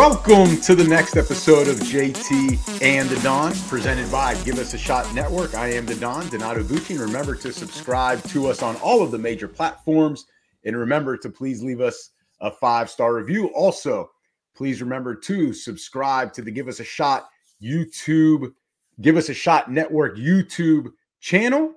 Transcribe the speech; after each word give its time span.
Welcome 0.00 0.56
to 0.62 0.74
the 0.74 0.88
next 0.88 1.18
episode 1.18 1.68
of 1.68 1.76
JT 1.76 2.80
and 2.80 3.06
the 3.06 3.20
Don, 3.20 3.52
presented 3.68 4.10
by 4.10 4.32
Give 4.44 4.58
Us 4.58 4.72
a 4.72 4.78
Shot 4.78 5.14
Network. 5.14 5.54
I 5.54 5.72
am 5.72 5.84
the 5.84 5.94
Don, 5.94 6.26
Donato 6.30 6.62
Bucci. 6.62 6.98
Remember 6.98 7.34
to 7.34 7.52
subscribe 7.52 8.22
to 8.28 8.46
us 8.46 8.62
on 8.62 8.76
all 8.76 9.02
of 9.02 9.10
the 9.10 9.18
major 9.18 9.46
platforms. 9.46 10.24
And 10.64 10.74
remember 10.74 11.18
to 11.18 11.28
please 11.28 11.62
leave 11.62 11.82
us 11.82 12.12
a 12.40 12.50
five 12.50 12.88
star 12.88 13.14
review. 13.14 13.48
Also, 13.48 14.10
please 14.56 14.80
remember 14.80 15.14
to 15.16 15.52
subscribe 15.52 16.32
to 16.32 16.40
the 16.40 16.50
Give 16.50 16.68
Us 16.68 16.80
a 16.80 16.84
Shot 16.84 17.28
YouTube, 17.62 18.54
Give 19.02 19.18
Us 19.18 19.28
a 19.28 19.34
Shot 19.34 19.70
Network 19.70 20.16
YouTube 20.16 20.92
channel. 21.20 21.74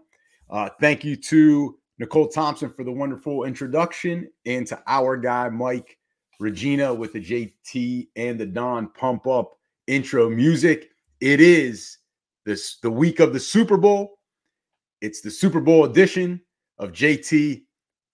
Uh, 0.50 0.70
thank 0.80 1.04
you 1.04 1.18
to 1.18 1.78
Nicole 2.00 2.30
Thompson 2.30 2.70
for 2.70 2.86
the 2.86 2.92
wonderful 2.92 3.44
introduction 3.44 4.30
and 4.46 4.66
to 4.68 4.82
our 4.88 5.18
guy, 5.18 5.50
Mike 5.50 5.98
Regina 6.40 6.94
with 6.94 7.14
the 7.14 7.20
JT 7.20 8.08
and 8.16 8.40
the 8.40 8.46
Don 8.46 8.90
pump 8.90 9.28
up 9.28 9.58
intro 9.88 10.30
music. 10.30 10.90
It 11.22 11.40
is 11.40 11.98
this 12.46 12.78
the 12.82 12.92
week 12.92 13.20
of 13.20 13.34
the 13.34 13.40
Super 13.40 13.78
Bowl. 13.78 14.20
It's 15.02 15.22
the 15.22 15.32
Super 15.32 15.60
Bowl 15.60 15.86
edition 15.86 16.42
of 16.80 16.92
JT 16.92 17.64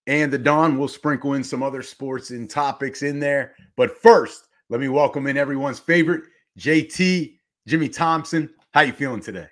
and 0.06 0.32
the 0.32 0.38
Don. 0.38 0.78
We'll 0.78 0.88
sprinkle 0.88 1.34
in 1.34 1.44
some 1.44 1.62
other 1.62 1.82
sports 1.82 2.30
and 2.30 2.48
topics 2.48 3.02
in 3.02 3.20
there. 3.20 3.54
But 3.76 3.96
first, 4.00 4.48
let 4.68 4.80
me 4.80 4.88
welcome 4.88 5.26
in 5.26 5.36
everyone's 5.36 5.80
favorite 5.80 6.24
JT, 6.58 7.36
Jimmy 7.66 7.88
Thompson. 7.88 8.50
How 8.72 8.82
you 8.82 8.92
feeling 8.92 9.20
today? 9.20 9.48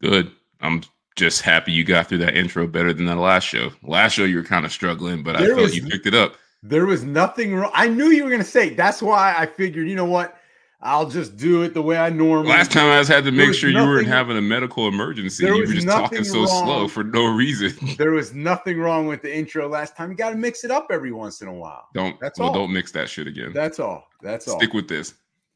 Good. 0.00 0.30
I'm 0.60 0.82
just 1.16 1.42
happy 1.42 1.72
you 1.72 1.84
got 1.84 2.08
through 2.08 2.18
that 2.18 2.36
intro 2.36 2.66
better 2.66 2.92
than 2.92 3.06
that 3.06 3.16
last 3.16 3.44
show. 3.44 3.70
Last 3.82 4.12
show 4.12 4.24
you 4.24 4.36
were 4.36 4.44
kind 4.44 4.64
of 4.64 4.72
struggling, 4.72 5.22
but 5.22 5.36
there 5.36 5.52
I 5.52 5.54
felt 5.54 5.62
was, 5.62 5.76
you 5.76 5.84
picked 5.84 6.06
it 6.06 6.14
up. 6.14 6.36
There 6.62 6.86
was 6.86 7.04
nothing 7.04 7.54
wrong. 7.54 7.70
I 7.72 7.88
knew 7.88 8.06
you 8.06 8.24
were 8.24 8.30
going 8.30 8.42
to 8.42 8.48
say. 8.48 8.70
That's 8.70 9.00
why 9.00 9.34
I 9.36 9.46
figured, 9.46 9.88
you 9.88 9.94
know 9.94 10.04
what? 10.04 10.38
I'll 10.80 11.08
just 11.08 11.36
do 11.36 11.62
it 11.62 11.74
the 11.74 11.82
way 11.82 11.96
I 11.96 12.08
normally. 12.08 12.50
Last 12.50 12.70
time 12.70 12.88
I 12.88 13.00
just 13.00 13.10
had 13.10 13.24
to 13.24 13.32
make 13.32 13.52
sure 13.52 13.70
nothing, 13.72 13.88
you 13.88 13.94
weren't 13.94 14.06
having 14.06 14.36
a 14.36 14.42
medical 14.42 14.86
emergency. 14.86 15.44
You 15.44 15.56
were 15.56 15.66
just 15.66 15.88
talking 15.88 16.22
so 16.22 16.44
wrong. 16.44 16.46
slow 16.46 16.88
for 16.88 17.02
no 17.02 17.26
reason. 17.26 17.74
there 17.98 18.12
was 18.12 18.32
nothing 18.32 18.78
wrong 18.78 19.08
with 19.08 19.22
the 19.22 19.36
intro 19.36 19.68
last 19.68 19.96
time. 19.96 20.10
You 20.10 20.16
got 20.16 20.30
to 20.30 20.36
mix 20.36 20.62
it 20.62 20.70
up 20.70 20.86
every 20.92 21.10
once 21.10 21.42
in 21.42 21.48
a 21.48 21.52
while. 21.52 21.88
Don't. 21.94 22.18
That's 22.20 22.38
well, 22.38 22.50
all. 22.50 22.54
Don't 22.54 22.72
mix 22.72 22.92
that 22.92 23.08
shit 23.08 23.26
again. 23.26 23.52
That's 23.52 23.80
all. 23.80 24.06
That's 24.22 24.46
all. 24.46 24.60
Stick 24.60 24.72
with 24.72 24.86
this. 24.86 25.14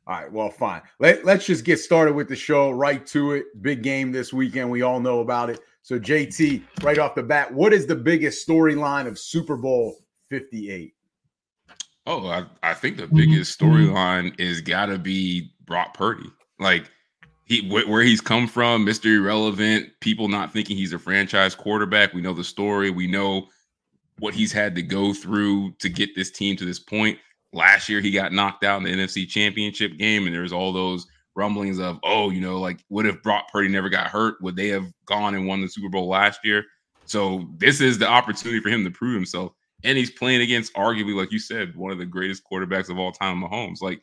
All 0.09 0.21
right. 0.21 0.33
Well, 0.33 0.51
fine. 0.51 0.83
Let, 0.99 1.25
let's 1.25 1.47
just 1.47 1.65
get 1.65 1.79
started 1.79 2.15
with 2.15 2.29
the 2.29 2.35
show. 2.35 2.73
Right 2.73 3.07
to 3.09 3.33
it. 3.33 3.63
Big 3.63 3.85
game 3.85 4.11
this 4.11 4.33
weekend. 4.33 4.69
We 4.73 4.83
all 4.83 4.99
know 4.99 5.21
about 5.21 5.51
it. 5.51 5.61
So, 5.83 6.01
JT, 6.01 6.65
right 6.83 6.99
off 6.99 7.15
the 7.15 7.23
bat, 7.23 7.53
what 7.53 7.73
is 7.73 7.87
the 7.87 7.95
biggest 7.95 8.47
storyline 8.47 9.07
of 9.07 9.21
Super 9.21 9.57
Bowl 9.57 10.02
58? 10.33 10.95
Oh, 12.07 12.27
I, 12.27 12.47
I 12.63 12.73
think 12.73 12.97
the 12.97 13.07
biggest 13.07 13.61
mm-hmm. 13.61 13.71
Mm-hmm. 13.71 13.95
storyline 13.95 14.41
is 14.41 14.63
got 14.63 14.87
to 14.87 14.99
be 14.99 15.53
Brock 15.67 15.95
Purdy. 15.95 16.31
Like 16.59 16.91
he 17.45 17.69
wh- 17.69 17.89
where 17.89 18.03
he's 18.03 18.23
come 18.23 18.49
from, 18.49 18.87
Mr. 18.87 19.15
Irrelevant, 19.19 19.91
people 20.01 20.29
not 20.29 20.51
thinking 20.51 20.77
he's 20.77 20.95
a 20.95 20.99
franchise 20.99 21.55
quarterback. 21.55 22.15
We 22.15 22.23
know 22.23 22.33
the 22.33 22.43
story. 22.43 22.91
We 22.91 23.07
know 23.07 23.47
what 24.21 24.33
he's 24.33 24.53
had 24.53 24.75
to 24.77 24.83
go 24.83 25.13
through 25.13 25.73
to 25.81 25.91
get 25.91 26.15
this 26.15 26.31
team 26.31 26.57
to 26.57 26.65
this 26.65 26.79
point. 26.79 27.19
Last 27.53 27.91
year, 27.91 28.01
he 28.01 28.11
got 28.11 28.33
knocked 28.33 28.65
out 28.65 28.79
in 28.79 28.85
the 28.85 29.05
NFC 29.05 29.29
Championship 29.29 29.99
game, 29.99 30.27
and 30.27 30.35
there's 30.35 30.53
all 30.53 30.73
those 30.73 31.07
rumblings 31.37 31.79
of, 31.79 31.99
oh, 32.05 32.31
you 32.31 32.41
know, 32.41 32.59
like 32.59 32.83
what 32.89 33.05
if 33.05 33.23
Brock 33.23 33.53
Purdy 33.53 33.69
never 33.69 33.91
got 33.91 34.07
hurt? 34.07 34.41
Would 34.41 34.57
they 34.57 34.69
have 34.69 34.91
gone 35.05 35.35
and 35.35 35.47
won 35.47 35.61
the 35.61 35.69
Super 35.69 35.91
Bowl 35.91 36.09
last 36.09 36.41
year? 36.43 36.65
So 37.05 37.47
this 37.59 37.83
is 37.83 37.99
the 37.99 38.09
opportunity 38.09 38.61
for 38.61 38.71
him 38.71 38.85
to 38.85 38.91
prove 38.91 39.15
himself 39.15 39.53
and 39.85 39.99
he's 39.99 40.11
playing 40.11 40.41
against 40.41 40.73
arguably, 40.75 41.15
like 41.17 41.33
you 41.33 41.39
said, 41.39 41.77
one 41.77 41.91
of 41.93 41.99
the 41.99 42.07
greatest 42.07 42.43
quarterbacks 42.51 42.91
of 42.91 42.99
all 42.99 43.13
time, 43.13 43.43
Mahomes. 43.43 43.83
Like 43.83 44.03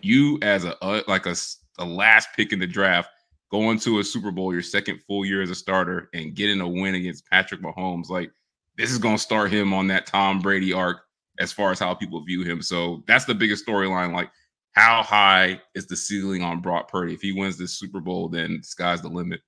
you, 0.00 0.38
as 0.42 0.64
a 0.64 0.82
uh, 0.84 1.02
like 1.08 1.26
a, 1.26 1.34
a 1.78 1.84
last 1.84 2.28
pick 2.36 2.52
in 2.52 2.58
the 2.58 2.66
draft, 2.66 3.10
going 3.50 3.78
to 3.80 4.00
a 4.00 4.04
Super 4.04 4.30
Bowl, 4.30 4.52
your 4.52 4.62
second 4.62 5.00
full 5.06 5.24
year 5.24 5.42
as 5.42 5.50
a 5.50 5.54
starter, 5.54 6.08
and 6.14 6.34
getting 6.34 6.60
a 6.60 6.68
win 6.68 6.94
against 6.94 7.28
Patrick 7.30 7.62
Mahomes, 7.62 8.10
like 8.10 8.30
this 8.76 8.90
is 8.90 8.98
going 8.98 9.16
to 9.16 9.22
start 9.22 9.52
him 9.52 9.72
on 9.72 9.86
that 9.88 10.06
Tom 10.06 10.40
Brady 10.40 10.72
arc 10.72 11.02
as 11.38 11.52
far 11.52 11.70
as 11.70 11.78
how 11.78 11.94
people 11.94 12.24
view 12.24 12.42
him. 12.42 12.62
So 12.62 13.02
that's 13.06 13.24
the 13.24 13.34
biggest 13.34 13.66
storyline. 13.66 14.12
Like, 14.12 14.30
how 14.72 15.02
high 15.02 15.60
is 15.74 15.86
the 15.86 15.96
ceiling 15.96 16.42
on 16.42 16.60
Brock 16.60 16.90
Purdy? 16.90 17.14
If 17.14 17.20
he 17.20 17.32
wins 17.32 17.56
this 17.56 17.78
Super 17.78 18.00
Bowl, 18.00 18.28
then 18.28 18.60
sky's 18.62 19.02
the 19.02 19.08
limit. 19.08 19.40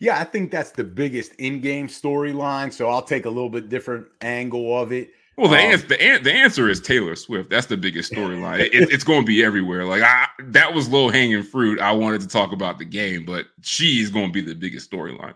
Yeah, 0.00 0.18
I 0.18 0.24
think 0.24 0.50
that's 0.50 0.70
the 0.70 0.82
biggest 0.82 1.34
in-game 1.34 1.86
storyline. 1.86 2.72
So 2.72 2.88
I'll 2.88 3.02
take 3.02 3.26
a 3.26 3.30
little 3.30 3.50
bit 3.50 3.68
different 3.68 4.06
angle 4.22 4.80
of 4.80 4.92
it. 4.92 5.10
Well, 5.36 5.50
the, 5.50 5.58
um, 5.58 5.72
answer, 5.72 5.86
the, 5.86 6.02
an- 6.02 6.22
the 6.22 6.32
answer 6.32 6.68
is 6.68 6.80
Taylor 6.80 7.14
Swift. 7.16 7.50
That's 7.50 7.66
the 7.66 7.76
biggest 7.76 8.12
storyline. 8.14 8.60
it, 8.60 8.72
it's 8.72 9.04
going 9.04 9.20
to 9.20 9.26
be 9.26 9.44
everywhere. 9.44 9.84
Like 9.84 10.02
I, 10.02 10.26
that 10.40 10.74
was 10.74 10.88
low 10.88 11.10
hanging 11.10 11.42
fruit. 11.42 11.80
I 11.80 11.92
wanted 11.92 12.22
to 12.22 12.28
talk 12.28 12.52
about 12.52 12.78
the 12.78 12.84
game, 12.86 13.24
but 13.24 13.46
she's 13.62 14.10
going 14.10 14.26
to 14.26 14.32
be 14.32 14.40
the 14.40 14.54
biggest 14.54 14.90
storyline. 14.90 15.34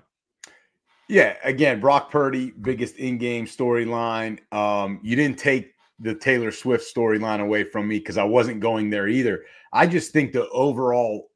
Yeah, 1.08 1.36
again, 1.44 1.80
Brock 1.80 2.10
Purdy, 2.10 2.50
biggest 2.50 2.96
in-game 2.96 3.44
storyline. 3.44 4.38
Um, 4.52 5.00
you 5.02 5.14
didn't 5.16 5.38
take 5.38 5.74
the 6.00 6.14
Taylor 6.14 6.50
Swift 6.50 6.92
storyline 6.92 7.40
away 7.40 7.64
from 7.64 7.86
me 7.86 7.98
because 7.98 8.16
I 8.16 8.24
wasn't 8.24 8.60
going 8.60 8.88
there 8.88 9.06
either. 9.08 9.44
I 9.74 9.86
just 9.86 10.12
think 10.12 10.32
the 10.32 10.48
overall 10.48 11.30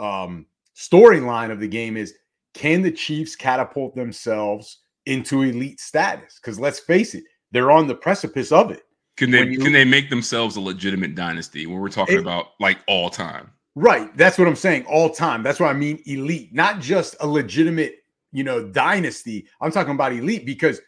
um, 0.00 0.46
storyline 0.76 1.52
of 1.52 1.60
the 1.60 1.68
game 1.68 1.96
is 1.96 2.14
can 2.54 2.82
the 2.82 2.90
Chiefs 2.90 3.36
catapult 3.36 3.94
themselves 3.94 4.80
into 5.06 5.42
elite 5.42 5.80
status? 5.80 6.38
Because 6.40 6.58
let's 6.58 6.78
face 6.78 7.14
it, 7.14 7.24
they're 7.50 7.70
on 7.70 7.86
the 7.86 7.94
precipice 7.94 8.52
of 8.52 8.70
it. 8.70 8.82
Can 9.16 9.30
they 9.30 9.46
you, 9.46 9.58
can 9.58 9.72
they 9.72 9.84
make 9.84 10.10
themselves 10.10 10.56
a 10.56 10.60
legitimate 10.60 11.14
dynasty 11.14 11.66
when 11.66 11.80
we're 11.80 11.88
talking 11.88 12.16
it, 12.16 12.20
about 12.20 12.48
like 12.60 12.78
all 12.88 13.10
time? 13.10 13.50
Right. 13.74 14.14
That's 14.16 14.38
what 14.38 14.48
I'm 14.48 14.56
saying. 14.56 14.84
All 14.86 15.10
time. 15.10 15.42
That's 15.42 15.60
what 15.60 15.68
I 15.68 15.74
mean 15.74 16.02
elite, 16.06 16.52
not 16.52 16.80
just 16.80 17.16
a 17.20 17.26
legitimate, 17.26 17.96
you 18.32 18.44
know, 18.44 18.66
dynasty. 18.68 19.46
I'm 19.60 19.70
talking 19.70 19.94
about 19.94 20.12
elite 20.12 20.46
because 20.46 20.80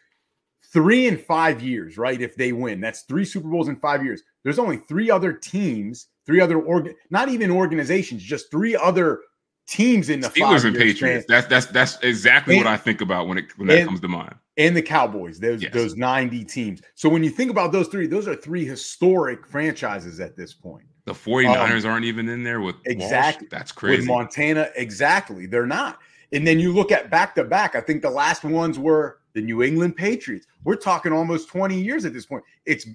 three 0.73 1.07
in 1.07 1.17
five 1.17 1.61
years, 1.61 1.97
right? 1.97 2.19
If 2.19 2.35
they 2.35 2.51
win, 2.51 2.81
that's 2.81 3.03
three 3.03 3.25
Super 3.25 3.47
Bowls 3.47 3.67
in 3.67 3.75
five 3.75 4.03
years. 4.03 4.21
There's 4.43 4.59
only 4.59 4.77
three 4.77 5.09
other 5.09 5.33
teams, 5.33 6.07
three 6.25 6.41
other 6.41 6.59
organ, 6.59 6.95
not 7.09 7.29
even 7.29 7.51
organizations, 7.51 8.23
just 8.23 8.51
three 8.51 8.75
other 8.75 9.21
teams 9.67 10.09
in 10.09 10.19
the 10.19 10.29
Steelers 10.29 10.65
and 10.65 10.75
Patriots. 10.75 11.25
That's 11.27 11.47
that's 11.47 11.65
that's 11.67 11.97
exactly 12.01 12.55
and, 12.55 12.65
what 12.65 12.71
I 12.71 12.77
think 12.77 13.01
about 13.01 13.27
when 13.27 13.37
it 13.37 13.57
when 13.57 13.67
that 13.67 13.79
and, 13.79 13.87
comes 13.87 14.01
to 14.01 14.07
mind. 14.07 14.35
And 14.57 14.75
the 14.75 14.81
Cowboys, 14.81 15.39
those 15.39 15.61
yes. 15.61 15.73
those 15.73 15.95
90 15.95 16.43
teams. 16.45 16.81
So 16.95 17.09
when 17.09 17.23
you 17.23 17.29
think 17.29 17.51
about 17.51 17.71
those 17.71 17.87
three, 17.87 18.07
those 18.07 18.27
are 18.27 18.35
three 18.35 18.65
historic 18.65 19.45
franchises 19.45 20.19
at 20.19 20.37
this 20.37 20.53
point. 20.53 20.85
The 21.05 21.13
49ers 21.13 21.85
um, 21.85 21.91
aren't 21.91 22.05
even 22.05 22.29
in 22.29 22.43
there 22.43 22.61
with 22.61 22.75
exactly. 22.85 23.45
Walsh. 23.45 23.51
That's 23.51 23.71
crazy. 23.71 24.01
With 24.01 24.07
Montana, 24.07 24.69
exactly. 24.75 25.45
They're 25.45 25.67
not. 25.67 25.99
And 26.31 26.47
then 26.47 26.59
you 26.59 26.73
look 26.73 26.91
at 26.91 27.11
back 27.11 27.35
to 27.35 27.43
back. 27.43 27.75
I 27.75 27.81
think 27.81 28.01
the 28.01 28.09
last 28.09 28.43
ones 28.43 28.79
were 28.79 29.19
the 29.33 29.41
New 29.41 29.61
England 29.61 29.95
Patriots. 29.95 30.47
We're 30.63 30.75
talking 30.77 31.11
almost 31.11 31.49
20 31.49 31.79
years 31.79 32.05
at 32.05 32.13
this 32.13 32.25
point. 32.25 32.43
It's 32.65 32.87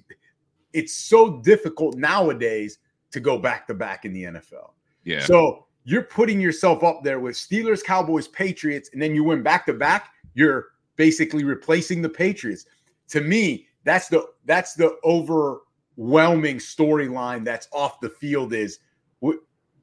it's 0.73 0.93
so 0.93 1.39
difficult 1.41 1.95
nowadays 1.95 2.79
to 3.11 3.19
go 3.19 3.37
back 3.37 3.67
to 3.67 3.73
back 3.73 4.05
in 4.05 4.13
the 4.13 4.23
NFL. 4.23 4.71
Yeah. 5.03 5.21
So 5.21 5.67
you're 5.83 6.03
putting 6.03 6.39
yourself 6.39 6.83
up 6.83 7.03
there 7.03 7.19
with 7.19 7.35
Steelers, 7.35 7.83
Cowboys, 7.83 8.27
Patriots, 8.27 8.89
and 8.93 9.01
then 9.01 9.15
you 9.15 9.23
win 9.23 9.41
back 9.41 9.65
to 9.65 9.73
back, 9.73 10.11
you're 10.33 10.67
basically 10.95 11.43
replacing 11.43 12.01
the 12.01 12.09
Patriots. 12.09 12.65
To 13.09 13.21
me, 13.21 13.67
that's 13.83 14.07
the 14.07 14.27
that's 14.45 14.75
the 14.75 14.97
overwhelming 15.03 16.57
storyline 16.57 17.43
that's 17.43 17.67
off 17.71 17.99
the 17.99 18.09
field 18.09 18.53
is 18.53 18.79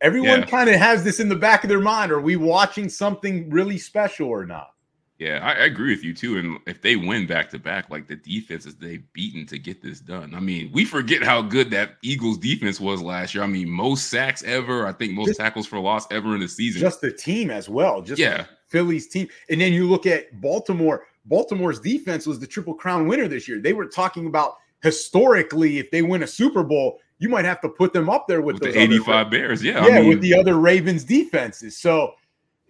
everyone 0.00 0.40
yeah. 0.40 0.46
kind 0.46 0.70
of 0.70 0.76
has 0.76 1.02
this 1.02 1.20
in 1.20 1.28
the 1.28 1.36
back 1.36 1.64
of 1.64 1.68
their 1.68 1.80
mind. 1.80 2.12
Are 2.12 2.20
we 2.20 2.36
watching 2.36 2.88
something 2.88 3.50
really 3.50 3.78
special 3.78 4.28
or 4.28 4.46
not? 4.46 4.74
Yeah, 5.18 5.40
I, 5.42 5.62
I, 5.62 5.64
agree 5.64 5.92
with 5.92 6.04
you 6.04 6.14
too. 6.14 6.38
And 6.38 6.60
if 6.66 6.80
they 6.80 6.94
win 6.94 7.26
back 7.26 7.50
to 7.50 7.58
back, 7.58 7.90
like 7.90 8.06
the 8.06 8.14
defenses 8.14 8.76
they've 8.76 9.02
beaten 9.12 9.46
to 9.46 9.58
get 9.58 9.82
this 9.82 9.98
done. 9.98 10.32
I 10.32 10.38
mean, 10.38 10.70
we 10.72 10.84
forget 10.84 11.24
how 11.24 11.42
good 11.42 11.72
that 11.72 11.96
Eagles 12.02 12.38
defense 12.38 12.78
was 12.78 13.02
last 13.02 13.34
year. 13.34 13.42
I 13.42 13.48
mean, 13.48 13.68
most 13.68 14.10
sacks 14.10 14.44
ever. 14.44 14.86
I 14.86 14.92
think 14.92 15.14
most 15.14 15.28
just, 15.28 15.40
tackles 15.40 15.66
for 15.66 15.80
loss 15.80 16.06
ever 16.12 16.34
in 16.34 16.40
the 16.40 16.48
season. 16.48 16.80
Just 16.80 17.00
the 17.00 17.10
team 17.10 17.50
as 17.50 17.68
well. 17.68 18.00
Just 18.00 18.20
yeah, 18.20 18.46
Philly's 18.68 19.08
team. 19.08 19.26
And 19.50 19.60
then 19.60 19.72
you 19.72 19.88
look 19.88 20.06
at 20.06 20.40
Baltimore. 20.40 21.06
Baltimore's 21.24 21.80
defense 21.80 22.24
was 22.24 22.38
the 22.38 22.46
triple 22.46 22.74
crown 22.74 23.08
winner 23.08 23.26
this 23.26 23.48
year. 23.48 23.60
They 23.60 23.72
were 23.72 23.86
talking 23.86 24.26
about 24.26 24.54
historically, 24.82 25.78
if 25.78 25.90
they 25.90 26.02
win 26.02 26.22
a 26.22 26.28
Super 26.28 26.62
Bowl, 26.62 27.00
you 27.18 27.28
might 27.28 27.44
have 27.44 27.60
to 27.62 27.68
put 27.68 27.92
them 27.92 28.08
up 28.08 28.28
there 28.28 28.40
with, 28.40 28.60
with 28.60 28.72
the 28.72 28.80
85 28.80 29.08
other, 29.08 29.30
Bears. 29.30 29.64
Yeah. 29.64 29.84
Yeah, 29.84 29.96
I 29.96 30.00
mean, 30.00 30.10
with 30.10 30.20
the 30.20 30.38
other 30.38 30.58
Ravens 30.58 31.02
defenses. 31.02 31.76
So 31.76 32.14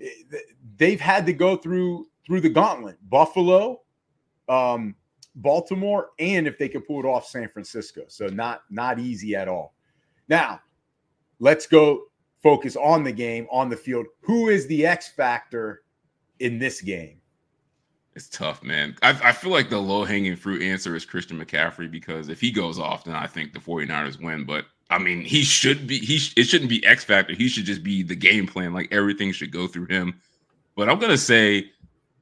eh, 0.00 0.08
they've 0.78 1.00
had 1.00 1.26
to 1.26 1.34
go 1.34 1.56
through 1.56 2.06
through 2.28 2.42
the 2.42 2.48
gauntlet. 2.48 2.98
Buffalo, 3.08 3.80
um, 4.48 4.94
Baltimore, 5.34 6.10
and 6.20 6.46
if 6.46 6.58
they 6.58 6.68
can 6.68 6.82
pull 6.82 7.00
it 7.00 7.06
off, 7.06 7.26
San 7.26 7.48
Francisco. 7.48 8.02
So 8.06 8.28
not 8.28 8.62
not 8.70 9.00
easy 9.00 9.34
at 9.34 9.48
all. 9.48 9.74
Now, 10.28 10.60
let's 11.40 11.66
go 11.66 12.04
focus 12.42 12.76
on 12.76 13.02
the 13.02 13.12
game 13.12 13.48
on 13.50 13.68
the 13.68 13.76
field. 13.76 14.06
Who 14.20 14.48
is 14.48 14.66
the 14.66 14.86
X 14.86 15.08
factor 15.08 15.82
in 16.38 16.58
this 16.58 16.80
game? 16.82 17.20
It's 18.14 18.28
tough, 18.28 18.62
man. 18.62 18.96
I, 19.02 19.10
I 19.28 19.32
feel 19.32 19.52
like 19.52 19.70
the 19.70 19.78
low 19.78 20.04
hanging 20.04 20.36
fruit 20.36 20.60
answer 20.60 20.96
is 20.96 21.04
Christian 21.04 21.38
McCaffrey 21.38 21.90
because 21.90 22.28
if 22.28 22.40
he 22.40 22.50
goes 22.50 22.78
off, 22.78 23.04
then 23.04 23.14
I 23.14 23.26
think 23.26 23.52
the 23.52 23.60
49ers 23.60 24.20
win. 24.20 24.44
But 24.44 24.66
I 24.90 24.98
mean, 24.98 25.22
he 25.22 25.42
should 25.42 25.86
be, 25.86 25.98
he 25.98 26.18
it 26.36 26.44
shouldn't 26.44 26.68
be 26.68 26.84
X 26.84 27.04
factor. 27.04 27.34
He 27.34 27.48
should 27.48 27.64
just 27.64 27.84
be 27.84 28.02
the 28.02 28.16
game 28.16 28.46
plan. 28.46 28.74
Like 28.74 28.88
everything 28.90 29.30
should 29.32 29.52
go 29.52 29.68
through 29.68 29.86
him. 29.86 30.20
But 30.74 30.88
I'm 30.88 30.98
going 30.98 31.10
to 31.10 31.18
say, 31.18 31.72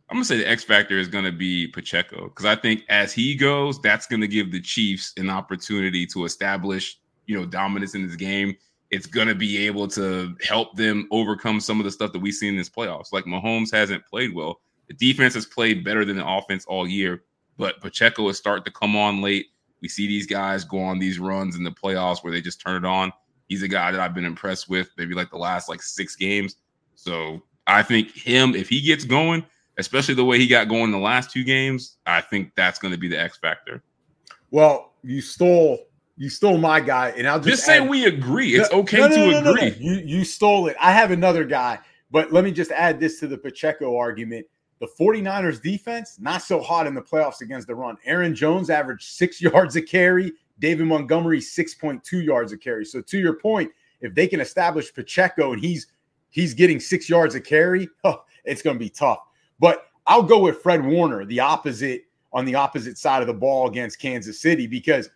I'm 0.08 0.16
gonna 0.16 0.24
say 0.24 0.38
the 0.38 0.48
X 0.48 0.62
factor 0.62 0.98
is 0.98 1.08
gonna 1.08 1.32
be 1.32 1.66
Pacheco 1.66 2.24
because 2.28 2.44
I 2.44 2.54
think 2.54 2.84
as 2.88 3.12
he 3.12 3.34
goes, 3.34 3.80
that's 3.80 4.06
gonna 4.06 4.28
give 4.28 4.52
the 4.52 4.60
Chiefs 4.60 5.12
an 5.16 5.28
opportunity 5.28 6.06
to 6.06 6.24
establish, 6.24 6.98
you 7.26 7.36
know, 7.36 7.44
dominance 7.44 7.94
in 7.94 8.06
this 8.06 8.14
game. 8.14 8.56
It's 8.90 9.06
gonna 9.06 9.34
be 9.34 9.66
able 9.66 9.88
to 9.88 10.36
help 10.46 10.76
them 10.76 11.08
overcome 11.10 11.60
some 11.60 11.80
of 11.80 11.84
the 11.84 11.90
stuff 11.90 12.12
that 12.12 12.20
we 12.20 12.30
see 12.30 12.48
in 12.48 12.56
this 12.56 12.70
playoffs. 12.70 13.12
Like 13.12 13.24
Mahomes 13.24 13.72
hasn't 13.72 14.06
played 14.06 14.32
well. 14.32 14.60
The 14.86 14.94
defense 14.94 15.34
has 15.34 15.44
played 15.44 15.84
better 15.84 16.04
than 16.04 16.16
the 16.16 16.26
offense 16.26 16.64
all 16.66 16.86
year, 16.86 17.24
but 17.56 17.80
Pacheco 17.80 18.28
is 18.28 18.38
starting 18.38 18.64
to 18.64 18.70
come 18.70 18.94
on 18.94 19.20
late. 19.22 19.46
We 19.82 19.88
see 19.88 20.06
these 20.06 20.26
guys 20.26 20.62
go 20.64 20.78
on 20.78 21.00
these 21.00 21.18
runs 21.18 21.56
in 21.56 21.64
the 21.64 21.70
playoffs 21.70 22.22
where 22.22 22.32
they 22.32 22.40
just 22.40 22.60
turn 22.60 22.84
it 22.84 22.86
on. 22.86 23.12
He's 23.48 23.64
a 23.64 23.68
guy 23.68 23.90
that 23.90 24.00
I've 24.00 24.14
been 24.14 24.24
impressed 24.24 24.68
with, 24.68 24.90
maybe 24.96 25.14
like 25.14 25.30
the 25.30 25.36
last 25.36 25.68
like 25.68 25.82
six 25.82 26.14
games. 26.14 26.56
So 26.94 27.42
I 27.66 27.82
think 27.82 28.12
him, 28.12 28.54
if 28.54 28.68
he 28.68 28.80
gets 28.80 29.04
going, 29.04 29.44
especially 29.78 30.14
the 30.14 30.24
way 30.24 30.38
he 30.38 30.46
got 30.46 30.68
going 30.68 30.90
the 30.90 30.98
last 30.98 31.30
two 31.30 31.44
games, 31.44 31.96
I 32.06 32.20
think 32.20 32.52
that's 32.54 32.78
going 32.78 32.92
to 32.92 32.98
be 32.98 33.08
the 33.08 33.20
X 33.20 33.38
factor. 33.38 33.82
Well, 34.50 34.92
you 35.02 35.20
stole 35.20 35.86
you 36.18 36.30
stole 36.30 36.56
my 36.56 36.80
guy, 36.80 37.10
and 37.10 37.28
I'll 37.28 37.38
just, 37.38 37.48
just 37.48 37.66
say 37.66 37.80
we 37.80 38.06
agree. 38.06 38.54
It's 38.54 38.72
okay 38.72 38.98
no, 38.98 39.08
no, 39.08 39.42
to 39.42 39.50
agree. 39.50 39.76
You 39.78 39.94
you 39.96 40.24
stole 40.24 40.66
it. 40.68 40.76
I 40.80 40.92
have 40.92 41.10
another 41.10 41.44
guy, 41.44 41.78
but 42.10 42.32
let 42.32 42.44
me 42.44 42.52
just 42.52 42.70
add 42.72 42.98
this 42.98 43.20
to 43.20 43.26
the 43.26 43.36
Pacheco 43.36 43.96
argument. 43.96 44.46
The 44.78 44.88
49ers 44.98 45.62
defense, 45.62 46.18
not 46.20 46.42
so 46.42 46.60
hot 46.60 46.86
in 46.86 46.94
the 46.94 47.00
playoffs 47.00 47.40
against 47.40 47.66
the 47.66 47.74
run. 47.74 47.96
Aaron 48.04 48.34
Jones 48.34 48.68
averaged 48.68 49.04
six 49.04 49.40
yards 49.42 49.76
a 49.76 49.82
carry. 49.82 50.32
David 50.58 50.86
Montgomery, 50.86 51.40
6.2 51.40 52.24
yards 52.24 52.52
a 52.52 52.56
carry. 52.56 52.86
So 52.86 53.02
to 53.02 53.18
your 53.18 53.34
point, 53.34 53.70
if 54.00 54.14
they 54.14 54.26
can 54.26 54.40
establish 54.40 54.92
Pacheco 54.92 55.52
and 55.52 55.62
he's 55.62 55.86
he's 56.30 56.54
getting 56.54 56.80
six 56.80 57.08
yards 57.08 57.34
a 57.34 57.40
carry, 57.40 57.88
oh, 58.04 58.22
it's 58.44 58.62
going 58.62 58.76
to 58.76 58.80
be 58.80 58.90
tough. 58.90 59.18
But 59.58 59.86
I'll 60.06 60.22
go 60.22 60.38
with 60.38 60.62
Fred 60.62 60.84
Warner, 60.84 61.24
the 61.24 61.40
opposite 61.40 62.02
on 62.32 62.44
the 62.44 62.54
opposite 62.54 62.98
side 62.98 63.22
of 63.22 63.26
the 63.26 63.34
ball 63.34 63.68
against 63.68 63.98
Kansas 63.98 64.40
City, 64.40 64.66
because 64.66 65.08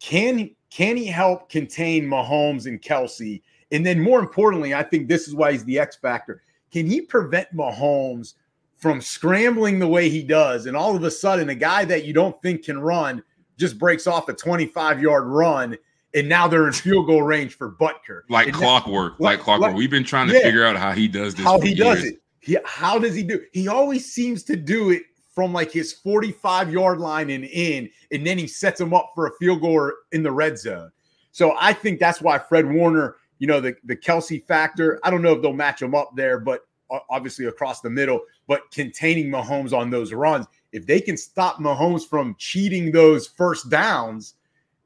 can 0.00 0.50
can 0.70 0.96
he 0.96 1.06
help 1.06 1.48
contain 1.48 2.04
Mahomes 2.04 2.66
and 2.66 2.80
Kelce? 2.80 3.42
And 3.72 3.84
then 3.84 4.00
more 4.00 4.18
importantly, 4.20 4.74
I 4.74 4.82
think 4.82 5.08
this 5.08 5.28
is 5.28 5.34
why 5.34 5.52
he's 5.52 5.64
the 5.64 5.78
X 5.78 5.96
factor. 5.96 6.42
Can 6.70 6.86
he 6.86 7.00
prevent 7.00 7.54
Mahomes 7.54 8.34
from 8.76 9.00
scrambling 9.00 9.78
the 9.78 9.88
way 9.88 10.08
he 10.08 10.22
does? 10.22 10.66
And 10.66 10.76
all 10.76 10.94
of 10.94 11.02
a 11.02 11.10
sudden, 11.10 11.48
a 11.48 11.54
guy 11.54 11.84
that 11.86 12.04
you 12.04 12.12
don't 12.12 12.40
think 12.42 12.64
can 12.64 12.78
run 12.78 13.22
just 13.56 13.78
breaks 13.78 14.06
off 14.06 14.28
a 14.28 14.34
25 14.34 15.00
yard 15.00 15.24
run. 15.24 15.76
And 16.14 16.28
now 16.28 16.48
they're 16.48 16.66
in 16.66 16.72
field 16.72 17.06
goal 17.06 17.22
range 17.22 17.54
for 17.54 17.70
Butker. 17.70 18.22
Like 18.30 18.48
and 18.48 18.56
clockwork, 18.56 19.14
like, 19.18 19.38
like 19.38 19.44
clockwork. 19.44 19.70
Like, 19.70 19.78
We've 19.78 19.90
been 19.90 20.04
trying 20.04 20.28
to 20.28 20.34
yeah, 20.34 20.40
figure 20.40 20.64
out 20.64 20.76
how 20.76 20.92
he 20.92 21.06
does 21.06 21.34
this. 21.34 21.44
How 21.44 21.60
he 21.60 21.68
years. 21.68 21.78
does 21.78 22.04
it. 22.04 22.22
He, 22.40 22.56
how 22.64 22.98
does 22.98 23.14
he 23.14 23.22
do? 23.22 23.40
He 23.52 23.68
always 23.68 24.12
seems 24.12 24.42
to 24.44 24.56
do 24.56 24.90
it 24.90 25.02
from 25.34 25.52
like 25.52 25.70
his 25.70 25.92
45 25.92 26.72
yard 26.72 26.98
line 26.98 27.30
and 27.30 27.44
in, 27.44 27.88
and 28.10 28.26
then 28.26 28.38
he 28.38 28.46
sets 28.46 28.80
him 28.80 28.92
up 28.92 29.12
for 29.14 29.26
a 29.26 29.30
field 29.38 29.60
goal 29.60 29.92
in 30.12 30.22
the 30.22 30.32
red 30.32 30.58
zone. 30.58 30.90
So 31.32 31.54
I 31.58 31.72
think 31.72 32.00
that's 32.00 32.20
why 32.20 32.38
Fred 32.38 32.70
Warner, 32.70 33.16
you 33.38 33.46
know, 33.46 33.60
the, 33.60 33.76
the 33.84 33.96
Kelce 33.96 34.44
factor, 34.44 34.98
I 35.04 35.10
don't 35.10 35.22
know 35.22 35.34
if 35.34 35.42
they'll 35.42 35.52
match 35.52 35.80
him 35.80 35.94
up 35.94 36.10
there, 36.16 36.38
but 36.38 36.62
obviously 37.10 37.46
across 37.46 37.80
the 37.80 37.90
middle, 37.90 38.20
but 38.46 38.70
containing 38.72 39.26
Mahomes 39.28 39.72
on 39.72 39.90
those 39.90 40.12
runs. 40.12 40.46
If 40.72 40.86
they 40.86 41.00
can 41.00 41.16
stop 41.16 41.58
Mahomes 41.58 42.06
from 42.06 42.34
cheating 42.38 42.90
those 42.90 43.26
first 43.26 43.70
downs, 43.70 44.34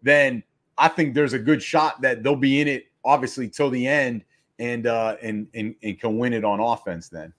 then 0.03 0.43
I 0.79 0.89
think 0.89 1.15
there's 1.15 1.33
a 1.33 1.39
good 1.39 1.63
shot 1.63 2.01
that 2.03 2.23
they'll 2.23 2.37
be 2.37 2.61
in 2.61 2.69
it 2.69 2.87
obviously 3.05 3.49
till 3.49 3.71
the 3.71 3.87
end 3.87 4.25
and 4.59 4.87
uh 4.87 5.17
and 5.23 5.49
and, 5.55 5.75
and 5.83 5.99
can 5.99 6.19
win 6.19 6.33
it 6.33 6.45
on 6.45 6.61
offense 6.61 7.09
then. 7.09 7.33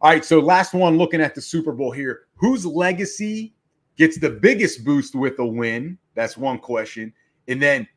All 0.00 0.10
right, 0.10 0.24
so 0.24 0.38
last 0.38 0.74
one 0.74 0.96
looking 0.96 1.20
at 1.20 1.34
the 1.34 1.40
Super 1.40 1.72
Bowl 1.72 1.90
here. 1.90 2.26
Whose 2.36 2.64
legacy 2.64 3.54
gets 3.96 4.18
the 4.18 4.30
biggest 4.30 4.84
boost 4.84 5.14
with 5.14 5.38
a 5.40 5.46
win? 5.46 5.98
That's 6.14 6.36
one 6.36 6.58
question. 6.58 7.12
And 7.48 7.60
then 7.60 7.88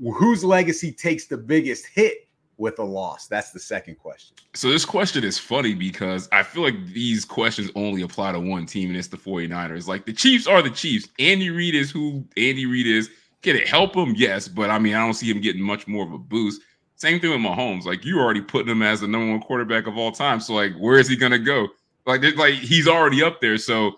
whose 0.00 0.44
legacy 0.44 0.92
takes 0.92 1.26
the 1.26 1.36
biggest 1.36 1.86
hit 1.86 2.28
with 2.58 2.78
a 2.78 2.84
loss? 2.84 3.26
That's 3.26 3.52
the 3.52 3.58
second 3.58 3.96
question. 3.98 4.36
So 4.54 4.68
this 4.68 4.84
question 4.84 5.24
is 5.24 5.38
funny 5.38 5.74
because 5.74 6.28
I 6.30 6.42
feel 6.42 6.62
like 6.62 6.86
these 6.86 7.24
questions 7.24 7.70
only 7.74 8.02
apply 8.02 8.32
to 8.32 8.40
one 8.40 8.66
team, 8.66 8.90
and 8.90 8.96
it's 8.98 9.08
the 9.08 9.16
49ers. 9.16 9.86
Like 9.86 10.04
the 10.04 10.12
Chiefs 10.12 10.46
are 10.46 10.60
the 10.60 10.70
Chiefs. 10.70 11.08
Andy 11.18 11.48
Reid 11.48 11.74
is 11.74 11.90
who 11.90 12.24
Andy 12.36 12.66
Reid 12.66 12.86
is. 12.86 13.10
Can 13.40 13.56
it 13.56 13.66
help 13.66 13.96
him? 13.96 14.14
Yes, 14.16 14.46
but 14.46 14.70
I 14.70 14.78
mean, 14.78 14.94
I 14.94 14.98
don't 14.98 15.14
see 15.14 15.30
him 15.30 15.40
getting 15.40 15.62
much 15.62 15.88
more 15.88 16.04
of 16.04 16.12
a 16.12 16.18
boost. 16.18 16.60
Same 17.02 17.18
thing 17.18 17.30
with 17.30 17.40
Mahomes. 17.40 17.84
Like 17.84 18.04
you 18.04 18.20
already 18.20 18.40
putting 18.40 18.70
him 18.70 18.80
as 18.80 19.00
the 19.00 19.08
number 19.08 19.28
one 19.28 19.40
quarterback 19.40 19.88
of 19.88 19.98
all 19.98 20.12
time. 20.12 20.38
So 20.38 20.54
like, 20.54 20.72
where 20.76 21.00
is 21.00 21.08
he 21.08 21.16
gonna 21.16 21.36
go? 21.36 21.66
Like, 22.06 22.22
like 22.36 22.54
he's 22.54 22.86
already 22.86 23.24
up 23.24 23.40
there. 23.40 23.58
So 23.58 23.96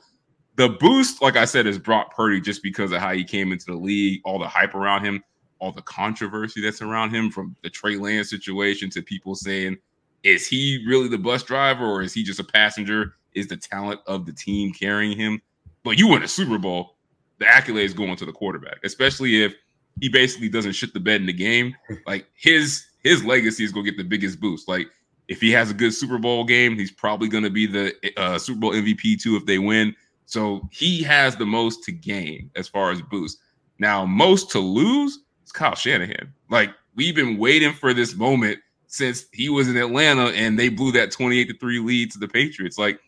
the 0.56 0.70
boost, 0.70 1.20
like 1.20 1.36
I 1.36 1.44
said, 1.44 1.66
is 1.66 1.78
Brock 1.78 2.16
Purdy 2.16 2.40
just 2.40 2.62
because 2.62 2.92
of 2.92 3.00
how 3.00 3.12
he 3.12 3.22
came 3.22 3.52
into 3.52 3.66
the 3.66 3.76
league, 3.76 4.22
all 4.24 4.38
the 4.38 4.48
hype 4.48 4.74
around 4.74 5.04
him, 5.04 5.22
all 5.58 5.70
the 5.70 5.82
controversy 5.82 6.62
that's 6.62 6.80
around 6.80 7.10
him, 7.10 7.30
from 7.30 7.54
the 7.62 7.68
Trey 7.68 7.96
Lance 7.96 8.30
situation 8.30 8.88
to 8.88 9.02
people 9.02 9.34
saying, 9.34 9.76
is 10.22 10.48
he 10.48 10.82
really 10.88 11.08
the 11.08 11.18
bus 11.18 11.42
driver 11.42 11.84
or 11.84 12.00
is 12.00 12.14
he 12.14 12.22
just 12.22 12.40
a 12.40 12.44
passenger? 12.44 13.16
Is 13.34 13.48
the 13.48 13.58
talent 13.58 14.00
of 14.06 14.24
the 14.24 14.32
team 14.32 14.72
carrying 14.72 15.14
him? 15.14 15.42
But 15.82 15.98
you 15.98 16.08
win 16.08 16.22
a 16.22 16.28
Super 16.28 16.56
Bowl, 16.56 16.96
the 17.36 17.44
accolades 17.44 17.94
going 17.94 18.16
to 18.16 18.24
the 18.24 18.32
quarterback, 18.32 18.78
especially 18.82 19.44
if 19.44 19.54
he 20.00 20.08
basically 20.08 20.48
doesn't 20.48 20.72
shit 20.72 20.94
the 20.94 21.00
bed 21.00 21.20
in 21.20 21.26
the 21.26 21.34
game. 21.34 21.76
Like 22.06 22.26
his 22.34 22.86
his 23.04 23.24
legacy 23.24 23.62
is 23.64 23.70
going 23.70 23.84
to 23.84 23.90
get 23.92 23.98
the 23.98 24.08
biggest 24.08 24.40
boost. 24.40 24.66
Like 24.66 24.88
if 25.28 25.40
he 25.40 25.50
has 25.52 25.70
a 25.70 25.74
good 25.74 25.94
Super 25.94 26.18
Bowl 26.18 26.44
game, 26.44 26.76
he's 26.76 26.90
probably 26.90 27.28
going 27.28 27.44
to 27.44 27.50
be 27.50 27.66
the 27.66 27.94
uh, 28.16 28.38
Super 28.38 28.58
Bowl 28.58 28.72
MVP 28.72 29.20
too 29.20 29.36
if 29.36 29.46
they 29.46 29.58
win. 29.58 29.94
So 30.26 30.68
he 30.72 31.02
has 31.02 31.36
the 31.36 31.46
most 31.46 31.84
to 31.84 31.92
gain 31.92 32.50
as 32.56 32.66
far 32.66 32.90
as 32.90 33.00
boost. 33.02 33.38
Now, 33.78 34.06
most 34.06 34.50
to 34.52 34.58
lose 34.58 35.20
is 35.44 35.52
Kyle 35.52 35.74
Shanahan. 35.74 36.32
Like 36.50 36.70
we've 36.96 37.14
been 37.14 37.38
waiting 37.38 37.72
for 37.72 37.92
this 37.92 38.16
moment 38.16 38.58
since 38.86 39.26
he 39.32 39.48
was 39.48 39.68
in 39.68 39.76
Atlanta 39.76 40.26
and 40.28 40.58
they 40.58 40.68
blew 40.68 40.92
that 40.92 41.10
28 41.10 41.48
to 41.48 41.58
3 41.58 41.78
lead 41.80 42.10
to 42.12 42.18
the 42.18 42.28
Patriots. 42.28 42.78
Like 42.78 42.98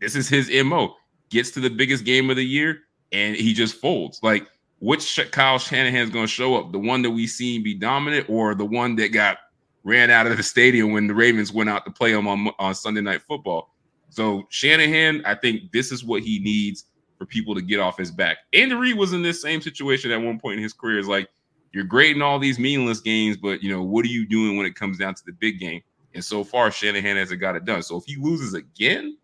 this 0.00 0.16
is 0.16 0.28
his 0.28 0.50
MO. 0.64 0.96
Gets 1.28 1.52
to 1.52 1.60
the 1.60 1.70
biggest 1.70 2.04
game 2.04 2.30
of 2.30 2.36
the 2.36 2.44
year 2.44 2.80
and 3.12 3.36
he 3.36 3.52
just 3.52 3.76
folds. 3.76 4.20
Like 4.22 4.48
which 4.80 5.20
Kyle 5.30 5.58
Shanahan 5.58 6.02
is 6.02 6.10
going 6.10 6.26
to 6.26 6.32
show 6.32 6.56
up? 6.56 6.72
The 6.72 6.78
one 6.78 7.02
that 7.02 7.10
we 7.10 7.26
seen 7.26 7.62
be 7.62 7.74
dominant, 7.74 8.28
or 8.28 8.54
the 8.54 8.64
one 8.64 8.96
that 8.96 9.12
got 9.12 9.38
ran 9.84 10.10
out 10.10 10.26
of 10.26 10.36
the 10.36 10.42
stadium 10.42 10.92
when 10.92 11.06
the 11.06 11.14
Ravens 11.14 11.52
went 11.52 11.70
out 11.70 11.84
to 11.84 11.90
play 11.90 12.12
him 12.12 12.26
on, 12.26 12.50
on 12.58 12.74
Sunday 12.74 13.00
Night 13.00 13.22
Football? 13.22 13.72
So 14.08 14.46
Shanahan, 14.48 15.22
I 15.24 15.34
think 15.34 15.70
this 15.72 15.92
is 15.92 16.04
what 16.04 16.22
he 16.22 16.40
needs 16.40 16.86
for 17.18 17.26
people 17.26 17.54
to 17.54 17.62
get 17.62 17.78
off 17.78 17.98
his 17.98 18.10
back. 18.10 18.38
Andy 18.52 18.74
Reid 18.74 18.96
was 18.96 19.12
in 19.12 19.22
this 19.22 19.40
same 19.40 19.60
situation 19.60 20.10
at 20.10 20.20
one 20.20 20.40
point 20.40 20.56
in 20.56 20.62
his 20.62 20.72
career. 20.72 20.98
Is 20.98 21.06
like 21.06 21.28
you're 21.72 21.84
great 21.84 22.16
in 22.16 22.22
all 22.22 22.38
these 22.38 22.58
meaningless 22.58 23.00
games, 23.00 23.36
but 23.36 23.62
you 23.62 23.70
know 23.70 23.82
what 23.82 24.04
are 24.04 24.08
you 24.08 24.26
doing 24.26 24.56
when 24.56 24.66
it 24.66 24.74
comes 24.74 24.98
down 24.98 25.14
to 25.14 25.22
the 25.24 25.32
big 25.32 25.60
game? 25.60 25.82
And 26.14 26.24
so 26.24 26.42
far, 26.42 26.70
Shanahan 26.70 27.16
hasn't 27.18 27.40
got 27.40 27.54
it 27.54 27.64
done. 27.64 27.82
So 27.82 27.96
if 27.98 28.04
he 28.04 28.16
loses 28.16 28.54
again, 28.54 29.16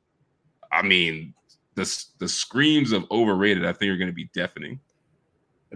I 0.71 0.83
mean, 0.83 1.35
the 1.75 2.05
the 2.19 2.29
screams 2.29 2.93
of 2.93 3.11
overrated, 3.11 3.65
I 3.65 3.73
think, 3.73 3.91
are 3.91 3.97
going 3.97 4.11
to 4.11 4.15
be 4.15 4.31
deafening. 4.35 4.79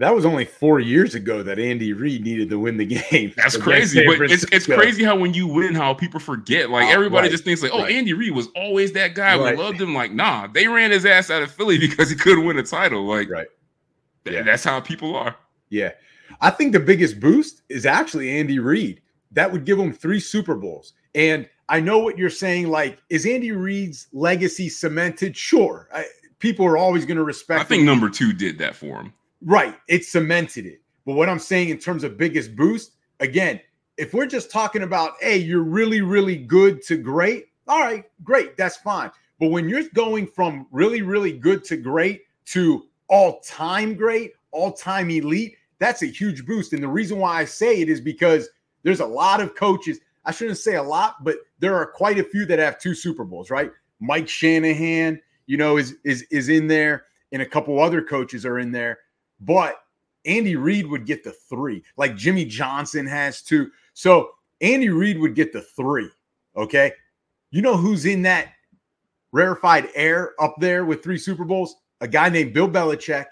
That 0.00 0.14
was 0.14 0.24
only 0.24 0.46
four 0.46 0.80
years 0.80 1.14
ago 1.14 1.42
that 1.42 1.58
Andy 1.58 1.92
Reid 1.92 2.24
needed 2.24 2.48
to 2.48 2.58
win 2.58 2.78
the 2.78 2.86
game. 3.10 3.34
That's 3.36 3.58
crazy, 3.58 4.02
but 4.06 4.30
it's 4.30 4.46
it's 4.50 4.64
crazy 4.64 5.04
how 5.04 5.14
when 5.14 5.34
you 5.34 5.46
win, 5.46 5.74
how 5.74 5.92
people 5.92 6.18
forget. 6.18 6.70
Like 6.70 6.86
uh, 6.86 6.90
everybody 6.90 7.26
right, 7.26 7.30
just 7.30 7.44
thinks 7.44 7.62
like, 7.62 7.70
oh, 7.74 7.82
right. 7.82 7.94
Andy 7.94 8.14
Reid 8.14 8.34
was 8.34 8.48
always 8.56 8.92
that 8.92 9.14
guy. 9.14 9.38
Right. 9.38 9.54
We 9.54 9.62
loved 9.62 9.78
him. 9.78 9.94
Like, 9.94 10.12
nah, 10.12 10.46
they 10.46 10.68
ran 10.68 10.90
his 10.90 11.04
ass 11.04 11.30
out 11.30 11.42
of 11.42 11.50
Philly 11.52 11.76
because 11.86 12.08
he 12.08 12.16
couldn't 12.16 12.46
win 12.46 12.56
a 12.56 12.62
title. 12.62 13.04
Like, 13.06 13.28
right, 13.28 13.46
yeah, 14.24 14.40
that's 14.40 14.64
how 14.64 14.80
people 14.80 15.14
are. 15.14 15.36
Yeah, 15.68 15.90
I 16.40 16.48
think 16.48 16.72
the 16.72 16.80
biggest 16.80 17.20
boost 17.20 17.60
is 17.68 17.84
actually 17.84 18.30
Andy 18.30 18.58
Reid. 18.58 19.02
That 19.32 19.52
would 19.52 19.66
give 19.66 19.78
him 19.78 19.92
three 19.92 20.18
Super 20.18 20.54
Bowls. 20.54 20.94
And 21.14 21.46
I 21.68 21.78
know 21.78 21.98
what 21.98 22.16
you're 22.16 22.30
saying. 22.30 22.68
Like, 22.68 23.02
is 23.10 23.26
Andy 23.26 23.52
Reid's 23.52 24.06
legacy 24.14 24.70
cemented? 24.70 25.36
Sure. 25.36 25.90
I, 25.92 26.06
people 26.38 26.64
are 26.64 26.78
always 26.78 27.04
going 27.04 27.18
to 27.18 27.22
respect. 27.22 27.60
I 27.60 27.64
think 27.64 27.80
him. 27.80 27.86
number 27.86 28.08
two 28.08 28.32
did 28.32 28.56
that 28.58 28.74
for 28.74 29.02
him. 29.02 29.12
Right. 29.42 29.74
It 29.88 30.04
cemented 30.04 30.66
it. 30.66 30.80
But 31.06 31.14
what 31.14 31.28
I'm 31.28 31.38
saying 31.38 31.70
in 31.70 31.78
terms 31.78 32.04
of 32.04 32.16
biggest 32.16 32.54
boost, 32.54 32.92
again, 33.20 33.60
if 33.96 34.14
we're 34.14 34.26
just 34.26 34.50
talking 34.50 34.82
about, 34.82 35.12
hey, 35.20 35.36
you're 35.36 35.62
really, 35.62 36.00
really 36.00 36.36
good 36.36 36.82
to 36.82 36.96
great, 36.96 37.46
all 37.68 37.80
right, 37.80 38.04
great, 38.24 38.56
that's 38.56 38.76
fine. 38.78 39.10
But 39.38 39.50
when 39.50 39.68
you're 39.68 39.84
going 39.94 40.26
from 40.26 40.66
really, 40.70 41.02
really 41.02 41.32
good 41.32 41.64
to 41.64 41.76
great 41.76 42.22
to 42.46 42.86
all 43.08 43.40
time 43.40 43.94
great, 43.94 44.32
all 44.52 44.72
time 44.72 45.10
elite, 45.10 45.56
that's 45.78 46.02
a 46.02 46.06
huge 46.06 46.46
boost. 46.46 46.72
And 46.72 46.82
the 46.82 46.88
reason 46.88 47.18
why 47.18 47.38
I 47.38 47.44
say 47.44 47.80
it 47.80 47.88
is 47.88 48.00
because 48.00 48.48
there's 48.82 49.00
a 49.00 49.06
lot 49.06 49.40
of 49.40 49.54
coaches. 49.54 49.98
I 50.24 50.32
shouldn't 50.32 50.58
say 50.58 50.76
a 50.76 50.82
lot, 50.82 51.24
but 51.24 51.36
there 51.58 51.74
are 51.74 51.86
quite 51.86 52.18
a 52.18 52.24
few 52.24 52.44
that 52.46 52.58
have 52.58 52.78
two 52.78 52.94
Super 52.94 53.24
Bowls, 53.24 53.50
right? 53.50 53.70
Mike 54.00 54.28
Shanahan, 54.28 55.20
you 55.46 55.56
know, 55.56 55.76
is 55.76 55.96
is 56.04 56.22
is 56.30 56.48
in 56.48 56.66
there, 56.66 57.04
and 57.32 57.42
a 57.42 57.46
couple 57.46 57.80
other 57.80 58.02
coaches 58.02 58.44
are 58.44 58.58
in 58.58 58.72
there. 58.72 58.98
But 59.40 59.76
Andy 60.26 60.56
Reid 60.56 60.86
would 60.86 61.06
get 61.06 61.24
the 61.24 61.32
three, 61.32 61.82
like 61.96 62.16
Jimmy 62.16 62.44
Johnson 62.44 63.06
has 63.06 63.42
two. 63.42 63.70
So 63.94 64.30
Andy 64.60 64.90
Reid 64.90 65.18
would 65.18 65.34
get 65.34 65.52
the 65.52 65.62
three. 65.62 66.08
Okay. 66.56 66.92
You 67.50 67.62
know 67.62 67.76
who's 67.76 68.06
in 68.06 68.22
that 68.22 68.52
rarefied 69.32 69.88
air 69.94 70.34
up 70.40 70.56
there 70.58 70.84
with 70.84 71.02
three 71.02 71.18
Super 71.18 71.44
Bowls? 71.44 71.76
A 72.00 72.08
guy 72.08 72.28
named 72.28 72.54
Bill 72.54 72.68
Belichick, 72.68 73.26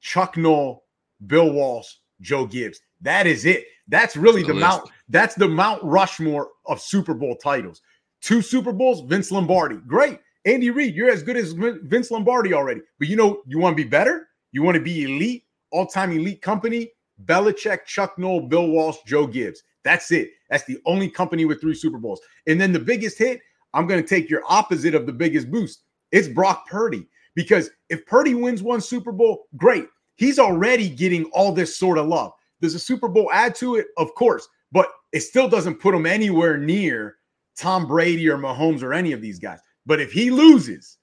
Chuck 0.00 0.36
Noll, 0.36 0.84
Bill 1.26 1.50
Walsh, 1.50 1.94
Joe 2.20 2.46
Gibbs. 2.46 2.80
That 3.00 3.26
is 3.26 3.44
it. 3.44 3.64
That's 3.88 4.16
really 4.16 4.42
the, 4.42 4.54
the 4.54 4.60
Mount. 4.60 4.90
That's 5.08 5.34
the 5.34 5.48
Mount 5.48 5.82
Rushmore 5.82 6.48
of 6.66 6.80
Super 6.80 7.14
Bowl 7.14 7.36
titles. 7.36 7.82
Two 8.20 8.40
Super 8.40 8.72
Bowls, 8.72 9.02
Vince 9.02 9.30
Lombardi. 9.30 9.76
Great. 9.86 10.18
Andy 10.46 10.70
Reid, 10.70 10.94
you're 10.94 11.10
as 11.10 11.22
good 11.22 11.36
as 11.36 11.52
Vince 11.52 12.10
Lombardi 12.10 12.52
already. 12.54 12.80
But 12.98 13.08
you 13.08 13.16
know, 13.16 13.42
you 13.46 13.58
want 13.58 13.76
to 13.76 13.82
be 13.82 13.88
better? 13.88 14.28
You 14.54 14.62
want 14.62 14.76
to 14.76 14.80
be 14.80 15.02
elite, 15.02 15.42
all-time 15.72 16.12
elite 16.12 16.40
company? 16.40 16.92
Belichick, 17.24 17.86
Chuck 17.86 18.16
Noll, 18.18 18.42
Bill 18.42 18.68
Walsh, 18.68 18.98
Joe 19.04 19.26
Gibbs. 19.26 19.64
That's 19.82 20.12
it. 20.12 20.30
That's 20.48 20.62
the 20.62 20.78
only 20.86 21.10
company 21.10 21.44
with 21.44 21.60
three 21.60 21.74
Super 21.74 21.98
Bowls. 21.98 22.20
And 22.46 22.60
then 22.60 22.72
the 22.72 22.78
biggest 22.78 23.18
hit, 23.18 23.40
I'm 23.74 23.88
going 23.88 24.00
to 24.00 24.08
take 24.08 24.30
your 24.30 24.42
opposite 24.48 24.94
of 24.94 25.06
the 25.06 25.12
biggest 25.12 25.50
boost. 25.50 25.82
It's 26.12 26.28
Brock 26.28 26.68
Purdy. 26.68 27.04
Because 27.34 27.68
if 27.88 28.06
Purdy 28.06 28.36
wins 28.36 28.62
one 28.62 28.80
Super 28.80 29.10
Bowl, 29.10 29.46
great. 29.56 29.88
He's 30.14 30.38
already 30.38 30.88
getting 30.88 31.24
all 31.32 31.50
this 31.50 31.76
sort 31.76 31.98
of 31.98 32.06
love. 32.06 32.30
Does 32.60 32.76
a 32.76 32.78
Super 32.78 33.08
Bowl 33.08 33.32
add 33.32 33.56
to 33.56 33.74
it? 33.74 33.88
Of 33.96 34.14
course, 34.14 34.46
but 34.70 34.88
it 35.12 35.22
still 35.22 35.48
doesn't 35.48 35.80
put 35.80 35.96
him 35.96 36.06
anywhere 36.06 36.58
near 36.58 37.16
Tom 37.56 37.88
Brady 37.88 38.28
or 38.28 38.38
Mahomes 38.38 38.84
or 38.84 38.94
any 38.94 39.10
of 39.10 39.20
these 39.20 39.40
guys. 39.40 39.58
But 39.84 40.00
if 40.00 40.12
he 40.12 40.30
loses, 40.30 40.98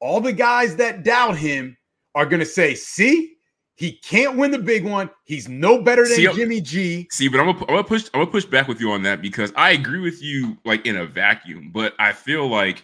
all 0.00 0.22
the 0.22 0.32
guys 0.32 0.74
that 0.76 1.04
doubt 1.04 1.36
him 1.36 1.76
are 2.14 2.26
going 2.26 2.40
to 2.40 2.46
say, 2.46 2.74
see, 2.74 3.36
he 3.78 3.92
can't 3.92 4.36
win 4.36 4.50
the 4.50 4.58
big 4.58 4.84
one. 4.84 5.08
He's 5.24 5.48
no 5.48 5.80
better 5.80 6.02
than 6.02 6.16
see, 6.16 6.28
Jimmy 6.34 6.60
G. 6.60 7.06
See, 7.12 7.28
but 7.28 7.38
I'm 7.38 7.46
gonna, 7.46 7.60
I'm 7.60 7.66
gonna 7.66 7.84
push 7.84 8.06
I'm 8.12 8.20
gonna 8.20 8.30
push 8.30 8.44
back 8.44 8.66
with 8.66 8.80
you 8.80 8.90
on 8.90 9.02
that 9.04 9.22
because 9.22 9.52
I 9.54 9.70
agree 9.70 10.00
with 10.00 10.20
you 10.20 10.58
like 10.64 10.84
in 10.84 10.96
a 10.96 11.06
vacuum, 11.06 11.70
but 11.72 11.94
I 12.00 12.12
feel 12.12 12.48
like 12.48 12.82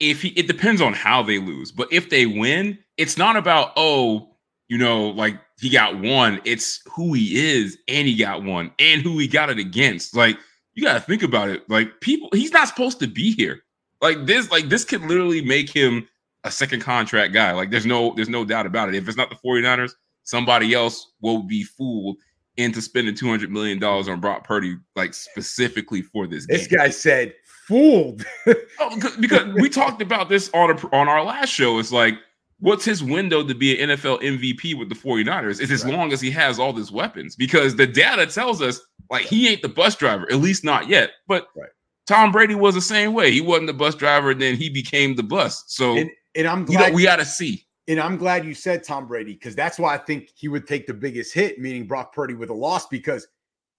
if 0.00 0.22
he 0.22 0.28
it 0.30 0.46
depends 0.46 0.80
on 0.80 0.94
how 0.94 1.22
they 1.22 1.38
lose. 1.38 1.70
But 1.70 1.92
if 1.92 2.08
they 2.08 2.24
win, 2.24 2.78
it's 2.96 3.18
not 3.18 3.36
about 3.36 3.72
oh, 3.76 4.30
you 4.68 4.78
know, 4.78 5.08
like 5.08 5.38
he 5.58 5.68
got 5.68 6.00
one. 6.00 6.40
It's 6.46 6.80
who 6.90 7.12
he 7.12 7.52
is, 7.52 7.76
and 7.86 8.08
he 8.08 8.16
got 8.16 8.42
one, 8.42 8.70
and 8.78 9.02
who 9.02 9.18
he 9.18 9.28
got 9.28 9.50
it 9.50 9.58
against. 9.58 10.16
Like 10.16 10.38
you 10.72 10.82
got 10.82 10.94
to 10.94 11.00
think 11.00 11.22
about 11.22 11.50
it. 11.50 11.68
Like 11.68 12.00
people, 12.00 12.30
he's 12.32 12.52
not 12.52 12.66
supposed 12.66 12.98
to 13.00 13.06
be 13.06 13.32
here. 13.32 13.60
Like 14.00 14.24
this, 14.24 14.50
like 14.50 14.70
this 14.70 14.86
could 14.86 15.02
literally 15.02 15.44
make 15.44 15.68
him 15.68 16.08
a 16.44 16.50
second 16.50 16.80
contract 16.80 17.32
guy. 17.32 17.52
Like 17.52 17.70
there's 17.70 17.86
no, 17.86 18.14
there's 18.14 18.28
no 18.28 18.44
doubt 18.44 18.66
about 18.66 18.88
it. 18.88 18.94
If 18.94 19.08
it's 19.08 19.16
not 19.16 19.30
the 19.30 19.36
49ers, 19.36 19.92
somebody 20.24 20.74
else 20.74 21.12
will 21.20 21.42
be 21.42 21.62
fooled 21.62 22.16
into 22.56 22.82
spending 22.82 23.14
200 23.14 23.50
million 23.50 23.78
dollars 23.78 24.08
on 24.08 24.20
Brock 24.20 24.44
Purdy, 24.44 24.76
like 24.96 25.14
specifically 25.14 26.02
for 26.02 26.26
this. 26.26 26.46
This 26.46 26.66
game. 26.66 26.78
guy 26.78 26.90
said 26.90 27.34
fooled. 27.66 28.24
oh, 28.80 29.14
because 29.20 29.46
we 29.54 29.68
talked 29.68 30.02
about 30.02 30.28
this 30.28 30.50
on 30.52 30.70
a, 30.70 30.94
on 30.94 31.08
our 31.08 31.24
last 31.24 31.50
show. 31.50 31.78
It's 31.78 31.92
like 31.92 32.14
what's 32.60 32.84
his 32.84 33.02
window 33.02 33.46
to 33.46 33.54
be 33.54 33.80
an 33.80 33.90
NFL 33.90 34.20
MVP 34.20 34.78
with 34.78 34.88
the 34.88 34.94
49ers 34.94 35.60
is 35.60 35.70
as 35.70 35.84
right. 35.84 35.94
long 35.94 36.12
as 36.12 36.20
he 36.20 36.30
has 36.30 36.58
all 36.58 36.72
these 36.72 36.92
weapons 36.92 37.34
because 37.34 37.76
the 37.76 37.86
data 37.86 38.26
tells 38.26 38.60
us 38.60 38.80
like 39.10 39.24
he 39.24 39.48
ain't 39.48 39.62
the 39.62 39.68
bus 39.68 39.96
driver, 39.96 40.30
at 40.30 40.38
least 40.38 40.64
not 40.64 40.88
yet. 40.88 41.10
But 41.26 41.48
right. 41.56 41.70
Tom 42.06 42.32
Brady 42.32 42.54
was 42.54 42.74
the 42.74 42.80
same 42.80 43.14
way. 43.14 43.30
He 43.30 43.40
wasn't 43.40 43.68
the 43.68 43.72
bus 43.72 43.94
driver, 43.94 44.30
and 44.32 44.42
then 44.42 44.56
he 44.56 44.68
became 44.68 45.14
the 45.14 45.22
bus. 45.22 45.64
So 45.68 45.96
and, 45.96 46.10
and 46.34 46.46
I'm 46.46 46.64
glad 46.64 46.86
you 46.86 46.90
know, 46.90 46.96
we 46.96 47.02
gotta 47.04 47.24
see. 47.24 47.66
And 47.88 47.98
I'm 47.98 48.16
glad 48.16 48.44
you 48.44 48.54
said 48.54 48.84
Tom 48.84 49.06
Brady 49.06 49.32
because 49.32 49.56
that's 49.56 49.78
why 49.78 49.94
I 49.94 49.98
think 49.98 50.30
he 50.34 50.48
would 50.48 50.66
take 50.66 50.86
the 50.86 50.94
biggest 50.94 51.34
hit, 51.34 51.58
meaning 51.58 51.86
Brock 51.86 52.14
Purdy 52.14 52.34
with 52.34 52.50
a 52.50 52.54
loss, 52.54 52.86
because 52.86 53.26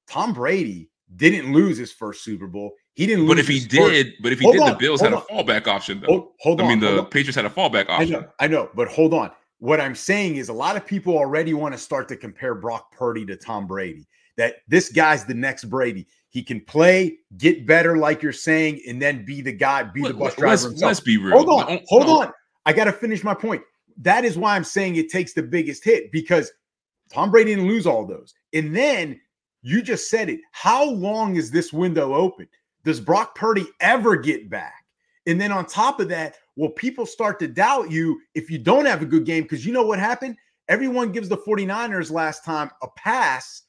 Tom 0.08 0.34
Brady 0.34 0.90
didn't 1.16 1.54
lose 1.54 1.78
his 1.78 1.92
first 1.92 2.24
Super 2.24 2.48
Bowl. 2.48 2.74
He 2.94 3.08
didn't 3.08 3.28
But 3.28 3.40
if 3.40 3.48
he 3.48 3.60
did, 3.60 4.08
first. 4.08 4.22
but 4.22 4.32
if 4.34 4.40
he 4.40 4.46
hold 4.46 4.56
did, 4.56 4.64
on, 4.64 4.70
the 4.72 4.78
Bills 4.78 5.02
had 5.02 5.14
on. 5.14 5.22
a 5.22 5.26
fallback 5.34 5.68
option 5.68 6.02
though. 6.02 6.08
Hold, 6.08 6.28
hold 6.40 6.62
on. 6.62 6.68
I 6.68 6.70
mean, 6.70 6.80
the 6.80 7.04
Patriots 7.06 7.36
had 7.36 7.46
a 7.46 7.50
fallback 7.50 7.90
option. 7.90 8.16
I 8.16 8.20
know, 8.20 8.28
I 8.42 8.48
know, 8.48 8.70
but 8.76 8.90
hold 8.90 9.14
on. 9.14 9.32
What 9.60 9.80
I'm 9.80 9.96
saying 9.96 10.38
is 10.38 10.50
a 10.50 10.54
lot 10.54 10.76
of 10.76 10.86
people 10.86 11.18
already 11.18 11.54
want 11.54 11.74
to 11.74 11.78
start 11.78 12.08
to 12.10 12.18
compare 12.18 12.56
Brock 12.56 12.92
Purdy 12.92 13.26
to 13.28 13.38
Tom 13.38 13.68
Brady. 13.68 14.08
That 14.38 14.56
this 14.68 14.92
guy's 14.92 15.24
the 15.24 15.34
next 15.34 15.66
Brady. 15.66 16.08
He 16.30 16.42
can 16.42 16.62
play, 16.62 17.18
get 17.38 17.68
better, 17.68 17.98
like 17.98 18.22
you're 18.22 18.34
saying, 18.34 18.82
and 18.88 19.02
then 19.02 19.24
be 19.24 19.42
the 19.42 19.52
guy, 19.52 19.84
be 19.84 20.02
the 20.02 20.14
bus 20.14 20.36
driver 20.36 20.50
let's, 20.50 20.64
himself. 20.64 20.88
Let's 20.90 21.00
be 21.00 21.18
real. 21.18 21.38
Hold 21.38 21.50
on, 21.50 21.80
hold 21.88 22.08
no. 22.08 22.22
on. 22.22 22.32
I 22.66 22.74
got 22.74 22.86
to 22.86 22.92
finish 22.92 23.24
my 23.24 23.34
point. 23.34 23.64
That 23.98 24.26
is 24.26 24.38
why 24.38 24.56
I'm 24.56 24.64
saying 24.64 24.96
it 24.96 25.10
takes 25.10 25.34
the 25.34 25.44
biggest 25.44 25.84
hit 25.84 26.12
because 26.12 26.52
Tom 27.12 27.32
Brady 27.32 27.56
didn't 27.56 27.68
lose 27.68 27.86
all 27.86 28.06
those. 28.06 28.34
And 28.54 28.76
then 28.76 29.20
you 29.62 29.82
just 29.82 30.10
said 30.10 30.30
it. 30.30 30.40
How 30.52 30.84
long 30.84 31.36
is 31.36 31.52
this 31.52 31.74
window 31.74 32.14
open? 32.14 32.48
Does 32.84 33.00
Brock 33.00 33.36
Purdy 33.36 33.68
ever 33.80 34.16
get 34.16 34.50
back? 34.50 34.86
And 35.28 35.40
then 35.40 35.52
on 35.52 35.66
top 35.66 36.00
of 36.00 36.10
that, 36.10 36.36
will 36.56 36.70
people 36.70 37.06
start 37.06 37.40
to 37.40 37.48
doubt 37.48 37.92
you 37.92 38.20
if 38.34 38.50
you 38.50 38.58
don't 38.58 38.86
have 38.86 39.02
a 39.02 39.06
good 39.06 39.26
game? 39.26 39.44
Because 39.44 39.66
you 39.66 39.74
know 39.74 39.86
what 39.86 40.00
happened? 40.00 40.36
Everyone 40.68 41.12
gives 41.12 41.30
the 41.30 41.38
49ers 41.38 42.12
last 42.12 42.44
time 42.44 42.72
a 42.82 42.88
pass 42.96 43.64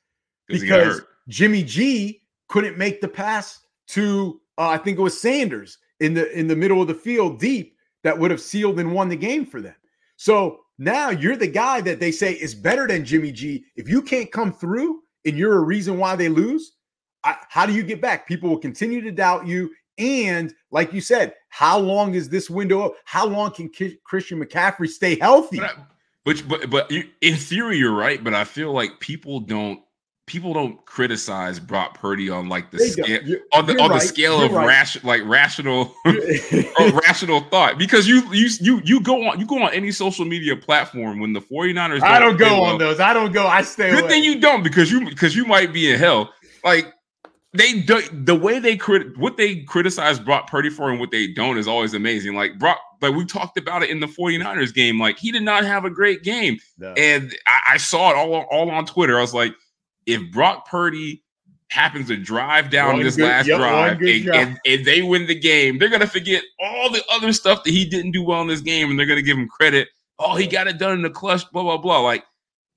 because 0.47 1.03
Jimmy 1.29 1.63
G 1.63 2.23
couldn't 2.49 2.79
make 2.79 3.01
the 3.01 3.09
pass 3.09 3.61
to 3.89 4.41
uh, 4.59 4.69
I 4.69 4.79
think 4.79 4.99
it 4.99 5.03
was 5.03 5.21
Sanders 5.21 5.79
in 6.01 6.15
the 6.15 6.31
in 6.39 6.47
the 6.47 6.57
middle 6.57 6.81
of 6.81 6.89
the 6.89 6.95
field 6.95 7.41
deep 7.41 7.77
that 8.05 8.19
would 8.19 8.31
have 8.31 8.41
sealed 8.41 8.79
and 8.81 8.93
won 8.93 9.09
the 9.09 9.17
game 9.17 9.47
for 9.47 9.61
them. 9.61 9.75
So 10.17 10.61
now 10.79 11.11
you're 11.11 11.37
the 11.37 11.47
guy 11.47 11.81
that 11.83 12.01
they 12.01 12.13
say 12.13 12.33
is 12.33 12.55
better 12.55 12.87
than 12.87 13.05
Jimmy 13.05 13.33
G. 13.33 13.65
If 13.77 13.89
you 13.89 14.03
can't 14.03 14.31
come 14.31 14.53
through 14.53 15.01
and 15.25 15.37
you're 15.37 15.57
a 15.57 15.65
reason 15.65 15.99
why 15.99 16.17
they 16.17 16.29
lose, 16.29 16.73
I, 17.25 17.37
how 17.49 17.67
do 17.67 17.73
you 17.73 17.83
get 17.83 18.01
back? 18.01 18.27
People 18.27 18.51
will 18.51 18.59
continue 18.59 19.01
to 19.03 19.13
doubt 19.13 19.47
you. 19.47 19.71
And 19.99 20.53
like 20.71 20.93
you 20.93 21.01
said, 21.01 21.35
how 21.51 21.79
long 21.79 22.15
is 22.15 22.29
this 22.29 22.51
window 22.51 22.87
up? 22.87 22.95
How 23.05 23.27
long 23.27 23.53
can 23.53 23.69
K- 23.69 23.99
Christian 24.05 24.43
McCaffrey 24.43 24.89
stay 24.89 25.19
healthy? 25.19 25.59
But, 25.59 25.71
I, 25.71 25.83
but 26.25 26.49
but 26.49 26.71
but 26.71 26.93
in 27.21 27.37
theory, 27.37 27.79
you're 27.79 27.95
right. 27.95 28.23
But 28.23 28.35
I 28.35 28.45
feel 28.45 28.73
like 28.73 28.99
people 29.01 29.41
don't 29.41 29.81
people 30.33 30.55
don't 30.55 30.83
criticize 30.87 31.61
Brock 31.61 31.93
Purdy 31.93 32.31
on 32.31 32.49
like 32.49 32.71
the 32.71 32.79
scale 32.79 33.21
on 33.53 33.67
the 33.67 33.79
on 33.79 33.91
right. 33.91 34.01
the 34.01 34.07
scale 34.07 34.39
you're 34.39 34.47
of 34.47 34.53
right. 34.53 34.67
ration 34.67 35.03
like 35.05 35.21
rational 35.27 35.95
or 36.07 36.91
rational 37.07 37.43
thought 37.51 37.77
because 37.77 38.09
you 38.09 38.23
you 38.33 38.49
you 38.59 38.81
you 38.83 39.01
go 39.03 39.29
on 39.29 39.39
you 39.39 39.45
go 39.45 39.63
on 39.63 39.75
any 39.75 39.93
social 39.93 40.25
media 40.25 40.57
platform 40.57 41.21
when 41.21 41.35
the 41.35 41.41
49ers 41.41 42.01
don't 42.01 42.03
I 42.03 42.19
don't 42.19 42.39
go 42.39 42.47
well, 42.47 42.63
on 42.63 42.79
those. 42.79 42.99
I 42.99 43.13
don't 43.13 43.33
go. 43.33 43.47
I 43.47 43.61
stay 43.61 43.91
Good 43.91 44.05
away. 44.05 44.09
thing 44.09 44.25
you 44.25 44.41
don't 44.41 44.63
because 44.63 44.91
you 44.91 45.05
because 45.05 45.37
you 45.37 45.45
might 45.45 45.71
be 45.71 45.91
in 45.91 45.99
hell. 45.99 46.33
Like 46.65 46.95
they 47.53 47.83
do 47.83 48.01
the 48.11 48.35
way 48.35 48.59
they 48.59 48.75
crit 48.75 49.19
what 49.19 49.37
they 49.37 49.57
criticize 49.65 50.19
Brock 50.19 50.49
Purdy 50.49 50.71
for 50.71 50.91
and 50.91 50.99
what 50.99 51.11
they 51.11 51.27
don't 51.27 51.59
is 51.59 51.69
always 51.69 51.93
amazing. 51.93 52.35
Like 52.35 52.59
Brock, 52.59 52.79
like 53.03 53.15
we 53.15 53.27
talked 53.27 53.59
about 53.59 53.83
it 53.83 53.91
in 53.91 54.01
the 54.01 54.07
49ers 54.07 54.73
game. 54.73 54.99
Like 54.99 55.19
he 55.19 55.31
did 55.31 55.43
not 55.43 55.65
have 55.65 55.85
a 55.85 55.91
great 55.91 56.23
game. 56.23 56.59
No. 56.79 56.95
And 56.95 57.37
I, 57.47 57.75
I, 57.75 57.77
saw 57.77 58.11
it 58.11 58.17
all, 58.17 58.33
all 58.51 58.71
on 58.71 58.87
Twitter. 58.87 59.19
I 59.19 59.21
was 59.21 59.35
like, 59.35 59.53
if 60.07 60.31
Brock 60.33 60.67
Purdy 60.67 61.23
happens 61.71 62.09
to 62.09 62.17
drive 62.17 62.71
down 62.71 62.95
one 62.95 63.03
this 63.03 63.17
good, 63.17 63.25
last 63.25 63.47
yep, 63.47 63.59
drive 63.59 64.01
and, 64.01 64.29
and, 64.29 64.61
and, 64.67 64.85
they 64.85 65.03
win 65.03 65.27
the 65.27 65.39
game, 65.39 65.79
they're 65.79 65.89
gonna 65.89 66.07
forget 66.07 66.43
all 66.61 66.91
the 66.91 67.03
other 67.11 67.33
stuff 67.33 67.65
that 67.65 67.71
he 67.71 67.85
didn't 67.85 68.13
do 68.13 68.23
well 68.23 68.43
in 68.43 68.49
this 68.49 68.61
game, 68.61 68.91
and 68.91 68.99
they're 68.99 69.07
gonna 69.07 69.23
give 69.23 69.39
him 69.39 69.49
credit. 69.49 69.89
Oh, 70.19 70.37
he 70.37 70.47
got 70.47 70.69
it 70.69 70.79
done 70.79 70.93
in 70.93 71.03
the 71.03 71.11
clutch, 71.11 71.51
blah, 71.51 71.63
blah, 71.63 71.79
blah. 71.79 72.01
Like 72.01 72.25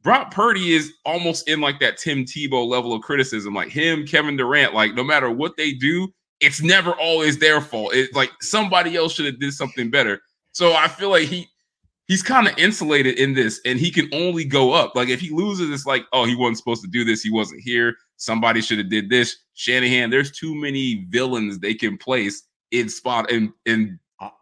Brock 0.01 0.31
Purdy 0.31 0.73
is 0.73 0.93
almost 1.03 1.49
in 1.49 1.61
like 1.61 1.79
that 1.79 1.97
Tim 1.97 2.25
Tebow 2.25 2.67
level 2.67 2.93
of 2.93 3.01
criticism. 3.01 3.53
Like 3.53 3.69
him, 3.69 4.05
Kevin 4.05 4.37
Durant, 4.37 4.73
like 4.73 4.93
no 4.93 5.03
matter 5.03 5.29
what 5.29 5.57
they 5.57 5.71
do, 5.73 6.07
it's 6.39 6.61
never 6.61 6.91
always 6.91 7.39
their 7.39 7.59
fault. 7.59 7.93
It's 7.93 8.13
like 8.13 8.31
somebody 8.41 8.95
else 8.95 9.13
should 9.13 9.25
have 9.25 9.39
did 9.39 9.53
something 9.53 9.89
better. 9.89 10.21
So 10.51 10.73
I 10.73 10.87
feel 10.87 11.09
like 11.09 11.27
he 11.27 11.49
he's 12.07 12.23
kind 12.23 12.47
of 12.47 12.57
insulated 12.57 13.17
in 13.19 13.33
this 13.33 13.59
and 13.65 13.79
he 13.79 13.91
can 13.91 14.07
only 14.13 14.45
go 14.45 14.71
up. 14.71 14.95
Like 14.95 15.09
if 15.09 15.19
he 15.19 15.29
loses, 15.29 15.69
it's 15.69 15.85
like, 15.85 16.05
oh, 16.13 16.25
he 16.25 16.35
wasn't 16.35 16.57
supposed 16.57 16.83
to 16.83 16.89
do 16.89 17.03
this. 17.03 17.21
He 17.21 17.31
wasn't 17.31 17.61
here. 17.61 17.95
Somebody 18.17 18.61
should 18.61 18.77
have 18.77 18.89
did 18.89 19.09
this. 19.09 19.35
Shanahan, 19.53 20.09
there's 20.09 20.31
too 20.31 20.55
many 20.55 21.05
villains 21.09 21.59
they 21.59 21.73
can 21.73 21.97
place 21.97 22.43
in 22.71 22.89
spot 22.89 23.31
and 23.31 23.51
in, 23.65 23.99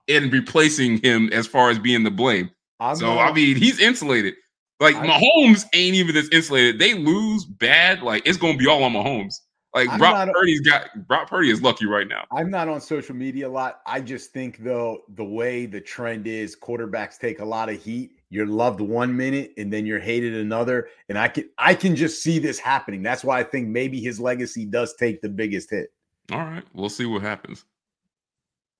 in, 0.07 0.23
in 0.23 0.29
replacing 0.29 1.01
him 1.01 1.29
as 1.31 1.47
far 1.47 1.69
as 1.69 1.79
being 1.79 2.03
the 2.03 2.11
blame. 2.11 2.49
I'm 2.79 2.95
so 2.95 3.17
I 3.17 3.31
mean, 3.31 3.55
he's 3.55 3.79
insulated. 3.79 4.35
Like 4.79 4.95
I, 4.95 5.07
Mahomes 5.07 5.65
ain't 5.73 5.95
even 5.95 6.13
this 6.13 6.29
insulated. 6.29 6.79
They 6.79 6.95
lose 6.95 7.45
bad, 7.45 8.01
like 8.01 8.27
it's 8.27 8.37
gonna 8.37 8.57
be 8.57 8.67
all 8.67 8.83
on 8.83 8.93
Mahomes. 8.93 9.35
Like 9.73 9.89
I'm 9.89 9.97
Brock 9.97 10.27
not- 10.27 10.35
Purdy's 10.35 10.61
got 10.61 11.07
Brock 11.07 11.29
Purdy 11.29 11.49
is 11.49 11.61
lucky 11.61 11.85
right 11.87 12.07
now. 12.07 12.25
I'm 12.31 12.49
not 12.51 12.69
on 12.69 12.79
social 12.79 13.15
media 13.15 13.47
a 13.47 13.49
lot. 13.49 13.81
I 13.87 14.01
just 14.01 14.31
think 14.31 14.59
though 14.59 15.01
the 15.15 15.23
way 15.23 15.65
the 15.65 15.81
trend 15.81 16.27
is, 16.27 16.55
quarterbacks 16.55 17.17
take 17.17 17.39
a 17.39 17.45
lot 17.45 17.69
of 17.69 17.81
heat. 17.81 18.11
You're 18.29 18.45
loved 18.47 18.81
one 18.81 19.15
minute 19.15 19.51
and 19.57 19.73
then 19.73 19.85
you're 19.85 19.99
hated 19.99 20.35
another. 20.35 20.89
And 21.09 21.17
I 21.17 21.27
can 21.27 21.49
I 21.57 21.73
can 21.73 21.95
just 21.95 22.21
see 22.21 22.37
this 22.39 22.59
happening. 22.59 23.01
That's 23.01 23.23
why 23.23 23.39
I 23.39 23.43
think 23.43 23.67
maybe 23.67 23.99
his 23.99 24.19
legacy 24.19 24.65
does 24.65 24.93
take 24.95 25.21
the 25.21 25.29
biggest 25.29 25.71
hit. 25.71 25.91
All 26.31 26.39
right, 26.39 26.63
we'll 26.73 26.89
see 26.89 27.05
what 27.05 27.21
happens. 27.21 27.65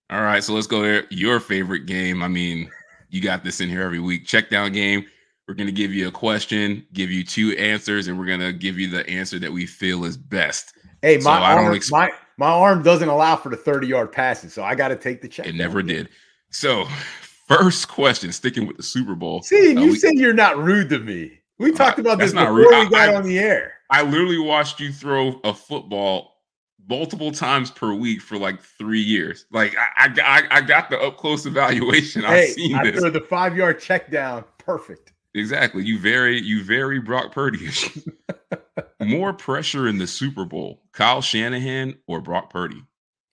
All 0.09 0.21
right, 0.21 0.43
so 0.43 0.53
let's 0.53 0.67
go 0.67 0.81
there. 0.83 1.05
Your 1.09 1.39
favorite 1.39 1.87
game. 1.87 2.21
I 2.21 2.27
mean, 2.27 2.69
you 3.09 3.19
got 3.19 3.43
this 3.43 3.61
in 3.61 3.69
here 3.69 3.81
every 3.81 3.99
week. 3.99 4.25
Check 4.27 4.49
down 4.49 4.71
game. 4.71 5.05
We're 5.47 5.55
going 5.55 5.67
to 5.67 5.73
give 5.73 5.93
you 5.93 6.07
a 6.07 6.11
question, 6.11 6.85
give 6.93 7.11
you 7.11 7.23
two 7.23 7.51
answers, 7.57 8.07
and 8.07 8.17
we're 8.17 8.25
going 8.25 8.39
to 8.39 8.53
give 8.53 8.79
you 8.79 8.89
the 8.89 9.07
answer 9.09 9.39
that 9.39 9.51
we 9.51 9.65
feel 9.65 10.05
is 10.05 10.15
best. 10.15 10.73
Hey, 11.03 11.19
So 11.19 11.29
my 11.29 11.53
don't 11.55 11.65
arm, 11.65 11.75
ex- 11.75 11.91
my 11.91 12.11
my 12.37 12.47
arm 12.49 12.81
doesn't 12.81 13.09
allow 13.09 13.35
for 13.35 13.49
the 13.49 13.57
30 13.57 13.85
yard 13.87 14.11
passes, 14.11 14.53
so 14.53 14.63
I 14.63 14.73
got 14.73 14.87
to 14.87 14.95
take 14.95 15.21
the 15.21 15.27
check. 15.27 15.45
It 15.45 15.53
never 15.53 15.83
did. 15.83 16.09
So, 16.49 16.85
first 17.47 17.87
question, 17.89 18.31
sticking 18.31 18.65
with 18.65 18.77
the 18.77 18.83
Super 18.83 19.13
Bowl. 19.13 19.43
See, 19.43 19.75
Uh, 19.75 19.81
you 19.81 19.91
we- 19.91 19.95
said 19.99 20.13
you're 20.15 20.33
not 20.33 20.57
rude 20.57 20.89
to 20.89 20.99
me. 20.99 21.39
We 21.59 21.71
talked 21.71 21.99
about 21.99 22.17
this 22.17 22.33
not 22.33 22.43
before 22.45 22.55
rude. 22.55 22.89
we 22.89 22.89
got 22.89 23.09
I- 23.09 23.15
on 23.15 23.23
the 23.23 23.37
air. 23.37 23.73
I 23.91 24.01
literally 24.01 24.39
watched 24.39 24.79
you 24.79 24.91
throw 24.91 25.39
a 25.43 25.53
football 25.53 26.31
multiple 26.89 27.31
times 27.31 27.69
per 27.69 27.93
week 27.93 28.21
for 28.21 28.37
like 28.37 28.59
three 28.61 28.99
years. 29.01 29.45
Like 29.51 29.75
I, 29.97 30.07
I, 30.23 30.43
I- 30.57 30.61
got 30.61 30.89
the 30.89 30.99
up 30.99 31.17
close 31.17 31.45
evaluation. 31.45 32.25
I've 32.25 32.49
seen 32.49 32.75
I 32.75 32.89
this. 32.89 32.99
threw 32.99 33.11
the 33.11 33.21
five 33.21 33.55
yard 33.55 33.79
check 33.79 34.09
down. 34.09 34.43
Perfect. 34.57 35.12
Exactly. 35.35 35.83
You 35.83 35.99
very, 35.99 36.39
you 36.39 36.63
very 36.63 36.99
Brock 36.99 37.31
Purdy. 37.31 37.69
More 38.99 39.33
pressure 39.33 39.87
in 39.87 39.97
the 39.97 40.07
Super 40.07 40.45
Bowl, 40.45 40.81
Kyle 40.91 41.21
Shanahan 41.21 41.95
or 42.07 42.21
Brock 42.21 42.49
Purdy? 42.49 42.81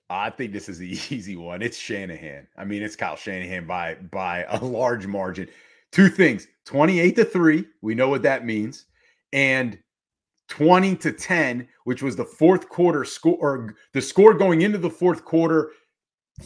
I 0.09 0.31
think 0.31 0.53
this 0.53 0.69
is 0.69 0.79
the 0.79 0.91
easy 1.11 1.37
one. 1.37 1.63
It's 1.63 1.79
Shanahan. 1.79 2.47
I 2.57 2.65
mean, 2.65 2.83
it's 2.83 2.97
Kyle 2.97 3.17
Shanahan 3.17 3.67
by 3.67 3.95
by 3.95 4.45
a 4.49 4.65
large 4.65 5.07
margin. 5.07 5.49
Two 5.93 6.09
things: 6.09 6.49
twenty-eight 6.65 7.17
to 7.17 7.25
three. 7.25 7.67
We 7.83 7.95
know 7.95 8.09
what 8.09 8.23
that 8.23 8.45
means, 8.45 8.87
and 9.33 9.79
twenty 10.49 10.97
to 10.97 11.13
ten, 11.13 11.69
which 11.85 12.03
was 12.03 12.17
the 12.17 12.25
fourth 12.25 12.69
quarter 12.69 13.05
score 13.05 13.39
or 13.41 13.75
the 13.93 14.03
score 14.03 14.35
going 14.35 14.63
into 14.63 14.79
the 14.79 14.91
fourth 14.91 15.25
quarter 15.25 15.71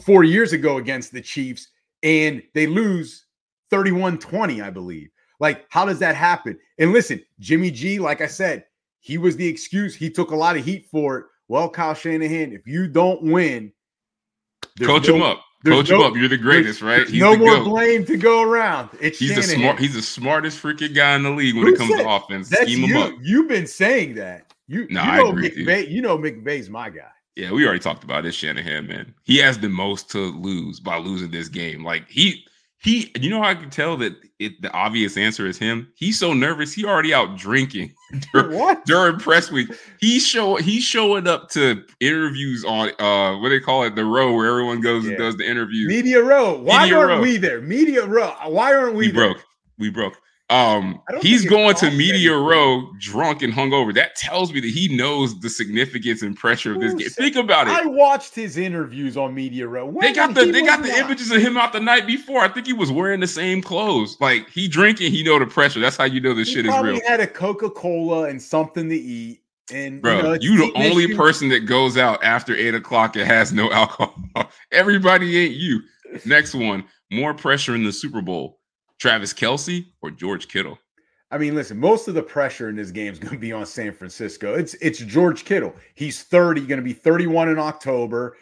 four 0.03 0.23
years 0.23 0.53
ago 0.53 0.77
against 0.77 1.11
the 1.11 1.21
Chiefs, 1.21 1.69
and 2.03 2.43
they 2.53 2.67
lose 2.67 3.25
31-20, 3.71 4.63
I 4.63 4.69
believe. 4.69 5.09
Like, 5.45 5.67
how 5.69 5.85
does 5.85 5.99
that 5.99 6.15
happen? 6.15 6.57
And 6.79 6.91
listen, 6.91 7.21
Jimmy 7.39 7.69
G, 7.69 7.99
like 7.99 8.19
I 8.19 8.25
said, 8.25 8.65
he 8.99 9.19
was 9.19 9.37
the 9.37 9.47
excuse. 9.47 9.93
He 9.93 10.09
took 10.09 10.31
a 10.31 10.35
lot 10.35 10.57
of 10.57 10.65
heat 10.65 10.87
for 10.89 11.17
it. 11.19 11.25
Well, 11.47 11.69
Kyle 11.69 11.93
Shanahan, 11.93 12.51
if 12.51 12.65
you 12.65 12.87
don't 12.87 13.21
win, 13.21 13.71
Coach 14.81 15.07
no- 15.07 15.15
him 15.17 15.21
up. 15.21 15.41
Coach 15.63 15.89
no- 15.91 15.97
him 15.97 16.01
up. 16.01 16.15
You're 16.17 16.29
the 16.29 16.37
greatest, 16.37 16.81
right? 16.81 17.07
He's 17.07 17.19
no 17.21 17.33
the 17.33 17.37
more 17.37 17.57
GOAT. 17.57 17.65
blame 17.65 18.05
to 18.05 18.17
go 18.17 18.41
around. 18.41 18.89
It's 18.99 19.19
He's 19.19 19.35
the 19.35 19.43
Shanahan. 19.43 19.59
smart. 19.61 19.79
He's 19.79 19.93
the 19.93 20.01
smartest 20.01 20.63
freaking 20.63 20.95
guy 20.95 21.15
in 21.15 21.21
the 21.21 21.29
league 21.29 21.53
when 21.55 21.67
Who 21.67 21.73
it 21.73 21.77
comes 21.77 21.91
said- 21.91 22.01
to 22.03 22.09
offense. 22.09 22.49
That's 22.49 22.63
Scheme 22.63 22.89
him 22.89 22.89
you. 22.89 22.99
up. 22.99 23.13
You've 23.21 23.47
been 23.47 23.67
saying 23.67 24.15
that. 24.15 24.51
You, 24.67 24.87
No, 24.89 25.03
you 25.03 25.09
I 25.11 25.17
know 25.17 25.29
agree 25.29 25.49
with 25.49 25.57
you. 25.89 25.95
You 25.95 26.01
know 26.01 26.17
McVay's 26.17 26.71
my 26.71 26.89
guy. 26.89 27.01
Yeah, 27.35 27.51
we 27.51 27.63
already 27.65 27.79
talked 27.81 28.03
about 28.03 28.23
this 28.23 28.33
Shanahan, 28.33 28.87
man. 28.87 29.13
He 29.21 29.37
has 29.37 29.59
the 29.59 29.69
most 29.69 30.09
to 30.11 30.17
lose 30.17 30.79
by 30.79 30.97
losing 30.97 31.29
this 31.29 31.49
game. 31.49 31.83
Like 31.83 32.09
he 32.09 32.43
he 32.85 33.11
you 33.19 33.29
know 33.29 33.41
how 33.41 33.49
I 33.49 33.55
can 33.55 33.69
tell 33.69 33.97
that 33.97 34.13
it 34.39 34.61
the 34.61 34.71
obvious 34.71 35.17
answer 35.17 35.45
is 35.47 35.57
him. 35.57 35.91
He's 35.95 36.17
so 36.19 36.33
nervous, 36.33 36.71
he 36.73 36.85
already 36.85 37.13
out 37.13 37.35
drinking 37.37 37.93
during, 38.33 38.57
What? 38.57 38.85
during 38.85 39.17
press 39.17 39.51
week. 39.51 39.69
He's 39.99 40.25
show 40.25 40.55
he's 40.57 40.83
showing 40.83 41.27
up 41.27 41.49
to 41.51 41.83
interviews 41.99 42.63
on 42.63 42.91
uh 42.99 43.37
what 43.39 43.49
they 43.49 43.59
call 43.59 43.83
it, 43.83 43.95
the 43.95 44.05
row 44.05 44.33
where 44.33 44.47
everyone 44.47 44.79
goes 44.81 45.03
Yeah. 45.05 45.09
and 45.11 45.17
does 45.19 45.35
the 45.37 45.49
interviews. 45.49 45.87
Media 45.89 46.21
row. 46.23 46.57
Why 46.61 46.83
Media 46.83 46.97
aren't 46.99 47.09
row. 47.09 47.21
we 47.21 47.37
there? 47.37 47.59
Media 47.61 48.05
row. 48.05 48.33
Why 48.45 48.73
aren't 48.75 48.93
we, 48.95 49.07
we 49.07 49.11
there? 49.11 49.33
broke. 49.33 49.43
We 49.79 49.89
broke. 49.89 50.13
Um, 50.51 51.01
he's 51.21 51.43
going 51.43 51.75
to 51.77 51.89
media 51.89 52.31
anything. 52.33 52.45
row 52.45 52.87
drunk 52.99 53.41
and 53.41 53.51
hungover. 53.51 53.91
That 53.95 54.15
tells 54.15 54.53
me 54.53 54.59
that 54.59 54.69
he 54.69 54.95
knows 54.95 55.39
the 55.39 55.49
significance 55.49 56.21
and 56.21 56.35
pressure 56.37 56.73
of 56.75 56.81
this 56.81 56.93
game. 56.93 57.09
Think 57.09 57.35
about 57.35 57.67
it. 57.67 57.71
I 57.73 57.87
watched 57.87 58.35
his 58.35 58.55
interviews 58.57 59.17
on 59.17 59.33
Media 59.33 59.67
Row. 59.67 59.91
They 59.99 60.13
got 60.13 60.35
the 60.35 60.45
they 60.51 60.61
got 60.61 60.83
the 60.83 60.89
not- 60.89 60.97
images 60.99 61.31
of 61.31 61.41
him 61.41 61.57
out 61.57 61.73
the 61.73 61.79
night 61.79 62.05
before. 62.05 62.41
I 62.41 62.47
think 62.47 62.67
he 62.67 62.73
was 62.73 62.91
wearing 62.91 63.21
the 63.21 63.27
same 63.27 63.59
clothes. 63.61 64.17
Like 64.21 64.47
he 64.51 64.67
drinking, 64.67 65.11
he 65.11 65.23
know 65.23 65.39
the 65.39 65.47
pressure. 65.47 65.79
That's 65.79 65.97
how 65.97 66.03
you 66.03 66.21
know 66.21 66.35
this 66.35 66.49
He 66.49 66.55
shit 66.55 66.67
is 66.67 66.77
real, 66.79 66.99
had 67.07 67.19
a 67.21 67.27
Coca 67.27 67.69
Cola 67.71 68.29
and 68.29 68.39
something 68.39 68.87
to 68.89 68.95
eat. 68.95 69.41
And 69.73 69.99
bro. 69.99 70.33
you, 70.33 70.51
You, 70.51 70.57
know, 70.59 70.65
it's 70.65 70.73
the 70.75 70.89
only 70.91 71.03
issue. 71.05 71.15
person 71.17 71.49
that 71.49 71.61
goes 71.61 71.97
out 71.97 72.23
after 72.23 72.55
eight 72.55 72.75
o'clock 72.75 73.15
and 73.15 73.25
has 73.25 73.51
no 73.51 73.71
alcohol. 73.73 74.15
Everybody 74.71 75.39
ain't 75.39 75.55
you. 75.55 75.81
Next 76.23 76.53
one, 76.53 76.85
more 77.11 77.33
pressure 77.33 77.73
in 77.73 77.83
the 77.83 77.91
Super 77.91 78.21
Bowl. 78.21 78.59
Travis 78.99 79.33
Kelce 79.33 79.85
or 80.01 80.11
George 80.11 80.47
Kittle? 80.47 80.77
I 81.31 81.37
mean, 81.37 81.55
listen, 81.55 81.79
most 81.79 82.07
of 82.07 82.13
the 82.13 82.23
pressure 82.23 82.69
in 82.69 82.75
this 82.75 82.91
game 82.91 83.11
is 83.11 83.19
going 83.19 83.33
to 83.33 83.39
be 83.39 83.51
on 83.51 83.65
San 83.65 83.93
Francisco. 83.93 84.53
It's 84.53 84.73
it's 84.75 84.99
George 84.99 85.45
Kittle. 85.45 85.75
He's 85.95 86.23
30, 86.23 86.61
going 86.61 86.79
to 86.79 86.83
be 86.83 86.93
31 86.93 87.49
in 87.49 87.59
October. 87.59 88.37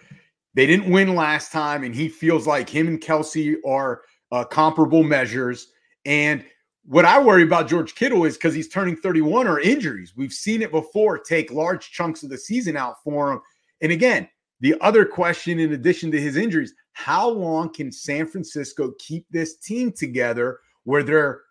They 0.54 0.68
didn't 0.68 0.92
win 0.92 1.16
last 1.16 1.52
time, 1.52 1.84
and 1.84 1.96
he 1.96 2.08
feels 2.08 2.46
like 2.46 2.70
him 2.70 2.88
and 2.88 3.02
Kelce 3.02 3.56
are 3.66 4.02
uh, 4.32 4.44
comparable 4.44 5.04
measures. 5.04 5.70
And 6.06 6.46
what 6.86 7.06
I 7.06 7.20
worry 7.20 7.44
about 7.44 7.68
George 7.68 7.96
Kittle 7.96 8.26
is 8.26 8.36
because 8.36 8.54
he's 8.54 8.68
turning 8.68 8.96
31 8.96 9.48
or 9.48 9.60
injuries. 9.60 10.13
We've 10.16 10.34
seen 10.34 10.62
it 10.62 10.72
before 10.72 11.18
take 11.18 11.52
large 11.52 11.92
chunks 11.92 12.24
of 12.24 12.30
the 12.30 12.38
season 12.38 12.76
out 12.76 12.96
for 13.04 13.32
him. 13.32 13.42
And 13.82 13.92
again, 13.92 14.28
the 14.60 14.76
other 14.82 15.06
question, 15.06 15.60
in 15.60 15.74
addition 15.74 16.12
to 16.12 16.22
his 16.22 16.36
injuries, 16.36 16.74
how 16.94 17.28
long 17.30 17.74
can 17.74 17.92
San 17.92 18.26
Francisco 18.28 18.94
keep 19.00 19.26
this 19.32 19.58
team 19.58 19.92
together 19.92 20.60
where 20.86 21.04
they're 21.04 21.42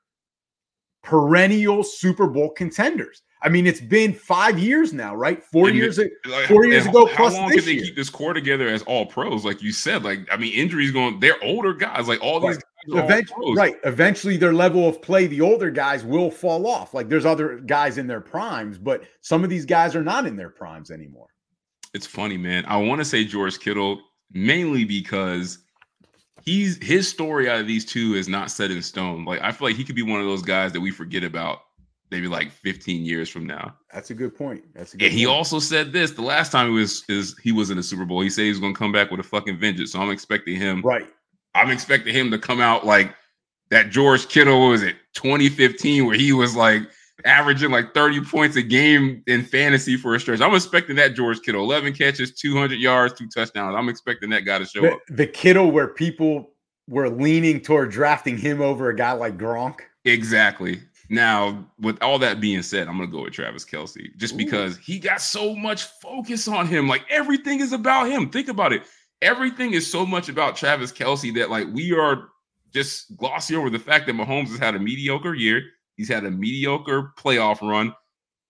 perennial 1.02 1.82
Super 1.82 2.26
Bowl 2.26 2.50
contenders? 2.50 3.22
I 3.44 3.48
mean, 3.48 3.66
it's 3.66 3.80
been 3.80 4.14
five 4.14 4.56
years 4.56 4.92
now, 4.92 5.16
right? 5.16 5.42
Four 5.42 5.66
And 5.68 5.76
years. 5.76 5.98
Like, 5.98 6.46
Four 6.46 6.64
years 6.66 6.86
ago 6.86 7.06
How 7.06 7.16
plus 7.16 7.34
long 7.34 7.48
this 7.48 7.56
can 7.56 7.64
they 7.66 7.72
year. 7.72 7.84
keep 7.86 7.96
this 7.96 8.08
core 8.08 8.32
together 8.34 8.68
as 8.68 8.82
all 8.84 9.04
pros? 9.04 9.44
Like 9.44 9.60
you 9.60 9.72
said, 9.72 10.04
like 10.04 10.20
I 10.30 10.36
mean, 10.36 10.52
injuries 10.54 10.92
going. 10.92 11.18
They're 11.18 11.42
older 11.42 11.74
guys. 11.74 12.06
Like 12.06 12.22
all 12.22 12.38
these 12.38 12.56
Right. 12.56 12.56
guys 12.56 12.94
are 12.94 12.98
all 13.00 13.04
Event- 13.04 13.30
pros. 13.30 13.56
right. 13.56 13.74
Eventually, 13.84 14.36
their 14.36 14.52
level 14.52 14.88
of 14.88 15.02
play, 15.02 15.26
the 15.26 15.40
older 15.40 15.72
guys 15.72 16.04
will 16.04 16.30
fall 16.30 16.68
off. 16.68 16.94
Like 16.94 17.08
there's 17.08 17.26
other 17.26 17.56
guys 17.58 17.98
in 17.98 18.06
their 18.06 18.20
primes, 18.20 18.78
but 18.78 19.02
some 19.22 19.42
of 19.42 19.50
these 19.50 19.64
guys 19.66 19.96
are 19.96 20.04
not 20.04 20.24
in 20.24 20.36
their 20.36 20.50
primes 20.50 20.92
anymore. 20.92 21.26
It's 21.94 22.06
funny, 22.06 22.36
man. 22.38 22.64
I 22.68 22.76
want 22.76 23.00
to 23.00 23.04
say 23.04 23.24
George 23.24 23.58
Kittle 23.58 24.00
mainly 24.32 24.84
because 24.84 25.58
he's 26.44 26.82
his 26.82 27.08
story 27.08 27.48
out 27.48 27.60
of 27.60 27.66
these 27.66 27.84
two 27.84 28.14
is 28.14 28.28
not 28.28 28.50
set 28.50 28.70
in 28.70 28.82
stone. 28.82 29.24
Like 29.24 29.40
I 29.42 29.52
feel 29.52 29.68
like 29.68 29.76
he 29.76 29.84
could 29.84 29.96
be 29.96 30.02
one 30.02 30.20
of 30.20 30.26
those 30.26 30.42
guys 30.42 30.72
that 30.72 30.80
we 30.80 30.90
forget 30.90 31.24
about 31.24 31.60
maybe 32.10 32.28
like 32.28 32.50
15 32.52 33.04
years 33.06 33.28
from 33.30 33.46
now. 33.46 33.74
That's 33.92 34.10
a 34.10 34.14
good 34.14 34.36
point. 34.36 34.62
That's 34.74 34.92
a 34.92 34.96
good 34.98 35.06
And 35.06 35.14
he 35.14 35.24
point. 35.24 35.36
also 35.36 35.58
said 35.58 35.92
this 35.92 36.10
the 36.10 36.22
last 36.22 36.52
time 36.52 36.68
he 36.68 36.74
was 36.74 37.04
is 37.08 37.36
he 37.42 37.52
was 37.52 37.70
in 37.70 37.76
the 37.76 37.82
Super 37.82 38.04
Bowl. 38.04 38.20
He 38.20 38.28
said 38.30 38.42
he 38.42 38.50
was 38.50 38.58
going 38.60 38.74
to 38.74 38.78
come 38.78 38.92
back 38.92 39.10
with 39.10 39.20
a 39.20 39.24
fucking 39.24 39.58
vengeance. 39.58 39.92
So 39.92 40.00
I'm 40.00 40.10
expecting 40.10 40.56
him. 40.56 40.82
right. 40.82 41.06
I'm 41.54 41.70
expecting 41.70 42.14
him 42.14 42.30
to 42.30 42.38
come 42.38 42.60
out 42.62 42.86
like 42.86 43.14
that 43.70 43.90
George 43.90 44.28
Kittle 44.28 44.60
what 44.60 44.68
was 44.68 44.82
it 44.82 44.96
2015 45.14 46.06
where 46.06 46.16
he 46.16 46.32
was 46.32 46.54
like 46.56 46.82
averaging 47.24 47.70
like 47.70 47.94
30 47.94 48.24
points 48.24 48.56
a 48.56 48.62
game 48.62 49.22
in 49.26 49.44
fantasy 49.44 49.96
for 49.96 50.14
a 50.14 50.20
stretch. 50.20 50.40
I'm 50.40 50.54
expecting 50.54 50.96
that 50.96 51.14
George 51.14 51.40
Kittle 51.42 51.62
11 51.64 51.94
catches, 51.94 52.32
200 52.34 52.78
yards, 52.78 53.14
two 53.14 53.28
touchdowns. 53.28 53.74
I'm 53.76 53.88
expecting 53.88 54.30
that 54.30 54.40
guy 54.40 54.58
to 54.58 54.64
show 54.64 54.82
The, 54.82 54.92
up. 54.92 55.00
the 55.08 55.26
Kittle 55.26 55.70
where 55.70 55.88
people 55.88 56.50
were 56.88 57.08
leaning 57.08 57.60
toward 57.60 57.90
drafting 57.90 58.36
him 58.36 58.60
over 58.60 58.88
a 58.90 58.96
guy 58.96 59.12
like 59.12 59.38
Gronk. 59.38 59.76
Exactly. 60.04 60.80
Now, 61.08 61.66
with 61.78 62.02
all 62.02 62.18
that 62.20 62.40
being 62.40 62.62
said, 62.62 62.88
I'm 62.88 62.96
gonna 62.96 63.10
go 63.10 63.22
with 63.22 63.32
Travis 63.34 63.64
Kelce 63.64 64.16
just 64.16 64.34
Ooh. 64.34 64.38
because 64.38 64.78
he 64.78 64.98
got 64.98 65.20
so 65.20 65.54
much 65.54 65.84
focus 66.00 66.48
on 66.48 66.66
him. 66.66 66.88
Like 66.88 67.04
everything 67.10 67.60
is 67.60 67.72
about 67.72 68.08
him. 68.08 68.30
Think 68.30 68.48
about 68.48 68.72
it. 68.72 68.82
Everything 69.20 69.72
is 69.74 69.88
so 69.90 70.04
much 70.06 70.28
about 70.28 70.56
Travis 70.56 70.90
Kelce 70.90 71.34
that 71.34 71.50
like 71.50 71.66
we 71.72 71.92
are 71.92 72.28
just 72.72 73.14
glossy 73.16 73.54
over 73.54 73.68
the 73.68 73.78
fact 73.78 74.06
that 74.06 74.16
Mahomes 74.16 74.48
has 74.48 74.58
had 74.58 74.74
a 74.74 74.78
mediocre 74.78 75.34
year. 75.34 75.62
He's 75.96 76.08
had 76.08 76.24
a 76.24 76.30
mediocre 76.30 77.12
playoff 77.18 77.60
run. 77.60 77.94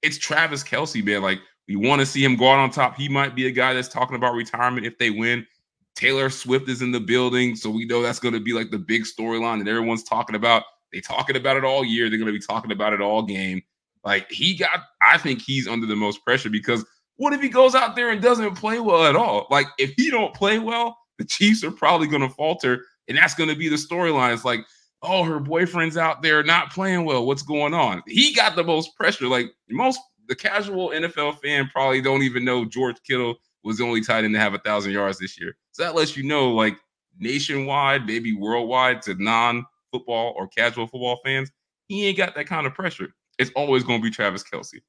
It's 0.02 0.18
Travis 0.18 0.64
Kelce, 0.64 1.04
man. 1.04 1.22
Like 1.22 1.40
we 1.68 1.76
want 1.76 2.00
to 2.00 2.06
see 2.06 2.24
him 2.24 2.36
go 2.36 2.50
out 2.50 2.58
on 2.58 2.70
top. 2.70 2.96
He 2.96 3.08
might 3.08 3.34
be 3.34 3.46
a 3.46 3.50
guy 3.50 3.74
that's 3.74 3.88
talking 3.88 4.16
about 4.16 4.34
retirement 4.34 4.86
if 4.86 4.98
they 4.98 5.10
win. 5.10 5.46
Taylor 5.94 6.30
Swift 6.30 6.68
is 6.68 6.82
in 6.82 6.90
the 6.90 7.00
building, 7.00 7.54
so 7.54 7.70
we 7.70 7.84
know 7.84 8.02
that's 8.02 8.18
going 8.18 8.34
to 8.34 8.40
be 8.40 8.52
like 8.52 8.70
the 8.70 8.78
big 8.78 9.04
storyline 9.04 9.58
that 9.58 9.68
everyone's 9.68 10.02
talking 10.02 10.36
about. 10.36 10.64
They 10.92 11.00
talking 11.00 11.36
about 11.36 11.56
it 11.56 11.64
all 11.64 11.84
year. 11.84 12.08
They're 12.08 12.18
going 12.18 12.32
to 12.32 12.38
be 12.38 12.44
talking 12.44 12.72
about 12.72 12.92
it 12.92 13.00
all 13.00 13.22
game. 13.22 13.62
Like 14.04 14.30
he 14.30 14.56
got, 14.56 14.84
I 15.02 15.18
think 15.18 15.40
he's 15.40 15.68
under 15.68 15.86
the 15.86 15.96
most 15.96 16.24
pressure 16.24 16.50
because 16.50 16.84
what 17.16 17.32
if 17.32 17.40
he 17.40 17.48
goes 17.48 17.74
out 17.74 17.94
there 17.94 18.10
and 18.10 18.20
doesn't 18.20 18.56
play 18.56 18.80
well 18.80 19.04
at 19.04 19.16
all? 19.16 19.46
Like 19.50 19.66
if 19.78 19.92
he 19.96 20.10
don't 20.10 20.34
play 20.34 20.58
well, 20.58 20.96
the 21.18 21.24
Chiefs 21.24 21.62
are 21.62 21.70
probably 21.70 22.08
going 22.08 22.22
to 22.22 22.30
falter, 22.30 22.84
and 23.08 23.16
that's 23.16 23.34
going 23.34 23.50
to 23.50 23.56
be 23.56 23.68
the 23.68 23.76
storyline. 23.76 24.32
It's 24.32 24.44
like, 24.44 24.60
oh, 25.02 25.24
her 25.24 25.40
boyfriend's 25.40 25.96
out 25.96 26.22
there 26.22 26.42
not 26.42 26.72
playing 26.72 27.04
well. 27.04 27.26
What's 27.26 27.42
going 27.42 27.74
on? 27.74 28.02
He 28.06 28.32
got 28.34 28.56
the 28.56 28.64
most 28.64 28.96
pressure. 28.96 29.26
Like 29.26 29.46
most, 29.68 30.00
the 30.28 30.36
casual 30.36 30.90
NFL 30.90 31.40
fan 31.40 31.68
probably 31.68 32.00
don't 32.00 32.22
even 32.22 32.44
know 32.44 32.64
George 32.64 32.96
Kittle 33.06 33.36
was 33.64 33.78
the 33.78 33.84
only 33.84 34.00
tight 34.00 34.24
end 34.24 34.34
to 34.34 34.40
have 34.40 34.54
a 34.54 34.58
thousand 34.58 34.92
yards 34.92 35.18
this 35.18 35.40
year. 35.40 35.56
So 35.72 35.82
that 35.82 35.94
lets 35.94 36.16
you 36.16 36.22
know, 36.22 36.50
like 36.52 36.76
nationwide, 37.18 38.06
maybe 38.06 38.34
worldwide, 38.34 39.02
to 39.02 39.14
non-football 39.14 40.34
or 40.36 40.48
casual 40.48 40.86
football 40.86 41.20
fans, 41.24 41.50
he 41.88 42.06
ain't 42.06 42.16
got 42.16 42.34
that 42.34 42.46
kind 42.46 42.66
of 42.66 42.74
pressure. 42.74 43.14
It's 43.38 43.50
always 43.56 43.82
going 43.82 44.00
to 44.00 44.04
be 44.04 44.10
Travis 44.10 44.44
Kelce. 44.44 44.80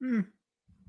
Hmm, 0.00 0.20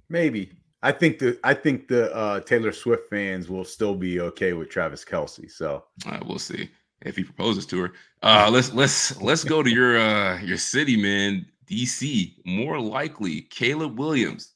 maybe. 0.09 0.51
I 0.83 0.91
think 0.91 1.17
the 1.17 1.39
I 1.43 1.55
think 1.55 1.87
the 1.87 2.13
uh, 2.15 2.41
Taylor 2.41 2.71
Swift 2.71 3.09
fans 3.09 3.49
will 3.49 3.65
still 3.65 3.95
be 3.95 4.19
okay 4.19 4.53
with 4.53 4.69
Travis 4.69 5.03
Kelce. 5.03 5.49
So 5.49 5.85
uh, 6.05 6.19
we'll 6.25 6.37
see 6.37 6.69
if 7.01 7.15
he 7.15 7.23
proposes 7.23 7.65
to 7.67 7.81
her. 7.81 7.93
Uh, 8.23 8.49
let's 8.51 8.73
let's 8.73 9.19
let's 9.21 9.43
go 9.43 9.61
to 9.61 9.69
your 9.69 9.97
uh, 9.97 10.39
your 10.41 10.57
city, 10.57 10.97
man. 10.97 11.45
DC. 11.69 12.33
More 12.45 12.79
likely, 12.79 13.41
Caleb 13.41 13.99
Williams, 13.99 14.53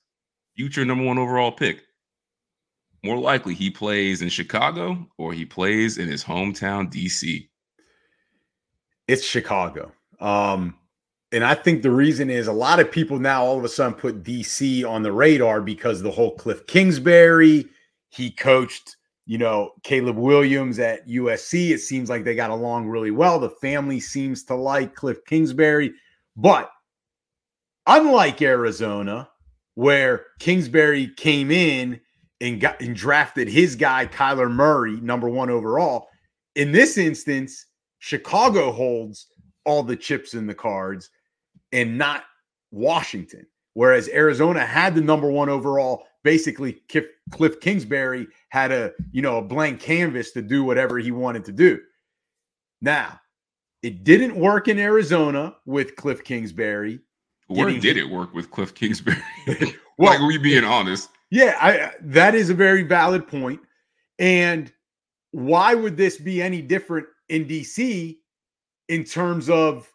future 0.55 0.85
number 0.85 1.03
one 1.03 1.17
overall 1.17 1.51
pick. 1.51 1.81
More 3.03 3.17
likely, 3.17 3.53
he 3.53 3.69
plays 3.69 4.21
in 4.21 4.29
Chicago 4.29 5.07
or 5.17 5.33
he 5.33 5.43
plays 5.43 5.97
in 5.97 6.07
his 6.07 6.23
hometown, 6.23 6.91
DC. 6.91 7.49
It's 9.07 9.25
Chicago. 9.25 9.91
Um, 10.19 10.75
and 11.31 11.43
I 11.43 11.55
think 11.55 11.81
the 11.81 11.91
reason 11.91 12.29
is 12.29 12.47
a 12.47 12.53
lot 12.53 12.79
of 12.79 12.91
people 12.91 13.17
now 13.17 13.43
all 13.43 13.57
of 13.57 13.63
a 13.63 13.69
sudden 13.69 13.93
put 13.93 14.23
DC 14.23 14.87
on 14.87 15.01
the 15.01 15.11
radar 15.11 15.61
because 15.61 16.01
the 16.01 16.11
whole 16.11 16.35
Cliff 16.35 16.67
Kingsbury, 16.67 17.67
he 18.09 18.29
coached, 18.29 18.97
you 19.25 19.37
know, 19.37 19.71
Caleb 19.83 20.17
Williams 20.17 20.79
at 20.79 21.07
USC. 21.07 21.71
It 21.71 21.79
seems 21.79 22.09
like 22.09 22.23
they 22.23 22.35
got 22.35 22.49
along 22.49 22.87
really 22.87 23.11
well. 23.11 23.39
The 23.39 23.49
family 23.49 23.99
seems 23.99 24.43
to 24.45 24.55
like 24.55 24.95
Cliff 24.95 25.23
Kingsbury. 25.25 25.93
But 26.35 26.69
unlike 27.87 28.41
Arizona, 28.41 29.29
where 29.75 30.25
Kingsbury 30.39 31.07
came 31.17 31.51
in 31.51 31.99
and 32.39 32.59
got 32.59 32.81
and 32.81 32.95
drafted 32.95 33.47
his 33.47 33.75
guy, 33.75 34.07
Kyler 34.07 34.51
Murray, 34.51 34.99
number 35.01 35.29
one 35.29 35.49
overall, 35.49 36.07
in 36.55 36.71
this 36.71 36.97
instance, 36.97 37.67
Chicago 37.99 38.71
holds 38.71 39.27
all 39.65 39.83
the 39.83 39.95
chips 39.95 40.33
in 40.33 40.47
the 40.47 40.55
cards 40.55 41.09
and 41.71 41.97
not 41.97 42.23
Washington. 42.71 43.45
Whereas 43.73 44.09
Arizona 44.09 44.65
had 44.65 44.95
the 44.95 45.01
number 45.01 45.29
one 45.29 45.49
overall, 45.49 46.03
basically 46.23 46.81
Cliff 47.31 47.59
Kingsbury 47.59 48.27
had 48.49 48.71
a 48.71 48.91
you 49.11 49.21
know 49.21 49.37
a 49.37 49.41
blank 49.41 49.79
canvas 49.79 50.31
to 50.31 50.41
do 50.41 50.63
whatever 50.63 50.97
he 50.97 51.11
wanted 51.11 51.45
to 51.45 51.51
do. 51.51 51.79
Now, 52.81 53.19
it 53.83 54.03
didn't 54.03 54.35
work 54.35 54.67
in 54.67 54.79
Arizona 54.79 55.55
with 55.65 55.95
Cliff 55.95 56.23
Kingsbury. 56.23 56.99
Where 57.47 57.69
did 57.79 57.97
it 57.97 58.09
work 58.09 58.33
with 58.33 58.49
Cliff 58.49 58.73
Kingsbury? 58.73 59.17
well, 59.97 60.13
like 60.13 60.21
we 60.21 60.37
being 60.37 60.63
honest. 60.63 61.09
Yeah, 61.29 61.57
I, 61.61 61.79
uh, 61.79 61.91
that 62.01 62.33
is 62.33 62.49
a 62.49 62.53
very 62.53 62.83
valid 62.83 63.27
point. 63.27 63.59
And 64.19 64.71
why 65.31 65.73
would 65.73 65.97
this 65.97 66.17
be 66.17 66.41
any 66.41 66.61
different 66.61 67.07
in 67.29 67.45
DC 67.45 68.17
in 68.89 69.03
terms 69.03 69.49
of 69.49 69.91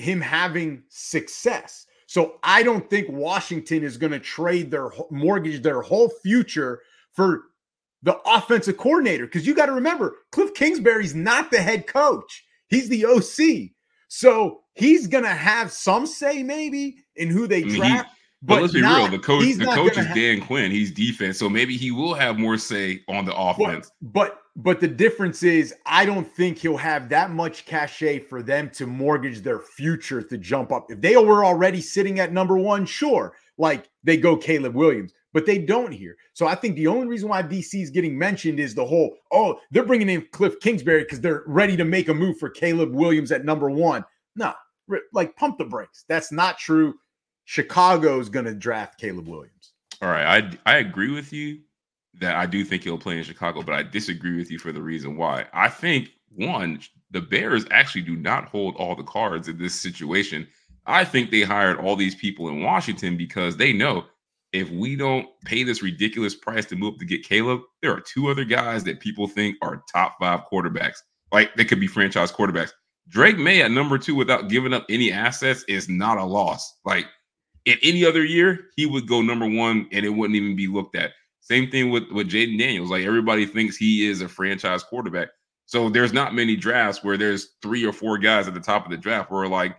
him 0.00 0.20
having 0.20 0.82
success. 0.88 1.86
So 2.10 2.40
I 2.42 2.64
don't 2.64 2.90
think 2.90 3.06
Washington 3.08 3.84
is 3.84 3.96
going 3.96 4.10
to 4.10 4.18
trade 4.18 4.72
their 4.72 4.90
mortgage 5.12 5.62
their 5.62 5.80
whole 5.80 6.10
future 6.24 6.80
for 7.12 7.42
the 8.02 8.18
offensive 8.26 8.78
coordinator 8.78 9.26
because 9.26 9.46
you 9.46 9.54
got 9.54 9.66
to 9.66 9.72
remember 9.72 10.16
Cliff 10.32 10.52
Kingsbury's 10.54 11.14
not 11.14 11.52
the 11.52 11.62
head 11.62 11.86
coach. 11.86 12.44
He's 12.66 12.88
the 12.88 13.06
OC. 13.06 13.70
So 14.08 14.62
he's 14.74 15.06
going 15.06 15.22
to 15.22 15.30
have 15.30 15.70
some 15.70 16.04
say 16.04 16.42
maybe 16.42 16.96
in 17.14 17.30
who 17.30 17.46
they 17.46 17.62
draft. 17.62 18.10
But, 18.42 18.54
but 18.54 18.62
let's 18.62 18.72
be 18.72 18.80
not, 18.80 18.98
real. 18.98 19.08
The 19.10 19.18
coach, 19.18 19.56
the 19.56 19.66
coach 19.66 19.98
is 19.98 20.06
have, 20.06 20.16
Dan 20.16 20.40
Quinn. 20.40 20.70
He's 20.70 20.90
defense, 20.90 21.38
so 21.38 21.50
maybe 21.50 21.76
he 21.76 21.90
will 21.90 22.14
have 22.14 22.38
more 22.38 22.56
say 22.56 23.02
on 23.08 23.26
the 23.26 23.36
offense. 23.36 23.90
But, 24.00 24.12
but 24.12 24.40
but 24.56 24.80
the 24.80 24.88
difference 24.88 25.42
is, 25.42 25.74
I 25.86 26.04
don't 26.04 26.26
think 26.26 26.58
he'll 26.58 26.76
have 26.76 27.08
that 27.10 27.30
much 27.30 27.66
cachet 27.66 28.20
for 28.20 28.42
them 28.42 28.68
to 28.70 28.86
mortgage 28.86 29.40
their 29.40 29.60
future 29.60 30.22
to 30.22 30.38
jump 30.38 30.72
up. 30.72 30.90
If 30.90 31.00
they 31.00 31.16
were 31.16 31.44
already 31.44 31.80
sitting 31.80 32.20
at 32.20 32.32
number 32.32 32.58
one, 32.58 32.84
sure, 32.84 33.34
like 33.58 33.88
they 34.02 34.16
go 34.16 34.36
Caleb 34.36 34.74
Williams, 34.74 35.12
but 35.32 35.46
they 35.46 35.58
don't 35.58 35.92
here. 35.92 36.16
So 36.34 36.46
I 36.46 36.54
think 36.54 36.76
the 36.76 36.88
only 36.88 37.06
reason 37.06 37.28
why 37.28 37.42
DC 37.42 37.80
is 37.80 37.90
getting 37.90 38.18
mentioned 38.18 38.58
is 38.58 38.74
the 38.74 38.84
whole, 38.84 39.16
oh, 39.32 39.60
they're 39.70 39.84
bringing 39.84 40.08
in 40.08 40.26
Cliff 40.32 40.58
Kingsbury 40.60 41.04
because 41.04 41.20
they're 41.20 41.44
ready 41.46 41.76
to 41.76 41.84
make 41.84 42.08
a 42.08 42.14
move 42.14 42.38
for 42.38 42.50
Caleb 42.50 42.92
Williams 42.92 43.32
at 43.32 43.44
number 43.44 43.70
one. 43.70 44.04
Nah, 44.34 44.54
like 45.12 45.36
pump 45.36 45.58
the 45.58 45.64
brakes. 45.64 46.04
That's 46.08 46.32
not 46.32 46.58
true. 46.58 46.94
Chicago's 47.50 48.28
going 48.28 48.44
to 48.44 48.54
draft 48.54 48.96
Caleb 48.96 49.26
Williams. 49.26 49.72
All 50.00 50.08
right, 50.08 50.56
I 50.64 50.72
I 50.72 50.76
agree 50.76 51.10
with 51.10 51.32
you 51.32 51.58
that 52.20 52.36
I 52.36 52.46
do 52.46 52.64
think 52.64 52.84
he'll 52.84 52.96
play 52.96 53.18
in 53.18 53.24
Chicago, 53.24 53.62
but 53.62 53.74
I 53.74 53.82
disagree 53.82 54.36
with 54.36 54.52
you 54.52 54.58
for 54.60 54.70
the 54.70 54.80
reason 54.80 55.16
why. 55.16 55.46
I 55.52 55.68
think 55.68 56.10
one, 56.30 56.78
the 57.10 57.20
Bears 57.20 57.64
actually 57.72 58.02
do 58.02 58.14
not 58.14 58.44
hold 58.44 58.76
all 58.76 58.94
the 58.94 59.02
cards 59.02 59.48
in 59.48 59.58
this 59.58 59.74
situation. 59.74 60.46
I 60.86 61.04
think 61.04 61.32
they 61.32 61.42
hired 61.42 61.78
all 61.78 61.96
these 61.96 62.14
people 62.14 62.48
in 62.50 62.62
Washington 62.62 63.16
because 63.16 63.56
they 63.56 63.72
know 63.72 64.04
if 64.52 64.70
we 64.70 64.94
don't 64.94 65.26
pay 65.44 65.64
this 65.64 65.82
ridiculous 65.82 66.36
price 66.36 66.66
to 66.66 66.76
move 66.76 67.00
to 67.00 67.04
get 67.04 67.24
Caleb, 67.24 67.62
there 67.82 67.92
are 67.92 68.00
two 68.00 68.28
other 68.28 68.44
guys 68.44 68.84
that 68.84 69.00
people 69.00 69.26
think 69.26 69.56
are 69.60 69.82
top 69.92 70.14
five 70.20 70.42
quarterbacks. 70.52 70.98
Like 71.32 71.56
they 71.56 71.64
could 71.64 71.80
be 71.80 71.88
franchise 71.88 72.30
quarterbacks. 72.30 72.70
Drake 73.08 73.38
Maye 73.38 73.62
at 73.62 73.72
number 73.72 73.98
two 73.98 74.14
without 74.14 74.48
giving 74.48 74.72
up 74.72 74.86
any 74.88 75.10
assets 75.10 75.64
is 75.66 75.88
not 75.88 76.16
a 76.16 76.24
loss. 76.24 76.78
Like 76.84 77.06
in 77.66 77.76
any 77.82 78.04
other 78.04 78.24
year, 78.24 78.66
he 78.76 78.86
would 78.86 79.06
go 79.06 79.20
number 79.20 79.48
one 79.48 79.88
and 79.92 80.04
it 80.04 80.10
wouldn't 80.10 80.36
even 80.36 80.56
be 80.56 80.66
looked 80.66 80.96
at. 80.96 81.12
Same 81.40 81.70
thing 81.70 81.90
with 81.90 82.04
with 82.10 82.30
Jayden 82.30 82.58
Daniels. 82.58 82.90
Like 82.90 83.04
everybody 83.04 83.46
thinks 83.46 83.76
he 83.76 84.08
is 84.08 84.20
a 84.20 84.28
franchise 84.28 84.82
quarterback. 84.82 85.28
So 85.66 85.88
there's 85.88 86.12
not 86.12 86.34
many 86.34 86.56
drafts 86.56 87.04
where 87.04 87.16
there's 87.16 87.50
three 87.62 87.84
or 87.84 87.92
four 87.92 88.18
guys 88.18 88.48
at 88.48 88.54
the 88.54 88.60
top 88.60 88.84
of 88.84 88.90
the 88.90 88.96
draft 88.96 89.30
where 89.30 89.46
like, 89.48 89.76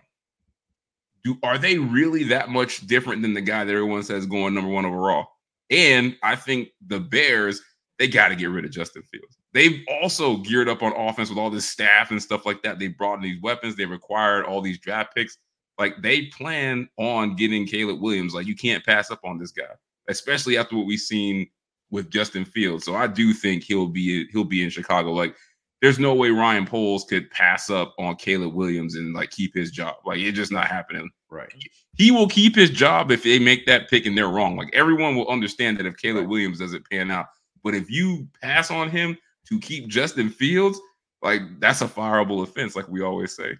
do 1.24 1.36
are 1.42 1.58
they 1.58 1.78
really 1.78 2.24
that 2.24 2.48
much 2.48 2.86
different 2.86 3.22
than 3.22 3.34
the 3.34 3.40
guy 3.40 3.64
that 3.64 3.72
everyone 3.72 4.02
says 4.02 4.26
going 4.26 4.54
number 4.54 4.70
one 4.70 4.84
overall? 4.84 5.28
And 5.70 6.16
I 6.22 6.36
think 6.36 6.70
the 6.86 7.00
Bears 7.00 7.62
they 7.98 8.08
got 8.08 8.28
to 8.28 8.36
get 8.36 8.50
rid 8.50 8.64
of 8.64 8.70
Justin 8.70 9.02
Fields. 9.02 9.38
They've 9.52 9.84
also 9.88 10.38
geared 10.38 10.68
up 10.68 10.82
on 10.82 10.92
offense 10.92 11.28
with 11.28 11.38
all 11.38 11.50
this 11.50 11.68
staff 11.68 12.10
and 12.10 12.20
stuff 12.20 12.44
like 12.44 12.62
that. 12.62 12.78
They 12.78 12.88
brought 12.88 13.14
in 13.14 13.22
these 13.22 13.40
weapons. 13.42 13.76
They 13.76 13.84
required 13.84 14.44
all 14.44 14.60
these 14.60 14.78
draft 14.78 15.14
picks. 15.14 15.38
Like 15.78 16.00
they 16.02 16.26
plan 16.26 16.88
on 16.98 17.36
getting 17.36 17.66
Caleb 17.66 18.00
Williams. 18.00 18.34
Like 18.34 18.46
you 18.46 18.54
can't 18.56 18.84
pass 18.84 19.10
up 19.10 19.20
on 19.24 19.38
this 19.38 19.52
guy, 19.52 19.64
especially 20.08 20.56
after 20.56 20.76
what 20.76 20.86
we've 20.86 21.00
seen 21.00 21.48
with 21.90 22.10
Justin 22.10 22.44
Fields. 22.44 22.84
So 22.84 22.94
I 22.94 23.06
do 23.06 23.32
think 23.32 23.64
he'll 23.64 23.86
be 23.86 24.26
he'll 24.28 24.44
be 24.44 24.62
in 24.62 24.70
Chicago. 24.70 25.12
Like 25.12 25.36
there's 25.80 25.98
no 25.98 26.14
way 26.14 26.30
Ryan 26.30 26.64
Poles 26.64 27.04
could 27.04 27.30
pass 27.30 27.68
up 27.68 27.94
on 27.98 28.16
Caleb 28.16 28.54
Williams 28.54 28.94
and 28.94 29.14
like 29.14 29.30
keep 29.30 29.54
his 29.54 29.70
job. 29.70 29.96
Like 30.06 30.18
it's 30.18 30.36
just 30.36 30.52
not 30.52 30.68
happening. 30.68 31.10
Right. 31.30 31.52
He 31.96 32.10
will 32.10 32.28
keep 32.28 32.54
his 32.54 32.70
job 32.70 33.10
if 33.10 33.24
they 33.24 33.38
make 33.38 33.66
that 33.66 33.90
pick 33.90 34.06
and 34.06 34.16
they're 34.16 34.28
wrong. 34.28 34.56
Like 34.56 34.74
everyone 34.74 35.16
will 35.16 35.28
understand 35.28 35.78
that 35.78 35.86
if 35.86 35.96
Caleb 35.96 36.28
Williams 36.28 36.58
doesn't 36.58 36.88
pan 36.88 37.10
out. 37.10 37.26
But 37.64 37.74
if 37.74 37.90
you 37.90 38.28
pass 38.40 38.70
on 38.70 38.90
him 38.90 39.16
to 39.48 39.58
keep 39.58 39.88
Justin 39.88 40.28
Fields, 40.28 40.80
like 41.22 41.42
that's 41.58 41.82
a 41.82 41.86
fireable 41.86 42.42
offense, 42.42 42.76
like 42.76 42.88
we 42.88 43.02
always 43.02 43.34
say. 43.34 43.56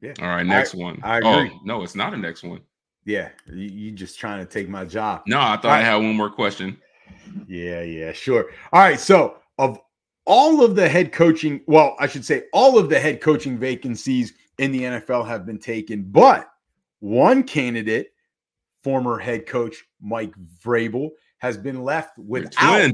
Yeah. 0.00 0.14
All 0.20 0.28
right, 0.28 0.46
next 0.46 0.74
I, 0.74 0.78
one. 0.78 1.00
I 1.02 1.20
oh, 1.20 1.38
agree. 1.38 1.52
Oh, 1.54 1.60
no, 1.64 1.82
it's 1.82 1.94
not 1.94 2.14
a 2.14 2.16
next 2.16 2.42
one. 2.42 2.60
Yeah, 3.04 3.30
you, 3.46 3.68
you 3.68 3.92
just 3.92 4.18
trying 4.18 4.44
to 4.44 4.50
take 4.50 4.68
my 4.68 4.84
job. 4.84 5.22
No, 5.26 5.40
I 5.40 5.56
thought 5.56 5.66
I 5.66 5.82
had 5.82 5.96
one 5.96 6.16
more 6.16 6.30
question. 6.30 6.76
Yeah, 7.46 7.82
yeah, 7.82 8.12
sure. 8.12 8.50
All 8.72 8.80
right, 8.80 9.00
so 9.00 9.36
of 9.58 9.78
all 10.26 10.62
of 10.64 10.76
the 10.76 10.88
head 10.88 11.12
coaching, 11.12 11.60
well, 11.66 11.96
I 11.98 12.06
should 12.06 12.24
say 12.24 12.44
all 12.52 12.78
of 12.78 12.88
the 12.88 13.00
head 13.00 13.20
coaching 13.20 13.58
vacancies 13.58 14.34
in 14.58 14.72
the 14.72 14.82
NFL 14.82 15.26
have 15.26 15.46
been 15.46 15.58
taken, 15.58 16.02
but 16.02 16.48
one 17.00 17.42
candidate, 17.42 18.12
former 18.82 19.18
head 19.18 19.46
coach 19.46 19.84
Mike 20.00 20.34
Vrabel, 20.62 21.10
has 21.38 21.56
been 21.56 21.82
left 21.82 22.18
without 22.18 22.92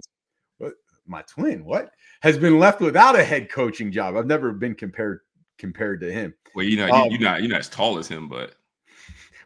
my 1.06 1.22
twin. 1.22 1.64
What 1.64 1.90
has 2.22 2.38
been 2.38 2.58
left 2.58 2.80
without 2.80 3.18
a 3.18 3.24
head 3.24 3.50
coaching 3.50 3.92
job? 3.92 4.16
I've 4.16 4.26
never 4.26 4.52
been 4.52 4.74
compared 4.74 5.20
compared 5.58 6.00
to 6.00 6.12
him. 6.12 6.34
Well, 6.54 6.64
you 6.64 6.76
know, 6.76 6.88
um, 6.88 7.10
you're 7.10 7.20
not 7.20 7.42
you're 7.42 7.50
not 7.50 7.60
as 7.60 7.68
tall 7.68 7.98
as 7.98 8.08
him, 8.08 8.28
but 8.28 8.54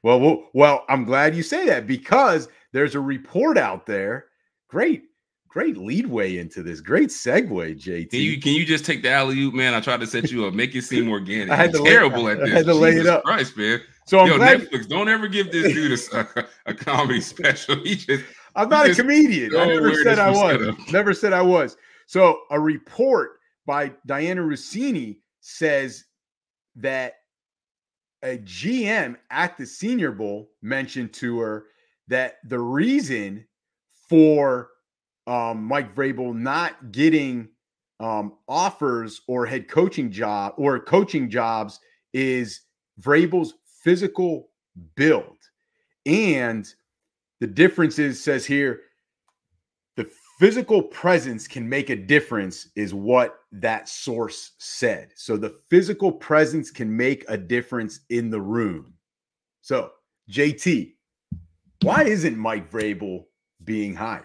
well, 0.02 0.20
well, 0.20 0.48
well, 0.54 0.84
I'm 0.88 1.04
glad 1.04 1.34
you 1.34 1.42
say 1.42 1.66
that 1.66 1.86
because 1.86 2.48
there's 2.72 2.94
a 2.94 3.00
report 3.00 3.58
out 3.58 3.86
there. 3.86 4.26
Great, 4.68 5.02
great 5.48 5.76
leadway 5.76 6.38
into 6.38 6.62
this. 6.62 6.80
Great 6.80 7.08
segue, 7.08 7.48
JT. 7.50 8.10
Can 8.10 8.20
you 8.20 8.40
can 8.40 8.52
you 8.52 8.64
just 8.64 8.84
take 8.84 9.02
the 9.02 9.10
alley 9.10 9.38
oop, 9.40 9.54
man? 9.54 9.74
I 9.74 9.80
tried 9.80 10.00
to 10.00 10.06
set 10.06 10.30
you 10.30 10.46
up, 10.46 10.54
make 10.54 10.74
it 10.74 10.82
seem 10.82 11.10
organic. 11.10 11.50
I 11.50 11.56
had 11.56 11.72
to 11.72 11.82
terrible 11.82 12.24
lay, 12.24 12.32
at 12.32 12.38
this. 12.38 12.50
I 12.52 12.56
had 12.56 12.66
to 12.66 12.72
Jesus 12.72 12.82
lay 12.82 12.96
it 12.96 13.06
up. 13.06 13.24
Christ, 13.24 13.56
man. 13.56 13.80
So 14.06 14.20
I'm 14.20 14.28
Yo, 14.28 14.36
glad 14.38 14.60
Netflix, 14.60 14.88
don't 14.88 15.08
ever 15.08 15.28
give 15.28 15.52
this 15.52 15.72
dude 15.72 15.98
a, 16.12 16.46
a 16.66 16.74
comedy 16.74 17.20
special. 17.20 17.76
He 17.84 17.96
just 17.96 18.24
I'm 18.56 18.68
not 18.68 18.88
a 18.88 18.94
comedian. 18.94 19.54
I 19.56 19.66
never 19.66 19.94
said 20.02 20.18
I 20.18 20.30
was. 20.30 20.74
Never 20.92 21.14
said 21.14 21.32
I 21.32 21.42
was. 21.42 21.76
So 22.06 22.40
a 22.50 22.58
report 22.58 23.38
by 23.66 23.90
Dianna 24.08 24.44
Russini 24.44 25.18
says 25.40 26.04
that 26.76 27.14
a 28.22 28.38
GM 28.38 29.16
at 29.30 29.56
the 29.56 29.66
Senior 29.66 30.12
Bowl 30.12 30.50
mentioned 30.62 31.12
to 31.14 31.38
her 31.38 31.66
that 32.08 32.36
the 32.44 32.58
reason 32.58 33.46
for 34.08 34.70
um, 35.26 35.64
Mike 35.64 35.94
Vrabel 35.94 36.34
not 36.34 36.92
getting 36.92 37.48
um, 38.00 38.34
offers 38.48 39.20
or 39.28 39.46
head 39.46 39.68
coaching 39.68 40.10
job 40.10 40.54
or 40.56 40.80
coaching 40.80 41.30
jobs 41.30 41.80
is 42.12 42.62
Vrabel's 43.00 43.54
physical 43.82 44.50
build. 44.96 45.36
And 46.06 46.66
the 47.40 47.46
difference 47.46 47.98
is, 47.98 48.22
says 48.22 48.44
here, 48.44 48.80
physical 50.40 50.82
presence 50.82 51.46
can 51.46 51.68
make 51.68 51.90
a 51.90 51.96
difference, 51.96 52.68
is 52.74 52.94
what 52.94 53.40
that 53.52 53.90
source 53.90 54.52
said. 54.56 55.10
So 55.14 55.36
the 55.36 55.50
physical 55.68 56.10
presence 56.10 56.70
can 56.70 56.96
make 56.96 57.26
a 57.28 57.36
difference 57.36 58.00
in 58.08 58.30
the 58.30 58.40
room. 58.40 58.94
So, 59.60 59.90
JT, 60.30 60.94
why 61.82 62.04
isn't 62.04 62.38
Mike 62.38 62.70
Vrabel 62.70 63.26
being 63.64 63.94
hired? 63.94 64.24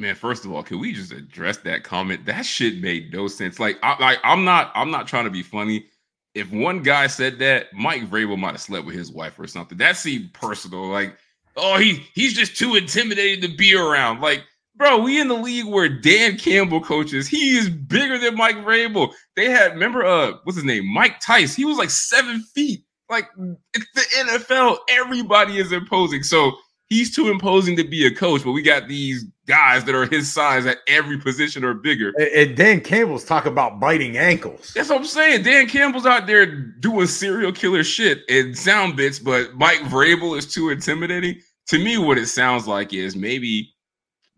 Man, 0.00 0.16
first 0.16 0.44
of 0.44 0.50
all, 0.50 0.64
can 0.64 0.80
we 0.80 0.92
just 0.92 1.12
address 1.12 1.58
that 1.58 1.84
comment? 1.84 2.26
That 2.26 2.44
shit 2.44 2.82
made 2.82 3.12
no 3.12 3.28
sense. 3.28 3.60
Like, 3.60 3.78
I, 3.84 3.96
like 4.02 4.18
I'm 4.24 4.44
not, 4.44 4.72
I'm 4.74 4.90
not 4.90 5.06
trying 5.06 5.26
to 5.26 5.30
be 5.30 5.44
funny. 5.44 5.86
If 6.34 6.50
one 6.50 6.82
guy 6.82 7.06
said 7.06 7.38
that, 7.38 7.72
Mike 7.72 8.10
Vrabel 8.10 8.36
might 8.36 8.52
have 8.52 8.60
slept 8.60 8.84
with 8.84 8.96
his 8.96 9.12
wife 9.12 9.38
or 9.38 9.46
something. 9.46 9.78
That 9.78 9.96
seemed 9.96 10.32
personal. 10.32 10.88
Like, 10.88 11.16
oh, 11.56 11.78
he 11.78 12.04
he's 12.14 12.32
just 12.32 12.56
too 12.56 12.74
intimidating 12.74 13.48
to 13.48 13.56
be 13.56 13.76
around. 13.76 14.20
Like, 14.20 14.42
bro, 14.76 14.98
we 14.98 15.20
in 15.20 15.28
the 15.28 15.34
league 15.34 15.66
where 15.66 15.88
Dan 15.88 16.36
Campbell 16.36 16.80
coaches. 16.80 17.28
He 17.28 17.56
is 17.56 17.68
bigger 17.68 18.18
than 18.18 18.36
Mike 18.36 18.56
Vrabel. 18.56 19.12
They 19.36 19.50
had, 19.50 19.72
remember, 19.72 20.04
uh, 20.04 20.34
what's 20.44 20.56
his 20.56 20.64
name? 20.64 20.86
Mike 20.92 21.20
Tice. 21.20 21.54
He 21.54 21.64
was 21.64 21.78
like 21.78 21.90
seven 21.90 22.42
feet. 22.54 22.84
Like, 23.08 23.28
it's 23.74 23.86
the 23.94 24.00
NFL. 24.24 24.78
Everybody 24.88 25.58
is 25.58 25.72
imposing. 25.72 26.22
So 26.22 26.52
he's 26.92 27.14
too 27.14 27.30
imposing 27.30 27.76
to 27.76 27.84
be 27.84 28.06
a 28.06 28.14
coach, 28.14 28.44
but 28.44 28.52
we 28.52 28.62
got 28.62 28.86
these 28.88 29.24
guys 29.46 29.84
that 29.84 29.94
are 29.94 30.06
his 30.06 30.32
size 30.32 30.66
at 30.66 30.78
every 30.86 31.18
position 31.18 31.64
or 31.64 31.74
bigger. 31.74 32.12
And 32.18 32.56
Dan 32.56 32.80
Campbell's 32.80 33.24
talk 33.24 33.46
about 33.46 33.80
biting 33.80 34.16
ankles. 34.16 34.72
That's 34.74 34.88
what 34.90 34.98
I'm 34.98 35.04
saying. 35.04 35.42
Dan 35.42 35.68
Campbell's 35.68 36.06
out 36.06 36.26
there 36.26 36.46
doing 36.46 37.06
serial 37.06 37.52
killer 37.52 37.82
shit 37.82 38.20
and 38.28 38.56
sound 38.56 38.96
bits, 38.96 39.18
but 39.18 39.54
Mike 39.54 39.80
Vrabel 39.80 40.36
is 40.36 40.52
too 40.52 40.70
intimidating. 40.70 41.40
To 41.68 41.78
me, 41.78 41.96
what 41.96 42.18
it 42.18 42.26
sounds 42.26 42.66
like 42.66 42.92
is 42.92 43.16
maybe, 43.16 43.71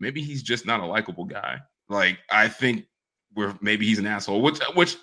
maybe 0.05 0.21
he's 0.21 0.43
just 0.43 0.65
not 0.65 0.81
a 0.81 0.85
likable 0.85 1.25
guy. 1.25 1.59
Like 1.89 2.19
I 2.29 2.47
think 2.47 2.85
we're 3.35 3.57
maybe 3.61 3.85
he's 3.85 3.99
an 3.99 4.05
asshole. 4.05 4.41
Which, 4.41 4.59
which, 4.75 4.97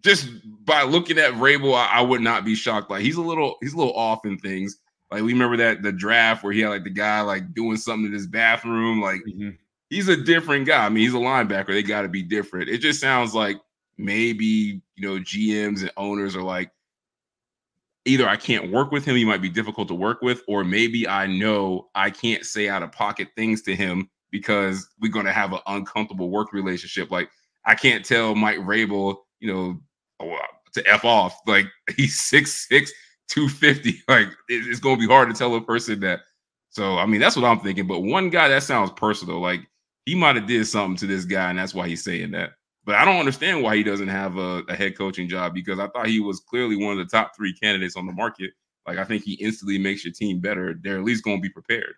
just 0.00 0.28
by 0.64 0.82
looking 0.82 1.18
at 1.18 1.34
Vrabel, 1.34 1.74
I, 1.74 1.98
I 1.98 2.00
would 2.00 2.22
not 2.22 2.44
be 2.44 2.54
shocked. 2.54 2.90
Like 2.90 3.02
he's 3.02 3.16
a 3.16 3.22
little, 3.22 3.56
he's 3.60 3.74
a 3.74 3.76
little 3.76 3.94
off 3.94 4.24
in 4.24 4.38
things 4.38 4.78
like 5.10 5.22
we 5.22 5.32
remember 5.32 5.56
that 5.56 5.82
the 5.82 5.92
draft 5.92 6.44
where 6.44 6.52
he 6.52 6.60
had 6.60 6.68
like 6.68 6.84
the 6.84 6.90
guy 6.90 7.20
like 7.22 7.54
doing 7.54 7.76
something 7.76 8.06
in 8.06 8.12
his 8.12 8.26
bathroom. 8.26 9.00
Like 9.00 9.20
mm-hmm. 9.26 9.50
he's 9.90 10.08
a 10.08 10.16
different 10.16 10.66
guy. 10.66 10.84
I 10.84 10.88
mean, 10.88 11.04
he's 11.04 11.14
a 11.14 11.18
linebacker. 11.18 11.68
They 11.68 11.82
got 11.82 12.02
to 12.02 12.08
be 12.08 12.22
different. 12.22 12.68
It 12.68 12.78
just 12.78 13.00
sounds 13.00 13.34
like 13.34 13.56
maybe 13.96 14.82
you 14.96 15.08
know 15.08 15.18
GMs 15.18 15.80
and 15.80 15.92
owners 15.96 16.36
are 16.36 16.42
like 16.42 16.70
either 18.04 18.28
I 18.28 18.36
can't 18.36 18.70
work 18.70 18.90
with 18.90 19.04
him, 19.04 19.16
he 19.16 19.24
might 19.24 19.42
be 19.42 19.50
difficult 19.50 19.88
to 19.88 19.94
work 19.94 20.22
with, 20.22 20.42
or 20.46 20.64
maybe 20.64 21.08
I 21.08 21.26
know 21.26 21.88
I 21.94 22.10
can't 22.10 22.44
say 22.44 22.68
out 22.68 22.82
of 22.82 22.92
pocket 22.92 23.28
things 23.36 23.62
to 23.62 23.74
him 23.74 24.08
because 24.30 24.88
we're 25.00 25.12
going 25.12 25.26
to 25.26 25.32
have 25.32 25.52
an 25.52 25.60
uncomfortable 25.66 26.30
work 26.30 26.52
relationship. 26.52 27.10
Like 27.10 27.30
I 27.64 27.74
can't 27.74 28.04
tell 28.04 28.34
Mike 28.34 28.58
Rabel, 28.60 29.26
you 29.40 29.52
know, 29.52 29.80
oh, 30.20 30.38
to 30.74 30.86
f 30.88 31.04
off. 31.04 31.38
Like 31.46 31.66
he's 31.96 32.20
six 32.20 32.68
six 32.68 32.92
250. 33.28 34.02
Like 34.08 34.28
it's 34.48 34.80
gonna 34.80 34.96
be 34.96 35.06
hard 35.06 35.28
to 35.28 35.34
tell 35.34 35.54
a 35.54 35.60
person 35.60 36.00
that. 36.00 36.20
So 36.70 36.98
I 36.98 37.06
mean, 37.06 37.20
that's 37.20 37.36
what 37.36 37.44
I'm 37.44 37.60
thinking. 37.60 37.86
But 37.86 38.00
one 38.00 38.30
guy 38.30 38.48
that 38.48 38.62
sounds 38.62 38.90
personal. 38.92 39.40
Like 39.40 39.60
he 40.06 40.14
might 40.14 40.36
have 40.36 40.46
did 40.46 40.66
something 40.66 40.96
to 40.96 41.06
this 41.06 41.24
guy, 41.24 41.50
and 41.50 41.58
that's 41.58 41.74
why 41.74 41.88
he's 41.88 42.04
saying 42.04 42.30
that. 42.32 42.52
But 42.84 42.94
I 42.94 43.04
don't 43.04 43.18
understand 43.18 43.62
why 43.62 43.76
he 43.76 43.82
doesn't 43.82 44.08
have 44.08 44.38
a, 44.38 44.62
a 44.68 44.74
head 44.74 44.96
coaching 44.96 45.28
job 45.28 45.52
because 45.52 45.78
I 45.78 45.88
thought 45.88 46.06
he 46.06 46.20
was 46.20 46.40
clearly 46.40 46.76
one 46.76 46.92
of 46.92 46.98
the 46.98 47.04
top 47.04 47.36
three 47.36 47.52
candidates 47.52 47.96
on 47.96 48.06
the 48.06 48.12
market. 48.12 48.52
Like 48.86 48.96
I 48.96 49.04
think 49.04 49.24
he 49.24 49.34
instantly 49.34 49.76
makes 49.76 50.04
your 50.04 50.14
team 50.14 50.40
better. 50.40 50.74
They're 50.80 50.96
at 50.96 51.04
least 51.04 51.24
going 51.24 51.36
to 51.36 51.42
be 51.42 51.50
prepared. 51.50 51.94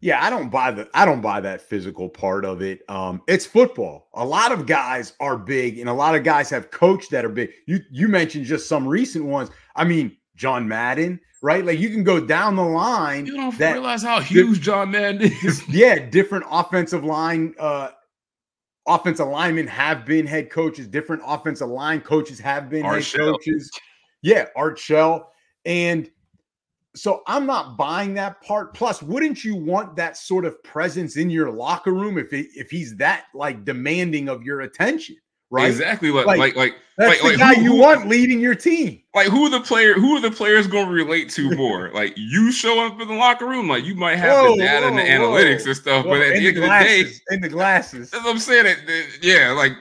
Yeah, 0.00 0.24
I 0.24 0.30
don't 0.30 0.48
buy 0.48 0.70
the 0.70 0.88
I 0.94 1.04
don't 1.04 1.20
buy 1.20 1.40
that 1.40 1.60
physical 1.60 2.08
part 2.08 2.44
of 2.44 2.62
it. 2.62 2.80
Um, 2.88 3.22
it's 3.26 3.44
football. 3.46 4.08
A 4.14 4.24
lot 4.24 4.52
of 4.52 4.66
guys 4.66 5.14
are 5.18 5.36
big, 5.36 5.78
and 5.78 5.88
a 5.88 5.92
lot 5.92 6.14
of 6.14 6.22
guys 6.22 6.48
have 6.50 6.70
coached 6.70 7.10
that 7.10 7.24
are 7.24 7.28
big. 7.30 7.50
You 7.66 7.80
you 7.90 8.06
mentioned 8.08 8.44
just 8.44 8.68
some 8.68 8.86
recent 8.86 9.24
ones. 9.24 9.50
I 9.74 9.84
mean, 9.84 10.16
John 10.36 10.68
Madden, 10.68 11.18
right? 11.42 11.64
Like 11.64 11.80
you 11.80 11.90
can 11.90 12.04
go 12.04 12.24
down 12.24 12.54
the 12.54 12.64
line. 12.64 13.26
You 13.26 13.36
don't 13.36 13.58
that, 13.58 13.72
realize 13.72 14.02
how 14.02 14.20
huge 14.20 14.60
John 14.60 14.92
Madden 14.92 15.22
is. 15.42 15.66
Yeah, 15.68 15.98
different 15.98 16.44
offensive 16.48 17.04
line, 17.04 17.54
uh, 17.58 17.90
offensive 18.86 19.26
linemen 19.26 19.66
have 19.66 20.06
been 20.06 20.26
head 20.26 20.48
coaches. 20.50 20.86
Different 20.86 21.22
offensive 21.26 21.68
line 21.68 22.00
coaches 22.00 22.38
have 22.38 22.70
been 22.70 22.84
Art 22.84 22.96
head 22.96 23.04
Shell. 23.04 23.32
coaches. 23.32 23.70
Yeah, 24.22 24.46
Art 24.54 24.78
Shell. 24.78 25.32
And 25.64 26.08
so 26.96 27.22
I'm 27.26 27.46
not 27.46 27.76
buying 27.76 28.14
that 28.14 28.40
part. 28.42 28.74
Plus, 28.74 29.02
wouldn't 29.02 29.44
you 29.44 29.54
want 29.54 29.96
that 29.96 30.16
sort 30.16 30.44
of 30.44 30.62
presence 30.62 31.16
in 31.16 31.30
your 31.30 31.50
locker 31.50 31.92
room 31.92 32.18
if 32.18 32.32
it, 32.32 32.48
if 32.54 32.70
he's 32.70 32.96
that 32.96 33.26
like 33.34 33.64
demanding 33.64 34.28
of 34.28 34.42
your 34.42 34.62
attention? 34.62 35.16
right? 35.50 35.70
Exactly. 35.70 36.10
Like 36.10 36.26
like 36.26 36.56
like 36.56 36.76
that's 36.96 37.10
like, 37.10 37.20
the 37.20 37.28
like, 37.28 37.38
guy 37.38 37.54
who, 37.54 37.62
you 37.62 37.74
want 37.74 38.08
leading 38.08 38.40
your 38.40 38.54
team. 38.54 39.02
Like 39.14 39.28
who 39.28 39.46
are 39.46 39.50
the 39.50 39.60
player? 39.60 39.94
Who 39.94 40.16
are 40.16 40.20
the 40.20 40.30
players 40.30 40.66
going 40.66 40.86
to 40.86 40.92
relate 40.92 41.30
to 41.30 41.54
more? 41.56 41.90
like 41.94 42.14
you 42.16 42.52
show 42.52 42.84
up 42.84 43.00
in 43.00 43.08
the 43.08 43.14
locker 43.14 43.46
room, 43.46 43.68
like 43.68 43.84
you 43.84 43.94
might 43.94 44.16
have 44.16 44.32
whoa, 44.32 44.56
the 44.56 44.62
data 44.62 44.82
whoa, 44.82 44.88
and 44.88 44.98
the 44.98 45.02
whoa. 45.02 45.08
analytics 45.08 45.66
and 45.66 45.76
stuff, 45.76 46.04
but 46.04 46.20
at 46.20 46.34
the, 46.34 46.48
end 46.48 46.56
glasses, 46.56 47.00
of 47.00 47.06
the 47.06 47.12
day, 47.12 47.34
in 47.34 47.40
the 47.40 47.48
glasses, 47.48 48.10
that's 48.10 48.24
what 48.24 48.30
I'm 48.30 48.38
saying. 48.38 48.64
That, 48.64 49.06
yeah, 49.22 49.52
like 49.52 49.72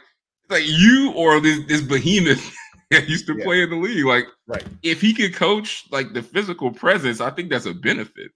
like 0.49 0.63
you 0.65 1.11
or 1.15 1.39
this, 1.39 1.65
this 1.67 1.81
behemoth 1.81 2.53
that 2.91 3.09
used 3.09 3.27
to 3.27 3.37
yeah. 3.37 3.43
play 3.43 3.61
in 3.61 3.69
the 3.69 3.75
league. 3.75 4.05
Like 4.05 4.25
right. 4.47 4.63
if 4.83 5.01
he 5.01 5.13
could 5.13 5.35
coach 5.35 5.85
like 5.91 6.13
the 6.13 6.21
physical 6.21 6.71
presence, 6.71 7.19
I 7.19 7.29
think 7.31 7.49
that's 7.49 7.65
a 7.65 7.73
benefit. 7.73 8.31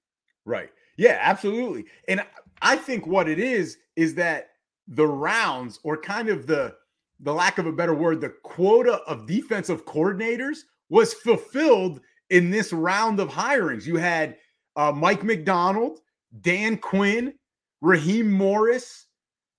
Right. 0.45 0.69
Yeah, 0.97 1.17
absolutely. 1.21 1.85
And 2.07 2.23
I 2.61 2.75
think 2.75 3.07
what 3.07 3.29
it 3.29 3.39
is 3.39 3.77
is 3.95 4.15
that 4.15 4.49
the 4.87 5.07
rounds 5.07 5.79
or 5.83 5.97
kind 5.97 6.29
of 6.29 6.47
the 6.47 6.75
the 7.21 7.33
lack 7.33 7.59
of 7.59 7.67
a 7.67 7.71
better 7.71 7.93
word, 7.93 8.19
the 8.19 8.33
quota 8.43 8.93
of 9.07 9.27
defensive 9.27 9.85
coordinators 9.85 10.59
was 10.89 11.13
fulfilled 11.13 12.01
in 12.31 12.49
this 12.49 12.73
round 12.73 13.19
of 13.19 13.29
hirings. 13.29 13.85
You 13.85 13.97
had 13.97 14.37
uh, 14.75 14.91
Mike 14.91 15.23
Macdonald, 15.23 15.99
Dan 16.41 16.77
Quinn, 16.77 17.33
Raheem 17.81 18.31
Morris, 18.31 19.05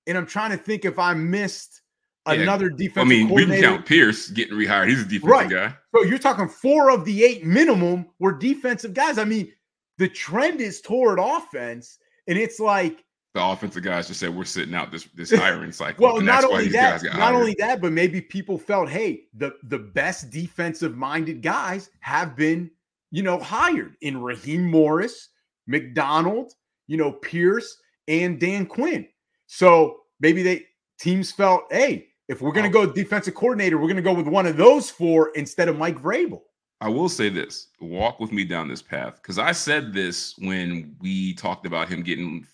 and 0.06 0.18
I'm 0.18 0.26
trying 0.26 0.50
to 0.50 0.56
think 0.56 0.84
if 0.84 0.98
I 0.98 1.14
missed 1.14 1.81
yeah. 2.26 2.34
another 2.34 2.68
defensive. 2.70 3.02
I 3.02 3.04
mean, 3.04 3.28
we 3.28 3.46
can 3.46 3.60
count 3.60 3.86
Pierce 3.86 4.28
getting 4.28 4.56
rehired. 4.56 4.88
He's 4.88 5.02
a 5.02 5.04
defensive 5.04 5.28
right. 5.28 5.50
guy. 5.50 5.74
So 5.94 6.02
you're 6.04 6.18
talking 6.18 6.48
four 6.48 6.90
of 6.90 7.04
the 7.04 7.24
eight 7.24 7.44
minimum 7.44 8.06
were 8.18 8.32
defensive 8.32 8.94
guys. 8.94 9.18
I 9.18 9.24
mean, 9.24 9.52
the 9.98 10.08
trend 10.08 10.60
is 10.60 10.80
toward 10.80 11.18
offense, 11.18 11.98
and 12.26 12.38
it's 12.38 12.60
like 12.60 13.04
the 13.34 13.44
offensive 13.44 13.82
guys 13.82 14.08
just 14.08 14.20
said 14.20 14.34
we're 14.34 14.44
sitting 14.44 14.74
out 14.74 14.92
this 14.92 15.08
this 15.14 15.32
hiring 15.36 15.72
cycle. 15.72 16.04
well, 16.04 16.20
not 16.20 16.44
only 16.44 16.68
that, 16.68 17.02
not 17.02 17.12
hired. 17.14 17.34
only 17.34 17.56
that, 17.58 17.80
but 17.80 17.92
maybe 17.92 18.20
people 18.20 18.58
felt, 18.58 18.88
hey, 18.88 19.24
the 19.34 19.54
the 19.64 19.78
best 19.78 20.30
defensive 20.30 20.96
minded 20.96 21.42
guys 21.42 21.90
have 22.00 22.36
been, 22.36 22.70
you 23.10 23.22
know, 23.22 23.38
hired 23.38 23.96
in 24.00 24.20
Raheem 24.22 24.70
Morris, 24.70 25.30
Macdonald, 25.66 26.52
you 26.86 26.96
know, 26.96 27.12
Pierce, 27.12 27.78
and 28.06 28.38
Dan 28.38 28.66
Quinn. 28.66 29.08
So 29.46 30.00
maybe 30.20 30.42
they 30.42 30.66
teams 30.98 31.32
felt, 31.32 31.64
hey, 31.70 32.08
if 32.28 32.40
we're 32.40 32.52
going 32.52 32.70
to 32.70 32.78
oh. 32.78 32.86
go 32.86 32.92
defensive 32.92 33.34
coordinator, 33.34 33.76
we're 33.76 33.88
going 33.88 33.96
to 33.96 34.02
go 34.02 34.14
with 34.14 34.26
one 34.26 34.46
of 34.46 34.56
those 34.56 34.90
four 34.90 35.30
instead 35.34 35.68
of 35.68 35.78
Mike 35.78 36.00
Vrabel. 36.00 36.42
I 36.80 36.88
will 36.88 37.08
say 37.08 37.28
this: 37.28 37.68
walk 37.80 38.18
with 38.20 38.32
me 38.32 38.44
down 38.44 38.68
this 38.68 38.82
path 38.82 39.16
because 39.16 39.38
I 39.38 39.52
said 39.52 39.92
this 39.92 40.34
when 40.38 40.96
we 41.00 41.34
talked 41.34 41.66
about 41.66 41.88
him 41.88 42.02
getting 42.02 42.46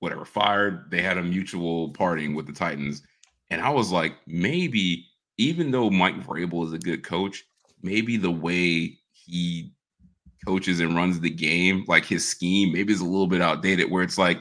whatever 0.00 0.24
fired. 0.24 0.90
They 0.90 1.02
had 1.02 1.18
a 1.18 1.22
mutual 1.22 1.90
parting 1.90 2.34
with 2.34 2.46
the 2.46 2.52
Titans, 2.52 3.02
and 3.50 3.60
I 3.60 3.70
was 3.70 3.90
like, 3.90 4.14
maybe 4.26 5.06
even 5.38 5.70
though 5.70 5.90
Mike 5.90 6.24
Vrabel 6.24 6.66
is 6.66 6.72
a 6.72 6.78
good 6.78 7.02
coach, 7.02 7.44
maybe 7.82 8.16
the 8.16 8.30
way 8.30 8.98
he 9.12 9.72
coaches 10.46 10.80
and 10.80 10.94
runs 10.94 11.20
the 11.20 11.30
game, 11.30 11.84
like 11.88 12.04
his 12.04 12.28
scheme, 12.28 12.72
maybe 12.72 12.92
is 12.92 13.00
a 13.00 13.04
little 13.04 13.26
bit 13.26 13.40
outdated. 13.40 13.90
Where 13.90 14.02
it's 14.02 14.18
like 14.18 14.38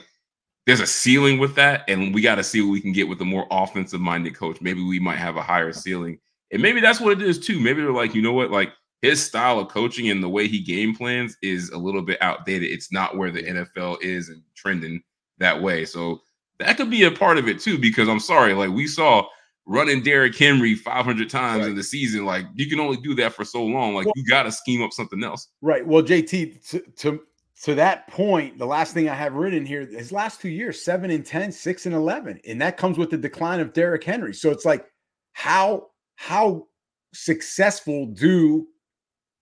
there's 0.67 0.81
a 0.81 0.85
ceiling 0.85 1.39
with 1.39 1.55
that, 1.55 1.85
and 1.87 2.13
we 2.13 2.21
got 2.21 2.35
to 2.35 2.43
see 2.43 2.61
what 2.61 2.71
we 2.71 2.81
can 2.81 2.91
get 2.91 3.07
with 3.07 3.21
a 3.21 3.25
more 3.25 3.47
offensive 3.49 4.01
minded 4.01 4.35
coach. 4.35 4.61
Maybe 4.61 4.83
we 4.83 4.99
might 4.99 5.17
have 5.17 5.37
a 5.37 5.41
higher 5.41 5.71
ceiling, 5.71 6.19
and 6.51 6.61
maybe 6.61 6.81
that's 6.81 6.99
what 6.99 7.13
it 7.13 7.21
is 7.21 7.39
too. 7.39 7.59
Maybe 7.59 7.81
they're 7.81 7.91
like, 7.91 8.13
you 8.13 8.21
know 8.21 8.33
what, 8.33 8.51
like 8.51 8.73
his 9.01 9.23
style 9.23 9.59
of 9.59 9.69
coaching 9.69 10.09
and 10.09 10.21
the 10.21 10.29
way 10.29 10.47
he 10.47 10.59
game 10.59 10.93
plans 10.93 11.37
is 11.41 11.69
a 11.69 11.77
little 11.77 12.01
bit 12.01 12.21
outdated. 12.21 12.69
It's 12.69 12.91
not 12.91 13.15
where 13.15 13.31
the 13.31 13.43
NFL 13.43 14.01
is 14.01 14.29
and 14.29 14.41
trending 14.55 15.01
that 15.37 15.61
way. 15.61 15.85
So 15.85 16.21
that 16.59 16.75
could 16.77 16.89
be 16.89 17.03
a 17.03 17.11
part 17.11 17.37
of 17.37 17.47
it 17.47 17.59
too, 17.61 17.77
because 17.77 18.09
I'm 18.09 18.19
sorry, 18.19 18.53
like 18.53 18.71
we 18.71 18.87
saw 18.87 19.25
running 19.67 20.01
Derrick 20.01 20.35
Henry 20.35 20.75
500 20.75 21.29
times 21.29 21.61
right. 21.61 21.69
in 21.69 21.75
the 21.75 21.83
season. 21.83 22.25
Like 22.25 22.45
you 22.55 22.67
can 22.67 22.79
only 22.79 22.97
do 22.97 23.13
that 23.15 23.33
for 23.33 23.45
so 23.45 23.63
long. 23.63 23.93
Like 23.93 24.05
well, 24.05 24.13
you 24.15 24.25
got 24.25 24.43
to 24.43 24.51
scheme 24.51 24.81
up 24.81 24.93
something 24.93 25.23
else. 25.23 25.49
Right. 25.61 25.85
Well, 25.85 26.01
JT, 26.01 26.67
to, 26.69 26.79
to 26.79 27.21
to 27.63 27.75
that 27.75 28.07
point, 28.07 28.57
the 28.57 28.65
last 28.65 28.93
thing 28.93 29.09
I 29.09 29.15
have 29.15 29.33
written 29.33 29.65
here, 29.65 29.85
his 29.85 30.11
last 30.11 30.41
two 30.41 30.49
years, 30.49 30.83
seven 30.83 31.09
and 31.09 31.25
10, 31.25 31.51
six 31.51 31.85
and 31.85 31.95
11. 31.95 32.39
And 32.47 32.61
that 32.61 32.77
comes 32.77 32.97
with 32.97 33.09
the 33.09 33.17
decline 33.17 33.59
of 33.59 33.73
Derrick 33.73 34.03
Henry. 34.03 34.33
So 34.33 34.51
it's 34.51 34.65
like, 34.65 34.85
how, 35.33 35.87
how 36.15 36.67
successful 37.13 38.07
do 38.07 38.67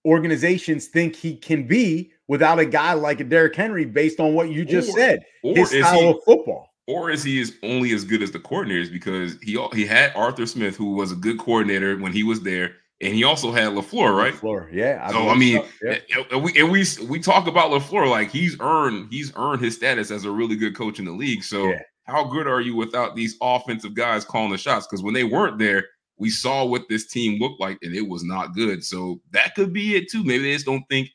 organizations 0.05 0.87
think 0.87 1.15
he 1.15 1.35
can 1.35 1.67
be 1.67 2.11
without 2.27 2.59
a 2.59 2.65
guy 2.65 2.93
like 2.93 3.19
a 3.19 3.25
Derrick 3.25 3.55
Henry 3.55 3.85
based 3.85 4.19
on 4.19 4.33
what 4.33 4.49
you 4.49 4.63
just 4.63 4.89
or, 4.89 4.93
said? 4.93 5.19
Or 5.43 5.55
his 5.55 5.69
style 5.69 5.99
he, 5.99 6.09
of 6.09 6.17
football. 6.25 6.69
Or 6.87 7.09
is 7.09 7.23
he 7.23 7.39
is 7.39 7.57
only 7.63 7.91
as 7.93 8.05
good 8.05 8.21
as 8.21 8.31
the 8.31 8.39
coordinators 8.39 8.91
because 8.91 9.37
he 9.41 9.59
he 9.73 9.85
had 9.85 10.15
Arthur 10.15 10.45
Smith, 10.45 10.77
who 10.77 10.91
was 10.93 11.11
a 11.11 11.15
good 11.15 11.39
coordinator 11.39 11.97
when 11.97 12.11
he 12.11 12.23
was 12.23 12.41
there 12.41 12.75
and 13.01 13.13
he 13.13 13.23
also 13.23 13.51
had 13.51 13.69
Lafleur, 13.73 14.15
right? 14.15 14.33
Lafleur, 14.33 14.71
yeah. 14.71 15.01
I 15.03 15.11
so 15.11 15.29
I 15.29 15.35
mean, 15.35 15.61
so. 15.61 15.67
yeah. 15.83 16.23
and 16.31 16.43
we 16.43 16.57
and 16.59 16.71
we 16.71 16.85
we 17.07 17.19
talk 17.19 17.47
about 17.47 17.71
Lafleur 17.71 18.09
like 18.09 18.31
he's 18.31 18.57
earned 18.59 19.07
he's 19.11 19.33
earned 19.35 19.61
his 19.61 19.75
status 19.75 20.11
as 20.11 20.25
a 20.25 20.31
really 20.31 20.55
good 20.55 20.75
coach 20.75 20.99
in 20.99 21.05
the 21.05 21.11
league. 21.11 21.43
So 21.43 21.69
yeah. 21.69 21.81
how 22.05 22.23
good 22.23 22.47
are 22.47 22.61
you 22.61 22.75
without 22.75 23.15
these 23.15 23.35
offensive 23.41 23.95
guys 23.95 24.23
calling 24.23 24.51
the 24.51 24.57
shots? 24.57 24.87
Because 24.87 25.03
when 25.03 25.13
they 25.13 25.25
weren't 25.25 25.59
there, 25.59 25.85
we 26.17 26.29
saw 26.29 26.63
what 26.63 26.87
this 26.87 27.07
team 27.07 27.39
looked 27.39 27.59
like, 27.59 27.77
and 27.81 27.93
it 27.93 28.07
was 28.07 28.23
not 28.23 28.53
good. 28.53 28.83
So 28.83 29.21
that 29.31 29.55
could 29.55 29.73
be 29.73 29.95
it 29.95 30.09
too. 30.09 30.23
Maybe 30.23 30.45
they 30.45 30.53
just 30.53 30.65
don't 30.65 30.85
think 30.89 31.09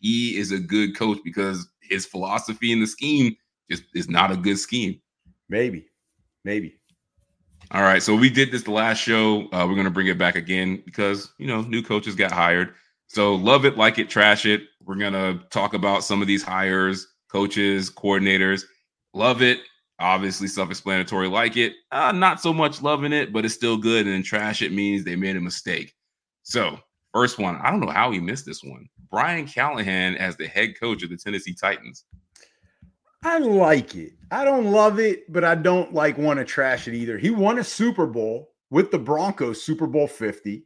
he 0.00 0.36
is 0.36 0.50
a 0.50 0.58
good 0.58 0.96
coach 0.96 1.18
because 1.24 1.68
his 1.82 2.06
philosophy 2.06 2.72
and 2.72 2.82
the 2.82 2.86
scheme 2.86 3.36
just 3.70 3.84
is 3.94 4.08
not 4.08 4.32
a 4.32 4.36
good 4.36 4.58
scheme. 4.58 5.00
Maybe, 5.48 5.86
maybe. 6.44 6.79
All 7.72 7.82
right, 7.82 8.02
so 8.02 8.16
we 8.16 8.30
did 8.30 8.50
this 8.50 8.64
the 8.64 8.72
last 8.72 8.98
show. 8.98 9.42
Uh, 9.52 9.64
we're 9.68 9.76
gonna 9.76 9.90
bring 9.90 10.08
it 10.08 10.18
back 10.18 10.34
again 10.34 10.82
because 10.84 11.32
you 11.38 11.46
know 11.46 11.62
new 11.62 11.82
coaches 11.82 12.16
got 12.16 12.32
hired. 12.32 12.74
So 13.06 13.36
love 13.36 13.64
it, 13.64 13.76
like 13.76 13.98
it, 13.98 14.10
trash 14.10 14.44
it. 14.44 14.62
We're 14.84 14.96
gonna 14.96 15.40
talk 15.50 15.72
about 15.72 16.02
some 16.02 16.20
of 16.20 16.26
these 16.26 16.42
hires, 16.42 17.06
coaches, 17.30 17.88
coordinators. 17.88 18.64
Love 19.14 19.40
it. 19.40 19.60
Obviously, 20.00 20.48
self-explanatory. 20.48 21.28
Like 21.28 21.56
it, 21.56 21.74
uh, 21.92 22.10
not 22.10 22.40
so 22.40 22.52
much 22.52 22.82
loving 22.82 23.12
it, 23.12 23.32
but 23.32 23.44
it's 23.44 23.54
still 23.54 23.76
good. 23.76 24.06
And 24.08 24.24
trash 24.24 24.62
it 24.62 24.72
means 24.72 25.04
they 25.04 25.14
made 25.14 25.36
a 25.36 25.40
mistake. 25.40 25.94
So 26.42 26.76
first 27.14 27.38
one, 27.38 27.56
I 27.56 27.70
don't 27.70 27.80
know 27.80 27.92
how 27.92 28.10
he 28.10 28.18
missed 28.18 28.46
this 28.46 28.64
one. 28.64 28.88
Brian 29.12 29.46
Callahan 29.46 30.16
as 30.16 30.36
the 30.36 30.48
head 30.48 30.78
coach 30.78 31.04
of 31.04 31.10
the 31.10 31.16
Tennessee 31.16 31.54
Titans. 31.54 32.04
I 33.22 33.38
like 33.38 33.94
it. 33.96 34.12
I 34.30 34.44
don't 34.44 34.66
love 34.66 34.98
it, 34.98 35.30
but 35.30 35.44
I 35.44 35.54
don't 35.54 35.92
like 35.92 36.16
want 36.16 36.38
to 36.38 36.44
trash 36.44 36.88
it 36.88 36.94
either. 36.94 37.18
He 37.18 37.30
won 37.30 37.58
a 37.58 37.64
Super 37.64 38.06
Bowl 38.06 38.50
with 38.70 38.90
the 38.90 38.98
Broncos, 38.98 39.62
Super 39.62 39.86
Bowl 39.86 40.06
50. 40.06 40.64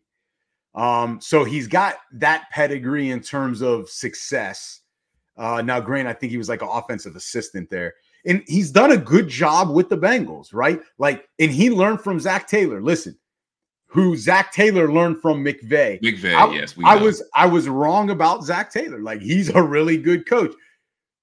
Um, 0.74 1.20
so 1.20 1.44
he's 1.44 1.66
got 1.66 1.96
that 2.12 2.50
pedigree 2.50 3.10
in 3.10 3.20
terms 3.20 3.62
of 3.62 3.88
success. 3.88 4.80
Uh, 5.36 5.62
now, 5.62 5.80
Grant, 5.80 6.08
I 6.08 6.12
think 6.12 6.30
he 6.30 6.38
was 6.38 6.48
like 6.48 6.62
an 6.62 6.68
offensive 6.70 7.16
assistant 7.16 7.70
there. 7.70 7.94
And 8.26 8.42
he's 8.46 8.70
done 8.70 8.92
a 8.92 8.96
good 8.96 9.28
job 9.28 9.70
with 9.70 9.88
the 9.88 9.98
Bengals, 9.98 10.48
right? 10.52 10.80
Like, 10.98 11.28
and 11.38 11.50
he 11.50 11.70
learned 11.70 12.00
from 12.00 12.20
Zac 12.20 12.48
Taylor. 12.48 12.82
Listen, 12.82 13.18
who 13.86 14.16
Zac 14.16 14.52
Taylor 14.52 14.92
learned 14.92 15.20
from 15.20 15.44
McVay. 15.44 16.00
McVay, 16.00 16.34
I, 16.34 16.52
yes. 16.52 16.74
I 16.84 16.96
was 16.96 17.22
I 17.34 17.46
was 17.46 17.68
wrong 17.68 18.10
about 18.10 18.42
Zac 18.42 18.72
Taylor. 18.72 19.00
Like 19.00 19.20
he's 19.20 19.50
a 19.50 19.62
really 19.62 19.96
good 19.96 20.26
coach. 20.26 20.52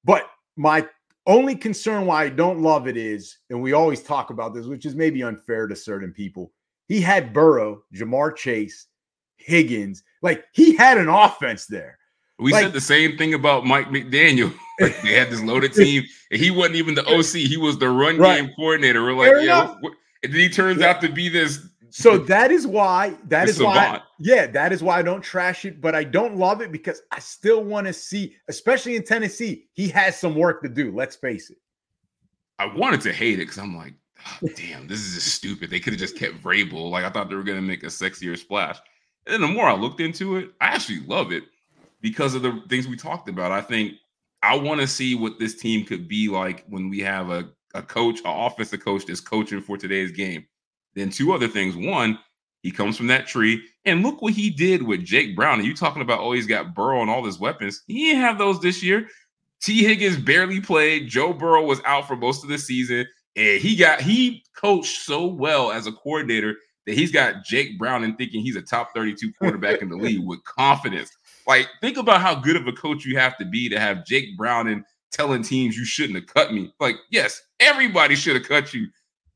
But 0.05 0.29
my 0.55 0.87
only 1.27 1.55
concern 1.55 2.05
why 2.05 2.23
I 2.23 2.29
don't 2.29 2.61
love 2.61 2.87
it 2.87 2.97
is, 2.97 3.37
and 3.49 3.61
we 3.61 3.73
always 3.73 4.01
talk 4.01 4.29
about 4.29 4.53
this, 4.53 4.65
which 4.65 4.85
is 4.85 4.95
maybe 4.95 5.23
unfair 5.23 5.67
to 5.67 5.75
certain 5.75 6.11
people. 6.11 6.51
He 6.87 6.99
had 7.01 7.33
Burrow, 7.33 7.83
Ja'Marr 7.93 8.35
Chase, 8.35 8.87
Higgins. 9.37 10.03
Like 10.21 10.43
he 10.53 10.75
had 10.75 10.97
an 10.97 11.09
offense 11.09 11.65
there. 11.65 11.97
We 12.39 12.51
like, 12.53 12.63
said 12.63 12.73
the 12.73 12.81
same 12.81 13.17
thing 13.17 13.35
about 13.35 13.65
Mike 13.65 13.89
McDaniel. 13.89 14.53
like 14.79 14.99
they 15.03 15.13
had 15.13 15.29
this 15.29 15.41
loaded 15.41 15.73
team, 15.73 16.03
and 16.31 16.41
he 16.41 16.49
wasn't 16.49 16.75
even 16.75 16.95
the 16.95 17.05
OC. 17.05 17.47
He 17.47 17.57
was 17.57 17.77
the 17.77 17.89
run 17.89 18.17
right. 18.17 18.41
game 18.41 18.51
coordinator. 18.55 19.03
We're 19.03 19.13
like, 19.13 19.45
yeah. 19.45 19.75
And 20.23 20.33
then 20.33 20.39
he 20.39 20.49
turns 20.49 20.81
yeah. 20.81 20.89
out 20.89 21.01
to 21.01 21.09
be 21.09 21.29
this 21.29 21.67
so 21.91 22.17
that 22.17 22.51
is 22.51 22.65
why 22.65 23.15
that 23.27 23.49
is 23.49 23.61
why 23.61 24.01
yeah 24.17 24.47
that 24.47 24.71
is 24.71 24.81
why 24.81 24.99
I 24.99 25.01
don't 25.01 25.21
trash 25.21 25.65
it, 25.65 25.81
but 25.81 25.93
I 25.93 26.03
don't 26.03 26.37
love 26.37 26.61
it 26.61 26.71
because 26.71 27.01
I 27.11 27.19
still 27.19 27.63
want 27.63 27.87
to 27.87 27.93
see, 27.93 28.35
especially 28.47 28.95
in 28.95 29.03
Tennessee, 29.03 29.67
he 29.73 29.89
has 29.89 30.17
some 30.17 30.35
work 30.35 30.61
to 30.63 30.69
do. 30.69 30.95
Let's 30.95 31.15
face 31.15 31.49
it. 31.49 31.57
I 32.59 32.65
wanted 32.65 33.01
to 33.01 33.13
hate 33.13 33.35
it 33.35 33.43
because 33.43 33.57
I'm 33.57 33.75
like, 33.75 33.93
oh, 34.43 34.47
damn, 34.55 34.87
this 34.87 34.99
is 34.99 35.15
just 35.15 35.35
stupid. 35.35 35.69
They 35.69 35.79
could 35.79 35.93
have 35.93 35.99
just 35.99 36.17
kept 36.17 36.41
Vrabel. 36.41 36.89
Like 36.89 37.03
I 37.03 37.09
thought 37.09 37.29
they 37.29 37.35
were 37.35 37.43
gonna 37.43 37.61
make 37.61 37.83
a 37.83 37.87
sexier 37.87 38.37
splash. 38.37 38.77
And 39.27 39.33
then 39.33 39.41
the 39.41 39.47
more 39.47 39.67
I 39.67 39.75
looked 39.75 39.99
into 39.99 40.37
it, 40.37 40.51
I 40.61 40.67
actually 40.67 41.01
love 41.01 41.31
it 41.31 41.43
because 41.99 42.35
of 42.35 42.41
the 42.41 42.63
things 42.69 42.87
we 42.87 42.95
talked 42.95 43.29
about. 43.29 43.51
I 43.51 43.61
think 43.61 43.93
I 44.43 44.55
want 44.57 44.81
to 44.81 44.87
see 44.87 45.13
what 45.13 45.39
this 45.39 45.55
team 45.55 45.85
could 45.85 46.07
be 46.07 46.27
like 46.27 46.65
when 46.67 46.89
we 46.89 46.99
have 47.01 47.29
a, 47.29 47.49
a 47.75 47.81
coach, 47.81 48.19
an 48.19 48.27
offensive 48.27 48.83
coach 48.83 49.05
that's 49.05 49.19
coaching 49.19 49.61
for 49.61 49.77
today's 49.77 50.11
game. 50.11 50.45
Then 50.95 51.09
two 51.09 51.33
other 51.33 51.47
things. 51.47 51.75
One, 51.75 52.19
he 52.61 52.71
comes 52.71 52.97
from 52.97 53.07
that 53.07 53.27
tree. 53.27 53.63
And 53.85 54.03
look 54.03 54.21
what 54.21 54.33
he 54.33 54.49
did 54.49 54.83
with 54.83 55.03
Jake 55.03 55.35
Browning. 55.35 55.61
And 55.61 55.67
you 55.67 55.75
talking 55.75 56.01
about, 56.01 56.19
oh, 56.19 56.33
he's 56.33 56.47
got 56.47 56.75
Burrow 56.75 57.01
and 57.01 57.09
all 57.09 57.25
his 57.25 57.39
weapons. 57.39 57.81
He 57.87 58.07
didn't 58.07 58.21
have 58.21 58.37
those 58.37 58.61
this 58.61 58.83
year. 58.83 59.07
Tee 59.61 59.83
Higgins 59.83 60.17
barely 60.17 60.59
played. 60.59 61.07
Joe 61.07 61.33
Burrow 61.33 61.63
was 61.63 61.81
out 61.85 62.07
for 62.07 62.15
most 62.15 62.43
of 62.43 62.49
the 62.49 62.57
season. 62.57 63.07
And 63.35 63.61
he 63.61 63.75
got 63.75 64.01
he 64.01 64.43
coached 64.55 65.01
so 65.01 65.25
well 65.25 65.71
as 65.71 65.87
a 65.87 65.91
coordinator 65.91 66.57
that 66.85 66.95
he's 66.95 67.11
got 67.11 67.43
Jake 67.43 67.77
Browning 67.79 68.15
thinking 68.15 68.41
he's 68.41 68.55
a 68.55 68.61
top 68.61 68.93
32 68.93 69.31
quarterback 69.39 69.81
in 69.81 69.89
the 69.89 69.95
league 69.95 70.25
with 70.25 70.43
confidence. 70.43 71.11
Like, 71.47 71.67
think 71.79 71.97
about 71.97 72.21
how 72.21 72.35
good 72.35 72.55
of 72.55 72.67
a 72.67 72.73
coach 72.73 73.05
you 73.05 73.17
have 73.17 73.37
to 73.37 73.45
be 73.45 73.69
to 73.69 73.79
have 73.79 74.05
Jake 74.05 74.37
Browning 74.37 74.83
telling 75.11 75.43
teams 75.43 75.77
you 75.77 75.85
shouldn't 75.85 76.15
have 76.15 76.27
cut 76.27 76.53
me. 76.53 76.73
Like, 76.79 76.97
yes, 77.09 77.41
everybody 77.59 78.15
should 78.15 78.35
have 78.35 78.47
cut 78.47 78.73
you. 78.73 78.87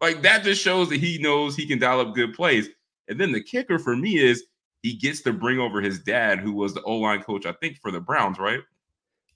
Like 0.01 0.21
that 0.23 0.43
just 0.43 0.61
shows 0.61 0.89
that 0.89 0.99
he 0.99 1.17
knows 1.19 1.55
he 1.55 1.65
can 1.65 1.79
dial 1.79 1.99
up 1.99 2.15
good 2.15 2.33
plays. 2.33 2.69
And 3.07 3.19
then 3.19 3.31
the 3.31 3.41
kicker 3.41 3.79
for 3.79 3.95
me 3.95 4.17
is 4.17 4.43
he 4.81 4.93
gets 4.93 5.21
to 5.21 5.33
bring 5.33 5.59
over 5.59 5.81
his 5.81 5.99
dad, 5.99 6.39
who 6.39 6.53
was 6.53 6.73
the 6.73 6.81
O 6.83 6.97
line 6.97 7.21
coach, 7.21 7.45
I 7.45 7.53
think, 7.53 7.79
for 7.81 7.91
the 7.91 7.99
Browns, 7.99 8.37
right? 8.39 8.59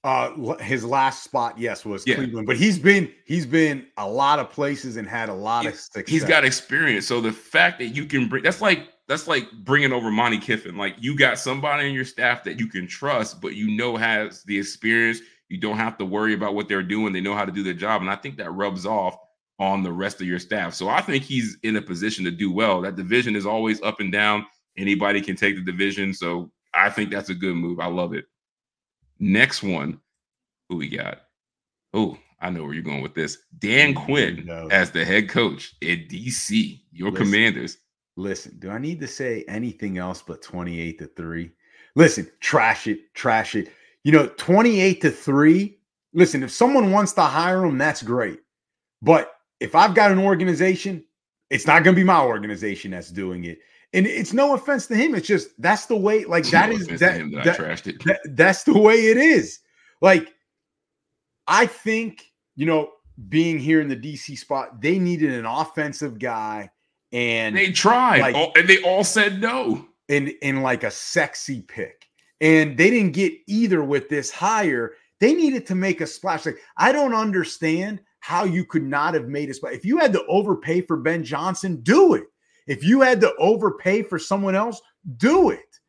Uh, 0.03 0.55
his 0.57 0.85
last 0.85 1.23
spot, 1.23 1.59
yes, 1.59 1.83
was 1.83 2.07
yeah. 2.07 2.15
Cleveland, 2.15 2.47
but 2.47 2.55
he's 2.55 2.79
been 2.79 3.11
he's 3.25 3.45
been 3.45 3.85
a 3.97 4.07
lot 4.07 4.39
of 4.39 4.49
places 4.49 4.95
and 4.95 5.05
had 5.05 5.27
a 5.27 5.33
lot 5.33 5.65
of 5.65 5.75
success. 5.75 6.07
He's 6.07 6.23
got 6.23 6.45
experience, 6.45 7.05
so 7.05 7.19
the 7.19 7.33
fact 7.33 7.79
that 7.79 7.87
you 7.87 8.05
can 8.05 8.29
bring 8.29 8.41
that's 8.41 8.61
like 8.61 8.87
that's 9.09 9.27
like 9.27 9.51
bringing 9.65 9.91
over 9.91 10.09
Monte 10.09 10.39
Kiffin. 10.39 10.77
Like 10.77 10.95
you 10.99 11.17
got 11.17 11.37
somebody 11.37 11.89
in 11.89 11.93
your 11.93 12.05
staff 12.05 12.45
that 12.45 12.61
you 12.61 12.67
can 12.67 12.87
trust, 12.87 13.41
but 13.41 13.55
you 13.55 13.75
know 13.75 13.97
has 13.97 14.43
the 14.43 14.57
experience. 14.57 15.19
You 15.49 15.59
don't 15.59 15.77
have 15.77 15.97
to 15.97 16.05
worry 16.05 16.33
about 16.33 16.55
what 16.55 16.69
they're 16.69 16.81
doing. 16.81 17.11
They 17.11 17.19
know 17.19 17.35
how 17.35 17.43
to 17.43 17.51
do 17.51 17.63
their 17.63 17.73
job, 17.73 18.01
and 18.01 18.09
I 18.09 18.15
think 18.15 18.37
that 18.37 18.51
rubs 18.51 18.85
off 18.85 19.17
on 19.59 19.83
the 19.83 19.91
rest 19.91 20.21
of 20.21 20.27
your 20.27 20.39
staff. 20.39 20.73
So 20.73 20.87
I 20.87 21.01
think 21.01 21.23
he's 21.23 21.57
in 21.63 21.75
a 21.75 21.81
position 21.81 22.23
to 22.25 22.31
do 22.31 22.51
well. 22.51 22.81
That 22.81 22.95
division 22.95 23.35
is 23.35 23.45
always 23.45 23.81
up 23.81 23.99
and 23.99 24.11
down. 24.11 24.45
Anybody 24.77 25.21
can 25.21 25.35
take 25.35 25.55
the 25.55 25.61
division. 25.61 26.13
So 26.13 26.51
I 26.73 26.89
think 26.89 27.11
that's 27.11 27.29
a 27.29 27.35
good 27.35 27.55
move. 27.55 27.79
I 27.79 27.87
love 27.87 28.13
it. 28.13 28.25
Next 29.19 29.61
one, 29.61 29.99
who 30.69 30.77
we 30.77 30.87
got? 30.87 31.23
Oh, 31.93 32.17
I 32.39 32.49
know 32.49 32.63
where 32.63 32.73
you're 32.73 32.83
going 32.83 33.01
with 33.01 33.15
this. 33.15 33.37
Dan 33.57 33.93
Quinn 33.93 34.49
as 34.71 34.91
the 34.91 35.03
head 35.03 35.27
coach 35.27 35.75
at 35.81 36.07
DC, 36.07 36.81
your 36.91 37.11
listen, 37.11 37.25
commanders. 37.25 37.77
Listen, 38.15 38.57
do 38.59 38.69
I 38.69 38.77
need 38.77 39.01
to 39.01 39.07
say 39.07 39.43
anything 39.49 39.97
else 39.97 40.23
but 40.25 40.41
28 40.41 40.99
to 40.99 41.07
3? 41.07 41.51
Listen, 41.95 42.31
trash 42.39 42.87
it, 42.87 43.13
trash 43.13 43.55
it. 43.55 43.73
You 44.05 44.13
know, 44.13 44.27
28 44.37 45.01
to 45.01 45.11
3. 45.11 45.77
Listen, 46.13 46.43
if 46.43 46.51
someone 46.51 46.91
wants 46.91 47.11
to 47.13 47.21
hire 47.21 47.65
him, 47.65 47.77
that's 47.77 48.01
great. 48.01 48.39
But 49.01 49.33
if 49.59 49.75
I've 49.75 49.95
got 49.95 50.11
an 50.11 50.19
organization, 50.19 51.03
it's 51.49 51.67
not 51.67 51.83
going 51.83 51.95
to 51.95 51.99
be 51.99 52.05
my 52.05 52.21
organization 52.21 52.91
that's 52.91 53.11
doing 53.11 53.45
it. 53.45 53.59
And 53.93 54.05
it's 54.05 54.33
no 54.33 54.53
offense 54.53 54.85
to 54.87 54.95
him. 54.95 55.15
It's 55.15 55.27
just 55.27 55.49
that's 55.59 55.87
the 55.87 55.95
way. 55.95 56.25
Like 56.25 56.45
that 56.51 56.69
no 56.69 56.75
is 56.75 56.87
that, 56.87 56.99
that, 56.99 57.57
that, 57.57 58.03
that 58.05 58.19
that's 58.35 58.63
the 58.63 58.77
way 58.77 59.07
it 59.07 59.17
is. 59.17 59.59
Like 60.01 60.33
I 61.47 61.65
think 61.65 62.25
you 62.55 62.65
know, 62.65 62.91
being 63.29 63.57
here 63.57 63.81
in 63.81 63.87
the 63.87 63.95
DC 63.95 64.37
spot, 64.37 64.81
they 64.81 64.99
needed 64.99 65.31
an 65.31 65.45
offensive 65.45 66.19
guy, 66.19 66.69
and 67.11 67.55
they 67.55 67.71
tried, 67.71 68.19
like, 68.19 68.35
all, 68.35 68.51
and 68.55 68.67
they 68.67 68.81
all 68.83 69.03
said 69.03 69.41
no. 69.41 69.85
In 70.09 70.29
in 70.41 70.61
like 70.61 70.83
a 70.83 70.91
sexy 70.91 71.61
pick, 71.61 72.05
and 72.41 72.77
they 72.77 72.89
didn't 72.89 73.13
get 73.13 73.33
either 73.47 73.83
with 73.83 74.09
this 74.09 74.31
hire. 74.31 74.93
They 75.19 75.33
needed 75.33 75.67
to 75.67 75.75
make 75.75 76.01
a 76.01 76.07
splash. 76.07 76.45
Like 76.45 76.59
I 76.77 76.91
don't 76.91 77.13
understand 77.13 78.01
how 78.29 78.43
you 78.43 78.63
could 78.63 78.83
not 78.83 79.15
have 79.15 79.27
made 79.27 79.49
a 79.49 79.53
spot. 79.55 79.73
If 79.73 79.83
you 79.83 79.97
had 79.97 80.13
to 80.13 80.23
overpay 80.27 80.81
for 80.81 80.97
Ben 80.97 81.23
Johnson, 81.23 81.77
do 81.77 82.13
it. 82.13 82.25
If 82.67 82.83
you 82.83 83.01
had 83.01 83.19
to 83.21 83.33
overpay 83.39 84.03
for 84.03 84.19
someone 84.19 84.53
else, 84.53 84.79
do 85.17 85.49
it. 85.49 85.79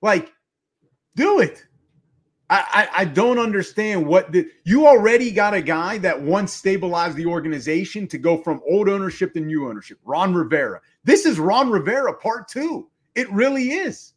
Like, 0.00 0.32
do 1.14 1.40
it. 1.40 1.62
I, 2.48 2.88
I, 2.94 3.02
I 3.02 3.04
don't 3.04 3.38
understand 3.38 4.06
what 4.06 4.32
the 4.32 4.48
you 4.64 4.86
already 4.86 5.30
got 5.30 5.52
a 5.52 5.60
guy 5.60 5.98
that 5.98 6.18
once 6.18 6.54
stabilized 6.54 7.18
the 7.18 7.26
organization 7.26 8.08
to 8.08 8.16
go 8.16 8.38
from 8.42 8.62
old 8.66 8.88
ownership 8.88 9.34
to 9.34 9.40
new 9.40 9.68
ownership. 9.68 9.98
Ron 10.02 10.32
Rivera. 10.32 10.80
This 11.04 11.26
is 11.26 11.38
Ron 11.38 11.68
Rivera 11.68 12.14
part 12.14 12.48
two. 12.48 12.88
It 13.14 13.30
really 13.30 13.72
is. 13.72 14.14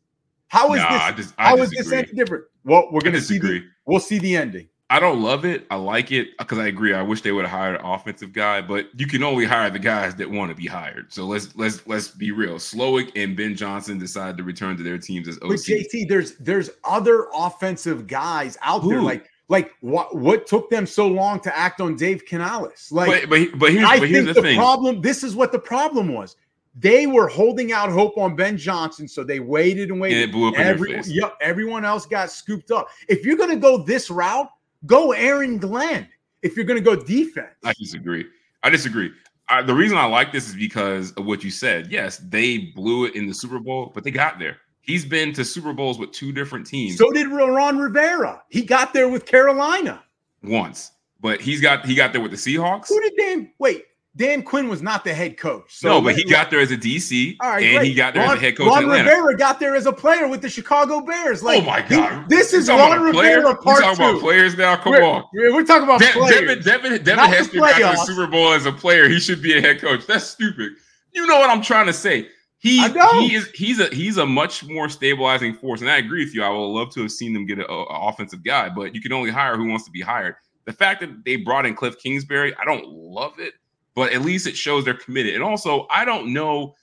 How 0.48 0.74
is 0.74 0.80
Nah, 0.80 1.12
this? 1.12 1.34
I 1.38 1.44
I 1.44 1.50
how 1.50 1.58
is 1.58 1.72
this 1.72 1.92
any 1.92 2.14
different? 2.14 2.46
Well, 2.64 2.88
we're 2.94 3.02
gonna 3.02 3.20
see 3.20 3.40
the 3.40 3.62
we'll 3.86 4.00
see 4.00 4.20
the 4.20 4.38
ending. 4.38 4.70
I 4.94 5.00
don't 5.00 5.24
love 5.24 5.44
it. 5.44 5.66
I 5.72 5.76
like 5.76 6.12
it 6.12 6.38
because 6.38 6.60
I 6.60 6.68
agree. 6.68 6.94
I 6.94 7.02
wish 7.02 7.24
they 7.24 7.32
would 7.32 7.46
have 7.46 7.60
hired 7.60 7.80
an 7.80 7.84
offensive 7.84 8.32
guy, 8.32 8.62
but 8.62 8.90
you 8.96 9.08
can 9.08 9.24
only 9.24 9.44
hire 9.44 9.72
the 9.72 9.80
guys 9.80 10.14
that 10.18 10.30
want 10.30 10.52
to 10.52 10.56
be 10.56 10.68
hired. 10.68 11.12
So 11.12 11.26
let's 11.26 11.56
let's 11.56 11.88
let's 11.88 12.10
be 12.10 12.30
real. 12.30 12.58
Slowik 12.58 13.12
and 13.16 13.36
Ben 13.36 13.56
Johnson 13.56 13.98
decided 13.98 14.38
to 14.38 14.44
return 14.44 14.78
to 14.78 14.84
their 14.84 15.00
teams 15.00 15.28
as 15.28 15.40
But 15.40 15.50
JT, 15.50 16.08
there's 16.08 16.36
there's 16.36 16.70
other 16.84 17.26
offensive 17.34 18.06
guys 18.06 18.56
out 18.62 18.88
there. 18.88 19.02
Like 19.02 19.32
like 19.48 19.72
what 19.82 20.16
what 20.16 20.46
took 20.46 20.70
them 20.70 20.86
so 20.86 21.08
long 21.08 21.40
to 21.40 21.58
act 21.58 21.82
on 21.82 21.96
Dave 21.96 22.24
Canales? 22.28 22.92
Like 22.92 23.28
but 23.28 23.30
but, 23.32 23.58
but 23.58 23.72
here's 23.72 23.90
I 23.90 23.98
but 23.98 24.10
here's 24.10 24.26
think 24.26 24.36
the 24.36 24.42
the, 24.42 24.48
thing. 24.48 24.58
problem. 24.58 25.02
This 25.02 25.24
is 25.24 25.36
what 25.36 25.52
the 25.52 25.58
problem 25.58 26.14
was. 26.14 26.36
They 26.76 27.08
were 27.08 27.28
holding 27.28 27.72
out 27.72 27.90
hope 27.90 28.16
on 28.20 28.36
Ben 28.36 28.58
Johnson, 28.58 29.08
so 29.08 29.24
they 29.24 29.40
waited 29.40 29.90
and 29.90 29.94
and 29.94 30.02
waited. 30.02 30.30
it 30.30 30.32
blew 30.32 30.50
up 30.50 30.56
in 30.56 30.62
their 30.62 30.78
face. 30.78 31.10
yep, 31.10 31.36
everyone 31.42 31.84
else 31.84 32.06
got 32.06 32.30
scooped 32.30 32.70
up. 32.70 32.90
If 33.08 33.26
you're 33.26 33.38
going 33.38 33.50
to 33.50 33.56
go 33.56 33.80
this 33.80 34.12
route, 34.12 34.50
go 34.86 35.12
Aaron 35.12 35.58
Glenn. 35.58 36.08
If 36.42 36.56
you're 36.56 36.66
going 36.66 36.78
to 36.78 36.84
go 36.84 36.96
defense, 36.96 37.56
I 37.64 37.74
disagree. 37.74 38.26
I 38.64 38.70
disagree. 38.70 39.12
I, 39.50 39.62
the 39.62 39.74
reason 39.74 39.98
I 39.98 40.06
like 40.06 40.32
this 40.32 40.48
is 40.48 40.56
because 40.56 41.12
of 41.14 41.26
what 41.26 41.44
you 41.44 41.52
said. 41.52 41.92
Yes, 41.92 42.18
they 42.18 42.58
blew 42.76 43.06
it 43.06 43.16
in 43.16 43.28
the 43.28 43.34
Super 43.34 43.60
Bowl, 43.60 43.92
but 43.94 44.04
they 44.04 44.12
got 44.12 44.40
there. 44.40 44.58
He's 44.82 45.06
been 45.06 45.32
to 45.34 45.46
Super 45.46 45.72
Bowls 45.74 45.98
with 45.98 46.12
two 46.12 46.34
different 46.34 46.68
teams 46.68 46.98
so 46.98 47.10
did 47.12 47.28
Ron 47.28 47.78
Rivera. 47.78 48.42
He 48.50 48.64
got 48.64 48.94
there 48.94 49.08
with 49.08 49.26
Carolina. 49.26 50.04
once, 50.44 50.92
but 51.22 51.40
he's 51.40 51.62
got 51.62 51.86
he 51.86 51.96
got 51.96 52.12
there 52.12 52.22
with 52.22 52.32
the 52.32 52.38
Seahawks. 52.38 52.90
Who 52.90 53.00
did 53.02 53.14
Dan? 53.18 53.52
Wait, 53.60 53.86
Dan 54.16 54.44
Quinn 54.44 54.70
was 54.70 54.84
not 54.84 55.04
the 55.04 55.14
head 55.14 55.38
coach. 55.38 55.76
So 55.76 55.88
no, 55.88 56.02
but 56.02 56.16
he 56.16 56.24
got 56.24 56.52
there 56.52 56.60
as 56.60 56.70
a 56.70 56.78
DC, 56.78 57.36
All 57.42 57.50
right, 57.50 57.64
and 57.64 57.78
great. 57.78 57.88
he 57.88 57.94
got 57.96 58.14
there 58.14 58.24
Ron, 58.24 58.34
as 58.34 58.38
a 58.38 58.42
head 58.46 58.58
coach 58.58 58.68
Ron. 58.68 58.88
Rivera 58.88 59.36
got 59.36 59.60
there 59.60 59.76
as 59.76 59.88
a 59.88 59.92
player 59.92 60.28
with 60.28 60.42
the 60.42 60.50
Chicago 60.50 61.02
Bears. 61.02 61.42
Oh 61.42 61.48
like, 61.48 61.64
oh 61.64 61.66
my 61.66 61.82
he- 61.82 61.96
god, 61.96 62.30
this 62.30 62.54
is 62.54 62.70
Ron? 62.70 63.02
Rivera 63.02 63.56
part 63.56 63.82
talking 63.82 63.98
two. 63.98 64.12
about 64.12 64.22
players 64.22 64.56
now. 64.56 64.76
Come 64.76 64.92
we're, 64.92 65.04
on. 65.04 65.24
we're, 65.34 65.54
we're 65.54 65.66
talking 65.66 65.86
about 65.86 66.00
De- 66.00 66.12
players. 66.12 66.64
Devin, 66.64 66.64
Devin, 66.64 67.04
Devin 67.04 67.26
Hester 67.26 67.58
got 67.58 67.78
to 67.78 67.84
the. 67.84 68.06
Super 68.06 68.28
Bowl 68.28 68.54
as 68.54 68.68
a 68.68 68.72
player. 68.72 69.10
He 69.10 69.20
should 69.20 69.42
be 69.42 69.58
a 69.58 69.62
head 69.62 69.82
coach. 69.82 70.06
That's 70.06 70.26
stupid. 70.26 70.74
You 71.12 71.26
know 71.26 71.40
what 71.40 71.50
I'm 71.50 71.62
trying 71.62 71.88
to 71.88 71.94
say. 71.94 72.28
He 72.60 72.88
he 72.88 73.36
is 73.36 73.50
he's 73.52 73.80
a 73.80 73.88
he's 73.88 74.18
a 74.18 74.26
much 74.26 74.64
more 74.64 74.88
stabilizing 74.88 75.54
force. 75.56 75.82
And 75.82 75.90
I 75.90 75.98
agree 75.98 76.24
with 76.24 76.34
you. 76.34 76.44
I 76.44 76.50
would 76.50 76.60
love 76.60 76.92
to 76.94 77.02
have 77.02 77.12
seen 77.12 77.34
them 77.34 77.46
get 77.46 77.60
an 77.60 77.66
offensive 77.68 78.42
guy, 78.44 78.70
but 78.70 78.96
you 78.96 79.02
can 79.02 79.12
only 79.12 79.32
hire 79.32 79.58
who 79.58 79.68
wants 79.68 79.84
to 79.86 79.92
be 79.92 80.00
hired. 80.00 80.36
The 80.66 80.72
fact 80.72 81.02
that 81.02 81.26
they 81.26 81.36
brought 81.36 81.66
in 81.66 81.76
Cliff 81.76 81.98
Kingsbury, 82.02 82.56
I 82.56 82.64
don't 82.64 82.88
love 82.88 83.34
it, 83.38 83.54
but 83.96 84.12
at 84.12 84.22
least 84.22 84.48
it 84.48 84.58
shows 84.58 84.86
they're 84.86 84.94
committed. 84.94 85.36
And 85.36 85.44
also, 85.44 85.88
I 85.90 86.06
don't 86.06 86.34
know 86.34 86.76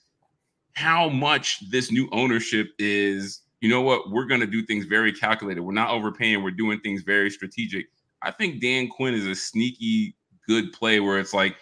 how 0.73 1.09
much 1.09 1.69
this 1.69 1.91
new 1.91 2.07
ownership 2.11 2.69
is. 2.79 3.41
You 3.59 3.69
know 3.69 3.81
what? 3.81 4.09
We're 4.09 4.25
going 4.25 4.41
to 4.41 4.47
do 4.47 4.63
things 4.63 4.85
very 4.85 5.13
calculated. 5.13 5.61
We're 5.61 5.73
not 5.73 5.91
overpaying. 5.91 6.43
We're 6.43 6.51
doing 6.51 6.79
things 6.79 7.03
very 7.03 7.29
strategic. 7.29 7.87
I 8.21 8.31
think 8.31 8.61
Dan 8.61 8.87
Quinn 8.87 9.13
is 9.13 9.27
a 9.27 9.35
sneaky 9.35 10.15
good 10.47 10.71
play 10.73 10.99
where 10.99 11.19
it's 11.19 11.33
like 11.33 11.55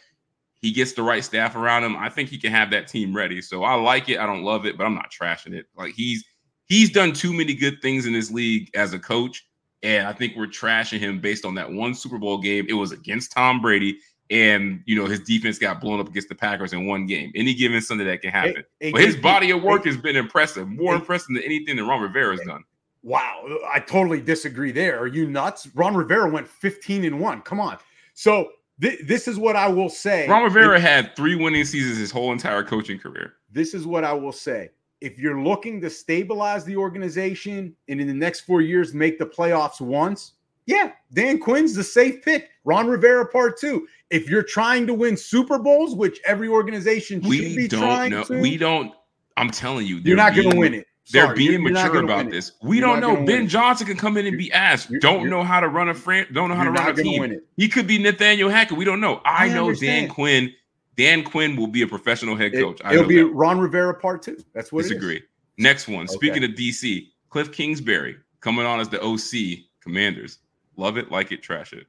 he 0.62 0.72
gets 0.72 0.94
the 0.94 1.04
right 1.04 1.24
staff 1.24 1.56
around 1.56 1.84
him. 1.84 1.96
I 1.96 2.10
think 2.10 2.30
he 2.30 2.38
can 2.38 2.52
have 2.52 2.72
that 2.72 2.88
team 2.88 3.16
ready. 3.16 3.42
So 3.42 3.64
I 3.64 3.76
like 3.76 4.10
it. 4.10 4.20
I 4.20 4.26
don't 4.26 4.44
love 4.44 4.66
it, 4.66 4.78
but 4.78 4.86
I'm 4.86 4.96
not 4.96 5.12
trashing 5.12 5.54
it. 5.54 5.68
Like 5.76 5.94
he's 5.94 6.24
he's 6.66 6.92
done 6.92 7.14
too 7.14 7.34
many 7.34 7.54
good 7.54 7.82
things 7.82 8.06
in 8.06 8.14
this 8.14 8.32
league 8.32 8.70
as 8.76 8.94
a 8.94 9.00
coach. 9.00 9.46
And 9.82 10.06
I 10.06 10.14
think 10.14 10.36
we're 10.36 10.48
trashing 10.48 11.00
him 11.00 11.22
based 11.22 11.46
on 11.46 11.56
that 11.56 11.72
one 11.72 11.94
Super 11.94 12.18
Bowl 12.18 12.38
game. 12.38 12.66
It 12.68 12.74
was 12.74 12.92
against 12.92 13.32
Tom 13.32 13.62
Brady. 13.62 13.98
And 14.30 14.84
you 14.86 14.96
know, 14.96 15.06
his 15.06 15.22
defense 15.22 15.58
got 15.58 15.82
blown 15.82 16.00
up 16.00 16.08
against 16.08 16.30
the 16.30 16.36
Packers 16.36 16.74
in 16.74 16.86
one 16.86 17.08
game. 17.08 17.32
Any 17.36 17.54
given 17.54 17.82
Sunday 17.82 18.04
that 18.06 18.22
can 18.22 18.32
happen. 18.32 18.64
Hey, 18.80 18.92
but 18.92 19.02
his 19.02 19.16
hey, 19.16 19.22
body 19.22 19.52
of 19.52 19.64
work 19.64 19.86
has 19.86 19.98
been 19.98 20.16
impressive, 20.16 20.68
more 20.68 20.96
impressive 20.96 21.34
than 21.34 21.44
anything 21.44 21.78
that 21.78 21.84
Ron 21.84 22.02
Rivera's 22.02 22.42
done. 22.42 22.64
Wow, 23.02 23.60
I 23.72 23.80
totally 23.80 24.20
disagree 24.20 24.72
there. 24.72 25.00
Are 25.00 25.08
you 25.08 25.28
nuts? 25.28 25.70
Ron 25.74 25.96
Rivera 25.96 26.30
went 26.30 26.48
15 26.48 27.06
and 27.06 27.20
1. 27.20 27.42
Come 27.42 27.60
on. 27.60 27.78
So 28.14 28.52
th- 28.82 29.00
this 29.06 29.28
is 29.28 29.38
what 29.40 29.56
I 29.56 29.70
will 29.70 29.90
say. 29.90 30.28
Ron 30.28 30.44
Rivera 30.44 30.80
had 30.80 31.16
three 31.16 31.36
winning 31.36 31.64
seasons 31.64 31.98
his 31.98 32.12
whole 32.12 32.34
entire 32.34 32.62
coaching 32.62 33.00
career. 33.00 33.36
This 33.52 33.74
is 33.74 33.88
what 33.88 34.04
I 34.04 34.12
will 34.12 34.34
say. 34.34 34.72
If 35.00 35.18
you're 35.18 35.42
looking 35.42 35.80
to 35.80 35.90
stabilize 35.90 36.66
the 36.66 36.76
organization 36.76 37.74
and 37.88 38.02
in 38.02 38.08
the 38.08 38.14
next 38.14 38.42
4 38.42 38.62
years 38.62 38.94
make 38.94 39.18
the 39.18 39.26
playoffs 39.26 39.80
once, 39.80 40.34
yeah, 40.70 40.92
Dan 41.14 41.40
Quinn's 41.40 41.74
the 41.76 41.84
safe 41.84 42.22
pick. 42.24 42.50
Ron 42.64 42.88
Rivera 42.88 43.26
part 43.26 43.60
2. 43.60 43.88
If 44.12 44.30
you're 44.30 44.44
trying 44.44 44.86
to 44.88 44.94
win 44.94 45.18
Super 45.18 45.58
Bowls, 45.60 45.96
which 45.96 46.20
every 46.26 46.48
organization 46.48 47.22
should 47.22 47.30
We 47.30 47.56
be 47.56 47.68
don't 47.68 47.80
trying 47.82 48.12
know. 48.12 48.24
to, 48.24 48.40
We 48.40 48.58
don't. 48.58 48.94
I'm 49.38 49.50
telling 49.50 49.86
you, 49.88 49.96
you're 49.96 50.04
they're 50.04 50.16
not 50.16 50.36
going 50.36 50.52
to 50.52 50.58
win 50.58 50.74
it. 50.76 50.86
They're 51.12 51.34
being 51.34 51.54
you're- 51.54 51.64
you're 51.64 51.72
mature 51.74 52.04
about 52.04 52.18
win 52.18 52.28
it. 52.28 52.32
this. 52.32 52.52
We 52.62 52.78
You're 52.80 52.88
don't 52.88 53.00
know. 53.02 53.26
Ben. 53.26 53.48
Johnson 53.48 53.88
can 53.88 53.98
come 53.98 54.16
in 54.18 54.28
and 54.28 54.38
be 54.38 54.52
asked. 54.52 54.90
You're- 54.92 55.00
don't 55.00 55.22
you're- 55.22 55.30
know 55.32 55.44
how 55.44 55.60
to 55.60 55.68
run 55.68 55.90
a 55.90 55.94
friend. 55.96 56.28
Don't 56.34 56.50
know 56.50 56.56
how 56.56 56.66
to 56.66 56.72
run 56.72 56.88
a 56.90 56.94
team. 56.94 57.24
it. 57.24 57.44
He 57.58 57.68
could 57.68 57.88
be 57.88 57.98
Nathaniel 57.98 58.50
Hackett. 58.50 58.78
We 58.78 58.86
don't 58.86 59.00
know. 59.02 59.22
I, 59.26 59.46
I 59.46 59.50
know 59.50 59.66
understand. 59.68 60.08
Dan 60.08 60.10
Quinn. 60.14 60.54
Dan 60.98 61.24
Quinn 61.24 61.56
will 61.56 61.68
be 61.68 61.82
a 61.82 61.88
professional 61.88 62.36
head 62.36 62.54
It, 62.54 62.62
coach. 62.62 62.80
I 62.84 62.96
will 62.96 63.08
be 63.08 63.18
that. 63.18 63.28
Ron 63.28 63.58
Rivera 63.60 63.94
part 63.96 64.22
2. 64.22 64.38
That's 64.54 64.72
what 64.72 64.80
it 64.82 64.86
is. 64.86 64.90
Disagree. 64.92 65.24
Next 65.58 65.88
one. 65.88 66.04
Okay. 66.04 66.14
Speaking 66.14 66.44
of 66.44 66.52
DC, 66.52 67.08
Cliff 67.30 67.52
Kingsbury 67.52 68.18
coming 68.42 68.66
on 68.66 68.80
as 68.80 68.90
the 68.90 69.02
OC 69.02 69.66
Commanders. 69.82 70.40
Love 70.80 70.98
it, 70.98 71.12
like 71.12 71.34
it, 71.34 71.44
trash 71.44 71.74
it. 71.74 71.86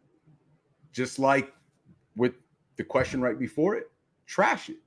just 0.93 1.21
like 1.21 1.53
with 2.17 2.35
the 2.77 2.83
question 2.83 3.21
right 3.21 3.39
before 3.39 3.77
it, 3.77 3.89
trash 4.27 4.69
it. 4.69 4.79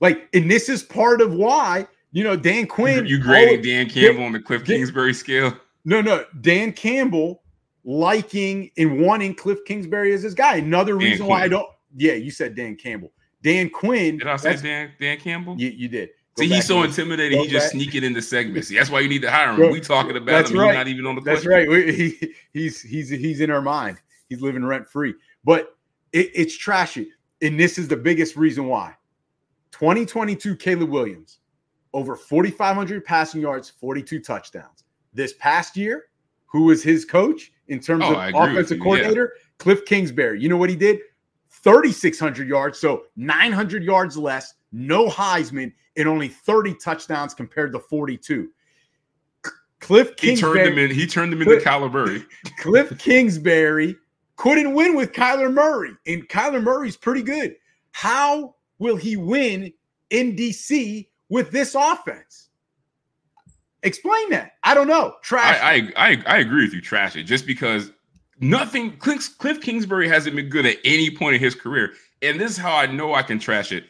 Like, 0.00 0.28
and 0.34 0.50
this 0.50 0.68
is 0.68 0.82
part 0.82 1.20
of 1.20 1.34
why, 1.34 1.86
you 2.10 2.24
know, 2.24 2.34
Dan 2.34 2.66
Quinn. 2.66 3.06
you 3.06 3.20
grading 3.20 3.60
oh, 3.60 3.62
Dan 3.62 3.88
Campbell 3.88 4.24
on 4.24 4.32
the 4.32 4.40
Cliff 4.40 4.64
Dan- 4.64 4.78
Kingsbury 4.78 5.14
scale? 5.14 5.56
No, 5.84 6.00
no, 6.00 6.24
Dan 6.40 6.72
Campbell 6.72 7.42
liking 7.84 8.72
and 8.76 9.00
wanting 9.00 9.36
Cliff 9.36 9.64
Kingsbury 9.64 10.12
as 10.14 10.22
his 10.22 10.34
guy. 10.34 10.56
Another 10.56 10.98
Dan 10.98 11.10
reason 11.10 11.26
why 11.26 11.42
I 11.42 11.48
don't. 11.48 11.68
Yeah, 11.96 12.14
you 12.14 12.32
said 12.32 12.56
Dan 12.56 12.74
Campbell. 12.74 13.12
Dan 13.40 13.70
Quinn. 13.70 14.18
Did 14.18 14.26
I 14.26 14.36
say 14.36 14.56
Dan 14.56 14.90
Dan 14.98 15.18
Campbell? 15.18 15.54
You, 15.56 15.68
you 15.68 15.86
did. 15.86 16.08
See, 16.36 16.48
he's 16.48 16.66
so 16.66 16.76
and 16.78 16.86
listen. 16.88 17.02
intimidating. 17.04 17.38
Go 17.38 17.44
He 17.44 17.50
just 17.50 17.66
back. 17.66 17.72
sneaking 17.72 18.02
into 18.04 18.20
segments. 18.20 18.68
See, 18.68 18.76
that's 18.76 18.90
why 18.90 19.00
you 19.00 19.08
need 19.08 19.22
to 19.22 19.30
hire 19.30 19.50
him. 19.50 19.56
Go- 19.56 19.70
we 19.70 19.80
talking 19.80 20.16
about 20.16 20.26
That's 20.26 20.50
him. 20.50 20.58
right. 20.58 20.68
He's 20.70 20.76
not 20.76 20.88
even 20.88 21.06
on 21.06 21.14
the 21.14 21.20
question. 21.22 21.50
That's 21.50 21.66
question. 21.66 21.86
right. 21.86 21.86
We, 21.86 21.92
he, 22.18 22.34
he's 22.52 22.80
he's 22.82 23.08
he's 23.08 23.40
in 23.40 23.50
our 23.50 23.62
mind. 23.62 23.98
He's 24.28 24.40
living 24.40 24.64
rent 24.64 24.88
free. 24.88 25.14
But 25.44 25.76
it, 26.12 26.30
it's 26.34 26.56
trashy, 26.56 27.10
and 27.42 27.58
this 27.60 27.78
is 27.78 27.86
the 27.88 27.96
biggest 27.96 28.36
reason 28.36 28.66
why. 28.66 28.94
2022 29.72 30.56
Caleb 30.56 30.90
Williams, 30.90 31.38
over 31.92 32.16
4,500 32.16 33.04
passing 33.04 33.40
yards, 33.40 33.70
42 33.70 34.20
touchdowns. 34.20 34.84
This 35.12 35.34
past 35.34 35.76
year, 35.76 36.06
who 36.46 36.64
was 36.64 36.82
his 36.82 37.04
coach 37.04 37.52
in 37.68 37.80
terms 37.80 38.04
Oh, 38.06 38.12
of 38.12 38.16
I 38.18 38.28
agree 38.28 38.40
with 38.40 38.50
offensive 38.50 38.78
you, 38.78 38.82
yeah. 38.84 38.84
coordinator? 38.84 39.32
Cliff 39.58 39.84
Kingsbury. 39.84 40.40
You 40.40 40.48
know 40.48 40.56
what 40.56 40.70
he 40.70 40.76
did? 40.76 41.00
3,600 41.50 42.48
yards, 42.48 42.78
so 42.78 43.04
900 43.16 43.82
yards 43.84 44.16
less, 44.16 44.54
no 44.74 45.08
Heisman, 45.08 45.72
and 45.96 46.08
only 46.08 46.28
30 46.28 46.74
touchdowns 46.74 47.32
compared 47.32 47.72
to 47.72 47.78
42. 47.78 48.50
Cliff 49.80 50.12
He 50.18 50.34
turned 50.34 50.60
him 50.60 50.78
in. 50.78 50.90
He 50.90 51.06
turned 51.06 51.32
him 51.32 51.42
into 51.42 51.56
Kyler 51.56 51.92
Murray. 51.92 52.24
Cliff 52.58 52.98
Kingsbury 52.98 53.96
couldn't 54.36 54.74
win 54.74 54.96
with 54.96 55.12
Kyler 55.12 55.52
Murray, 55.52 55.92
and 56.06 56.28
Kyler 56.28 56.62
Murray's 56.62 56.96
pretty 56.96 57.22
good. 57.22 57.54
How 57.92 58.56
will 58.78 58.96
he 58.96 59.16
win 59.16 59.72
in 60.10 60.34
DC 60.34 61.06
with 61.28 61.50
this 61.50 61.74
offense? 61.74 62.48
Explain 63.82 64.30
that. 64.30 64.52
I 64.64 64.72
don't 64.74 64.88
know. 64.88 65.16
Trash. 65.22 65.60
I, 65.60 65.92
I 65.96 66.10
I 66.12 66.22
I 66.26 66.38
agree 66.38 66.64
with 66.64 66.72
you. 66.72 66.80
Trash 66.80 67.16
it 67.16 67.24
just 67.24 67.46
because 67.46 67.92
nothing. 68.40 68.96
Cliff, 68.96 69.36
Cliff 69.36 69.60
Kingsbury 69.60 70.08
hasn't 70.08 70.34
been 70.34 70.48
good 70.48 70.64
at 70.64 70.78
any 70.84 71.10
point 71.10 71.34
in 71.34 71.40
his 71.40 71.54
career, 71.54 71.92
and 72.22 72.40
this 72.40 72.52
is 72.52 72.56
how 72.56 72.74
I 72.74 72.86
know 72.86 73.12
I 73.12 73.22
can 73.22 73.38
trash 73.38 73.70
it. 73.70 73.84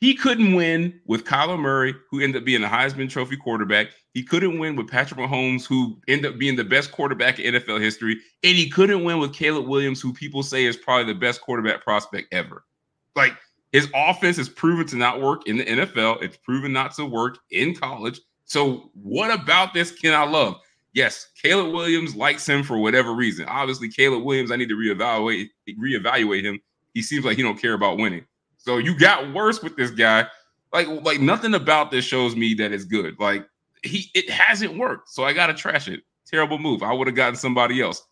He 0.00 0.14
couldn't 0.14 0.54
win 0.54 1.00
with 1.06 1.24
Kyler 1.24 1.58
Murray, 1.58 1.94
who 2.10 2.20
ended 2.20 2.42
up 2.42 2.44
being 2.44 2.60
the 2.60 2.68
Heisman 2.68 3.08
Trophy 3.08 3.36
quarterback. 3.36 3.88
He 4.12 4.22
couldn't 4.22 4.58
win 4.58 4.76
with 4.76 4.88
Patrick 4.88 5.18
Mahomes, 5.18 5.66
who 5.66 5.98
ended 6.06 6.32
up 6.32 6.38
being 6.38 6.56
the 6.56 6.64
best 6.64 6.92
quarterback 6.92 7.38
in 7.38 7.54
NFL 7.54 7.80
history, 7.80 8.20
and 8.42 8.56
he 8.56 8.68
couldn't 8.68 9.04
win 9.04 9.18
with 9.18 9.32
Caleb 9.32 9.66
Williams, 9.66 10.00
who 10.00 10.12
people 10.12 10.42
say 10.42 10.64
is 10.66 10.76
probably 10.76 11.12
the 11.12 11.18
best 11.18 11.40
quarterback 11.40 11.82
prospect 11.82 12.32
ever. 12.32 12.64
Like 13.14 13.32
his 13.72 13.88
offense 13.94 14.36
has 14.36 14.48
proven 14.48 14.86
to 14.88 14.96
not 14.96 15.20
work 15.20 15.48
in 15.48 15.58
the 15.58 15.64
NFL. 15.64 16.22
It's 16.22 16.36
proven 16.36 16.72
not 16.72 16.94
to 16.96 17.06
work 17.06 17.38
in 17.50 17.74
college. 17.74 18.20
So 18.44 18.90
what 18.94 19.30
about 19.30 19.74
this 19.74 19.92
can 19.92 20.14
I 20.14 20.24
love? 20.24 20.56
Yes, 20.92 21.28
Caleb 21.42 21.74
Williams 21.74 22.16
likes 22.16 22.48
him 22.48 22.62
for 22.62 22.78
whatever 22.78 23.12
reason. 23.12 23.46
Obviously, 23.46 23.90
Caleb 23.90 24.22
Williams, 24.24 24.50
I 24.50 24.56
need 24.56 24.68
to 24.68 24.76
reevaluate 24.76 25.48
reevaluate 25.78 26.42
him. 26.42 26.60
He 26.94 27.02
seems 27.02 27.24
like 27.24 27.36
he 27.36 27.42
don't 27.42 27.60
care 27.60 27.74
about 27.74 27.98
winning. 27.98 28.24
So 28.66 28.78
you 28.78 28.98
got 28.98 29.32
worse 29.32 29.62
with 29.62 29.76
this 29.76 29.92
guy. 29.92 30.26
Like 30.72 30.88
like 31.04 31.20
nothing 31.20 31.54
about 31.54 31.92
this 31.92 32.04
shows 32.04 32.34
me 32.34 32.52
that 32.54 32.72
it's 32.72 32.84
good. 32.84 33.14
Like 33.20 33.46
he 33.84 34.10
it 34.12 34.28
hasn't 34.28 34.76
worked. 34.76 35.08
So 35.08 35.22
I 35.22 35.32
gotta 35.32 35.54
trash 35.54 35.86
it. 35.86 36.02
Terrible 36.26 36.58
move. 36.58 36.82
I 36.82 36.92
would 36.92 37.06
have 37.06 37.14
gotten 37.14 37.36
somebody 37.36 37.80
else. 37.80 38.02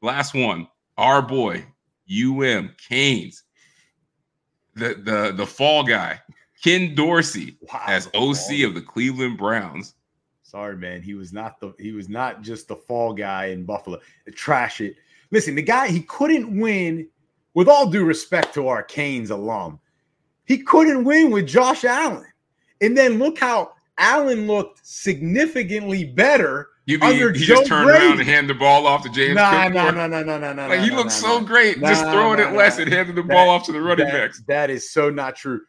Last 0.00 0.32
one, 0.34 0.66
our 0.96 1.20
boy, 1.20 1.66
UM 2.10 2.74
Canes. 2.88 3.44
The 4.74 4.94
the 5.04 5.34
the 5.36 5.46
fall 5.46 5.84
guy, 5.84 6.18
Ken 6.64 6.94
Dorsey, 6.94 7.58
wow, 7.60 7.82
as 7.88 8.06
OC 8.14 8.62
of 8.64 8.74
the 8.74 8.82
Cleveland 8.82 9.36
Browns. 9.36 9.94
Sorry, 10.44 10.76
man. 10.78 11.02
He 11.02 11.12
was 11.12 11.34
not 11.34 11.60
the 11.60 11.74
he 11.78 11.92
was 11.92 12.08
not 12.08 12.40
just 12.40 12.68
the 12.68 12.76
fall 12.76 13.12
guy 13.12 13.46
in 13.46 13.66
Buffalo. 13.66 14.00
Trash 14.34 14.80
it. 14.80 14.96
Listen, 15.30 15.54
the 15.54 15.62
guy 15.62 15.88
he 15.88 16.00
couldn't 16.00 16.58
win. 16.58 17.06
With 17.58 17.66
all 17.66 17.90
due 17.90 18.04
respect 18.04 18.54
to 18.54 18.68
our 18.68 18.84
Canes 18.84 19.30
alum, 19.30 19.80
he 20.44 20.58
couldn't 20.58 21.02
win 21.02 21.32
with 21.32 21.48
Josh 21.48 21.84
Allen. 21.84 22.24
And 22.80 22.96
then 22.96 23.18
look 23.18 23.36
how 23.36 23.72
Allen 23.98 24.46
looked 24.46 24.86
significantly 24.86 26.04
better 26.04 26.68
you 26.86 27.00
mean 27.00 27.14
he 27.14 27.18
Joe 27.18 27.56
just 27.56 27.66
turned 27.66 27.88
Brady. 27.88 28.06
around 28.06 28.20
and 28.20 28.28
handed 28.28 28.54
the 28.54 28.60
ball 28.60 28.86
off 28.86 29.02
to 29.02 29.10
James? 29.10 29.34
Nah, 29.34 29.66
nah, 29.70 29.90
nah, 29.90 30.06
nah, 30.06 30.22
nah, 30.22 30.38
nah, 30.38 30.52
nah. 30.52 30.66
Like 30.68 30.82
he 30.82 30.90
nah, 30.90 30.98
looked 30.98 31.08
nah, 31.08 31.14
so 31.14 31.40
nah. 31.40 31.46
great, 31.46 31.80
just 31.80 32.04
throwing 32.04 32.38
it 32.38 32.52
less 32.52 32.78
and 32.78 32.92
handing 32.92 33.16
the 33.16 33.22
that, 33.22 33.28
ball 33.28 33.50
off 33.50 33.66
to 33.66 33.72
the 33.72 33.82
running 33.82 34.06
that, 34.06 34.12
backs. 34.12 34.40
That 34.46 34.70
is 34.70 34.92
so 34.92 35.10
not 35.10 35.34
true. 35.34 35.60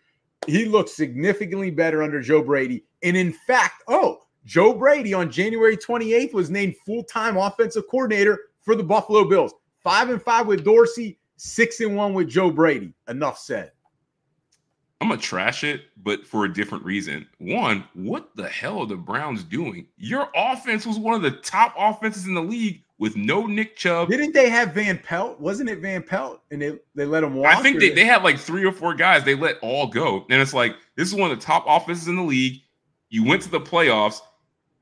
He 0.46 0.66
looked 0.66 0.90
significantly 0.90 1.72
better 1.72 2.04
under 2.04 2.22
Joe 2.22 2.44
Brady. 2.44 2.84
And 3.02 3.18
in 3.18 3.34
fact, 3.34 3.82
oh, 3.88 4.20
Joe 4.46 4.76
Brady 4.76 5.16
on 5.16 5.32
January 5.32 5.76
28th 5.76 6.36
was 6.36 6.52
named 6.52 6.76
full-time 6.86 7.36
offensive 7.36 7.86
coordinator 7.90 8.38
for 8.62 8.76
the 8.76 8.84
Buffalo 8.84 9.28
Bills. 9.28 9.56
Five 9.84 10.12
and 10.12 10.22
five 10.22 10.46
with 10.46 10.64
Dorsey, 10.64 11.19
six 11.40 11.80
and 11.80 11.96
one 11.96 12.14
with 12.14 12.28
Joe 12.28 12.52
Brady. 12.52 12.94
Enough 13.08 13.40
said. 13.40 13.72
I'm 15.02 15.08
gonna 15.08 15.22
trash 15.22 15.64
it, 15.64 15.84
but 16.04 16.28
for 16.28 16.44
a 16.44 16.54
different 16.54 16.84
reason. 16.84 17.26
One, 17.38 17.86
what 17.94 18.36
the 18.36 18.50
hell 18.50 18.80
are 18.80 18.86
the 18.86 18.98
Browns 18.98 19.44
doing? 19.44 19.88
Your 19.98 20.30
offense 20.36 20.86
was 20.86 21.00
one 21.00 21.16
of 21.16 21.22
the 21.22 21.32
top 21.32 21.74
offenses 21.78 22.28
in 22.28 22.34
the 22.34 22.44
league 22.44 22.84
with 22.98 23.16
no 23.16 23.46
Nick 23.46 23.78
Chubb. 23.78 24.10
Didn't 24.10 24.34
they 24.34 24.50
have 24.50 24.74
Van 24.74 24.98
Pelt? 24.98 25.40
Wasn't 25.40 25.70
it 25.70 25.80
Van 25.80 26.04
Pelt? 26.04 26.42
And 26.52 26.62
they, 26.62 26.78
they 26.96 27.06
let 27.06 27.24
him 27.24 27.36
walk? 27.36 27.56
I 27.56 27.62
think 27.62 27.80
they, 27.80 27.92
they 27.92 28.04
had 28.04 28.24
like 28.24 28.38
three 28.38 28.66
or 28.66 28.74
four 28.74 28.94
guys 28.94 29.24
they 29.24 29.36
let 29.36 29.58
all 29.62 29.88
go. 29.88 30.26
And 30.30 30.42
it's 30.42 30.54
like, 30.54 30.76
this 30.98 31.08
is 31.08 31.16
one 31.16 31.32
of 31.32 31.40
the 31.40 31.46
top 31.46 31.64
offenses 31.66 32.10
in 32.10 32.18
the 32.18 32.22
league. 32.22 32.62
You 33.10 33.24
went 33.24 33.42
to 33.44 33.50
the 33.50 33.62
playoffs. 33.62 34.20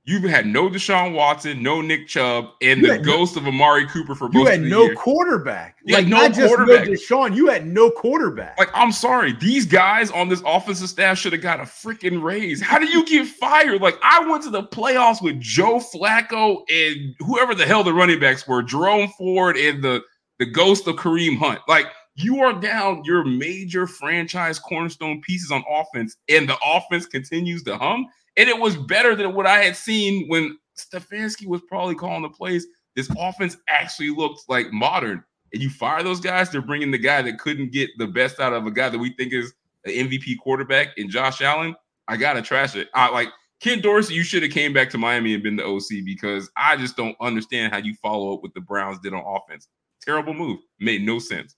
You've 0.08 0.24
had 0.24 0.48
no 0.48 0.70
Deshaun 0.70 1.12
Watson, 1.14 1.62
no 1.62 1.82
Nick 1.82 2.08
Chubb, 2.08 2.52
and 2.62 2.82
you 2.82 2.88
the 2.88 3.00
ghost 3.00 3.36
no, 3.36 3.42
of 3.42 3.48
Amari 3.50 3.86
Cooper 3.88 4.16
for 4.16 4.30
most 4.30 4.36
You 4.36 4.46
had 4.46 4.62
no 4.62 4.84
year. 4.84 4.96
quarterback. 4.96 5.76
You 5.84 5.96
like 5.96 6.08
no 6.08 6.22
not 6.22 6.34
quarterback. 6.34 6.88
just 6.88 7.12
no 7.12 7.18
Deshaun, 7.18 7.36
you 7.36 7.48
had 7.48 7.68
no 7.68 7.92
quarterback. 7.92 8.58
Like 8.58 8.70
I'm 8.74 8.94
sorry, 8.94 9.34
these 9.34 9.66
guys 9.66 10.10
on 10.12 10.30
this 10.30 10.42
offensive 10.46 10.88
staff 10.88 11.18
should 11.18 11.34
have 11.34 11.42
got 11.42 11.60
a 11.60 11.64
freaking 11.64 12.24
raise. 12.24 12.62
How 12.62 12.80
do 12.80 12.86
you 12.88 13.06
get 13.06 13.28
fired? 13.28 13.82
Like 13.82 14.00
I 14.02 14.26
went 14.30 14.44
to 14.44 14.50
the 14.50 14.64
playoffs 14.64 15.22
with 15.22 15.42
Joe 15.42 15.80
Flacco 15.80 16.62
and 16.70 17.14
whoever 17.20 17.54
the 17.54 17.66
hell 17.66 17.84
the 17.84 17.94
running 17.94 18.22
backs 18.22 18.48
were, 18.48 18.64
Jerome 18.64 19.10
Ford 19.18 19.58
and 19.58 19.84
the 19.84 20.02
the 20.40 20.46
ghost 20.46 20.88
of 20.88 20.96
Kareem 20.96 21.38
Hunt. 21.38 21.60
Like 21.68 21.88
you 22.16 22.42
are 22.44 22.54
down 22.54 23.04
your 23.04 23.26
major 23.26 23.86
franchise 23.86 24.58
cornerstone 24.58 25.20
pieces 25.20 25.52
on 25.52 25.66
offense, 25.70 26.16
and 26.30 26.48
the 26.48 26.56
offense 26.66 27.08
continues 27.08 27.64
to 27.64 27.78
hum 27.78 28.08
and 28.38 28.48
it 28.48 28.58
was 28.58 28.78
better 28.78 29.16
than 29.16 29.34
what 29.34 29.48
I 29.48 29.64
had 29.64 29.76
seen 29.76 30.28
when 30.28 30.58
Stefanski 30.78 31.48
was 31.48 31.62
probably 31.68 31.96
calling 31.96 32.22
the 32.22 32.30
plays. 32.30 32.68
This 32.96 33.10
offense 33.18 33.58
actually 33.68 34.12
looked 34.12 34.48
like 34.48 34.72
modern. 34.72 35.24
And 35.54 35.62
you 35.62 35.70
fire 35.70 36.04
those 36.04 36.20
guys, 36.20 36.50
they're 36.50 36.62
bringing 36.62 36.92
the 36.92 36.98
guy 36.98 37.22
that 37.22 37.40
couldn't 37.40 37.72
get 37.72 37.90
the 37.98 38.08
best 38.08 38.40
out 38.40 38.54
of 38.54 38.66
a 38.68 38.72
guy 38.72 38.90
that 38.90 39.00
we 39.00 39.14
think 39.14 39.34
is 39.34 39.54
an 39.86 39.92
MVP 39.94 40.38
quarterback 40.40 40.90
in 40.98 41.10
Josh 41.10 41.42
Allen. 41.42 41.76
I 42.08 42.18
gotta 42.18 42.42
trash 42.42 42.76
it. 42.76 42.90
I 42.94 43.10
like 43.10 43.30
Ken 43.60 43.82
Dorsey. 43.82 44.14
You 44.14 44.24
should 44.24 44.44
have 44.44 44.52
came 44.52 44.74
back 44.74 44.90
to 44.92 44.98
Miami 44.98 45.34
and 45.34 45.44
been 45.44 45.56
the 45.56 45.66
OC 45.66 46.06
because 46.06 46.50
I 46.56 46.78
just 46.78 46.96
don't 46.96 47.16
understand 47.20 47.74
how 47.74 47.80
you 47.80 47.96
follow 47.96 48.34
up 48.34 48.44
what 48.44 48.54
the 48.54 48.62
Browns 48.62 49.00
did 49.00 49.14
on 49.14 49.24
offense. 49.26 49.68
Terrible 50.02 50.34
move. 50.34 50.60
Made 50.80 51.06
no 51.06 51.18
sense. 51.20 51.56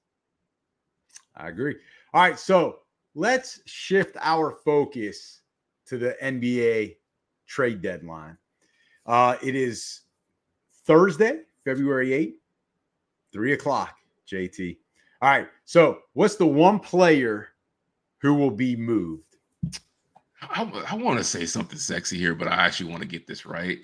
I 1.36 1.49
agree. 1.49 1.75
All 2.13 2.21
right, 2.21 2.39
so 2.39 2.80
let's 3.15 3.61
shift 3.65 4.17
our 4.21 4.51
focus 4.65 5.39
to 5.90 5.98
the 5.98 6.16
NBA 6.22 6.96
trade 7.48 7.82
deadline. 7.82 8.38
Uh, 9.06 9.36
it 9.42 9.56
is 9.56 10.02
Thursday, 10.86 11.42
February 11.66 12.10
8th, 12.10 12.36
3 13.34 13.54
o'clock, 13.54 13.96
JT. 14.32 14.78
All 15.22 15.30
right. 15.30 15.48
So, 15.66 16.00
what's 16.14 16.36
the 16.36 16.46
one 16.46 16.80
player 16.80 17.50
who 18.20 18.36
will 18.36 18.52
be 18.52 18.76
moved? 18.76 19.24
I, 20.42 20.64
I 20.90 20.96
want 20.96 21.18
to 21.18 21.24
say 21.24 21.46
something 21.46 21.78
sexy 21.78 22.18
here, 22.18 22.36
but 22.36 22.48
I 22.48 22.66
actually 22.66 22.92
want 22.92 23.02
to 23.02 23.08
get 23.08 23.28
this 23.28 23.46
right. 23.46 23.78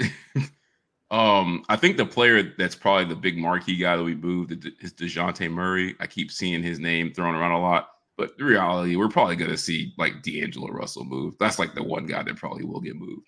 um, 1.12 1.66
I 1.68 1.76
think 1.76 1.98
the 1.98 2.06
player 2.06 2.54
that's 2.58 2.76
probably 2.76 3.06
the 3.06 3.16
big 3.16 3.38
marquee 3.38 3.76
guy 3.76 3.98
that 3.98 4.04
we 4.04 4.16
moved 4.16 4.52
is 4.82 4.94
DeJounte 4.94 5.52
Murray. 5.52 5.96
I 6.00 6.08
keep 6.08 6.32
seeing 6.32 6.64
his 6.64 6.80
name 6.80 7.12
thrown 7.12 7.36
around 7.36 7.52
a 7.52 7.60
lot. 7.60 7.90
But 8.18 8.38
the 8.38 8.46
reality, 8.46 8.96
we're 8.96 9.10
probably 9.10 9.36
going 9.36 9.52
to 9.52 9.58
see 9.58 9.94
like 9.98 10.24
D'Angelo 10.24 10.70
Russell 10.70 11.04
move. 11.04 11.34
That's 11.40 11.60
like 11.60 11.76
the 11.76 11.84
one 11.84 12.06
guy 12.06 12.24
that 12.24 12.36
probably 12.38 12.64
will 12.64 12.82
get 12.82 12.96
moved. 12.96 13.28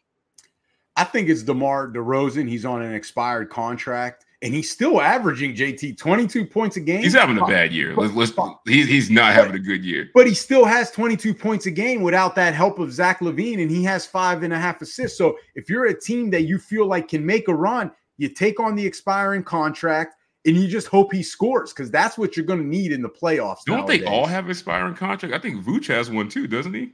I 0.95 1.03
think 1.03 1.29
it's 1.29 1.43
DeMar 1.43 1.89
DeRozan. 1.89 2.49
He's 2.49 2.65
on 2.65 2.81
an 2.81 2.93
expired 2.93 3.49
contract 3.49 4.25
and 4.41 4.53
he's 4.53 4.69
still 4.69 5.01
averaging 5.01 5.55
JT 5.55 5.97
22 5.97 6.45
points 6.45 6.77
a 6.77 6.79
game. 6.79 7.01
He's 7.01 7.13
having 7.13 7.37
a 7.37 7.45
bad 7.45 7.71
year. 7.71 7.95
Let's, 7.95 8.13
let's 8.13 8.49
he's, 8.67 8.87
he's 8.87 9.09
not 9.09 9.33
having 9.33 9.55
a 9.55 9.59
good 9.59 9.83
year. 9.83 10.09
But 10.13 10.27
he 10.27 10.33
still 10.33 10.65
has 10.65 10.91
22 10.91 11.33
points 11.33 11.65
a 11.65 11.71
game 11.71 12.01
without 12.01 12.35
that 12.35 12.53
help 12.53 12.77
of 12.77 12.91
Zach 12.93 13.19
LaVine, 13.19 13.61
and 13.61 13.71
he 13.71 13.83
has 13.83 14.05
five 14.05 14.43
and 14.43 14.53
a 14.53 14.59
half 14.59 14.81
assists. 14.81 15.17
So 15.17 15.37
if 15.55 15.69
you're 15.69 15.85
a 15.85 15.99
team 15.99 16.29
that 16.31 16.43
you 16.43 16.59
feel 16.59 16.85
like 16.85 17.07
can 17.07 17.25
make 17.25 17.47
a 17.47 17.53
run, 17.53 17.91
you 18.17 18.29
take 18.29 18.59
on 18.59 18.75
the 18.75 18.85
expiring 18.85 19.43
contract 19.43 20.15
and 20.45 20.55
you 20.55 20.67
just 20.67 20.87
hope 20.87 21.13
he 21.13 21.23
scores 21.23 21.73
because 21.73 21.91
that's 21.91 22.17
what 22.17 22.35
you're 22.35 22.45
going 22.45 22.61
to 22.61 22.67
need 22.67 22.91
in 22.91 23.01
the 23.01 23.09
playoffs. 23.09 23.63
Don't 23.65 23.79
nowadays. 23.79 24.01
they 24.01 24.07
all 24.07 24.25
have 24.25 24.49
expiring 24.49 24.95
contract? 24.95 25.33
I 25.33 25.39
think 25.39 25.63
Vooch 25.63 25.87
has 25.87 26.09
one 26.09 26.29
too, 26.29 26.47
doesn't 26.47 26.73
he? 26.73 26.93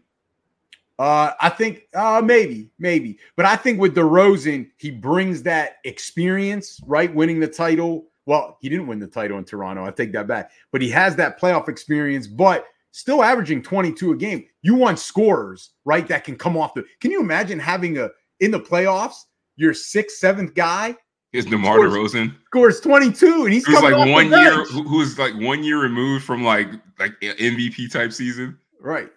Uh, 1.00 1.32
I 1.42 1.50
think 1.50 1.88
uh, 1.96 2.22
maybe, 2.24 2.70
maybe, 2.78 3.18
but 3.36 3.46
I 3.46 3.56
think 3.56 3.80
with 3.80 3.96
DeRozan, 3.96 4.70
he 4.78 4.92
brings 4.92 5.42
that 5.44 5.78
experience, 5.86 6.80
right? 6.86 7.14
Winning 7.14 7.40
the 7.40 7.48
title. 7.48 8.08
Well, 8.26 8.58
he 8.62 8.70
didn't 8.70 8.88
win 8.88 9.00
the 9.00 9.08
title 9.08 9.38
in 9.38 9.44
Toronto. 9.44 9.86
I 9.86 9.92
take 9.92 10.14
that 10.14 10.28
back, 10.28 10.52
but 10.72 10.82
he 10.82 10.90
has 10.92 11.16
that 11.18 11.40
playoff 11.40 11.68
experience. 11.68 12.28
But 12.28 12.66
still 12.92 13.24
averaging 13.24 13.64
22 13.64 14.12
a 14.12 14.16
game. 14.16 14.46
You 14.62 14.76
want 14.76 15.00
scorers, 15.00 15.72
right? 15.84 16.08
That 16.08 16.24
can 16.24 16.38
come 16.38 16.56
off 16.56 16.74
the. 16.74 16.86
Can 17.02 17.12
you 17.12 17.20
imagine 17.20 17.60
having 17.60 17.98
a 17.98 18.10
in 18.40 18.52
the 18.52 18.60
playoffs 18.60 19.16
your 19.56 19.74
sixth, 19.74 20.18
seventh 20.18 20.54
guy 20.54 20.96
is 21.34 21.46
DeMar 21.46 21.90
scores, 21.90 22.14
DeRozan 22.14 22.36
scores 22.46 22.80
22 22.80 23.46
and 23.46 23.54
he's 23.54 23.66
who's 23.66 23.82
like 23.82 24.08
one 24.08 24.30
year 24.30 24.64
who's 24.66 25.18
like 25.20 25.34
one 25.36 25.64
year 25.64 25.82
removed 25.82 26.24
from 26.24 26.44
like 26.44 26.70
like 27.00 27.14
MVP 27.22 27.92
type 27.92 28.14
season. 28.14 28.58
Right. 28.80 29.10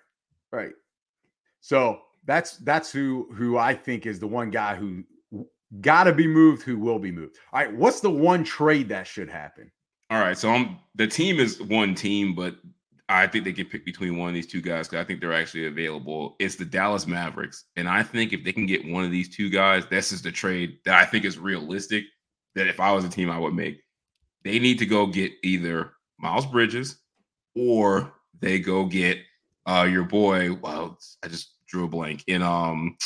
Right. 0.51 0.73
So 1.61 2.01
that's 2.25 2.57
that's 2.59 2.91
who 2.91 3.29
who 3.35 3.59
I 3.59 3.75
think 3.75 4.07
is 4.07 4.19
the 4.19 4.27
one 4.27 4.51
guy 4.51 4.75
who 4.75 5.05
got 5.81 6.05
to 6.05 6.12
be 6.12 6.27
moved 6.27 6.62
who 6.62 6.79
will 6.79 6.99
be 6.99 7.11
moved. 7.11 7.37
All 7.53 7.61
right, 7.61 7.75
what's 7.75 8.01
the 8.01 8.11
one 8.11 8.45
trade 8.45 8.89
that 8.89 9.07
should 9.07 9.29
happen? 9.29 9.71
All 10.11 10.21
right, 10.21 10.37
so 10.37 10.51
I'm 10.51 10.79
the 10.95 11.07
team 11.07 11.41
is 11.41 11.61
one 11.62 11.95
team, 11.95 12.35
but 12.35 12.57
I 13.09 13.26
think 13.26 13.44
they 13.44 13.52
can 13.52 13.66
pick 13.66 13.84
between 13.84 14.18
one 14.18 14.28
of 14.28 14.34
these 14.34 14.48
two 14.48 14.61
guys 14.61 14.88
because 14.88 15.02
I 15.02 15.07
think 15.07 15.20
they're 15.20 15.32
actually 15.32 15.66
available. 15.66 16.34
It's 16.40 16.57
the 16.57 16.64
Dallas 16.64 17.07
Mavericks. 17.07 17.64
And 17.76 17.88
I 17.88 18.02
think 18.02 18.32
if 18.32 18.42
they 18.44 18.52
can 18.52 18.66
get 18.66 18.86
one 18.86 19.04
of 19.04 19.12
these 19.12 19.34
two 19.34 19.48
guys, 19.48 19.86
this 19.86 20.11
is 20.11 20.22
the 20.22 20.32
trade 20.32 20.78
that 20.84 21.00
I 21.00 21.04
think 21.04 21.24
is 21.24 21.38
realistic. 21.38 22.04
That 22.57 22.66
if 22.66 22.80
I 22.80 22.90
was 22.92 23.04
a 23.04 23.09
team, 23.09 23.30
I 23.30 23.38
would 23.38 23.54
make. 23.54 23.80
They 24.42 24.59
need 24.59 24.78
to 24.78 24.86
go 24.86 25.07
get 25.07 25.32
either 25.44 25.92
Miles 26.18 26.46
Bridges 26.46 26.96
or 27.54 28.12
they 28.40 28.59
go 28.59 28.86
get 28.86 29.18
uh 29.66 29.86
your 29.90 30.04
boy. 30.04 30.54
Well, 30.54 30.98
I 31.22 31.28
just 31.28 31.52
drew 31.68 31.84
a 31.84 31.88
blank 31.88 32.24
in 32.26 32.42
um 32.42 32.96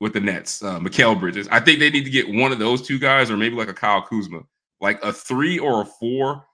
with 0.00 0.14
the 0.14 0.20
Nets, 0.20 0.62
uh 0.64 0.80
Mikal 0.80 1.18
Bridges. 1.18 1.48
I 1.48 1.60
think 1.60 1.78
they 1.78 1.90
need 1.90 2.04
to 2.04 2.10
get 2.10 2.32
one 2.32 2.50
of 2.50 2.58
those 2.58 2.82
two 2.82 2.98
guys, 2.98 3.30
or 3.30 3.36
maybe 3.36 3.56
like 3.56 3.68
a 3.68 3.74
Kyle 3.74 4.02
Kuzma, 4.02 4.40
like 4.80 5.02
a 5.04 5.12
three 5.12 5.58
or 5.58 5.82
a 5.82 5.84
four 5.84 6.44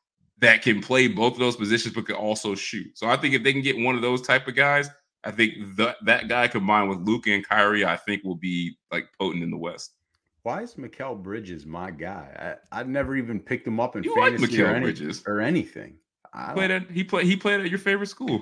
that 0.40 0.62
can 0.62 0.80
play 0.80 1.08
both 1.08 1.34
of 1.34 1.38
those 1.38 1.56
positions 1.56 1.94
but 1.94 2.06
can 2.06 2.16
also 2.16 2.54
shoot. 2.54 2.96
So 2.96 3.08
I 3.08 3.16
think 3.16 3.34
if 3.34 3.42
they 3.42 3.52
can 3.52 3.62
get 3.62 3.78
one 3.78 3.94
of 3.94 4.02
those 4.02 4.22
type 4.22 4.46
of 4.46 4.54
guys, 4.54 4.88
I 5.24 5.30
think 5.32 5.76
the, 5.76 5.96
that 6.04 6.28
guy 6.28 6.48
combined 6.48 6.88
with 6.88 7.00
Luka 7.00 7.32
and 7.32 7.46
Kyrie, 7.46 7.84
I 7.84 7.96
think 7.96 8.22
will 8.24 8.36
be 8.36 8.76
like 8.92 9.08
potent 9.18 9.42
in 9.42 9.50
the 9.50 9.56
West. 9.56 9.94
Why 10.42 10.62
is 10.62 10.74
Mikal 10.76 11.20
Bridges 11.20 11.66
my 11.66 11.90
guy? 11.90 12.56
I, 12.72 12.80
I've 12.80 12.88
never 12.88 13.16
even 13.16 13.40
picked 13.40 13.66
him 13.66 13.80
up 13.80 13.96
in 13.96 14.04
you 14.04 14.14
fantasy 14.14 14.62
like 14.62 14.72
or, 14.72 14.76
any, 14.76 15.12
or 15.26 15.40
anything. 15.40 15.96
I 16.32 16.52
played 16.52 16.70
at 16.70 16.90
he 16.90 17.04
played 17.04 17.26
he 17.26 17.36
played 17.36 17.60
at 17.60 17.68
your 17.68 17.78
favorite 17.78 18.06
school. 18.06 18.40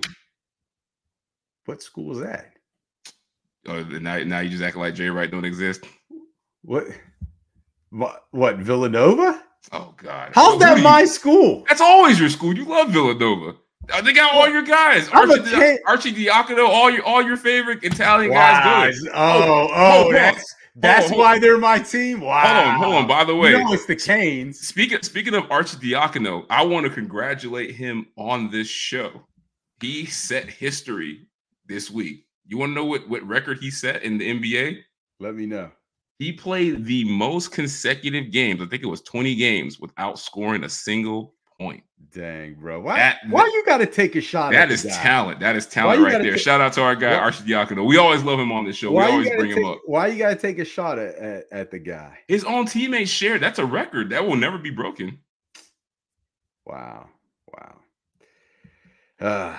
What 1.64 1.82
school 1.82 2.12
is 2.12 2.20
that? 2.20 2.52
Oh, 3.66 3.82
now, 3.82 4.18
now 4.18 4.40
you 4.40 4.50
just 4.50 4.62
acting 4.62 4.82
like 4.82 4.94
Jay 4.94 5.08
Wright 5.08 5.30
don't 5.30 5.44
exist. 5.44 5.84
What? 6.62 6.84
What? 7.90 8.26
What? 8.30 8.58
Villanova? 8.58 9.42
Oh 9.72 9.94
God! 9.96 10.32
How's 10.34 10.58
that 10.60 10.82
my 10.82 11.04
school? 11.04 11.64
That's 11.68 11.80
always 11.80 12.18
your 12.20 12.28
school. 12.28 12.56
You 12.56 12.64
love 12.64 12.90
Villanova. 12.90 13.56
Uh, 13.92 14.02
they 14.02 14.12
got 14.12 14.34
all 14.34 14.48
your 14.48 14.62
guys. 14.62 15.08
Archie, 15.08 15.38
Di- 15.38 15.78
Arcidiacono, 15.86 16.68
all 16.68 16.90
your 16.90 17.04
all 17.04 17.22
your 17.22 17.36
favorite 17.36 17.84
Italian 17.84 18.32
wow. 18.32 18.62
guys. 18.62 19.00
Going. 19.00 19.12
Oh, 19.14 19.68
oh, 19.72 20.06
oh 20.08 20.12
that's 20.12 20.54
That's 20.78 21.08
hold 21.08 21.20
why 21.20 21.38
they're 21.38 21.58
my 21.58 21.78
team. 21.78 22.20
Wow. 22.20 22.42
Hold 22.42 22.66
on, 22.66 22.74
hold 22.76 22.94
on. 22.96 23.06
By 23.06 23.24
the 23.24 23.34
way, 23.34 23.50
you 23.50 23.64
know 23.64 23.72
it's 23.72 23.86
the 23.86 23.96
Canes. 23.96 24.60
Speaking 24.60 24.98
speaking 25.02 25.34
of 25.34 25.44
Arcidiacono, 25.44 26.44
I 26.50 26.64
want 26.64 26.84
to 26.84 26.90
congratulate 26.90 27.74
him 27.74 28.06
on 28.16 28.50
this 28.50 28.68
show. 28.68 29.22
He 29.80 30.04
set 30.04 30.48
history 30.48 31.26
this 31.66 31.90
week. 31.90 32.26
You 32.46 32.58
want 32.58 32.70
to 32.70 32.74
know 32.74 32.84
what, 32.84 33.08
what 33.08 33.26
record 33.26 33.58
he 33.58 33.70
set 33.70 34.02
in 34.02 34.18
the 34.18 34.38
NBA? 34.38 34.80
Let 35.18 35.34
me 35.34 35.46
know. 35.46 35.70
He 36.18 36.32
played 36.32 36.84
the 36.84 37.04
most 37.04 37.52
consecutive 37.52 38.30
games. 38.30 38.62
I 38.62 38.66
think 38.66 38.82
it 38.82 38.86
was 38.86 39.02
20 39.02 39.34
games 39.34 39.78
without 39.78 40.18
scoring 40.18 40.64
a 40.64 40.68
single 40.68 41.34
point. 41.58 41.82
Dang, 42.12 42.54
bro. 42.54 42.80
Why, 42.80 42.96
that, 42.96 43.18
why 43.28 43.44
you 43.44 43.62
got 43.66 43.78
to 43.78 43.86
take 43.86 44.16
a 44.16 44.20
shot 44.22 44.52
That 44.52 44.70
is 44.70 44.84
talent. 44.84 45.40
That 45.40 45.56
is 45.56 45.66
talent 45.66 46.00
right 46.02 46.22
there. 46.22 46.38
Shout 46.38 46.62
out 46.62 46.72
to 46.74 46.82
our 46.82 46.96
guy, 46.96 47.18
Arcidiacono. 47.18 47.86
We 47.86 47.98
always 47.98 48.22
love 48.22 48.38
him 48.38 48.52
on 48.52 48.64
this 48.64 48.76
show. 48.76 48.92
We 48.92 49.02
always 49.02 49.28
bring 49.30 49.50
take, 49.50 49.58
him 49.58 49.66
up. 49.66 49.80
Why 49.84 50.06
you 50.06 50.18
got 50.18 50.30
to 50.30 50.36
take 50.36 50.58
a 50.58 50.64
shot 50.64 50.98
at, 50.98 51.14
at, 51.16 51.44
at, 51.52 51.70
the 51.70 51.78
guy? 51.78 52.18
His 52.28 52.44
own 52.44 52.64
teammates 52.64 53.10
shared. 53.10 53.42
That's 53.42 53.58
a 53.58 53.66
record. 53.66 54.10
That 54.10 54.26
will 54.26 54.36
never 54.36 54.56
be 54.56 54.70
broken. 54.70 55.18
Wow. 56.64 57.08
Wow. 57.52 57.76
Uh, 59.20 59.58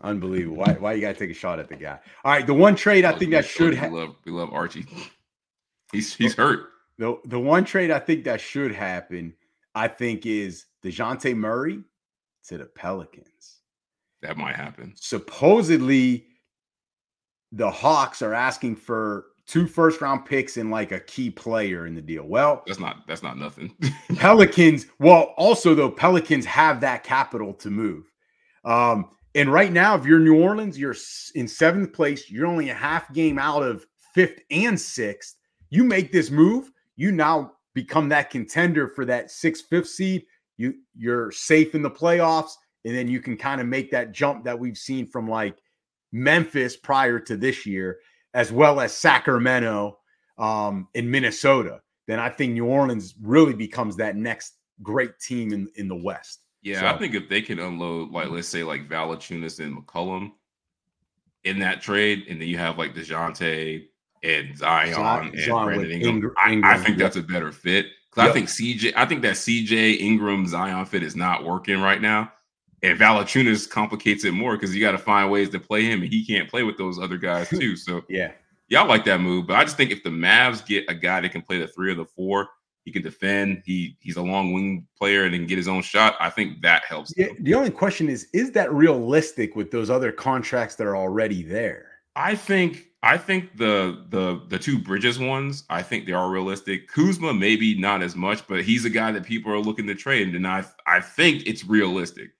unbelievable. 0.00 0.56
Why, 0.56 0.72
why 0.74 0.92
you 0.94 1.02
got 1.02 1.12
to 1.12 1.18
take 1.18 1.30
a 1.30 1.34
shot 1.34 1.58
at 1.58 1.68
the 1.68 1.76
guy? 1.76 1.98
All 2.24 2.32
right. 2.32 2.46
The 2.46 2.54
one 2.54 2.74
trade 2.76 3.04
I 3.04 3.12
think 3.12 3.32
that 3.32 3.44
should 3.44 3.74
have. 3.74 3.92
We 3.92 3.98
love, 3.98 4.16
we 4.24 4.32
love 4.32 4.52
Archie. 4.52 4.86
He's, 5.94 6.14
he's 6.14 6.34
hurt. 6.34 6.70
The, 6.98 7.18
the 7.24 7.38
one 7.40 7.64
trade 7.64 7.90
I 7.90 7.98
think 7.98 8.24
that 8.24 8.40
should 8.40 8.72
happen, 8.72 9.34
I 9.74 9.88
think, 9.88 10.26
is 10.26 10.66
DeJounte 10.84 11.36
Murray 11.36 11.82
to 12.48 12.58
the 12.58 12.66
Pelicans. 12.66 13.60
That 14.22 14.36
might 14.36 14.56
happen. 14.56 14.94
Supposedly, 14.96 16.26
the 17.52 17.70
Hawks 17.70 18.22
are 18.22 18.34
asking 18.34 18.76
for 18.76 19.26
two 19.46 19.66
first 19.66 20.00
round 20.00 20.24
picks 20.24 20.56
and 20.56 20.70
like 20.70 20.92
a 20.92 21.00
key 21.00 21.30
player 21.30 21.86
in 21.86 21.94
the 21.94 22.00
deal. 22.00 22.24
Well, 22.24 22.62
that's 22.66 22.80
not 22.80 23.06
that's 23.06 23.22
not 23.22 23.38
nothing. 23.38 23.74
Pelicans, 24.16 24.86
well, 24.98 25.34
also 25.36 25.74
though, 25.74 25.90
Pelicans 25.90 26.44
have 26.46 26.80
that 26.80 27.04
capital 27.04 27.52
to 27.54 27.70
move. 27.70 28.10
Um, 28.64 29.10
and 29.34 29.52
right 29.52 29.72
now, 29.72 29.96
if 29.96 30.06
you're 30.06 30.20
New 30.20 30.40
Orleans, 30.40 30.78
you're 30.78 30.96
in 31.34 31.48
seventh 31.48 31.92
place. 31.92 32.30
You're 32.30 32.46
only 32.46 32.70
a 32.70 32.74
half 32.74 33.12
game 33.12 33.38
out 33.38 33.62
of 33.62 33.86
fifth 34.14 34.40
and 34.50 34.80
sixth. 34.80 35.36
You 35.74 35.82
make 35.82 36.12
this 36.12 36.30
move, 36.30 36.70
you 36.94 37.10
now 37.10 37.52
become 37.74 38.08
that 38.10 38.30
contender 38.30 38.86
for 38.86 39.04
that 39.06 39.30
sixth, 39.32 39.64
fifth 39.68 39.88
seed 39.88 40.24
you 40.56 40.74
you're 40.96 41.30
safe 41.32 41.74
in 41.74 41.82
the 41.82 41.90
playoffs, 41.90 42.52
and 42.84 42.94
then 42.94 43.08
you 43.08 43.20
can 43.20 43.36
kind 43.36 43.60
of 43.60 43.66
make 43.66 43.90
that 43.90 44.12
jump 44.12 44.44
that 44.44 44.58
we've 44.58 44.78
seen 44.78 45.06
from 45.06 45.28
like 45.28 45.56
Memphis 46.12 46.76
prior 46.76 47.18
to 47.20 47.36
this 47.36 47.66
year, 47.66 47.98
as 48.34 48.52
well 48.52 48.80
as 48.80 48.96
Sacramento 48.96 49.98
um, 50.38 50.88
in 50.94 51.10
Minnesota. 51.10 51.80
Then 52.06 52.20
I 52.20 52.28
think 52.28 52.52
New 52.52 52.66
Orleans 52.66 53.14
really 53.20 53.54
becomes 53.54 53.96
that 53.96 54.16
next 54.16 54.54
great 54.82 55.18
team 55.18 55.52
in, 55.52 55.68
in 55.76 55.88
the 55.88 55.96
West. 55.96 56.40
Yeah, 56.62 56.80
so, 56.80 56.86
I 56.86 56.98
think 56.98 57.14
if 57.14 57.28
they 57.28 57.42
can 57.42 57.58
unload, 57.58 58.10
like 58.10 58.30
let's 58.30 58.48
say 58.48 58.62
like 58.62 58.88
Valanciunas 58.88 59.60
and 59.60 59.76
McCollum 59.76 60.32
in 61.44 61.58
that 61.58 61.82
trade, 61.82 62.26
and 62.28 62.40
then 62.40 62.48
you 62.48 62.58
have 62.58 62.78
like 62.78 62.94
Dejounte 62.94 63.88
and 64.24 64.56
Zion, 64.56 64.94
Zion 64.94 65.32
and 65.36 65.46
Brandon 65.46 65.90
Ingram, 65.90 66.14
Ingram, 66.14 66.34
I, 66.64 66.74
I, 66.74 66.78
think 66.78 66.98
that's 66.98 67.16
a 67.16 67.22
better 67.22 67.52
fit. 67.52 67.86
Yep. 68.16 68.26
I 68.26 68.32
think 68.32 68.48
CJ, 68.48 68.94
I 68.96 69.04
think 69.04 69.22
that 69.22 69.34
CJ 69.34 70.00
Ingram 70.00 70.46
Zion 70.46 70.86
fit 70.86 71.02
is 71.02 71.14
not 71.14 71.44
working 71.44 71.80
right 71.80 72.00
now. 72.00 72.32
And 72.82 72.98
Valanciunas 72.98 73.68
complicates 73.68 74.24
it 74.24 74.32
more 74.32 74.56
because 74.56 74.74
you 74.74 74.80
got 74.80 74.92
to 74.92 74.98
find 74.98 75.30
ways 75.30 75.48
to 75.50 75.60
play 75.60 75.84
him, 75.84 76.02
and 76.02 76.12
he 76.12 76.24
can't 76.24 76.50
play 76.50 76.62
with 76.62 76.76
those 76.76 76.98
other 76.98 77.16
guys 77.16 77.48
too. 77.50 77.76
So 77.76 78.02
yeah, 78.08 78.32
y'all 78.68 78.88
like 78.88 79.04
that 79.06 79.20
move, 79.20 79.46
but 79.46 79.56
I 79.56 79.64
just 79.64 79.76
think 79.76 79.90
if 79.90 80.02
the 80.02 80.10
Mavs 80.10 80.64
get 80.66 80.84
a 80.88 80.94
guy 80.94 81.20
that 81.20 81.32
can 81.32 81.42
play 81.42 81.58
the 81.58 81.66
three 81.66 81.90
or 81.90 81.94
the 81.94 82.04
four, 82.04 82.48
he 82.84 82.92
can 82.92 83.02
defend. 83.02 83.62
He 83.64 83.96
he's 84.00 84.16
a 84.16 84.22
long 84.22 84.52
wing 84.52 84.86
player 84.98 85.24
and 85.24 85.34
can 85.34 85.46
get 85.46 85.56
his 85.56 85.68
own 85.68 85.82
shot. 85.82 86.14
I 86.20 86.28
think 86.28 86.60
that 86.62 86.84
helps. 86.84 87.14
Yeah, 87.16 87.28
the 87.40 87.54
only 87.54 87.70
question 87.70 88.08
is, 88.08 88.28
is 88.34 88.52
that 88.52 88.72
realistic 88.72 89.56
with 89.56 89.70
those 89.70 89.88
other 89.88 90.12
contracts 90.12 90.74
that 90.76 90.86
are 90.86 90.96
already 90.96 91.42
there? 91.42 91.90
I 92.16 92.34
think 92.34 92.88
I 93.04 93.18
think 93.18 93.56
the 93.58 94.02
the 94.08 94.40
the 94.48 94.58
two 94.58 94.78
Bridges 94.78 95.18
ones, 95.18 95.64
I 95.68 95.82
think 95.82 96.06
they 96.06 96.12
are 96.12 96.30
realistic. 96.30 96.88
Kuzma 96.88 97.34
maybe 97.34 97.78
not 97.78 98.02
as 98.02 98.16
much, 98.16 98.46
but 98.48 98.64
he's 98.64 98.86
a 98.86 98.90
guy 98.90 99.12
that 99.12 99.24
people 99.24 99.52
are 99.52 99.58
looking 99.58 99.86
to 99.88 99.94
trade, 99.94 100.34
and 100.34 100.46
I 100.46 100.64
I 100.86 101.00
think 101.00 101.46
it's 101.46 101.64
realistic 101.64 102.30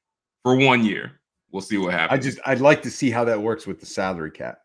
for 0.42 0.56
one 0.56 0.82
year. 0.82 1.20
We'll 1.52 1.60
see 1.60 1.76
what 1.76 1.92
happens. 1.92 2.18
I 2.18 2.22
just 2.22 2.38
I'd 2.46 2.60
like 2.60 2.80
to 2.82 2.90
see 2.90 3.10
how 3.10 3.24
that 3.24 3.40
works 3.40 3.66
with 3.66 3.78
the 3.78 3.86
salary 3.86 4.30
cap. 4.30 4.60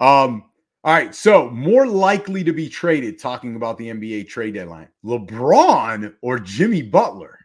Um, 0.00 0.44
all 0.82 0.92
right, 0.92 1.14
so 1.14 1.50
more 1.50 1.86
likely 1.86 2.42
to 2.42 2.52
be 2.52 2.68
traded. 2.68 3.20
Talking 3.20 3.54
about 3.54 3.78
the 3.78 3.90
NBA 3.90 4.28
trade 4.28 4.54
deadline, 4.54 4.88
LeBron 5.04 6.14
or 6.20 6.40
Jimmy 6.40 6.82
Butler. 6.82 7.38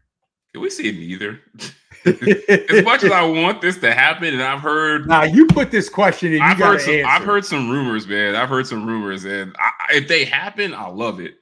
Can 0.53 0.63
we 0.63 0.71
see 0.71 0.91
neither? 0.91 1.39
as 2.05 2.83
much 2.83 3.03
as 3.03 3.11
I 3.13 3.23
want 3.23 3.61
this 3.61 3.77
to 3.79 3.93
happen, 3.93 4.33
and 4.33 4.41
I've 4.41 4.61
heard. 4.61 5.07
Now 5.07 5.23
you 5.23 5.47
put 5.47 5.71
this 5.71 5.89
question 5.89 6.33
in. 6.33 6.41
I've 6.41 6.57
heard 6.57 6.81
some. 6.81 6.93
Answer. 6.93 7.07
I've 7.07 7.23
heard 7.23 7.45
some 7.45 7.69
rumors, 7.69 8.07
man. 8.07 8.35
I've 8.35 8.49
heard 8.49 8.67
some 8.67 8.85
rumors, 8.85 9.25
and 9.25 9.55
I, 9.59 9.71
if 9.95 10.07
they 10.07 10.25
happen, 10.25 10.73
I 10.73 10.87
love 10.87 11.19
it. 11.19 11.35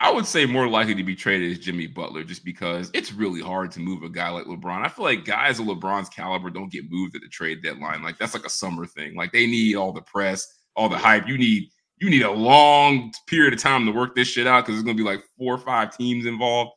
I 0.00 0.10
would 0.10 0.26
say 0.26 0.44
more 0.44 0.68
likely 0.68 0.94
to 0.96 1.04
be 1.04 1.14
traded 1.14 1.52
is 1.52 1.58
Jimmy 1.58 1.86
Butler, 1.86 2.24
just 2.24 2.44
because 2.44 2.90
it's 2.92 3.12
really 3.12 3.40
hard 3.40 3.70
to 3.72 3.80
move 3.80 4.02
a 4.02 4.08
guy 4.08 4.28
like 4.28 4.44
LeBron. 4.44 4.84
I 4.84 4.88
feel 4.88 5.04
like 5.04 5.24
guys 5.24 5.58
of 5.58 5.66
LeBron's 5.66 6.08
caliber 6.08 6.50
don't 6.50 6.70
get 6.70 6.90
moved 6.90 7.14
at 7.16 7.22
the 7.22 7.28
trade 7.28 7.62
deadline. 7.62 8.02
Like 8.02 8.18
that's 8.18 8.34
like 8.34 8.44
a 8.44 8.50
summer 8.50 8.86
thing. 8.86 9.14
Like 9.14 9.32
they 9.32 9.46
need 9.46 9.76
all 9.76 9.92
the 9.92 10.02
press, 10.02 10.46
all 10.76 10.88
the 10.88 10.98
hype. 10.98 11.28
You 11.28 11.38
need 11.38 11.70
you 11.98 12.10
need 12.10 12.22
a 12.22 12.30
long 12.30 13.12
period 13.28 13.54
of 13.54 13.60
time 13.60 13.86
to 13.86 13.92
work 13.92 14.14
this 14.14 14.28
shit 14.28 14.46
out 14.46 14.64
because 14.64 14.74
there's 14.74 14.84
gonna 14.84 14.96
be 14.96 15.04
like 15.04 15.22
four 15.38 15.54
or 15.54 15.58
five 15.58 15.96
teams 15.96 16.26
involved 16.26 16.72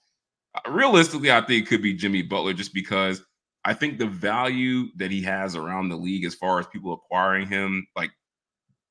realistically, 0.67 1.31
I 1.31 1.41
think 1.41 1.63
it 1.65 1.69
could 1.69 1.81
be 1.81 1.93
Jimmy 1.93 2.21
Butler 2.21 2.53
just 2.53 2.73
because 2.73 3.21
I 3.65 3.73
think 3.73 3.97
the 3.97 4.07
value 4.07 4.87
that 4.95 5.11
he 5.11 5.21
has 5.23 5.55
around 5.55 5.89
the 5.89 5.95
league 5.95 6.25
as 6.25 6.35
far 6.35 6.59
as 6.59 6.67
people 6.67 6.93
acquiring 6.93 7.47
him, 7.47 7.85
like 7.95 8.11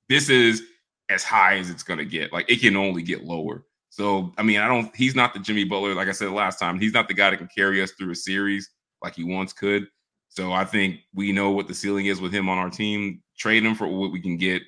this 0.09 0.29
is 0.29 0.63
as 1.09 1.25
high 1.25 1.57
as 1.57 1.71
it's 1.71 1.83
going 1.83 1.99
to 1.99 2.05
get. 2.05 2.33
Like 2.33 2.51
it 2.51 2.61
can 2.61 2.77
only 2.77 3.03
get 3.03 3.25
lower. 3.25 3.65
So, 3.91 4.33
I 4.37 4.43
mean, 4.43 4.59
I 4.59 4.69
don't, 4.69 4.95
he's 4.95 5.15
not 5.15 5.33
the 5.33 5.41
Jimmy 5.41 5.65
Butler, 5.65 5.95
like 5.95 6.09
I 6.09 6.13
said 6.13 6.31
last 6.31 6.59
time. 6.59 6.79
He's 6.79 6.93
not 6.93 7.09
the 7.09 7.15
guy 7.15 7.31
that 7.31 7.39
can 7.39 7.49
carry 7.57 7.81
us 7.83 7.93
through 7.93 8.11
a 8.11 8.17
series 8.17 8.69
like 9.03 9.15
he 9.15 9.25
once 9.25 9.53
could. 9.53 9.87
So 10.29 10.53
I 10.53 10.65
think 10.65 11.01
we 11.15 11.33
know 11.33 11.51
what 11.51 11.69
the 11.69 11.75
ceiling 11.75 12.07
is 12.07 12.21
with 12.21 12.33
him 12.33 12.49
on 12.49 12.59
our 12.59 12.69
team. 12.69 13.23
Trade 13.39 13.65
him 13.65 13.75
for 13.75 13.87
what 13.87 14.13
we 14.13 14.21
can 14.21 14.37
get 14.37 14.63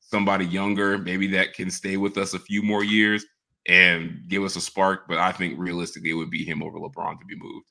somebody 0.00 0.44
younger, 0.44 0.98
maybe 0.98 1.26
that 1.28 1.54
can 1.54 1.70
stay 1.70 1.96
with 1.96 2.18
us 2.18 2.34
a 2.34 2.38
few 2.38 2.62
more 2.62 2.84
years 2.84 3.24
and 3.66 4.22
give 4.28 4.44
us 4.44 4.56
a 4.56 4.60
spark. 4.60 5.08
But 5.08 5.18
I 5.18 5.32
think 5.32 5.58
realistically, 5.58 6.10
it 6.10 6.14
would 6.14 6.30
be 6.30 6.44
him 6.44 6.62
over 6.62 6.78
LeBron 6.78 7.18
to 7.20 7.26
be 7.26 7.36
moved. 7.36 7.70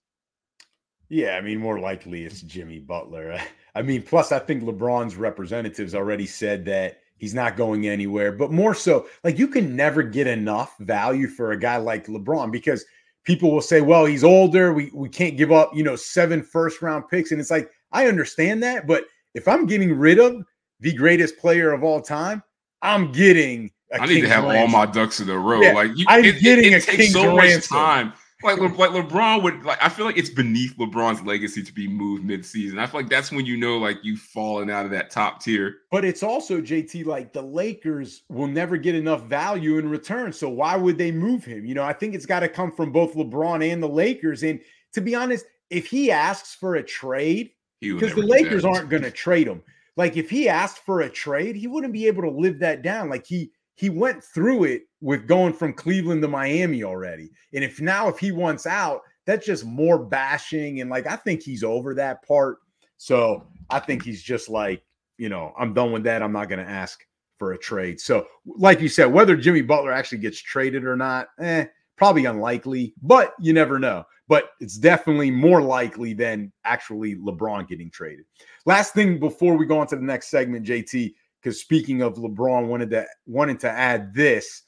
Yeah, 1.10 1.36
I 1.36 1.41
mean, 1.41 1.60
more 1.60 1.80
likely 1.80 2.24
it's 2.24 2.41
Jimmy 2.41 2.80
Butler. 2.80 3.39
I 3.76 3.82
mean, 3.82 4.02
plus, 4.04 4.32
I 4.32 4.39
think 4.39 4.64
LeBron's 4.64 5.16
representatives 5.16 5.96
already 5.96 6.26
said 6.26 6.66
that 6.66 7.00
he's 7.18 7.34
not 7.34 7.58
going 7.58 7.88
anywhere. 7.88 8.32
But 8.32 8.52
more 8.52 8.74
so, 8.74 9.08
like 9.24 9.38
you 9.38 9.48
can 9.48 9.76
never 9.76 10.04
get 10.04 10.28
enough 10.28 10.76
value 10.80 11.28
for 11.28 11.52
a 11.52 11.60
guy 11.60 11.78
like 11.78 12.08
LeBron 12.08 12.52
because 12.52 12.86
people 13.24 13.52
will 13.52 13.62
say, 13.62 13.82
well, 13.82 14.06
he's 14.06 14.24
older. 14.24 14.74
We 14.74 14.91
we 14.94 15.10
can't 15.10 15.38
give 15.38 15.52
up, 15.52 15.72
you 15.76 15.84
know, 15.84 15.96
seven 15.96 16.44
first 16.44 16.82
round 16.82 17.08
picks. 17.10 17.32
And 17.32 17.39
it's 17.39 17.52
like, 17.52 17.70
I 17.91 18.08
understand 18.08 18.64
that, 18.64 18.88
but 18.88 19.06
if 19.34 19.48
I'm 19.48 19.66
getting 19.66 19.98
rid 19.98 20.20
of 20.20 20.44
the 20.80 20.94
greatest 20.94 21.38
player 21.38 21.72
of 21.72 21.84
all 21.84 22.02
time, 22.02 22.44
I'm 22.82 23.12
getting 23.12 23.72
I 24.00 24.06
need 24.06 24.22
to 24.22 24.30
have 24.30 24.46
all 24.46 24.68
my 24.68 24.86
ducks 24.86 25.20
in 25.20 25.30
a 25.30 25.38
row. 25.38 25.62
Yeah, 25.62 25.74
like 25.74 25.91
you, 25.96 26.06
I'm 26.08 26.24
it, 26.24 26.39
getting 26.41 26.74
it, 26.74 26.78
it 26.78 26.84
a 26.84 26.98
takes 26.98 27.14
so 27.14 27.36
ransom. 27.36 27.56
much 27.56 27.68
time. 27.70 28.14
Like 28.44 28.58
Le, 28.58 28.68
like 28.68 28.91
LeBron 28.91 29.41
would 29.41 29.64
like. 29.64 29.82
I 29.82 29.88
feel 29.88 30.06
like 30.06 30.18
it's 30.18 30.30
beneath 30.30 30.76
LeBron's 30.78 31.22
legacy 31.22 31.64
to 31.64 31.74
be 31.74 31.88
moved 31.88 32.26
mid-season. 32.26 32.78
I 32.78 32.86
feel 32.86 33.00
like 33.00 33.10
that's 33.10 33.32
when 33.32 33.46
you 33.46 33.56
know 33.56 33.78
like 33.78 34.00
you've 34.04 34.20
fallen 34.20 34.70
out 34.70 34.84
of 34.84 34.91
that 34.91 35.12
top 35.12 35.41
tier. 35.41 35.78
But 35.91 36.04
it's 36.04 36.24
also 36.24 36.60
JT 36.60 37.06
like 37.06 37.32
the 37.32 37.41
Lakers 37.41 38.24
will 38.30 38.48
never 38.48 38.76
get 38.76 38.96
enough 38.96 39.24
value 39.24 39.78
in 39.78 39.88
return. 39.89 40.34
So 40.34 40.50
why 40.50 40.76
would 40.76 40.98
they 40.98 41.12
move 41.12 41.46
him? 41.46 41.66
You 41.66 41.74
know, 41.74 41.84
I 41.84 41.94
think 41.94 42.16
it's 42.16 42.26
got 42.26 42.41
to 42.41 42.50
come 42.50 42.72
from 42.72 42.91
both 42.91 43.14
LeBron 43.14 43.72
and 43.72 43.82
the 43.82 43.88
Lakers. 43.88 44.44
And 44.44 44.60
to 44.91 45.00
be 45.00 45.16
honest, 45.16 45.46
if 45.70 45.88
he 45.88 46.12
asks 46.12 46.54
for 46.54 46.76
a 46.76 46.84
trade, 46.84 47.52
because 47.80 48.14
the 48.14 48.22
Lakers 48.22 48.66
aren't 48.66 48.89
going 48.89 49.04
to 49.04 49.12
trade 49.12 49.48
him. 49.48 49.62
Like 49.96 50.18
if 50.18 50.30
he 50.30 50.50
asked 50.50 50.80
for 50.80 51.02
a 51.02 51.10
trade, 51.10 51.56
he 51.56 51.68
wouldn't 51.68 51.94
be 51.94 52.08
able 52.08 52.24
to 52.24 52.30
live 52.30 52.60
that 52.60 52.82
down. 52.82 53.10
Like 53.10 53.26
he 53.26 53.52
he 53.76 53.89
went 53.89 54.24
through 54.24 54.65
it 54.65 54.84
with 55.01 55.28
going 55.28 55.53
from 55.53 55.74
Cleveland 55.74 56.21
to 56.21 56.28
Miami 56.28 56.84
already. 56.84 57.32
And 57.53 57.63
if 57.63 57.82
now 57.82 58.07
if 58.07 58.19
he 58.19 58.32
wants 58.32 58.65
out, 58.65 59.01
that's 59.26 59.45
just 59.45 59.65
more 59.65 59.97
bashing 59.97 60.82
and 60.82 60.89
like 60.89 61.07
I 61.07 61.15
think 61.15 61.41
he's 61.41 61.63
over 61.63 61.93
that 61.95 62.26
part. 62.26 62.57
So 62.97 63.47
I 63.69 63.80
think 63.80 64.03
he's 64.03 64.21
just 64.21 64.49
like, 64.49 64.84
you 65.17 65.30
know, 65.30 65.53
I'm 65.57 65.74
done 65.74 65.91
with 65.91 66.03
that. 66.03 66.21
I'm 66.21 66.32
not 66.32 66.49
going 66.49 66.63
to 66.63 66.69
ask 66.69 67.05
for 67.39 67.53
a 67.53 67.57
trade. 67.57 67.99
So 67.99 68.28
like 68.45 68.80
you 68.80 68.89
said, 68.89 69.05
whether 69.05 69.36
Jimmy 69.36 69.61
Butler 69.61 69.91
actually 69.91 70.19
gets 70.19 70.39
traded 70.39 70.86
or 70.86 70.95
not, 70.95 71.28
eh, 71.39 71.65
probably 71.97 72.26
unlikely, 72.26 72.93
but 73.01 73.34
you 73.39 73.53
never 73.53 73.80
know. 73.80 74.05
But 74.28 74.51
it's 74.61 74.78
definitely 74.78 75.32
more 75.32 75.61
likely 75.61 76.13
than 76.13 76.51
actually 76.63 77.15
LeBron 77.15 77.67
getting 77.67 77.91
traded. 77.91 78.26
Last 78.65 78.93
thing 78.93 79.19
before 79.19 79.57
we 79.57 79.65
go 79.65 79.80
on 79.80 79.88
to 79.88 79.95
the 79.95 80.01
next 80.01 80.30
segment, 80.30 80.65
JT, 80.65 81.13
because 81.44 81.60
speaking 81.60 82.02
of 82.02 82.16
LeBron, 82.16 82.68
wanted 82.68 82.89
to 82.91 83.06
wanted 83.26 83.60
to 83.62 83.70
add 83.70 84.14
this. 84.14 84.64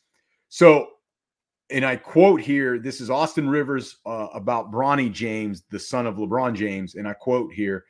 So, 0.49 0.87
and 1.69 1.85
I 1.85 1.95
quote 1.95 2.41
here. 2.41 2.77
This 2.79 2.99
is 2.99 3.09
Austin 3.09 3.49
Rivers 3.49 3.97
uh, 4.05 4.27
about 4.33 4.71
Bronny 4.71 5.11
James, 5.11 5.63
the 5.71 5.79
son 5.79 6.05
of 6.05 6.15
LeBron 6.15 6.53
James, 6.53 6.95
and 6.95 7.07
I 7.07 7.13
quote 7.13 7.53
here. 7.53 7.85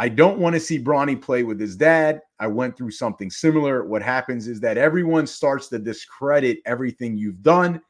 I 0.00 0.08
don't 0.08 0.38
want 0.38 0.54
to 0.54 0.60
see 0.60 0.78
Bronny 0.78 1.20
play 1.20 1.42
with 1.42 1.58
his 1.58 1.74
dad. 1.74 2.20
I 2.38 2.46
went 2.46 2.76
through 2.76 2.92
something 2.92 3.30
similar. 3.30 3.84
What 3.84 4.02
happens 4.02 4.46
is 4.46 4.60
that 4.60 4.78
everyone 4.78 5.26
starts 5.26 5.66
to 5.68 5.78
discredit 5.78 6.58
everything 6.66 7.16
you've 7.16 7.42
done. 7.42 7.80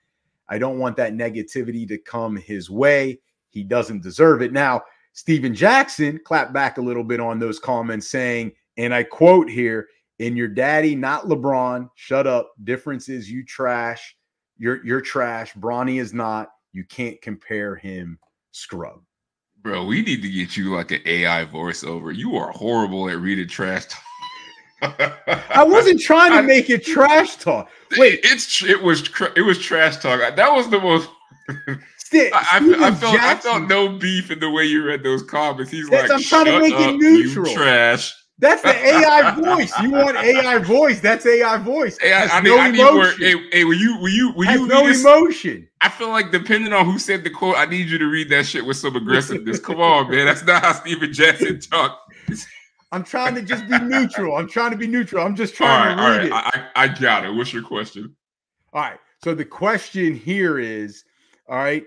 I 0.49 0.57
don't 0.57 0.79
want 0.79 0.97
that 0.97 1.13
negativity 1.13 1.87
to 1.89 1.99
come 1.99 2.37
his 2.37 2.71
way. 2.71 3.21
He 3.51 3.63
doesn't 3.63 4.03
deserve 4.03 4.41
it. 4.41 4.53
Now, 4.53 4.85
Stephen 5.13 5.55
Jackson 5.55 6.19
clapped 6.25 6.55
back 6.55 6.79
a 6.79 6.83
little 6.83 7.05
bit 7.05 7.21
on 7.21 7.39
those 7.39 7.59
comments, 7.59 8.09
saying, 8.09 8.53
and 8.79 8.95
I 8.95 9.03
quote 9.03 9.51
here, 9.51 9.89
in 10.19 10.37
your 10.37 10.49
daddy, 10.49 10.95
not 10.95 11.25
LeBron, 11.25 11.89
shut 11.95 12.27
up. 12.27 12.53
Difference 12.65 13.09
is 13.09 13.31
you 13.31 13.45
trash. 13.45 14.17
You're 14.59 14.85
you're 14.85 15.01
trash. 15.01 15.55
Bronny 15.55 16.01
is 16.01 16.13
not. 16.13 16.51
You 16.73 16.85
can't 16.85 17.21
compare 17.23 17.77
him, 17.77 18.19
scrub. 18.51 19.01
Bro, 19.63 19.87
we 19.87 20.03
need 20.03 20.23
to 20.23 20.31
get 20.31 20.57
you 20.57 20.75
like 20.75 20.91
an 20.91 21.01
AI 21.05 21.45
voiceover. 21.45 22.15
You 22.15 22.37
are 22.37 22.51
horrible 22.51 23.09
at 23.09 23.19
reading 23.19 23.49
trash 23.49 23.87
talk. 23.87 24.03
I 24.81 25.65
wasn't 25.65 26.01
trying 26.01 26.33
to 26.33 26.43
make 26.47 26.71
it 26.71 26.85
trash 26.85 27.37
talk. 27.37 27.69
Wait, 27.97 28.21
it's 28.23 28.63
it 28.63 28.83
was 28.83 29.09
it 29.37 29.43
was 29.43 29.59
trash 29.59 29.97
talk. 29.99 30.21
That 30.37 30.53
was 30.53 30.69
the 30.71 30.81
most. 30.81 31.09
St- 31.99 32.33
I, 32.33 32.39
I, 32.39 32.87
I, 32.87 32.95
felt 32.95 33.21
I 33.21 33.35
felt 33.35 33.69
no 33.69 33.91
beef 33.91 34.31
in 34.31 34.41
the 34.41 34.51
way 34.51 34.65
you 34.65 34.83
read 34.85 35.03
those 35.03 35.23
comments. 35.23 35.71
He's 35.71 35.91
like, 35.91 36.11
I'm 36.11 36.23
trying 36.23 36.47
to 36.47 36.59
make 36.59 36.73
up, 36.73 36.95
it 36.95 36.97
neutral. 36.97 37.53
trash. 37.53 38.15
That's 38.39 38.63
the 38.63 38.75
AI 38.87 39.33
voice. 39.33 39.73
You 39.81 39.91
want 39.91 40.17
AI 40.17 40.59
voice? 40.59 41.01
That's 41.01 41.27
AI 41.27 41.57
voice. 41.59 41.99
AI, 42.03 42.27
I 42.27 42.41
mean, 42.41 42.57
no 42.57 42.61
I 42.61 42.71
need 42.71 42.83
more. 42.83 43.11
Hey, 43.19 43.35
hey, 43.51 43.65
will 43.65 43.75
you? 43.75 43.99
Will 43.99 44.11
you? 44.11 44.33
Will 44.33 44.51
you? 44.51 44.67
No 44.67 44.87
this? 44.87 45.01
emotion. 45.01 45.69
I 45.81 45.89
feel 45.89 46.09
like 46.09 46.31
depending 46.31 46.73
on 46.73 46.87
who 46.87 46.99
said 46.99 47.25
the 47.25 47.31
quote, 47.31 47.57
I 47.57 47.67
need 47.67 47.89
you 47.89 47.99
to 47.99 48.07
read 48.07 48.29
that 48.31 48.47
shit 48.47 48.65
with 48.65 48.77
some 48.77 48.97
aggressiveness. 48.97 49.59
Come 49.59 49.81
on, 49.81 50.11
man. 50.11 50.27
That's 50.27 50.45
not 50.45 50.63
how 50.63 50.73
Stephen 50.73 51.13
Jackson 51.13 51.61
talk. 51.61 52.01
I'm 52.91 53.05
trying 53.05 53.35
to 53.35 53.43
just 53.43 53.69
be 53.69 53.79
neutral. 53.79 54.37
I'm 54.37 54.49
trying 54.49 54.71
to 54.71 54.77
be 54.77 54.87
neutral. 54.87 55.25
I'm 55.25 55.37
just 55.37 55.55
trying 55.55 55.97
to 55.97 56.03
read 56.03 56.27
it. 56.27 56.33
I, 56.33 56.69
I 56.75 56.89
got 56.89 57.25
it. 57.25 57.35
What's 57.35 57.53
your 57.53 57.63
question? 57.63 58.17
All 58.73 58.83
right. 58.83 58.99
So 59.23 59.35
the 59.35 59.45
question 59.45 60.15
here 60.15 60.59
is, 60.59 61.05
all 61.49 61.57
right, 61.57 61.85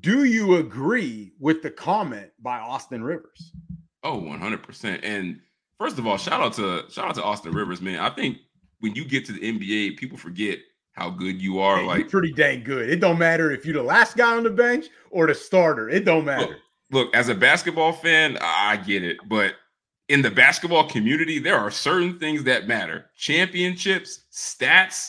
do 0.00 0.24
you 0.24 0.56
agree 0.56 1.32
with 1.38 1.62
the 1.62 1.70
comment 1.70 2.30
by 2.42 2.58
Austin 2.58 3.02
Rivers? 3.02 3.52
Oh, 4.04 4.20
100%. 4.20 5.00
And 5.02 5.40
first 5.78 5.98
of 5.98 6.06
all, 6.06 6.18
shout 6.18 6.40
out 6.40 6.52
to 6.54 6.84
shout 6.90 7.08
out 7.08 7.14
to 7.16 7.24
Austin 7.24 7.52
Rivers, 7.52 7.80
man. 7.80 7.98
I 7.98 8.10
think 8.10 8.38
when 8.80 8.94
you 8.94 9.04
get 9.04 9.24
to 9.26 9.32
the 9.32 9.40
NBA, 9.40 9.96
people 9.96 10.18
forget 10.18 10.58
how 10.92 11.10
good 11.10 11.40
you 11.40 11.58
are. 11.58 11.78
Hey, 11.78 11.86
like 11.86 12.10
pretty 12.10 12.32
dang 12.32 12.62
good. 12.62 12.88
It 12.88 13.00
don't 13.00 13.18
matter 13.18 13.50
if 13.50 13.64
you're 13.64 13.74
the 13.74 13.82
last 13.82 14.16
guy 14.16 14.36
on 14.36 14.44
the 14.44 14.50
bench 14.50 14.86
or 15.10 15.26
the 15.26 15.34
starter. 15.34 15.88
It 15.88 16.04
don't 16.04 16.24
matter. 16.24 16.58
Look, 16.90 17.06
look 17.06 17.16
as 17.16 17.28
a 17.28 17.34
basketball 17.34 17.92
fan, 17.92 18.38
I 18.40 18.76
get 18.76 19.02
it, 19.02 19.16
but 19.26 19.54
in 20.08 20.20
the 20.20 20.30
basketball 20.30 20.86
community, 20.86 21.38
there 21.38 21.56
are 21.56 21.70
certain 21.70 22.18
things 22.18 22.44
that 22.44 22.68
matter: 22.68 23.06
championships, 23.16 24.24
stats, 24.30 25.08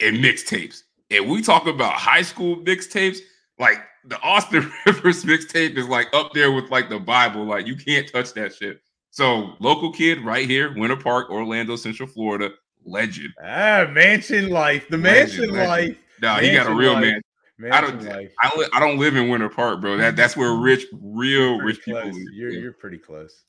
and 0.00 0.18
mixtapes. 0.18 0.82
And 1.10 1.30
we 1.30 1.40
talk 1.40 1.66
about 1.66 1.94
high 1.94 2.22
school 2.22 2.56
mixtapes, 2.58 3.18
like 3.58 3.78
the 4.08 4.20
Austin 4.22 4.70
Rivers 4.86 5.24
mixtape 5.24 5.76
is 5.76 5.86
like 5.86 6.08
up 6.12 6.32
there 6.32 6.52
with 6.52 6.70
like 6.70 6.88
the 6.88 6.98
Bible. 6.98 7.44
Like 7.44 7.66
you 7.66 7.76
can't 7.76 8.10
touch 8.10 8.32
that 8.34 8.54
shit. 8.54 8.80
So 9.10 9.54
local 9.60 9.92
kid 9.92 10.24
right 10.24 10.48
here, 10.48 10.74
Winter 10.76 10.96
Park, 10.96 11.30
Orlando, 11.30 11.76
Central 11.76 12.08
Florida, 12.08 12.50
legend. 12.84 13.30
Ah, 13.42 13.86
mansion 13.90 14.50
life, 14.50 14.88
the 14.88 14.98
mansion 14.98 15.50
legend. 15.50 15.68
life. 15.68 15.98
No, 16.22 16.34
he 16.36 16.52
got 16.52 16.66
a 16.66 16.74
real 16.74 16.94
life. 16.94 17.02
man. 17.02 17.22
Mansion 17.58 17.72
I 17.72 17.80
don't. 17.90 18.04
Life. 18.04 18.32
I, 18.40 18.58
li- 18.58 18.68
I 18.72 18.80
don't 18.80 18.98
live 18.98 19.16
in 19.16 19.28
Winter 19.28 19.48
Park, 19.48 19.80
bro. 19.80 19.96
That 19.96 20.16
that's 20.16 20.36
where 20.36 20.52
rich, 20.52 20.86
real 20.92 21.58
rich 21.58 21.82
close. 21.82 22.04
people 22.04 22.18
live. 22.18 22.34
You're 22.34 22.50
you're 22.50 22.72
pretty 22.72 22.98
close. 22.98 23.44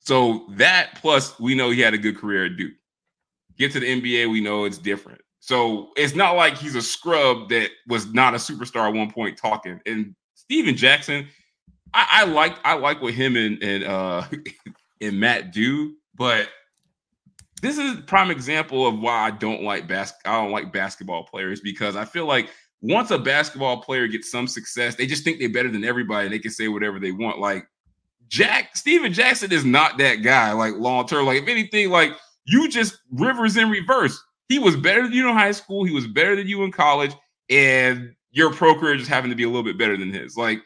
So 0.00 0.46
that 0.50 0.96
plus 1.00 1.38
we 1.40 1.54
know 1.54 1.70
he 1.70 1.80
had 1.80 1.94
a 1.94 1.98
good 1.98 2.16
career 2.16 2.44
at 2.46 2.56
Duke. 2.56 2.74
Get 3.58 3.72
to 3.72 3.80
the 3.80 4.00
NBA, 4.02 4.30
we 4.30 4.40
know 4.42 4.64
it's 4.66 4.78
different. 4.78 5.20
So 5.46 5.90
it's 5.96 6.16
not 6.16 6.34
like 6.34 6.58
he's 6.58 6.74
a 6.74 6.82
scrub 6.82 7.50
that 7.50 7.70
was 7.86 8.12
not 8.12 8.34
a 8.34 8.36
superstar 8.36 8.88
at 8.88 8.94
one 8.94 9.12
point 9.12 9.38
talking. 9.38 9.80
And 9.86 10.16
Stephen 10.34 10.76
Jackson, 10.76 11.28
I, 11.94 12.08
I 12.10 12.24
like 12.24 12.56
I 12.64 12.74
like 12.74 13.00
what 13.00 13.14
him 13.14 13.36
and 13.36 13.62
and 13.62 13.84
uh 13.84 14.24
and 15.00 15.20
Matt 15.20 15.52
do, 15.52 15.94
but 16.16 16.48
this 17.62 17.78
is 17.78 18.00
prime 18.08 18.32
example 18.32 18.88
of 18.88 18.98
why 18.98 19.28
I 19.28 19.30
don't 19.30 19.62
like 19.62 19.86
bas- 19.86 20.14
I 20.24 20.32
don't 20.32 20.50
like 20.50 20.72
basketball 20.72 21.22
players 21.22 21.60
because 21.60 21.94
I 21.94 22.04
feel 22.06 22.26
like 22.26 22.50
once 22.80 23.12
a 23.12 23.18
basketball 23.18 23.80
player 23.82 24.08
gets 24.08 24.28
some 24.28 24.48
success, 24.48 24.96
they 24.96 25.06
just 25.06 25.22
think 25.22 25.38
they're 25.38 25.48
better 25.48 25.70
than 25.70 25.84
everybody 25.84 26.26
and 26.26 26.34
they 26.34 26.40
can 26.40 26.50
say 26.50 26.66
whatever 26.66 26.98
they 26.98 27.12
want. 27.12 27.38
Like 27.38 27.68
Jack 28.26 28.74
Stephen 28.74 29.12
Jackson 29.12 29.52
is 29.52 29.64
not 29.64 29.96
that 29.98 30.16
guy, 30.16 30.50
like 30.54 30.74
long 30.74 31.06
term. 31.06 31.24
Like, 31.24 31.40
if 31.40 31.48
anything, 31.48 31.90
like 31.90 32.14
you 32.46 32.68
just 32.68 32.98
Rivers 33.12 33.56
in 33.56 33.70
reverse. 33.70 34.20
He 34.48 34.58
was 34.58 34.76
better 34.76 35.02
than 35.02 35.12
you 35.12 35.28
in 35.28 35.34
high 35.34 35.52
school, 35.52 35.84
he 35.84 35.92
was 35.92 36.06
better 36.06 36.36
than 36.36 36.46
you 36.46 36.62
in 36.64 36.72
college, 36.72 37.12
and 37.50 38.14
your 38.30 38.52
pro 38.52 38.78
career 38.78 38.96
just 38.96 39.08
happened 39.08 39.32
to 39.32 39.36
be 39.36 39.44
a 39.44 39.48
little 39.48 39.62
bit 39.62 39.78
better 39.78 39.96
than 39.96 40.12
his. 40.12 40.36
Like 40.36 40.60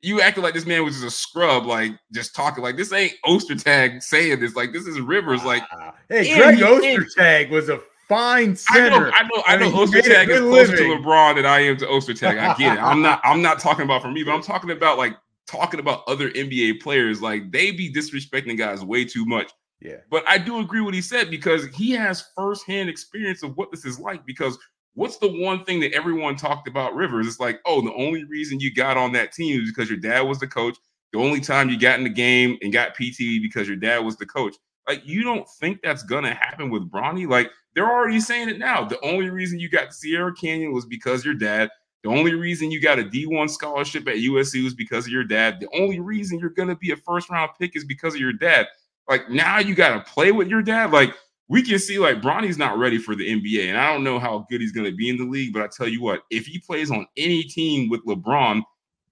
you 0.00 0.20
acted 0.20 0.44
like 0.44 0.54
this 0.54 0.66
man 0.66 0.84
was 0.84 0.94
just 0.94 1.06
a 1.06 1.10
scrub, 1.10 1.66
like 1.66 1.92
just 2.12 2.34
talking 2.34 2.62
like 2.62 2.76
this 2.76 2.92
ain't 2.92 3.14
Ostertag 3.24 4.02
saying 4.02 4.40
this. 4.40 4.54
Like 4.54 4.72
this 4.72 4.86
is 4.86 5.00
Rivers. 5.00 5.44
Like 5.44 5.62
uh, 5.72 5.90
hey, 6.08 6.34
Greg 6.36 6.58
Ostertag 6.58 7.50
was 7.50 7.68
a 7.68 7.80
fine 8.08 8.54
center. 8.54 9.12
I 9.12 9.22
know, 9.22 9.42
I 9.46 9.56
know, 9.56 9.66
I 9.66 9.70
know. 9.70 9.70
Ostertag 9.72 10.28
is 10.28 10.40
closer 10.40 10.72
living. 10.72 10.76
to 10.76 11.02
LeBron 11.02 11.36
than 11.36 11.46
I 11.46 11.60
am 11.60 11.76
to 11.78 11.86
Ostertag. 11.86 12.38
I 12.38 12.54
get 12.54 12.78
it. 12.78 12.80
I'm 12.80 13.02
not, 13.02 13.20
I'm 13.24 13.42
not 13.42 13.58
talking 13.58 13.84
about 13.84 14.02
for 14.02 14.10
me, 14.10 14.22
but 14.22 14.32
I'm 14.32 14.42
talking 14.42 14.70
about 14.70 14.98
like 14.98 15.16
talking 15.46 15.80
about 15.80 16.02
other 16.06 16.30
NBA 16.30 16.80
players. 16.80 17.20
Like 17.20 17.50
they 17.50 17.72
be 17.72 17.92
disrespecting 17.92 18.56
guys 18.56 18.84
way 18.84 19.04
too 19.04 19.24
much. 19.24 19.50
Yeah. 19.86 19.98
But 20.10 20.24
I 20.28 20.36
do 20.36 20.58
agree 20.58 20.80
what 20.80 20.94
he 20.94 21.00
said 21.00 21.30
because 21.30 21.66
he 21.66 21.92
has 21.92 22.30
firsthand 22.34 22.88
experience 22.88 23.44
of 23.44 23.56
what 23.56 23.70
this 23.70 23.84
is 23.84 24.00
like. 24.00 24.26
Because 24.26 24.58
what's 24.94 25.18
the 25.18 25.28
one 25.28 25.64
thing 25.64 25.78
that 25.80 25.92
everyone 25.92 26.34
talked 26.34 26.66
about 26.66 26.96
Rivers? 26.96 27.28
It's 27.28 27.38
like, 27.38 27.60
oh, 27.66 27.80
the 27.80 27.94
only 27.94 28.24
reason 28.24 28.58
you 28.58 28.74
got 28.74 28.96
on 28.96 29.12
that 29.12 29.32
team 29.32 29.62
is 29.62 29.70
because 29.70 29.88
your 29.88 29.98
dad 29.98 30.22
was 30.22 30.40
the 30.40 30.48
coach. 30.48 30.76
The 31.12 31.20
only 31.20 31.40
time 31.40 31.70
you 31.70 31.78
got 31.78 31.98
in 31.98 32.04
the 32.04 32.10
game 32.10 32.58
and 32.62 32.72
got 32.72 32.94
PT 32.96 33.40
because 33.40 33.68
your 33.68 33.76
dad 33.76 34.00
was 34.00 34.16
the 34.16 34.26
coach. 34.26 34.56
Like, 34.88 35.06
you 35.06 35.22
don't 35.22 35.48
think 35.60 35.80
that's 35.82 36.02
gonna 36.02 36.34
happen 36.34 36.68
with 36.68 36.90
Bronny? 36.90 37.28
Like, 37.28 37.50
they're 37.74 37.90
already 37.90 38.18
saying 38.20 38.48
it 38.48 38.58
now. 38.58 38.84
The 38.84 39.00
only 39.02 39.30
reason 39.30 39.60
you 39.60 39.70
got 39.70 39.94
Sierra 39.94 40.34
Canyon 40.34 40.72
was 40.72 40.84
because 40.84 41.24
your 41.24 41.34
dad. 41.34 41.70
The 42.02 42.10
only 42.10 42.34
reason 42.34 42.70
you 42.70 42.80
got 42.80 42.98
a 42.98 43.04
D1 43.04 43.50
scholarship 43.50 44.06
at 44.08 44.16
USC 44.16 44.62
was 44.64 44.74
because 44.74 45.06
of 45.06 45.12
your 45.12 45.24
dad. 45.24 45.58
The 45.60 45.68
only 45.72 46.00
reason 46.00 46.38
you're 46.38 46.50
to 46.50 46.76
be 46.76 46.92
a 46.92 46.96
first 46.96 47.30
round 47.30 47.50
pick 47.58 47.76
is 47.76 47.84
because 47.84 48.14
of 48.14 48.20
your 48.20 48.32
dad. 48.32 48.66
Like 49.08 49.30
now 49.30 49.58
you 49.58 49.74
got 49.74 49.94
to 49.94 50.12
play 50.12 50.32
with 50.32 50.48
your 50.48 50.62
dad. 50.62 50.92
Like 50.92 51.14
we 51.48 51.62
can 51.62 51.78
see 51.78 51.98
like 51.98 52.22
Bronny's 52.22 52.58
not 52.58 52.78
ready 52.78 52.98
for 52.98 53.14
the 53.14 53.28
NBA. 53.28 53.68
And 53.68 53.78
I 53.78 53.92
don't 53.92 54.04
know 54.04 54.18
how 54.18 54.46
good 54.50 54.60
he's 54.60 54.72
going 54.72 54.90
to 54.90 54.96
be 54.96 55.08
in 55.08 55.16
the 55.16 55.24
league, 55.24 55.52
but 55.52 55.62
I 55.62 55.68
tell 55.68 55.88
you 55.88 56.02
what, 56.02 56.22
if 56.30 56.46
he 56.46 56.58
plays 56.58 56.90
on 56.90 57.06
any 57.16 57.44
team 57.44 57.88
with 57.88 58.04
LeBron 58.04 58.62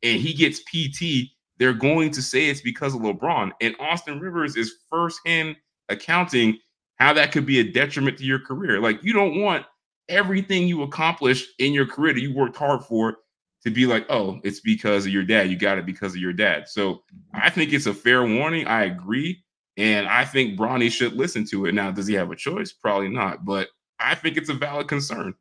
and 0.02 0.20
he 0.20 0.34
gets 0.34 0.60
PT, 0.60 1.30
they're 1.58 1.72
going 1.72 2.10
to 2.10 2.22
say 2.22 2.48
it's 2.48 2.60
because 2.60 2.94
of 2.94 3.02
LeBron. 3.02 3.52
And 3.60 3.76
Austin 3.78 4.18
Rivers 4.18 4.56
is 4.56 4.74
firsthand 4.90 5.56
accounting 5.88 6.58
how 6.96 7.12
that 7.12 7.32
could 7.32 7.46
be 7.46 7.60
a 7.60 7.72
detriment 7.72 8.18
to 8.18 8.24
your 8.24 8.40
career. 8.40 8.80
Like 8.80 9.02
you 9.02 9.12
don't 9.12 9.40
want 9.40 9.64
everything 10.08 10.66
you 10.66 10.82
accomplished 10.82 11.48
in 11.58 11.72
your 11.72 11.86
career 11.86 12.14
that 12.14 12.20
you 12.20 12.34
worked 12.34 12.56
hard 12.56 12.84
for 12.84 13.18
to 13.62 13.70
be 13.70 13.86
like, 13.86 14.06
oh, 14.10 14.40
it's 14.44 14.60
because 14.60 15.06
of 15.06 15.12
your 15.12 15.22
dad. 15.22 15.48
You 15.48 15.56
got 15.56 15.78
it 15.78 15.86
because 15.86 16.12
of 16.12 16.20
your 16.20 16.32
dad. 16.32 16.68
So 16.68 17.02
I 17.32 17.48
think 17.48 17.72
it's 17.72 17.86
a 17.86 17.94
fair 17.94 18.24
warning. 18.26 18.66
I 18.66 18.84
agree. 18.84 19.43
And 19.76 20.06
I 20.06 20.24
think 20.24 20.58
Bronny 20.58 20.90
should 20.90 21.14
listen 21.14 21.44
to 21.46 21.66
it. 21.66 21.74
Now, 21.74 21.90
does 21.90 22.06
he 22.06 22.14
have 22.14 22.30
a 22.30 22.36
choice? 22.36 22.72
Probably 22.72 23.08
not. 23.08 23.44
But 23.44 23.68
I 23.98 24.14
think 24.14 24.36
it's 24.36 24.48
a 24.48 24.54
valid 24.54 24.88
concern. 24.88 25.34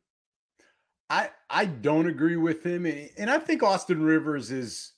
I 1.10 1.30
I 1.50 1.66
don't 1.66 2.08
agree 2.08 2.36
with 2.36 2.64
him. 2.64 2.86
And 2.86 3.30
I 3.30 3.38
think 3.38 3.62
Austin 3.62 4.02
Rivers 4.02 4.50
is 4.50 4.92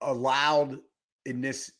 allowed 0.00 0.78
in 1.26 1.40
this, 1.40 1.70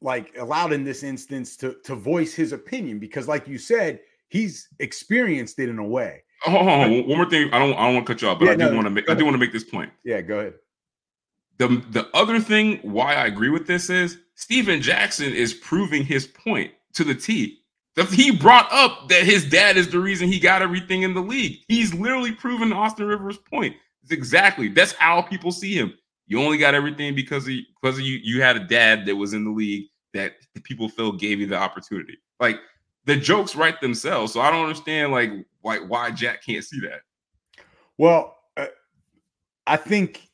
like 0.00 0.36
allowed 0.38 0.72
in 0.72 0.84
this 0.84 1.02
instance 1.02 1.56
to 1.58 1.76
to 1.84 1.94
voice 1.94 2.34
his 2.34 2.52
opinion 2.52 2.98
because, 2.98 3.26
like 3.26 3.48
you 3.48 3.58
said, 3.58 4.00
he's 4.28 4.68
experienced 4.78 5.58
it 5.58 5.68
in 5.68 5.78
a 5.78 5.86
way. 5.86 6.22
Oh, 6.46 6.56
oh, 6.56 6.68
oh 6.68 6.88
one 6.88 7.08
more 7.08 7.28
thing. 7.28 7.52
I 7.52 7.58
don't. 7.58 7.74
I 7.74 7.86
don't 7.86 7.94
want 7.94 8.06
to 8.06 8.12
cut 8.12 8.22
you 8.22 8.28
off, 8.28 8.38
but 8.38 8.46
yeah, 8.46 8.52
I 8.52 8.56
do 8.56 8.70
no, 8.70 8.74
want 8.74 8.86
to 8.86 8.90
make. 8.90 9.10
I 9.10 9.14
do 9.14 9.24
want 9.24 9.34
to 9.34 9.38
make 9.38 9.52
this 9.52 9.64
point. 9.64 9.90
Yeah, 10.04 10.20
go 10.20 10.38
ahead. 10.38 10.54
The 11.60 11.68
the 11.90 12.08
other 12.14 12.40
thing 12.40 12.78
why 12.78 13.14
I 13.14 13.26
agree 13.26 13.50
with 13.50 13.66
this 13.66 13.90
is 13.90 14.16
Stephen 14.34 14.80
Jackson 14.80 15.30
is 15.30 15.52
proving 15.52 16.06
his 16.06 16.26
point 16.26 16.72
to 16.94 17.04
the 17.04 17.14
T. 17.14 17.58
He 18.12 18.30
brought 18.30 18.66
up 18.72 19.10
that 19.10 19.24
his 19.24 19.44
dad 19.44 19.76
is 19.76 19.90
the 19.90 19.98
reason 19.98 20.28
he 20.28 20.40
got 20.40 20.62
everything 20.62 21.02
in 21.02 21.12
the 21.12 21.20
league. 21.20 21.58
He's 21.68 21.92
literally 21.92 22.32
proven 22.32 22.72
Austin 22.72 23.04
Rivers' 23.04 23.36
point. 23.36 23.76
It's 24.02 24.10
exactly 24.10 24.68
that's 24.68 24.92
how 24.92 25.20
people 25.20 25.52
see 25.52 25.74
him. 25.74 25.92
You 26.28 26.40
only 26.40 26.56
got 26.56 26.74
everything 26.74 27.14
because 27.14 27.46
of 27.46 27.52
because 27.82 27.98
of 27.98 28.06
you. 28.06 28.18
You 28.22 28.40
had 28.40 28.56
a 28.56 28.64
dad 28.64 29.04
that 29.04 29.16
was 29.16 29.34
in 29.34 29.44
the 29.44 29.50
league 29.50 29.88
that 30.14 30.36
people 30.62 30.88
feel 30.88 31.12
gave 31.12 31.40
you 31.40 31.46
the 31.46 31.58
opportunity. 31.58 32.16
Like 32.38 32.58
the 33.04 33.16
jokes 33.16 33.54
write 33.54 33.82
themselves. 33.82 34.32
So 34.32 34.40
I 34.40 34.50
don't 34.50 34.62
understand 34.62 35.12
like 35.12 35.30
why 35.60 35.80
why 35.80 36.10
Jack 36.10 36.42
can't 36.42 36.64
see 36.64 36.80
that. 36.80 37.00
Well, 37.98 38.38
uh, 38.56 38.68
I 39.66 39.76
think 39.76 40.29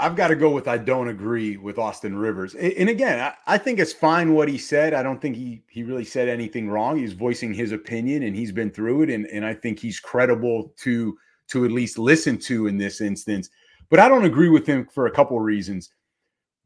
I've 0.00 0.16
got 0.16 0.28
to 0.28 0.36
go 0.36 0.50
with 0.50 0.66
I 0.66 0.78
don't 0.78 1.08
agree 1.08 1.56
with 1.56 1.78
Austin 1.78 2.16
Rivers. 2.16 2.54
And 2.54 2.88
again, 2.88 3.32
I, 3.46 3.58
think 3.58 3.78
it's 3.78 3.92
fine 3.92 4.32
what 4.32 4.48
he 4.48 4.56
said. 4.56 4.94
I 4.94 5.02
don't 5.02 5.20
think 5.20 5.36
he 5.36 5.62
he 5.68 5.82
really 5.82 6.04
said 6.04 6.28
anything 6.28 6.70
wrong. 6.70 6.96
He's 6.96 7.12
voicing 7.12 7.52
his 7.52 7.72
opinion 7.72 8.22
and 8.22 8.34
he's 8.34 8.50
been 8.50 8.70
through 8.70 9.02
it 9.02 9.10
and, 9.10 9.26
and 9.26 9.44
I 9.44 9.54
think 9.54 9.78
he's 9.78 10.00
credible 10.00 10.72
to 10.78 11.16
to 11.48 11.64
at 11.64 11.70
least 11.70 11.98
listen 11.98 12.38
to 12.38 12.66
in 12.66 12.78
this 12.78 13.00
instance. 13.00 13.50
But 13.90 14.00
I 14.00 14.08
don't 14.08 14.24
agree 14.24 14.48
with 14.48 14.66
him 14.66 14.86
for 14.86 15.06
a 15.06 15.10
couple 15.10 15.36
of 15.36 15.42
reasons. 15.42 15.90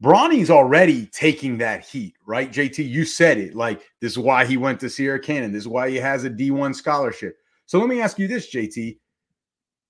Bronny's 0.01 0.51
already 0.51 1.07
taking 1.07 1.57
that 1.57 1.85
heat, 1.85 2.15
right? 2.25 2.51
JT, 2.51 2.87
you 2.87 3.05
said 3.05 3.37
it. 3.37 3.55
Like, 3.55 3.81
this 4.01 4.11
is 4.11 4.19
why 4.19 4.45
he 4.45 4.57
went 4.57 4.79
to 4.81 4.89
Sierra 4.89 5.19
Canyon. 5.19 5.51
This 5.51 5.63
is 5.63 5.67
why 5.67 5.89
he 5.89 5.95
has 5.95 6.25
a 6.25 6.29
D1 6.29 6.75
scholarship. 6.75 7.37
So 7.65 7.79
let 7.79 7.87
me 7.87 8.01
ask 8.01 8.19
you 8.19 8.27
this, 8.27 8.53
JT. 8.53 8.99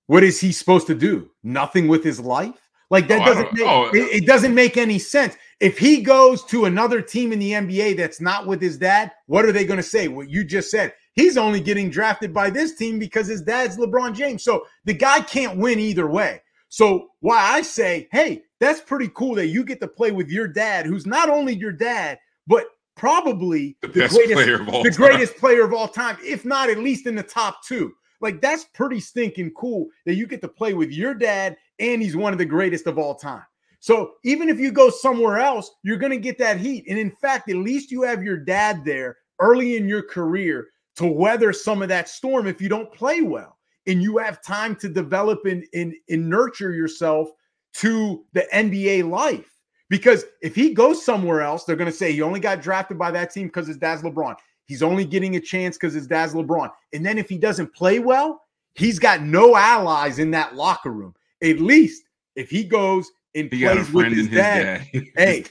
What 0.06 0.22
is 0.22 0.40
he 0.40 0.52
supposed 0.52 0.86
to 0.86 0.94
do? 0.94 1.30
Nothing 1.42 1.88
with 1.88 2.04
his 2.04 2.20
life? 2.20 2.65
Like 2.90 3.08
that 3.08 3.22
oh, 3.22 3.24
doesn't 3.24 3.52
make 3.52 3.66
oh, 3.66 3.90
it, 3.92 4.22
it, 4.22 4.26
doesn't 4.26 4.54
make 4.54 4.76
any 4.76 4.98
sense. 4.98 5.36
If 5.58 5.78
he 5.78 6.02
goes 6.02 6.44
to 6.44 6.66
another 6.66 7.02
team 7.02 7.32
in 7.32 7.38
the 7.38 7.52
NBA 7.52 7.96
that's 7.96 8.20
not 8.20 8.46
with 8.46 8.60
his 8.60 8.78
dad, 8.78 9.10
what 9.26 9.44
are 9.44 9.52
they 9.52 9.64
going 9.64 9.78
to 9.78 9.82
say? 9.82 10.08
What 10.08 10.30
you 10.30 10.44
just 10.44 10.70
said. 10.70 10.94
He's 11.14 11.36
only 11.36 11.60
getting 11.60 11.90
drafted 11.90 12.32
by 12.32 12.50
this 12.50 12.76
team 12.76 12.98
because 12.98 13.26
his 13.26 13.42
dad's 13.42 13.76
LeBron 13.76 14.14
James. 14.14 14.44
So 14.44 14.66
the 14.84 14.92
guy 14.92 15.20
can't 15.20 15.58
win 15.58 15.80
either 15.80 16.06
way. 16.06 16.42
So 16.68 17.08
why 17.20 17.38
I 17.38 17.62
say, 17.62 18.06
hey, 18.12 18.42
that's 18.60 18.80
pretty 18.80 19.10
cool 19.14 19.34
that 19.36 19.46
you 19.46 19.64
get 19.64 19.80
to 19.80 19.88
play 19.88 20.12
with 20.12 20.28
your 20.28 20.46
dad, 20.46 20.86
who's 20.86 21.06
not 21.06 21.28
only 21.28 21.54
your 21.54 21.72
dad, 21.72 22.18
but 22.46 22.66
probably 22.96 23.76
the, 23.82 23.88
the 23.88 24.08
greatest 24.08 24.32
player 24.32 24.60
of 24.60 24.68
all 24.68 24.82
the 24.82 24.90
time. 24.90 24.96
greatest 24.96 25.36
player 25.36 25.64
of 25.64 25.72
all 25.72 25.88
time, 25.88 26.16
if 26.22 26.44
not 26.44 26.70
at 26.70 26.78
least 26.78 27.06
in 27.06 27.14
the 27.14 27.22
top 27.22 27.64
two. 27.64 27.92
Like 28.20 28.40
that's 28.40 28.64
pretty 28.64 29.00
stinking 29.00 29.52
cool 29.52 29.88
that 30.06 30.14
you 30.14 30.26
get 30.26 30.40
to 30.40 30.48
play 30.48 30.74
with 30.74 30.90
your 30.90 31.14
dad 31.14 31.56
and 31.78 32.02
he's 32.02 32.16
one 32.16 32.32
of 32.32 32.38
the 32.38 32.44
greatest 32.44 32.86
of 32.86 32.98
all 32.98 33.14
time. 33.14 33.44
So 33.80 34.14
even 34.24 34.48
if 34.48 34.58
you 34.58 34.72
go 34.72 34.90
somewhere 34.90 35.38
else, 35.38 35.70
you're 35.82 35.96
going 35.96 36.12
to 36.12 36.18
get 36.18 36.38
that 36.38 36.58
heat. 36.58 36.84
And 36.88 36.98
in 36.98 37.10
fact, 37.10 37.48
at 37.50 37.56
least 37.56 37.90
you 37.90 38.02
have 38.02 38.22
your 38.22 38.36
dad 38.36 38.84
there 38.84 39.18
early 39.38 39.76
in 39.76 39.88
your 39.88 40.02
career 40.02 40.68
to 40.96 41.06
weather 41.06 41.52
some 41.52 41.82
of 41.82 41.88
that 41.88 42.08
storm 42.08 42.46
if 42.46 42.60
you 42.60 42.68
don't 42.68 42.92
play 42.92 43.20
well. 43.22 43.58
And 43.86 44.02
you 44.02 44.18
have 44.18 44.42
time 44.42 44.74
to 44.76 44.88
develop 44.88 45.44
and, 45.44 45.64
and, 45.72 45.94
and 46.08 46.28
nurture 46.28 46.72
yourself 46.72 47.28
to 47.74 48.24
the 48.32 48.46
NBA 48.52 49.08
life. 49.08 49.52
Because 49.88 50.24
if 50.42 50.56
he 50.56 50.74
goes 50.74 51.04
somewhere 51.04 51.42
else, 51.42 51.64
they're 51.64 51.76
going 51.76 51.90
to 51.90 51.96
say 51.96 52.10
he 52.10 52.22
only 52.22 52.40
got 52.40 52.60
drafted 52.60 52.98
by 52.98 53.12
that 53.12 53.30
team 53.30 53.46
because 53.46 53.68
his 53.68 53.76
dad's 53.76 54.02
LeBron. 54.02 54.34
He's 54.64 54.82
only 54.82 55.04
getting 55.04 55.36
a 55.36 55.40
chance 55.40 55.76
because 55.76 55.94
his 55.94 56.08
dad's 56.08 56.34
LeBron. 56.34 56.72
And 56.92 57.06
then 57.06 57.18
if 57.18 57.28
he 57.28 57.38
doesn't 57.38 57.72
play 57.72 58.00
well, 58.00 58.42
he's 58.74 58.98
got 58.98 59.22
no 59.22 59.54
allies 59.54 60.18
in 60.18 60.32
that 60.32 60.56
locker 60.56 60.90
room. 60.90 61.14
At 61.42 61.60
least 61.60 62.04
if 62.34 62.50
he 62.50 62.64
goes 62.64 63.10
and 63.34 63.52
he 63.52 63.64
plays 63.64 63.90
with 63.92 64.06
his, 64.06 64.28
his 64.28 64.28
dad, 64.30 64.86
dad. 64.92 65.04
hey, 65.16 65.44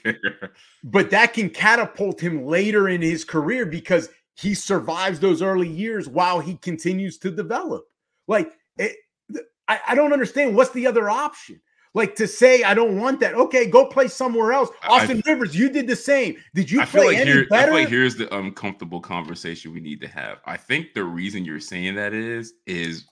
but 0.84 1.10
that 1.12 1.34
can 1.34 1.50
catapult 1.50 2.20
him 2.20 2.46
later 2.46 2.90
in 2.90 3.02
his 3.02 3.24
career 3.24 3.66
because 3.66 4.10
he 4.36 4.54
survives 4.54 5.20
those 5.20 5.42
early 5.42 5.70
years 5.70 6.10
while 6.10 6.40
he 6.40 6.56
continues 6.56 7.18
to 7.20 7.32
develop. 7.32 7.86
Like, 8.28 8.52
it, 8.78 8.96
I, 9.68 9.80
I 9.90 9.96
don't 9.96 10.14
understand 10.14 10.56
what's 10.56 10.72
the 10.72 10.88
other 10.88 11.10
option. 11.10 11.62
Like 11.94 12.16
to 12.18 12.28
say, 12.28 12.62
I 12.64 12.74
don't 12.74 13.00
want 13.00 13.22
that. 13.22 13.36
Okay, 13.36 13.70
go 13.70 13.86
play 13.86 14.10
somewhere 14.10 14.52
else. 14.52 14.70
Austin 14.84 15.24
I, 15.26 15.30
Rivers, 15.30 15.56
you 15.56 15.70
did 15.70 15.88
the 15.88 15.96
same. 15.96 16.36
Did 16.54 16.70
you 16.70 16.82
I 16.82 16.86
play 16.86 17.08
like 17.08 17.18
any 17.18 17.32
here, 17.32 17.48
better? 17.48 17.72
I 17.72 17.76
feel 17.76 17.84
like 17.84 17.90
here's 17.90 18.18
the 18.18 18.36
uncomfortable 18.36 19.00
conversation 19.00 19.74
we 19.74 19.80
need 19.80 20.02
to 20.02 20.08
have. 20.10 20.40
I 20.46 20.58
think 20.58 20.94
the 20.94 21.06
reason 21.06 21.46
you're 21.46 21.62
saying 21.62 21.96
that 21.96 22.14
is 22.14 22.56
is 22.68 23.06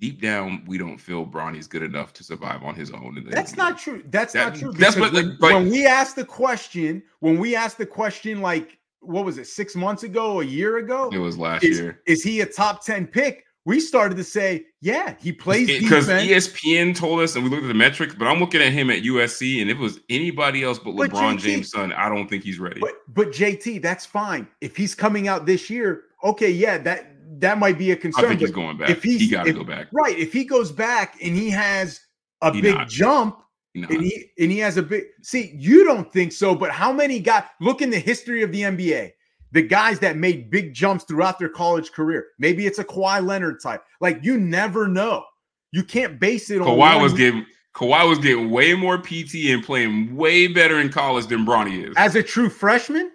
deep 0.00 0.20
down 0.20 0.64
we 0.66 0.78
don't 0.78 0.98
feel 0.98 1.24
Bronny's 1.24 1.66
good 1.66 1.82
enough 1.82 2.12
to 2.14 2.24
survive 2.24 2.62
on 2.62 2.74
his 2.74 2.90
own. 2.90 3.26
That's 3.28 3.56
not 3.56 3.78
true. 3.78 4.02
That's 4.06 4.32
that, 4.32 4.50
not 4.50 4.58
true. 4.58 4.72
That's 4.72 4.96
what 4.96 5.12
when, 5.12 5.36
like, 5.38 5.54
when 5.54 5.70
we 5.70 5.86
asked 5.86 6.16
the 6.16 6.24
question, 6.24 7.02
when 7.20 7.38
we 7.38 7.54
asked 7.54 7.78
the 7.78 7.86
question, 7.86 8.40
like 8.40 8.78
what 9.00 9.24
was 9.24 9.38
it, 9.38 9.46
six 9.46 9.74
months 9.74 10.02
ago, 10.02 10.40
a 10.40 10.44
year 10.44 10.78
ago? 10.78 11.08
It 11.12 11.18
was 11.18 11.38
last 11.38 11.64
is, 11.64 11.78
year. 11.78 12.00
Is 12.06 12.22
he 12.22 12.42
a 12.42 12.46
top 12.46 12.84
10 12.84 13.06
pick? 13.06 13.46
we 13.66 13.78
started 13.78 14.16
to 14.16 14.24
say, 14.24 14.64
yeah, 14.80 15.14
he 15.20 15.32
plays 15.32 15.66
because 15.66 16.08
ESPN 16.08 16.96
told 16.96 17.20
us, 17.20 17.34
and 17.34 17.44
we 17.44 17.50
looked 17.50 17.64
at 17.64 17.68
the 17.68 17.74
metrics. 17.74 18.14
But 18.14 18.26
I'm 18.26 18.40
looking 18.40 18.62
at 18.62 18.72
him 18.72 18.90
at 18.90 19.02
USC, 19.02 19.60
and 19.60 19.70
if 19.70 19.76
it 19.76 19.80
was 19.80 20.00
anybody 20.08 20.64
else 20.64 20.78
but, 20.78 20.96
but 20.96 21.10
LeBron 21.10 21.34
JT, 21.34 21.38
James' 21.40 21.70
son, 21.70 21.92
I 21.92 22.08
don't 22.08 22.28
think 22.28 22.42
he's 22.42 22.58
ready. 22.58 22.80
But 22.80 22.94
but 23.08 23.28
JT, 23.28 23.82
that's 23.82 24.06
fine. 24.06 24.48
If 24.60 24.76
he's 24.76 24.94
coming 24.94 25.28
out 25.28 25.44
this 25.44 25.68
year, 25.68 26.04
okay, 26.24 26.50
yeah, 26.50 26.78
that 26.78 27.09
that 27.40 27.58
might 27.58 27.78
be 27.78 27.90
a 27.90 27.96
concern. 27.96 28.24
I 28.24 28.28
think 28.28 28.40
he's 28.40 28.50
going 28.50 28.76
back. 28.78 28.90
If 28.90 29.02
he's, 29.02 29.20
he 29.20 29.28
got 29.28 29.44
to 29.44 29.52
go 29.52 29.64
back, 29.64 29.88
right? 29.92 30.16
If 30.18 30.32
he 30.32 30.44
goes 30.44 30.72
back 30.72 31.16
and 31.22 31.36
he 31.36 31.50
has 31.50 32.00
a 32.42 32.52
he 32.52 32.60
big 32.60 32.74
not. 32.74 32.88
jump. 32.88 33.42
And 33.72 34.02
he 34.02 34.30
and 34.38 34.50
he 34.50 34.58
has 34.58 34.78
a 34.78 34.82
big 34.82 35.04
see, 35.22 35.54
you 35.56 35.84
don't 35.84 36.12
think 36.12 36.32
so, 36.32 36.56
but 36.56 36.72
how 36.72 36.92
many 36.92 37.20
guys 37.20 37.44
look 37.60 37.82
in 37.82 37.90
the 37.90 38.00
history 38.00 38.42
of 38.42 38.50
the 38.50 38.62
NBA? 38.62 39.12
the 39.52 39.62
guys 39.62 39.98
that 40.00 40.16
made 40.16 40.50
big 40.50 40.74
jumps 40.74 41.04
throughout 41.04 41.38
their 41.38 41.48
college 41.48 41.92
career. 41.92 42.28
Maybe 42.38 42.66
it's 42.66 42.78
a 42.78 42.84
Kawhi 42.84 43.24
Leonard 43.24 43.60
type. 43.62 43.82
Like 44.00 44.20
you 44.22 44.38
never 44.38 44.86
know. 44.86 45.24
You 45.72 45.84
can't 45.84 46.18
base 46.18 46.50
it 46.50 46.60
on 46.60 46.66
Kawhi 46.66 47.00
was 47.00 47.12
getting 47.12 47.46
Kawhi 47.74 48.08
was 48.08 48.18
getting 48.18 48.50
way 48.50 48.74
more 48.74 48.98
PT 48.98 49.46
and 49.50 49.64
playing 49.64 50.16
way 50.16 50.48
better 50.48 50.80
in 50.80 50.90
college 50.90 51.26
than 51.26 51.46
Bronny 51.46 51.88
is. 51.88 51.94
As 51.96 52.16
a 52.16 52.22
true 52.22 52.48
freshman? 52.48 53.10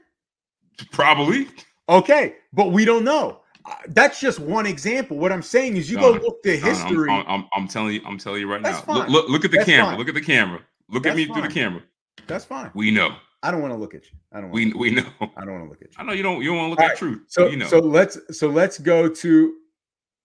Probably. 0.91 1.47
Okay, 1.87 2.35
but 2.53 2.71
we 2.71 2.85
don't 2.85 3.03
know. 3.03 3.41
That's 3.87 4.19
just 4.19 4.39
one 4.39 4.65
example. 4.65 5.17
What 5.17 5.31
I'm 5.31 5.41
saying 5.41 5.77
is, 5.77 5.89
you 5.89 5.97
no, 5.97 6.13
go 6.13 6.19
look 6.19 6.43
to 6.43 6.57
history. 6.57 7.09
I'm, 7.09 7.25
I'm, 7.27 7.45
I'm, 7.53 7.67
telling 7.67 7.95
you, 7.95 8.01
I'm 8.05 8.17
telling 8.17 8.41
you 8.41 8.51
right 8.51 8.61
that's 8.61 8.85
now. 8.87 8.93
Look, 8.93 9.09
look, 9.09 9.29
look, 9.29 9.45
at 9.45 9.51
the 9.51 9.57
that's 9.57 9.69
camera. 9.69 9.91
Fine. 9.91 9.97
Look 9.97 10.07
at 10.07 10.13
the 10.13 10.21
camera. 10.21 10.59
Look 10.89 11.03
that's 11.03 11.13
at 11.13 11.17
me 11.17 11.25
fine. 11.25 11.33
through 11.33 11.47
the 11.47 11.53
camera. 11.53 11.81
That's 12.27 12.45
fine. 12.45 12.71
We 12.73 12.91
know. 12.91 13.15
I 13.43 13.51
don't 13.51 13.61
want 13.61 13.73
to 13.73 13.77
look 13.77 13.93
at 13.93 14.05
you. 14.05 14.17
I 14.31 14.41
don't. 14.41 14.49
We 14.49 14.73
we 14.73 14.91
know. 14.91 15.05
I 15.21 15.45
don't 15.45 15.53
want 15.53 15.65
to 15.65 15.69
look 15.69 15.81
at 15.81 15.89
you. 15.89 15.95
I 15.97 16.03
know 16.03 16.13
you 16.13 16.23
don't. 16.23 16.41
You 16.41 16.49
don't 16.49 16.57
want 16.57 16.67
to 16.67 16.69
look 16.71 16.79
All 16.79 16.85
at 16.85 16.89
right. 16.89 16.97
truth. 16.97 17.25
So 17.27 17.47
you 17.47 17.57
know. 17.57 17.67
so 17.67 17.79
let's 17.79 18.17
so 18.37 18.49
let's 18.49 18.79
go 18.79 19.07
to 19.07 19.53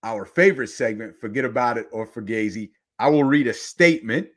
our 0.02 0.24
favorite 0.24 0.68
segment. 0.68 1.20
Forget 1.20 1.44
about 1.44 1.76
it 1.76 1.88
or 1.92 2.06
Fugazi. 2.06 2.70
I 2.98 3.08
will 3.08 3.24
read 3.24 3.46
a 3.46 3.52
statement, 3.52 4.28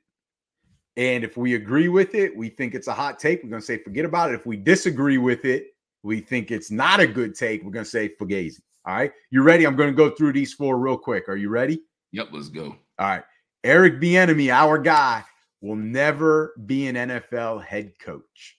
and 0.98 1.24
if 1.24 1.38
we 1.38 1.56
agree 1.56 1.88
with 1.88 2.14
it, 2.16 2.36
we 2.36 2.50
think 2.50 2.76
it's 2.76 2.88
a 2.88 2.94
hot 2.94 3.20
take. 3.20 3.44
We're 3.44 3.50
gonna 3.50 3.62
say 3.62 3.78
forget 3.78 4.06
about 4.06 4.32
it. 4.32 4.36
If 4.36 4.46
we 4.46 4.58
disagree 4.58 5.18
with 5.18 5.46
it, 5.46 5.68
we 6.04 6.20
think 6.20 6.52
it's 6.52 6.70
not 6.70 7.00
a 7.00 7.08
good 7.08 7.36
take. 7.36 7.64
We're 7.64 7.72
gonna 7.72 7.86
say 7.86 8.10
Fugazi. 8.10 8.60
All 8.86 8.96
right, 8.96 9.12
you 9.32 9.44
ready? 9.44 9.66
I'm 9.66 9.76
gonna 9.76 9.92
go 9.92 10.10
through 10.10 10.34
these 10.34 10.54
four 10.54 10.78
real 10.78 10.98
quick. 10.98 11.30
Are 11.30 11.38
you 11.38 11.50
ready? 11.50 11.82
Yep. 12.12 12.30
Let's 12.32 12.50
go. 12.50 12.76
All 13.00 13.08
right. 13.08 13.24
Eric 13.64 14.02
Bieniemy, 14.02 14.52
our 14.52 14.78
guy, 14.78 15.24
will 15.62 15.78
never 15.78 16.54
be 16.66 16.88
an 16.88 16.96
NFL 16.96 17.64
head 17.64 17.98
coach 17.98 18.58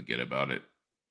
forget 0.00 0.20
about 0.20 0.50
it. 0.50 0.62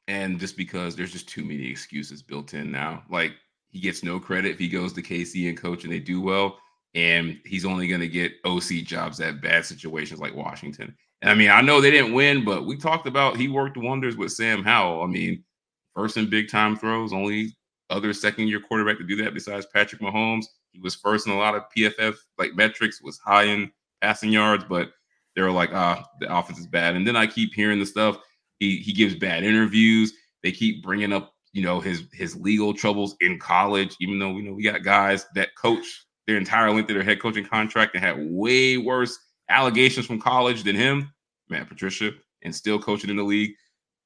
And 0.08 0.40
just 0.40 0.58
because 0.58 0.96
there's 0.96 1.12
just 1.12 1.30
too 1.30 1.44
many 1.44 1.70
excuses 1.70 2.24
built 2.24 2.56
in 2.56 2.72
now. 2.72 3.04
Like 3.10 3.34
he 3.70 3.80
gets 3.80 4.04
no 4.04 4.20
credit 4.20 4.52
if 4.52 4.60
he 4.60 4.68
goes 4.68 4.94
to 4.94 5.04
KC 5.04 5.48
and 5.48 5.58
coach 5.58 5.84
and 5.84 5.94
they 5.94 6.00
do 6.00 6.20
well. 6.20 6.58
And 6.96 7.40
he's 7.46 7.66
only 7.66 7.88
going 7.88 8.02
to 8.02 8.08
get 8.08 8.34
OC 8.46 8.84
jobs 8.86 9.20
at 9.20 9.42
bad 9.42 9.64
situations 9.64 10.20
like 10.20 10.36
Washington. 10.36 10.96
And 11.22 11.30
I 11.30 11.36
mean, 11.36 11.52
I 11.52 11.62
know 11.62 11.80
they 11.80 11.92
didn't 11.92 12.14
win, 12.14 12.44
but 12.44 12.66
we 12.66 12.78
talked 12.78 13.06
about 13.06 13.38
he 13.38 13.48
worked 13.48 13.78
wonders 13.78 14.18
with 14.18 14.32
Sam 14.32 14.64
Howell. 14.64 15.04
I 15.04 15.06
mean, 15.06 15.44
first 15.96 16.18
in 16.18 16.32
big 16.32 16.50
time 16.50 16.76
throws, 16.76 17.14
only 17.14 17.56
other 17.90 18.14
second 18.14 18.48
year 18.48 18.60
quarterback 18.60 18.98
to 18.98 19.06
do 19.06 19.16
that 19.24 19.34
besides 19.34 19.66
Patrick 19.74 20.02
Mahomes. 20.02 20.46
He 20.72 20.80
was 20.80 20.96
first 20.96 21.28
in 21.28 21.34
a 21.34 21.38
lot 21.38 21.56
of 21.56 21.64
PFF 21.76 22.16
like 22.38 22.56
metrics, 22.56 23.02
was 23.02 23.18
high 23.20 23.44
in 23.44 23.72
passing 24.02 24.32
yards, 24.32 24.64
but 24.70 24.92
they 25.36 25.42
were 25.42 25.52
like, 25.52 25.72
ah, 25.74 26.06
the 26.20 26.34
offense 26.36 26.60
is 26.60 26.68
bad. 26.68 26.96
And 26.96 27.08
then 27.08 27.16
I 27.16 27.28
keep 27.28 27.54
hearing 27.54 27.80
the 27.80 27.86
stuff 27.86 28.20
he 28.60 28.78
he 28.78 28.94
gives 28.94 29.16
bad 29.16 29.44
interviews. 29.44 30.14
They 30.44 30.52
keep 30.52 30.84
bringing 30.84 31.14
up, 31.14 31.34
you 31.54 31.64
know, 31.64 31.80
his 31.80 32.04
his 32.14 32.36
legal 32.36 32.74
troubles 32.74 33.16
in 33.22 33.40
college, 33.40 33.96
even 34.00 34.20
though 34.20 34.32
we 34.32 34.42
know 34.42 34.54
we 34.54 34.64
got 34.64 34.84
guys 34.84 35.26
that 35.36 35.56
coach 35.56 36.06
their 36.28 36.38
entire 36.38 36.72
length 36.72 36.90
of 36.90 36.96
their 36.96 37.04
head 37.04 37.20
coaching 37.20 37.46
contract 37.46 37.96
and 37.96 38.04
had 38.04 38.18
way 38.20 38.78
worse 38.78 39.18
allegations 39.50 40.06
from 40.06 40.20
college 40.20 40.64
than 40.64 40.76
him, 40.76 41.12
Matt 41.50 41.68
Patricia, 41.68 42.12
and 42.44 42.56
still 42.56 42.80
coaching 42.80 43.10
in 43.10 43.16
the 43.16 43.24
league. 43.24 43.54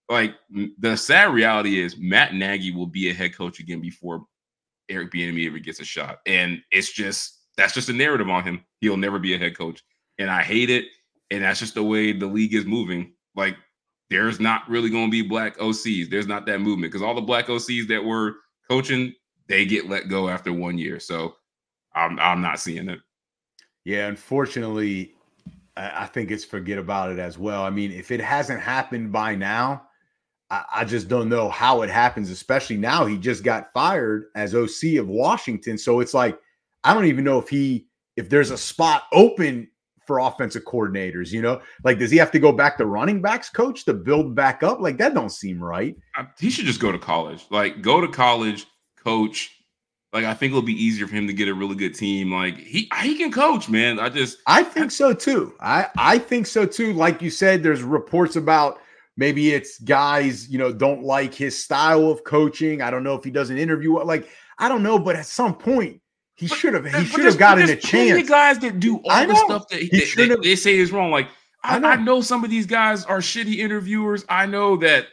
Like 0.09 0.35
the 0.79 0.95
sad 0.95 1.33
reality 1.33 1.81
is 1.81 1.97
Matt 1.97 2.33
Nagy 2.33 2.71
will 2.71 2.87
be 2.87 3.09
a 3.09 3.13
head 3.13 3.35
coach 3.35 3.59
again 3.59 3.81
before 3.81 4.25
Eric 4.89 5.11
Bieniemy 5.11 5.47
ever 5.47 5.59
gets 5.59 5.79
a 5.79 5.85
shot, 5.85 6.19
and 6.25 6.61
it's 6.71 6.91
just 6.91 7.39
that's 7.57 7.73
just 7.73 7.89
a 7.89 7.93
narrative 7.93 8.29
on 8.29 8.43
him. 8.43 8.65
He'll 8.81 8.97
never 8.97 9.19
be 9.19 9.33
a 9.33 9.37
head 9.39 9.57
coach, 9.57 9.81
and 10.19 10.29
I 10.29 10.43
hate 10.43 10.69
it. 10.69 10.85
And 11.31 11.43
that's 11.43 11.59
just 11.59 11.73
the 11.73 11.83
way 11.83 12.11
the 12.11 12.27
league 12.27 12.53
is 12.53 12.65
moving. 12.65 13.13
Like 13.35 13.55
there's 14.09 14.39
not 14.39 14.69
really 14.69 14.89
going 14.89 15.07
to 15.07 15.11
be 15.11 15.27
black 15.27 15.57
OCs. 15.57 16.09
There's 16.09 16.27
not 16.27 16.45
that 16.45 16.61
movement 16.61 16.91
because 16.91 17.01
all 17.01 17.15
the 17.15 17.21
black 17.21 17.47
OCs 17.47 17.87
that 17.87 18.03
were 18.03 18.35
coaching, 18.69 19.13
they 19.47 19.65
get 19.65 19.89
let 19.89 20.09
go 20.09 20.29
after 20.29 20.53
one 20.53 20.77
year. 20.77 20.99
So 20.99 21.35
I'm 21.95 22.19
I'm 22.19 22.41
not 22.41 22.59
seeing 22.59 22.89
it. 22.89 22.99
Yeah, 23.85 24.07
unfortunately, 24.07 25.15
I 25.75 26.05
think 26.05 26.31
it's 26.31 26.45
forget 26.45 26.77
about 26.77 27.11
it 27.11 27.19
as 27.19 27.37
well. 27.37 27.63
I 27.63 27.69
mean, 27.69 27.91
if 27.91 28.11
it 28.11 28.21
hasn't 28.21 28.61
happened 28.61 29.11
by 29.11 29.35
now, 29.35 29.87
I, 30.53 30.81
I 30.81 30.85
just 30.85 31.07
don't 31.07 31.29
know 31.29 31.49
how 31.49 31.81
it 31.81 31.89
happens, 31.89 32.29
especially 32.29 32.77
now 32.77 33.05
he 33.05 33.17
just 33.17 33.43
got 33.43 33.73
fired 33.73 34.25
as 34.35 34.53
OC 34.53 34.99
of 34.99 35.07
Washington. 35.07 35.79
So 35.79 35.99
it's 35.99 36.13
like, 36.13 36.39
I 36.83 36.93
don't 36.93 37.05
even 37.05 37.23
know 37.23 37.39
if 37.39 37.49
he, 37.49 37.87
if 38.17 38.29
there's 38.29 38.51
a 38.51 38.57
spot 38.57 39.03
open 39.11 39.67
for 40.05 40.19
offensive 40.19 40.63
coordinators, 40.65 41.31
you 41.31 41.41
know? 41.41 41.59
Like, 41.83 41.97
does 41.97 42.11
he 42.11 42.17
have 42.17 42.29
to 42.31 42.39
go 42.39 42.51
back 42.51 42.77
to 42.77 42.85
running 42.85 43.19
backs 43.19 43.49
coach 43.49 43.83
to 43.85 43.95
build 43.95 44.35
back 44.35 44.61
up? 44.61 44.79
Like, 44.79 44.97
that 44.97 45.15
don't 45.15 45.31
seem 45.31 45.63
right. 45.63 45.95
He 46.39 46.51
should 46.51 46.65
just 46.65 46.79
go 46.79 46.91
to 46.91 46.99
college. 46.99 47.45
Like, 47.49 47.81
go 47.81 47.99
to 47.99 48.07
college, 48.07 48.67
coach. 49.03 49.49
Like, 50.11 50.25
I 50.25 50.35
think 50.35 50.51
it'll 50.51 50.61
be 50.61 50.83
easier 50.83 51.07
for 51.07 51.15
him 51.15 51.25
to 51.25 51.33
get 51.33 51.47
a 51.47 51.53
really 51.53 51.75
good 51.75 51.95
team. 51.95 52.31
Like, 52.31 52.57
he 52.57 52.87
he 53.01 53.15
can 53.15 53.31
coach, 53.31 53.67
man. 53.69 53.99
I 53.99 54.09
just 54.09 54.37
I 54.45 54.61
think 54.61 54.91
so 54.91 55.11
too. 55.11 55.55
I 55.59 55.87
I 55.97 56.19
think 56.19 56.45
so 56.45 56.67
too. 56.67 56.93
Like 56.93 57.23
you 57.23 57.31
said, 57.31 57.63
there's 57.63 57.81
reports 57.81 58.35
about 58.35 58.79
maybe 59.17 59.53
it's 59.53 59.79
guys, 59.79 60.49
you 60.49 60.57
know, 60.57 60.71
don't 60.71 61.03
like 61.03 61.33
his 61.33 61.61
style 61.61 62.09
of 62.09 62.23
coaching. 62.23 62.81
I 62.81 62.91
don't 62.91 63.03
know 63.03 63.15
if 63.15 63.23
he 63.23 63.31
does 63.31 63.49
an 63.49 63.57
interview. 63.57 63.97
Like, 63.99 64.27
I 64.57 64.69
don't 64.69 64.83
know, 64.83 64.99
but 64.99 65.15
at 65.15 65.25
some 65.25 65.55
point, 65.55 66.01
he 66.35 66.47
should 66.47 66.73
have. 66.73 66.85
He 66.85 67.05
should 67.05 67.25
have 67.25 67.37
gotten 67.37 67.69
a 67.69 67.75
chance. 67.75 68.27
Guys 68.27 68.59
that 68.59 68.79
do 68.79 68.97
all 69.05 69.27
the 69.27 69.35
stuff 69.35 69.67
that, 69.69 69.81
that, 69.91 70.27
that 70.29 70.43
they 70.43 70.55
say 70.55 70.77
is 70.77 70.91
wrong. 70.91 71.11
Like 71.11 71.29
I, 71.63 71.75
I, 71.75 71.79
know. 71.79 71.87
I 71.87 71.95
know 71.97 72.21
some 72.21 72.43
of 72.43 72.49
these 72.49 72.65
guys 72.65 73.05
are 73.05 73.19
shitty 73.19 73.57
interviewers. 73.57 74.25
I 74.29 74.45
know 74.45 74.75
that 74.77 75.07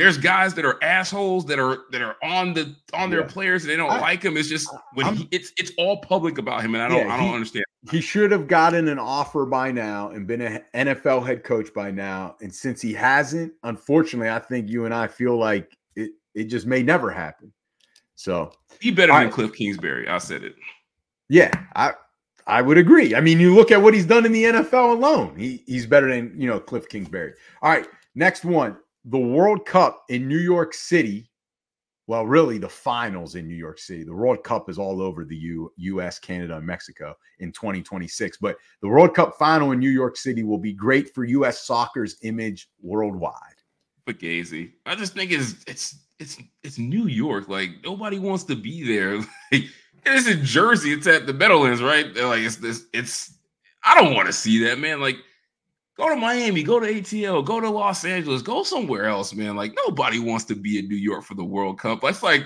there's 0.00 0.16
guys 0.16 0.54
that 0.54 0.64
are 0.64 0.82
assholes 0.82 1.44
that 1.44 1.58
are 1.58 1.80
that 1.90 2.00
are 2.00 2.16
on 2.22 2.54
the 2.54 2.74
on 2.94 3.10
their 3.10 3.20
yeah. 3.20 3.26
players 3.26 3.64
and 3.64 3.70
they 3.70 3.76
don't 3.76 3.90
I, 3.90 4.00
like 4.00 4.22
him. 4.22 4.38
It's 4.38 4.48
just 4.48 4.74
when 4.94 5.14
he, 5.14 5.28
it's 5.30 5.52
it's 5.58 5.72
all 5.76 5.98
public 5.98 6.38
about 6.38 6.62
him, 6.62 6.74
and 6.74 6.82
I 6.82 6.88
don't 6.88 7.06
yeah, 7.06 7.14
I 7.14 7.18
don't 7.18 7.28
he, 7.28 7.34
understand. 7.34 7.64
He 7.90 8.00
should 8.00 8.32
have 8.32 8.48
gotten 8.48 8.88
an 8.88 8.98
offer 8.98 9.44
by 9.44 9.70
now 9.72 10.08
and 10.10 10.26
been 10.26 10.40
an 10.40 10.62
NFL 10.74 11.26
head 11.26 11.44
coach 11.44 11.72
by 11.74 11.90
now. 11.90 12.36
And 12.40 12.54
since 12.54 12.80
he 12.80 12.94
hasn't, 12.94 13.52
unfortunately, 13.62 14.30
I 14.30 14.38
think 14.38 14.70
you 14.70 14.86
and 14.86 14.94
I 14.94 15.06
feel 15.06 15.36
like 15.36 15.76
it 15.96 16.12
it 16.34 16.44
just 16.44 16.66
may 16.66 16.82
never 16.82 17.10
happen. 17.10 17.52
So 18.14 18.52
he 18.80 18.90
better 18.90 19.12
than 19.12 19.30
Cliff 19.30 19.52
Kingsbury. 19.52 20.08
I 20.08 20.16
said 20.16 20.44
it. 20.44 20.54
Yeah, 21.28 21.50
I 21.76 21.92
I 22.46 22.62
would 22.62 22.78
agree. 22.78 23.14
I 23.14 23.20
mean, 23.20 23.38
you 23.38 23.54
look 23.54 23.70
at 23.70 23.82
what 23.82 23.92
he's 23.92 24.06
done 24.06 24.24
in 24.24 24.32
the 24.32 24.44
NFL 24.44 24.92
alone. 24.92 25.36
He 25.36 25.62
he's 25.66 25.84
better 25.84 26.08
than 26.08 26.40
you 26.40 26.48
know 26.48 26.58
Cliff 26.58 26.88
Kingsbury. 26.88 27.34
All 27.60 27.70
right, 27.70 27.86
next 28.14 28.46
one. 28.46 28.78
The 29.04 29.18
World 29.18 29.66
Cup 29.66 30.04
in 30.08 30.28
New 30.28 30.38
York 30.38 30.74
City. 30.74 31.30
Well, 32.06 32.26
really, 32.26 32.58
the 32.58 32.68
finals 32.68 33.36
in 33.36 33.46
New 33.46 33.54
York 33.54 33.78
City. 33.78 34.02
The 34.02 34.14
World 34.14 34.42
Cup 34.42 34.68
is 34.68 34.78
all 34.78 35.00
over 35.00 35.24
the 35.24 35.36
U, 35.36 35.72
U.S., 35.76 36.18
Canada, 36.18 36.56
and 36.56 36.66
Mexico 36.66 37.14
in 37.38 37.52
2026. 37.52 38.38
But 38.38 38.56
the 38.82 38.88
World 38.88 39.14
Cup 39.14 39.38
final 39.38 39.70
in 39.72 39.78
New 39.78 39.90
York 39.90 40.16
City 40.16 40.42
will 40.42 40.58
be 40.58 40.72
great 40.72 41.14
for 41.14 41.24
U.S. 41.24 41.60
soccer's 41.60 42.16
image 42.22 42.68
worldwide. 42.82 43.34
But 44.06 44.18
Gazy, 44.18 44.72
I 44.86 44.96
just 44.96 45.14
think 45.14 45.30
it's 45.30 45.64
it's 45.68 46.00
it's 46.18 46.38
it's 46.64 46.78
New 46.78 47.06
York. 47.06 47.48
Like 47.48 47.70
nobody 47.84 48.18
wants 48.18 48.44
to 48.44 48.56
be 48.56 48.84
there. 48.86 49.24
Like 49.52 49.64
it's 50.16 50.28
in 50.28 50.44
Jersey. 50.44 50.92
It's 50.92 51.06
at 51.06 51.26
the 51.26 51.34
Meadowlands, 51.34 51.82
right? 51.82 52.12
They're 52.14 52.26
like 52.26 52.40
it's 52.40 52.56
this. 52.56 52.86
It's 52.94 53.34
I 53.84 53.94
don't 53.94 54.14
want 54.14 54.26
to 54.28 54.32
see 54.32 54.64
that, 54.64 54.78
man. 54.78 55.00
Like 55.00 55.16
go 56.00 56.08
to 56.08 56.16
Miami, 56.16 56.62
go 56.62 56.80
to 56.80 56.86
ATL, 56.86 57.44
go 57.44 57.60
to 57.60 57.68
Los 57.68 58.04
Angeles, 58.04 58.42
go 58.42 58.62
somewhere 58.62 59.04
else, 59.04 59.34
man. 59.34 59.54
Like 59.54 59.74
nobody 59.86 60.18
wants 60.18 60.44
to 60.46 60.54
be 60.54 60.78
in 60.78 60.88
New 60.88 60.96
York 60.96 61.24
for 61.24 61.34
the 61.34 61.44
World 61.44 61.78
Cup. 61.78 62.00
That's 62.00 62.22
like 62.22 62.44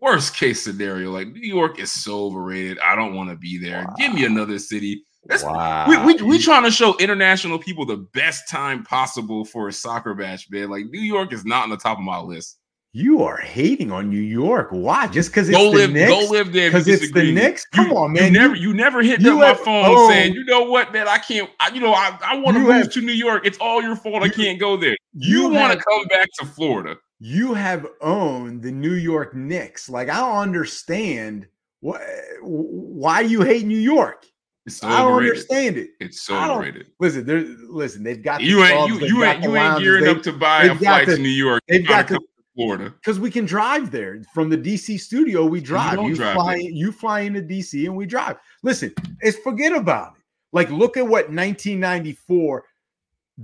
worst 0.00 0.36
case 0.36 0.62
scenario. 0.62 1.10
Like 1.10 1.28
New 1.28 1.40
York 1.46 1.78
is 1.78 1.90
so 1.90 2.26
overrated. 2.26 2.78
I 2.80 2.94
don't 2.94 3.14
want 3.14 3.30
to 3.30 3.36
be 3.36 3.58
there. 3.58 3.86
Wow. 3.86 3.94
Give 3.96 4.12
me 4.12 4.26
another 4.26 4.58
city. 4.58 5.02
That's, 5.24 5.42
wow. 5.42 5.86
we, 5.88 6.14
we, 6.14 6.22
we 6.22 6.38
trying 6.38 6.62
to 6.64 6.70
show 6.70 6.96
international 6.98 7.58
people 7.58 7.84
the 7.86 8.06
best 8.12 8.48
time 8.48 8.84
possible 8.84 9.44
for 9.44 9.68
a 9.68 9.72
soccer 9.72 10.14
match, 10.14 10.46
man. 10.50 10.70
Like 10.70 10.86
New 10.86 11.00
York 11.00 11.32
is 11.32 11.44
not 11.44 11.64
on 11.64 11.70
the 11.70 11.76
top 11.76 11.98
of 11.98 12.04
my 12.04 12.20
list. 12.20 12.58
You 12.96 13.22
are 13.24 13.36
hating 13.36 13.92
on 13.92 14.08
New 14.08 14.16
York. 14.16 14.68
Why? 14.70 15.06
Just 15.06 15.28
because 15.28 15.50
it's 15.50 15.58
go 15.58 15.70
the 15.70 15.80
live, 15.80 15.92
Knicks? 15.92 16.10
Go 16.10 16.32
live 16.32 16.50
there 16.50 16.70
because 16.70 16.88
it's 16.88 17.12
the 17.12 17.30
Knicks. 17.30 17.66
Come 17.66 17.88
you, 17.88 17.96
on, 17.98 18.14
man. 18.14 18.32
You 18.32 18.40
never, 18.40 18.54
you 18.54 18.72
never 18.72 19.02
hit 19.02 19.20
you 19.20 19.42
up 19.42 19.58
my 19.58 19.64
phone 19.64 19.84
oh. 19.86 20.08
saying, 20.08 20.32
you 20.32 20.46
know 20.46 20.62
what, 20.62 20.94
man, 20.94 21.06
I 21.06 21.18
can't. 21.18 21.50
I, 21.60 21.68
you 21.74 21.80
know, 21.82 21.92
I, 21.92 22.18
I 22.24 22.38
want 22.38 22.56
to 22.56 22.62
move 22.62 22.72
have, 22.72 22.90
to 22.92 23.02
New 23.02 23.12
York. 23.12 23.46
It's 23.46 23.58
all 23.58 23.82
your 23.82 23.96
fault. 23.96 24.22
I 24.22 24.30
can't 24.30 24.58
go 24.58 24.78
there. 24.78 24.96
You, 25.12 25.42
you 25.42 25.48
want 25.50 25.78
to 25.78 25.84
come 25.84 26.06
back 26.06 26.30
to 26.38 26.46
Florida. 26.46 26.96
You 27.18 27.52
have 27.52 27.86
owned 28.00 28.62
the 28.62 28.72
New 28.72 28.94
York 28.94 29.34
Knicks. 29.34 29.90
Like 29.90 30.08
I 30.08 30.16
don't 30.16 30.38
understand 30.38 31.46
what 31.80 32.00
why 32.40 33.20
you 33.20 33.42
hate 33.42 33.66
New 33.66 33.78
York. 33.78 34.24
So 34.68 34.88
I 34.88 35.02
don't 35.02 35.12
overrated. 35.12 35.32
understand 35.32 35.76
it. 35.76 35.90
It's 36.00 36.22
so 36.22 36.34
overrated. 36.34 36.86
Listen, 36.98 37.26
they're 37.26 37.44
listen. 37.68 38.02
They've 38.02 38.22
got 38.22 38.40
you 38.40 38.64
ain't 38.64 38.88
you 38.88 39.06
you 39.06 39.22
ain't 39.22 39.42
you 39.42 39.54
ain't 39.54 39.80
gearing 39.80 40.04
they, 40.04 40.10
up 40.12 40.22
to 40.22 40.32
buy 40.32 40.62
a 40.62 40.74
flight 40.74 41.06
the, 41.06 41.16
to 41.16 41.22
New 41.22 41.28
York. 41.28 41.62
They've 41.68 41.86
got 41.86 42.08
the, 42.08 42.18
Florida 42.56 42.90
because 42.90 43.20
we 43.20 43.30
can 43.30 43.44
drive 43.44 43.90
there 43.90 44.22
from 44.32 44.48
the 44.48 44.56
DC 44.56 44.98
studio. 44.98 45.44
We 45.44 45.60
drive. 45.60 45.98
You, 45.98 46.08
you 46.08 46.16
drive 46.16 46.34
fly. 46.34 46.56
It. 46.56 46.72
You 46.72 46.90
fly 46.90 47.20
into 47.20 47.42
DC 47.42 47.84
and 47.84 47.94
we 47.94 48.06
drive. 48.06 48.38
Listen, 48.62 48.92
it's 49.20 49.38
forget 49.38 49.72
about 49.72 50.14
it. 50.16 50.22
Like 50.52 50.70
look 50.70 50.96
at 50.96 51.02
what 51.02 51.30
1994 51.30 52.64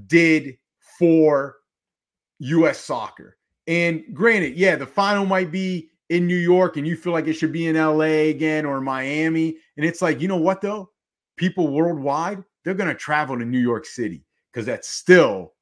did 0.07 0.57
for 0.99 1.57
U.S. 2.39 2.81
soccer. 2.81 3.37
And 3.67 4.03
granted, 4.13 4.57
yeah, 4.57 4.77
the 4.77 4.87
final 4.87 5.27
might 5.27 5.53
be 5.53 5.91
in 6.09 6.27
New 6.27 6.37
York, 6.37 6.77
and 6.77 6.87
you 6.87 6.97
feel 6.97 7.13
like 7.13 7.27
it 7.27 7.35
should 7.35 7.53
be 7.53 7.67
in 7.67 7.77
L.A. 7.77 8.31
again 8.31 8.67
or 8.67 8.81
Miami. 8.81 9.57
And 9.77 9.87
it's 9.87 10.03
like, 10.03 10.21
you 10.21 10.29
know 10.29 10.37
what 10.37 10.61
though? 10.61 10.91
People 11.37 11.69
worldwide, 11.69 12.43
they're 12.65 12.75
gonna 12.75 12.95
travel 12.95 13.39
to 13.39 13.45
New 13.45 13.59
York 13.59 13.85
City 13.85 14.25
because 14.51 14.67
that's 14.67 14.89
still 14.89 15.53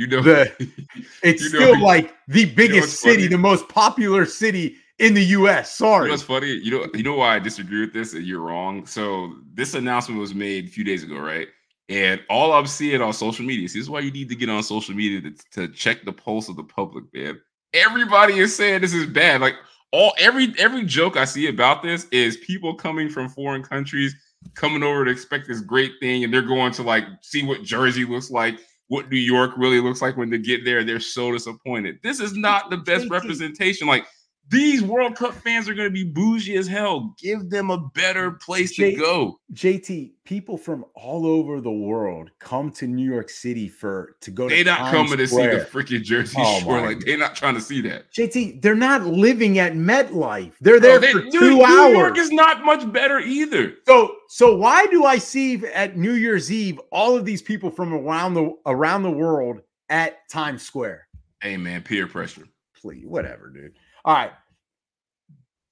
you 0.00 0.06
know, 0.06 0.22
the, 0.22 0.50
it's 1.22 1.42
you 1.42 1.52
know, 1.52 1.72
still 1.72 1.80
like 1.82 2.14
the 2.26 2.46
biggest 2.46 3.04
you 3.04 3.10
know 3.10 3.14
city, 3.14 3.26
the 3.28 3.36
most 3.36 3.68
popular 3.68 4.24
city 4.24 4.76
in 4.98 5.12
the 5.12 5.24
U.S. 5.26 5.76
Sorry, 5.76 6.04
you 6.04 6.08
know 6.08 6.12
what's 6.14 6.22
funny? 6.22 6.52
You 6.52 6.70
know, 6.70 6.86
you 6.94 7.02
know 7.02 7.16
why 7.16 7.36
I 7.36 7.38
disagree 7.38 7.80
with 7.80 7.92
this? 7.92 8.14
And 8.14 8.24
you're 8.24 8.40
wrong. 8.40 8.86
So 8.86 9.34
this 9.52 9.74
announcement 9.74 10.18
was 10.18 10.34
made 10.34 10.68
a 10.68 10.70
few 10.70 10.84
days 10.84 11.02
ago, 11.02 11.18
right? 11.18 11.48
And 11.90 12.18
all 12.30 12.52
I'm 12.52 12.66
seeing 12.66 13.02
on 13.02 13.12
social 13.12 13.44
media. 13.44 13.68
See, 13.68 13.78
this 13.78 13.86
is 13.86 13.90
why 13.90 14.00
you 14.00 14.10
need 14.10 14.30
to 14.30 14.36
get 14.36 14.48
on 14.48 14.62
social 14.62 14.94
media 14.94 15.20
to, 15.20 15.34
to 15.52 15.68
check 15.68 16.04
the 16.06 16.12
pulse 16.12 16.48
of 16.48 16.56
the 16.56 16.64
public, 16.64 17.04
man. 17.12 17.38
Everybody 17.74 18.38
is 18.38 18.56
saying 18.56 18.80
this 18.80 18.94
is 18.94 19.06
bad. 19.06 19.42
Like 19.42 19.56
all 19.92 20.14
every 20.18 20.54
every 20.58 20.86
joke 20.86 21.18
I 21.18 21.26
see 21.26 21.48
about 21.48 21.82
this 21.82 22.06
is 22.10 22.38
people 22.38 22.74
coming 22.74 23.10
from 23.10 23.28
foreign 23.28 23.62
countries 23.62 24.14
coming 24.54 24.82
over 24.82 25.04
to 25.04 25.10
expect 25.10 25.46
this 25.46 25.60
great 25.60 25.92
thing, 26.00 26.24
and 26.24 26.32
they're 26.32 26.40
going 26.40 26.72
to 26.72 26.82
like 26.82 27.04
see 27.20 27.44
what 27.44 27.64
Jersey 27.64 28.06
looks 28.06 28.30
like 28.30 28.58
what 28.90 29.08
New 29.08 29.18
York 29.18 29.52
really 29.56 29.80
looks 29.80 30.02
like 30.02 30.16
when 30.16 30.30
they 30.30 30.38
get 30.38 30.64
there. 30.64 30.82
They're 30.82 30.98
so 30.98 31.30
disappointed. 31.30 32.00
This 32.02 32.18
is 32.18 32.34
not 32.34 32.70
the 32.70 32.76
best 32.76 33.08
representation. 33.08 33.86
Like 33.86 34.04
these 34.50 34.82
World 34.82 35.14
Cup 35.14 35.32
fans 35.32 35.68
are 35.68 35.74
going 35.74 35.88
to 35.88 35.92
be 35.92 36.04
bougie 36.04 36.56
as 36.56 36.66
hell. 36.66 37.14
Give 37.18 37.48
them 37.48 37.70
a 37.70 37.78
better 37.78 38.32
place 38.32 38.72
J- 38.72 38.94
to 38.94 39.00
go. 39.00 39.40
JT, 39.54 40.12
people 40.24 40.58
from 40.58 40.84
all 40.94 41.24
over 41.24 41.60
the 41.60 41.70
world 41.70 42.30
come 42.40 42.72
to 42.72 42.88
New 42.88 43.08
York 43.08 43.30
City 43.30 43.68
for 43.68 44.16
to 44.20 44.30
go. 44.32 44.48
They 44.48 44.64
to 44.64 44.70
not 44.70 44.78
Times 44.78 45.10
coming 45.10 45.26
Square. 45.26 45.52
to 45.52 45.58
see 45.58 45.64
the 45.64 45.70
freaking 45.70 46.02
Jersey 46.02 46.36
oh 46.40 46.60
Shore. 46.60 46.80
Like 46.80 47.00
they're 47.00 47.16
not 47.16 47.36
trying 47.36 47.54
to 47.54 47.60
see 47.60 47.80
that. 47.82 48.12
JT, 48.12 48.60
they're 48.60 48.74
not 48.74 49.06
living 49.06 49.60
at 49.60 49.74
MetLife. 49.74 50.52
They're 50.60 50.80
there 50.80 50.96
oh, 50.96 50.98
they, 50.98 51.12
for 51.12 51.22
two 51.22 51.40
New, 51.40 51.64
hours. 51.64 51.92
New 51.92 51.98
York 51.98 52.18
is 52.18 52.32
not 52.32 52.64
much 52.64 52.90
better 52.92 53.20
either. 53.20 53.74
So, 53.86 54.16
so 54.28 54.56
why 54.56 54.86
do 54.86 55.04
I 55.04 55.18
see 55.18 55.64
at 55.66 55.96
New 55.96 56.14
Year's 56.14 56.50
Eve 56.50 56.80
all 56.90 57.16
of 57.16 57.24
these 57.24 57.40
people 57.40 57.70
from 57.70 57.92
around 57.92 58.34
the 58.34 58.52
around 58.66 59.04
the 59.04 59.10
world 59.10 59.60
at 59.88 60.28
Times 60.28 60.62
Square? 60.62 61.06
Hey 61.40 61.56
man, 61.56 61.82
peer 61.82 62.08
pressure. 62.08 62.48
Please, 62.80 63.06
whatever, 63.06 63.48
dude. 63.50 63.74
All 64.04 64.14
right. 64.14 64.32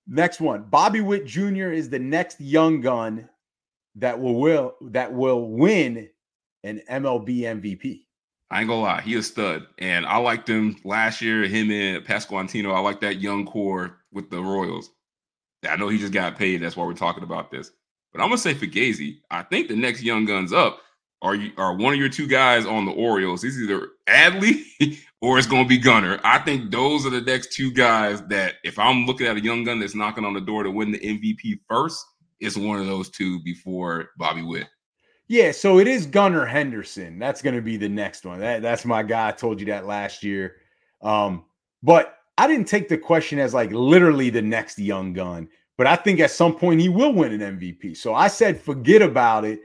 Next 0.08 0.40
one. 0.40 0.62
Bobby 0.64 1.02
Witt 1.02 1.26
Jr. 1.26 1.70
is 1.70 1.90
the 1.90 1.98
next 1.98 2.40
young 2.40 2.80
gun 2.80 3.28
that 3.96 4.18
will, 4.18 4.34
will 4.34 4.74
that 4.80 5.12
will 5.12 5.48
win 5.50 6.08
an 6.64 6.80
MLB 6.90 7.40
MVP. 7.40 8.00
I 8.50 8.60
ain't 8.60 8.68
gonna 8.68 8.80
lie, 8.80 9.00
he 9.02 9.14
a 9.14 9.22
stud, 9.22 9.66
and 9.76 10.06
I 10.06 10.16
liked 10.16 10.48
him 10.48 10.76
last 10.82 11.20
year. 11.20 11.42
Him 11.44 11.70
and 11.70 12.04
Pasquantino, 12.04 12.74
I 12.74 12.78
like 12.80 13.00
that 13.02 13.20
young 13.20 13.44
core 13.44 13.98
with 14.10 14.30
the 14.30 14.40
Royals. 14.40 14.90
I 15.68 15.76
know 15.76 15.88
he 15.88 15.98
just 15.98 16.14
got 16.14 16.38
paid. 16.38 16.62
That's 16.62 16.76
why 16.76 16.86
we're 16.86 16.94
talking 16.94 17.24
about 17.24 17.50
this. 17.50 17.72
But 18.12 18.22
I'm 18.22 18.28
gonna 18.28 18.38
say 18.38 18.54
for 18.54 18.64
I 19.30 19.42
think 19.42 19.68
the 19.68 19.76
next 19.76 20.02
young 20.02 20.24
guns 20.24 20.54
up 20.54 20.80
are 21.20 21.34
you 21.34 21.52
are 21.58 21.74
one 21.74 21.92
of 21.92 21.98
your 21.98 22.08
two 22.08 22.26
guys 22.26 22.64
on 22.64 22.86
the 22.86 22.92
Orioles. 22.92 23.42
He's 23.42 23.60
either 23.60 23.88
Adley 24.06 24.98
or 25.20 25.38
it's 25.38 25.46
going 25.46 25.64
to 25.64 25.68
be 25.68 25.78
Gunnar. 25.78 26.20
I 26.22 26.38
think 26.38 26.70
those 26.70 27.04
are 27.04 27.10
the 27.10 27.20
next 27.20 27.52
two 27.52 27.72
guys 27.72 28.22
that 28.28 28.54
if 28.62 28.78
I'm 28.78 29.04
looking 29.04 29.26
at 29.26 29.36
a 29.36 29.42
young 29.42 29.64
gun 29.64 29.80
that's 29.80 29.94
knocking 29.94 30.24
on 30.24 30.34
the 30.34 30.40
door 30.40 30.62
to 30.62 30.70
win 30.70 30.92
the 30.92 30.98
MVP 30.98 31.60
first, 31.68 32.04
it's 32.40 32.56
one 32.56 32.78
of 32.78 32.86
those 32.86 33.10
two 33.10 33.42
before 33.42 34.10
Bobby 34.16 34.42
Witt. 34.42 34.68
Yeah, 35.26 35.52
so 35.52 35.78
it 35.78 35.86
is 35.86 36.06
Gunnar 36.06 36.46
Henderson. 36.46 37.18
That's 37.18 37.42
going 37.42 37.56
to 37.56 37.60
be 37.60 37.76
the 37.76 37.88
next 37.88 38.24
one. 38.24 38.40
That, 38.40 38.62
that's 38.62 38.84
my 38.84 39.02
guy. 39.02 39.28
I 39.28 39.32
told 39.32 39.60
you 39.60 39.66
that 39.66 39.86
last 39.86 40.22
year. 40.22 40.56
Um, 41.02 41.44
but 41.82 42.16
I 42.38 42.46
didn't 42.46 42.66
take 42.66 42.88
the 42.88 42.96
question 42.96 43.38
as 43.38 43.52
like 43.52 43.70
literally 43.72 44.30
the 44.30 44.40
next 44.40 44.78
young 44.78 45.12
gun, 45.12 45.48
but 45.76 45.86
I 45.86 45.96
think 45.96 46.20
at 46.20 46.30
some 46.30 46.56
point 46.56 46.80
he 46.80 46.88
will 46.88 47.12
win 47.12 47.40
an 47.40 47.58
MVP. 47.58 47.96
So 47.96 48.14
I 48.14 48.28
said 48.28 48.60
forget 48.60 49.02
about 49.02 49.44
it. 49.44 49.60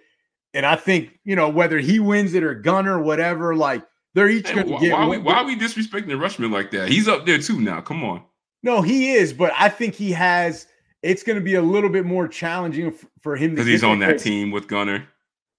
And 0.55 0.65
I 0.65 0.75
think, 0.75 1.17
you 1.23 1.35
know, 1.35 1.49
whether 1.49 1.79
he 1.79 1.99
wins 1.99 2.33
it 2.33 2.43
or 2.43 2.53
Gunnar, 2.53 3.01
whatever, 3.01 3.55
like 3.55 3.83
They're 4.13 4.29
each 4.29 4.47
Hey, 4.47 4.55
going 4.55 4.67
to 4.67 4.73
why, 4.73 4.79
get. 4.81 4.91
why, 4.93 5.07
we, 5.07 5.17
why 5.17 5.33
are 5.35 5.45
we 5.45 5.55
disrespecting 5.57 6.07
the 6.07 6.13
Rutschman 6.13 6.51
like 6.51 6.71
that? 6.71 6.89
He's 6.89 7.07
up 7.07 7.25
there 7.25 7.37
too 7.39 7.59
now. 7.59 7.81
Come 7.81 8.03
on. 8.03 8.23
No, 8.61 8.81
he 8.81 9.13
is, 9.13 9.33
but 9.33 9.51
I 9.57 9.69
think 9.69 9.95
he 9.95 10.11
has. 10.11 10.67
It's 11.01 11.23
going 11.23 11.37
to 11.37 11.43
be 11.43 11.55
a 11.55 11.61
little 11.61 11.89
bit 11.89 12.05
more 12.05 12.27
challenging 12.29 12.93
for 13.21 13.35
him 13.35 13.51
Because 13.51 13.67
he's 13.67 13.83
on 13.83 13.99
that 13.99 14.19
team 14.19 14.51
with 14.51 14.67
Gunnar. 14.67 15.05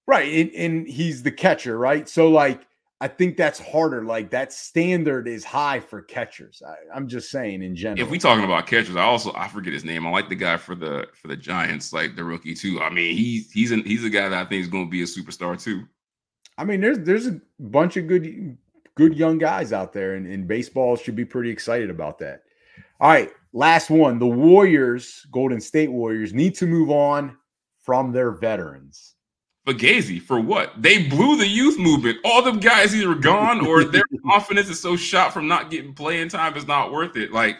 right? 0.07 0.31
And, 0.33 0.51
and 0.55 0.87
he's 0.87 1.21
the 1.21 1.31
catcher, 1.31 1.77
right? 1.77 2.09
So, 2.09 2.29
like, 2.29 2.65
I 3.01 3.07
think 3.09 3.35
that's 3.37 3.59
harder. 3.59 4.03
Like 4.05 4.31
that 4.31 4.53
standard 4.53 5.27
is 5.27 5.43
high 5.43 5.81
for 5.81 6.01
catchers. 6.01 6.63
I, 6.65 6.75
I'm 6.95 7.07
just 7.09 7.29
saying 7.29 7.61
in 7.61 7.75
general. 7.75 8.01
If 8.01 8.09
we're 8.09 8.19
talking 8.19 8.45
about 8.45 8.65
catchers, 8.67 8.95
I 8.95 9.03
also 9.03 9.33
I 9.35 9.49
forget 9.49 9.73
his 9.73 9.83
name. 9.83 10.07
I 10.07 10.09
like 10.11 10.29
the 10.29 10.35
guy 10.35 10.55
for 10.57 10.73
the 10.75 11.05
for 11.13 11.27
the 11.27 11.35
Giants, 11.35 11.91
like 11.93 12.15
the 12.15 12.23
rookie 12.23 12.55
too. 12.55 12.81
I 12.81 12.89
mean, 12.89 13.15
he's 13.15 13.51
he's 13.51 13.71
an, 13.71 13.83
he's 13.83 14.05
a 14.05 14.09
guy 14.09 14.29
that 14.29 14.45
I 14.47 14.49
think 14.49 14.61
is 14.61 14.69
going 14.69 14.85
to 14.85 14.89
be 14.89 15.01
a 15.03 15.05
superstar 15.05 15.61
too. 15.61 15.83
I 16.57 16.63
mean, 16.63 16.81
there's 16.81 16.99
there's 16.99 17.27
a 17.27 17.39
bunch 17.59 17.97
of 17.97 18.07
good 18.07 18.57
good 18.95 19.17
young 19.17 19.37
guys 19.37 19.73
out 19.73 19.93
there, 19.93 20.15
and, 20.15 20.25
and 20.25 20.47
baseball 20.47 20.95
should 20.95 21.15
be 21.15 21.25
pretty 21.25 21.49
excited 21.49 21.89
about 21.89 22.19
that. 22.19 22.43
All 22.99 23.09
right, 23.09 23.31
last 23.53 23.89
one. 23.89 24.19
The 24.19 24.25
Warriors, 24.25 25.25
Golden 25.31 25.59
State 25.59 25.91
Warriors, 25.91 26.33
need 26.33 26.55
to 26.55 26.65
move 26.65 26.89
on 26.89 27.37
from 27.81 28.11
their 28.11 28.31
veterans. 28.31 29.15
But 29.65 29.77
Gazy, 29.77 30.21
for 30.21 30.39
what? 30.39 30.73
They 30.81 31.07
blew 31.07 31.37
the 31.37 31.47
youth 31.47 31.79
movement. 31.79 32.19
All 32.23 32.43
them 32.43 32.59
guys 32.59 32.95
either 32.95 33.15
gone 33.15 33.65
or 33.65 33.83
their 33.83 34.03
confidence 34.25 34.69
is 34.69 34.79
so 34.79 34.95
shot 34.95 35.33
from 35.33 35.47
not 35.47 35.71
getting 35.71 35.93
playing 35.93 36.29
time 36.29 36.55
is 36.55 36.67
not 36.67 36.91
worth 36.91 37.17
it. 37.17 37.31
Like 37.31 37.57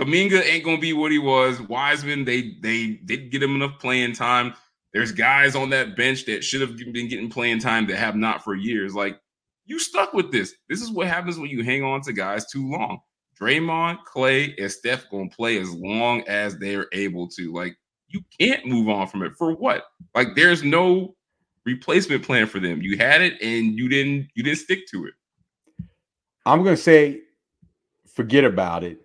Kuminga 0.00 0.42
ain't 0.44 0.64
gonna 0.64 0.78
be 0.78 0.94
what 0.94 1.12
he 1.12 1.18
was. 1.18 1.60
Wiseman, 1.60 2.24
they 2.24 2.56
they 2.60 3.00
didn't 3.04 3.30
get 3.30 3.42
him 3.42 3.54
enough 3.54 3.78
playing 3.78 4.14
time. 4.14 4.54
There's 4.92 5.12
guys 5.12 5.54
on 5.54 5.70
that 5.70 5.96
bench 5.96 6.26
that 6.26 6.44
should 6.44 6.60
have 6.60 6.76
been 6.76 7.08
getting 7.08 7.30
playing 7.30 7.60
time 7.60 7.86
that 7.86 7.96
have 7.96 8.16
not 8.16 8.44
for 8.44 8.54
years. 8.54 8.94
Like 8.94 9.18
you 9.64 9.78
stuck 9.78 10.12
with 10.12 10.30
this. 10.30 10.54
This 10.68 10.82
is 10.82 10.90
what 10.90 11.06
happens 11.06 11.38
when 11.38 11.50
you 11.50 11.62
hang 11.64 11.82
on 11.82 12.02
to 12.02 12.12
guys 12.12 12.50
too 12.50 12.70
long. 12.70 12.98
Draymond, 13.40 13.98
Klay, 14.04 14.54
and 14.58 14.70
Steph 14.70 15.08
gonna 15.10 15.30
play 15.30 15.58
as 15.58 15.70
long 15.70 16.22
as 16.28 16.58
they're 16.58 16.86
able 16.92 17.28
to. 17.28 17.52
Like 17.52 17.76
you 18.08 18.20
can't 18.38 18.66
move 18.66 18.88
on 18.88 19.06
from 19.06 19.22
it. 19.22 19.32
For 19.38 19.54
what? 19.54 19.84
Like 20.14 20.28
there's 20.36 20.62
no 20.62 21.14
replacement 21.64 22.24
plan 22.24 22.46
for 22.46 22.60
them. 22.60 22.82
You 22.82 22.96
had 22.98 23.22
it 23.22 23.40
and 23.40 23.78
you 23.78 23.88
didn't 23.88 24.28
you 24.34 24.42
didn't 24.42 24.58
stick 24.58 24.86
to 24.92 25.06
it. 25.06 25.14
I'm 26.44 26.62
going 26.62 26.76
to 26.76 26.82
say, 26.82 27.20
forget 28.12 28.44
about 28.44 28.82
it, 28.82 28.98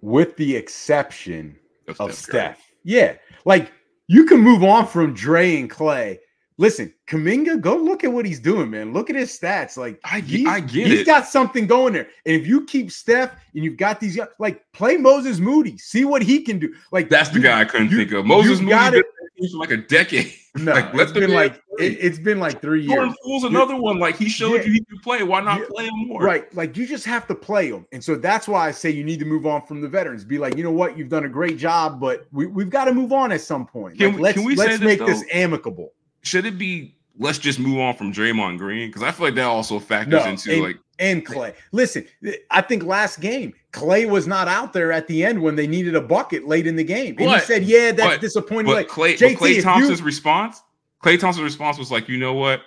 with 0.00 0.36
the 0.36 0.56
exception 0.56 1.56
Of 1.86 2.00
of 2.00 2.12
Steph 2.12 2.58
Steph. 2.58 2.72
Yeah, 2.84 3.14
like 3.44 3.72
you 4.08 4.24
can 4.26 4.40
move 4.40 4.62
on 4.62 4.86
from 4.86 5.14
Dre 5.14 5.56
and 5.60 5.70
Klay. 5.70 6.18
Listen, 6.58 6.92
Kuminga, 7.08 7.60
go 7.60 7.76
look 7.76 8.04
at 8.04 8.12
what 8.12 8.26
he's 8.26 8.38
doing, 8.38 8.70
man. 8.70 8.92
Look 8.92 9.08
at 9.10 9.16
his 9.16 9.36
stats. 9.36 9.76
Like 9.76 9.98
I 10.04 10.20
get- 10.20 10.28
he's, 10.40 10.46
I 10.48 10.60
get 10.60 10.86
he's 10.86 11.00
it. 11.00 11.06
got 11.06 11.26
something 11.26 11.66
going 11.66 11.94
there. 11.94 12.08
And 12.26 12.36
if 12.40 12.46
you 12.46 12.64
keep 12.66 12.92
Steph 12.92 13.34
and 13.54 13.64
you've 13.64 13.78
got 13.78 13.98
these 14.00 14.18
like 14.38 14.62
play 14.72 14.96
Moses 14.96 15.38
Moody, 15.38 15.76
see 15.78 16.04
what 16.04 16.22
he 16.22 16.40
can 16.42 16.58
do. 16.58 16.72
Like 16.92 17.08
That's 17.08 17.30
the 17.30 17.36
you- 17.38 17.42
guy 17.44 17.60
I 17.60 17.64
couldn't 17.64 17.90
you- 17.90 17.96
think 17.96 18.12
of. 18.12 18.26
Moses 18.26 18.60
Moody 18.60 18.70
got 18.72 18.92
been 18.92 19.00
it. 19.00 19.06
in 19.06 19.28
the 19.34 19.48
team 19.48 19.50
for 19.52 19.58
like 19.58 19.70
a 19.70 19.76
decade. 19.78 20.34
No, 20.54 20.72
Like, 20.72 20.90
it's 20.94 21.12
been 21.12 21.32
like 21.32 21.62
it, 21.78 21.98
has 22.02 22.18
been 22.18 22.38
like 22.38 22.60
three 22.60 22.82
years. 22.82 22.92
Jordan 22.92 23.14
Poole's 23.24 23.44
another 23.44 23.74
one. 23.74 23.98
Like 23.98 24.16
he 24.18 24.28
showed 24.28 24.56
Yeah. 24.56 24.64
you 24.64 24.72
he 24.72 24.84
could 24.84 25.00
play. 25.02 25.22
Why 25.22 25.40
not 25.40 25.60
Yeah. 25.60 25.66
play 25.70 25.84
him 25.86 26.08
more? 26.08 26.20
Right. 26.22 26.54
Like 26.54 26.76
you 26.76 26.86
just 26.86 27.06
have 27.06 27.26
to 27.28 27.34
play 27.34 27.70
them. 27.70 27.86
And 27.92 28.04
so 28.04 28.16
that's 28.16 28.46
why 28.46 28.68
I 28.68 28.70
say 28.70 28.90
you 28.90 29.02
need 29.02 29.18
to 29.20 29.24
move 29.24 29.46
on 29.46 29.62
from 29.64 29.80
the 29.80 29.88
veterans. 29.88 30.24
Be 30.24 30.36
like, 30.38 30.54
you 30.56 30.62
know 30.62 30.70
what? 30.70 30.98
You've 30.98 31.08
done 31.08 31.24
a 31.24 31.28
great 31.28 31.56
job, 31.56 31.98
but 32.00 32.26
we, 32.32 32.46
we've 32.46 32.68
got 32.68 32.84
to 32.84 32.92
move 32.92 33.12
on 33.14 33.32
at 33.32 33.40
some 33.40 33.66
point. 33.66 33.96
Can 33.98 34.08
Like, 34.08 34.16
we- 34.16 34.22
let's 34.22 34.36
can 34.36 34.44
we 34.44 34.54
let's 34.56 34.72
this, 34.72 34.80
make 34.82 34.98
this 35.06 35.20
though? 35.22 35.28
amicable. 35.32 35.92
Should 36.22 36.44
it 36.44 36.58
be 36.58 36.96
let's 37.18 37.38
just 37.38 37.58
move 37.58 37.78
on 37.78 37.94
from 37.96 38.12
Draymond 38.12 38.58
Green? 38.58 38.88
Because 38.88 39.02
I 39.02 39.10
feel 39.10 39.26
like 39.26 39.34
that 39.36 39.44
also 39.44 39.78
factors 39.78 40.24
No, 40.24 40.30
into 40.30 40.52
and- 40.52 40.62
like 40.62 40.78
And 40.98 41.26
Klay. 41.26 41.54
Listen, 41.72 42.06
I 42.50 42.60
think 42.60 42.84
last 42.84 43.20
game, 43.20 43.52
Klay 43.72 44.08
was 44.08 44.26
not 44.26 44.46
out 44.48 44.72
there 44.72 44.92
at 44.92 45.08
the 45.08 45.24
end 45.24 45.40
when 45.42 45.56
they 45.56 45.66
needed 45.66 45.94
a 45.96 46.00
bucket 46.00 46.46
late 46.46 46.66
in 46.66 46.76
the 46.76 46.84
game. 46.84 47.16
And 47.18 47.26
But- 47.26 47.40
he 47.40 47.46
said, 47.46 47.64
Yeah, 47.64 47.90
that's 47.92 48.14
but- 48.16 48.20
disappointing. 48.20 48.66
but 48.66 48.76
Like, 48.76 48.88
Klay, 48.88 49.16
JT, 49.16 49.34
but 49.38 49.44
Klay 49.46 49.50
if 49.50 49.56
you- 49.56 49.62
Thompson's 49.62 50.02
response, 50.02 50.62
Klay 51.02 51.18
Thompson's 51.18 51.44
response 51.44 51.78
was 51.78 51.90
like, 51.90 52.08
you 52.08 52.18
know 52.18 52.34
what? 52.34 52.62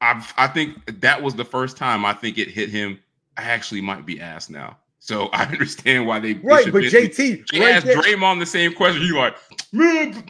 I 0.00 0.24
I 0.36 0.46
think 0.48 1.00
that 1.00 1.22
was 1.22 1.34
the 1.34 1.44
first 1.44 1.76
time 1.76 2.04
I 2.04 2.12
think 2.14 2.38
it 2.38 2.48
hit 2.48 2.70
him. 2.70 2.98
I 3.36 3.42
actually 3.42 3.80
might 3.80 4.04
be 4.06 4.20
asked 4.20 4.50
now. 4.50 4.78
So 4.98 5.26
I 5.32 5.44
understand 5.44 6.06
why 6.06 6.18
they 6.20 6.32
they 6.34 6.40
right, 6.40 6.64
should 6.64 6.72
but 6.72 6.82
me. 6.82 6.90
JT, 6.90 7.44
They 7.52 7.60
right 7.60 7.74
asked 7.74 7.86
there- 7.86 7.96
Draymond 7.98 8.40
the 8.40 8.46
same 8.46 8.72
question. 8.74 9.02
He 9.02 9.12
like, 9.12 9.36
man, 9.72 10.24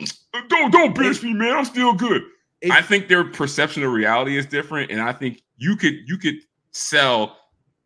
don't 0.48 0.70
don't 0.72 0.94
bench 0.94 1.22
me, 1.22 1.32
man. 1.34 1.56
I'm 1.56 1.64
still 1.64 1.92
good. 1.94 2.22
It- 2.60 2.70
I 2.72 2.82
think 2.82 3.08
their 3.08 3.24
perception 3.24 3.82
of 3.82 3.92
reality 3.92 4.36
is 4.36 4.46
different, 4.46 4.90
and 4.90 5.00
I 5.00 5.12
think 5.12 5.42
you 5.56 5.76
could 5.76 5.94
you 6.06 6.18
could 6.18 6.36
sell 6.72 7.36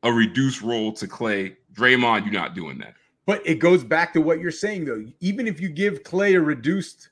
a 0.03 0.12
reduced 0.12 0.62
role 0.62 0.93
to 0.95 1.07
Klay. 1.07 1.57
Draymond, 1.72 2.25
you're 2.25 2.33
not 2.35 2.55
doing 2.55 2.79
that. 2.79 2.95
But 3.27 3.41
it 3.47 3.55
goes 3.59 3.83
back 3.83 4.12
to 4.12 4.20
what 4.20 4.39
you're 4.41 4.51
saying, 4.51 4.85
though. 4.85 5.05
Even 5.20 5.47
if 5.49 5.61
you 5.61 5.68
give 5.70 6.03
Klay 6.03 6.37
a 6.37 6.41
reduced 6.41 7.09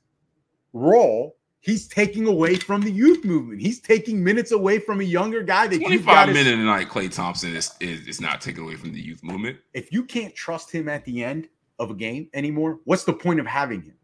role, 0.73 1.37
he's 1.61 1.89
taking 1.89 2.27
away 2.27 2.57
from 2.57 2.83
the 2.83 2.91
youth 2.93 3.25
movement. 3.25 3.61
He's 3.61 3.81
taking 3.81 4.23
minutes 4.23 4.53
away 4.53 4.79
from 4.79 5.01
a 5.01 5.05
younger 5.05 5.43
guy 5.43 5.67
that 5.69 5.77
you've 5.77 6.05
25 6.05 6.07
got 6.07 6.27
to 6.27 6.33
minute 6.33 6.55
a 6.59 6.63
night, 6.63 6.89
Klay 6.89 7.13
Thompson 7.13 7.55
is, 7.57 7.73
is 7.81 8.07
is 8.07 8.21
not 8.21 8.41
taken 8.41 8.63
away 8.65 8.77
from 8.77 8.93
the 8.93 9.01
youth 9.01 9.23
movement. 9.23 9.59
if 9.75 9.93
you 9.93 10.05
can't 10.05 10.35
trust 10.35 10.71
him 10.71 10.89
at 10.89 11.05
the 11.05 11.25
end 11.25 11.49
of 11.79 11.91
a 11.91 11.95
game 11.95 12.29
anymore, 12.35 12.79
what's 12.85 13.05
the 13.05 13.13
point 13.13 13.41
of 13.41 13.47
having 13.47 13.83
him? 13.83 13.95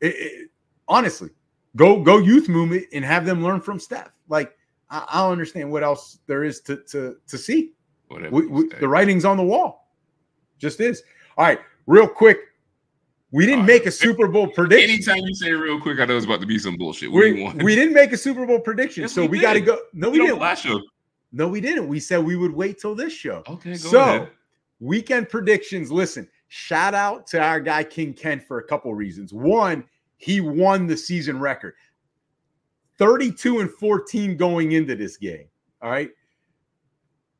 It- 0.00 0.14
it- 0.16 0.50
honestly, 0.86 1.30
go 1.78 2.02
go 2.02 2.18
youth 2.18 2.48
movement 2.48 2.84
and 2.92 3.04
have 3.04 3.24
them 3.24 3.42
learn 3.42 3.60
from 3.60 3.78
Steph. 3.80 4.10
Like 4.28 4.54
I, 4.90 5.06
I 5.10 5.22
don't 5.22 5.32
understand 5.32 5.70
what 5.70 5.82
else 5.82 6.18
there 6.26 6.44
is 6.44 6.60
to 6.62 6.76
to 6.90 7.16
to 7.26 7.38
see. 7.38 7.72
We, 8.10 8.46
we, 8.46 8.64
eh? 8.64 8.78
the 8.80 8.88
writing's 8.88 9.24
on 9.24 9.36
the 9.36 9.42
wall, 9.42 9.88
just 10.58 10.80
is. 10.80 11.02
All 11.36 11.44
right, 11.46 11.60
real 11.86 12.08
quick. 12.08 12.38
We 13.30 13.44
didn't 13.44 13.66
make 13.66 13.84
a. 13.84 13.90
Super 13.90 14.26
Bowl 14.26 14.48
prediction. 14.48 14.88
Anytime 14.88 15.18
you 15.18 15.34
say 15.34 15.48
it 15.48 15.52
real 15.52 15.78
quick, 15.78 16.00
I 16.00 16.06
know 16.06 16.16
it's 16.16 16.24
about 16.24 16.40
to 16.40 16.46
be 16.46 16.58
some 16.58 16.78
bullshit. 16.78 17.12
What 17.12 17.20
We, 17.20 17.44
we 17.62 17.74
didn't 17.74 17.92
make 17.92 18.12
a 18.12 18.16
Super 18.16 18.46
Bowl 18.46 18.58
prediction, 18.58 19.02
Yes, 19.02 19.12
so 19.12 19.26
we 19.26 19.38
got 19.38 19.52
to 19.52 19.60
go. 19.60 19.78
No, 19.92 20.08
we 20.08 20.18
didn't. 20.18 20.38
last 20.38 20.64
show. 20.64 20.80
No, 21.30 21.46
we 21.46 21.60
didn't. 21.60 21.88
We 21.88 22.00
said 22.00 22.24
we 22.24 22.36
would 22.36 22.54
wait 22.54 22.80
till 22.80 22.94
this 22.94 23.12
show. 23.12 23.42
Okay, 23.46 23.72
go 23.72 23.76
so 23.76 24.00
ahead. 24.00 24.30
weekend 24.80 25.28
predictions. 25.28 25.92
Listen, 25.92 26.26
shout 26.48 26.94
out 26.94 27.26
to 27.26 27.38
our 27.42 27.60
guy 27.60 27.84
King 27.84 28.14
Ken 28.14 28.40
for 28.40 28.60
a 28.60 28.64
couple 28.64 28.94
reasons. 28.94 29.34
One, 29.34 29.84
he 30.18 30.40
won 30.40 30.86
the 30.86 30.96
season 30.96 31.40
record, 31.40 31.74
thirty-two 32.98 33.60
and 33.60 33.70
fourteen 33.70 34.36
going 34.36 34.72
into 34.72 34.94
this 34.94 35.16
game. 35.16 35.46
All 35.80 35.90
right, 35.90 36.10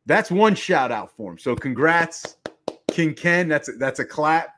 that's 0.07 0.31
one 0.31 0.55
shout 0.55 0.91
out 0.91 1.15
for 1.17 1.33
him. 1.33 1.39
So 1.39 1.55
congrats, 1.55 2.37
King 2.91 3.15
Ken. 3.15 3.49
That's 3.49 3.69
a, 3.69 3.73
that's 3.73 4.01
a 4.01 4.05
clap. 4.05 4.49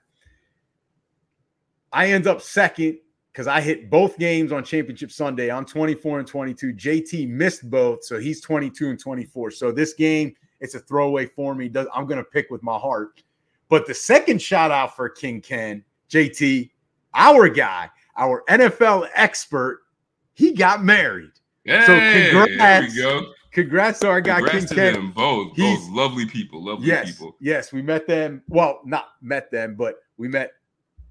I 1.93 2.11
end 2.11 2.27
up 2.27 2.41
second 2.41 2.99
because 3.33 3.47
I 3.47 3.61
hit 3.61 3.91
both 3.91 4.19
games 4.19 4.53
on 4.53 4.65
Championship 4.65 5.11
Sunday. 5.11 5.51
I'm 5.51 5.65
24 5.65 6.21
and 6.21 6.29
22. 6.29 6.75
JT 6.75 7.29
missed 7.29 7.69
both, 7.71 8.05
so 8.05 8.19
he's 8.19 8.41
22 8.41 8.91
and 8.91 8.99
24. 8.99 9.51
So 9.53 9.73
this 9.73 9.95
game, 9.95 10.35
it's 10.61 10.75
a 10.75 10.81
throwaway 10.81 11.27
for 11.27 11.55
me. 11.55 11.71
I'm 11.95 12.07
going 12.07 12.19
to 12.19 12.25
pick 12.25 12.51
with 12.51 12.63
my 12.63 12.77
heart. 12.77 13.23
But 13.69 13.87
the 13.87 13.95
second 13.95 14.43
shout 14.43 14.71
out 14.71 14.97
for 14.97 15.09
King 15.09 15.41
Ken, 15.41 15.85
JT, 16.11 16.71
our 17.15 17.49
guy, 17.49 17.89
our 18.21 18.45
NFL 18.49 19.09
expert, 19.15 19.81
he 20.35 20.53
got 20.53 20.85
married. 20.85 21.31
Hey, 21.65 21.81
so 21.87 21.95
There 21.97 22.47
congrats. 22.47 22.95
we 22.95 23.03
go. 23.03 23.33
Congrats 23.53 23.99
to 24.01 24.09
our 24.09 24.21
guy 24.21 24.37
Congrats 24.41 24.67
to 24.67 24.75
King 24.75 24.77
Ken. 24.77 24.93
them 24.95 25.13
both. 25.13 25.57
He's- 25.57 25.79
Both 25.81 25.91
lovely 25.91 26.27
people. 26.27 26.65
Lovely 26.65 26.87
Yes, 26.87 27.11
people. 27.13 27.37
yes, 27.41 27.73
we 27.73 27.83
met 27.83 28.07
them. 28.07 28.43
Well, 28.49 28.81
not 28.85 29.09
met 29.21 29.51
them, 29.51 29.75
but 29.75 29.97
we 30.19 30.29
met 30.29 30.53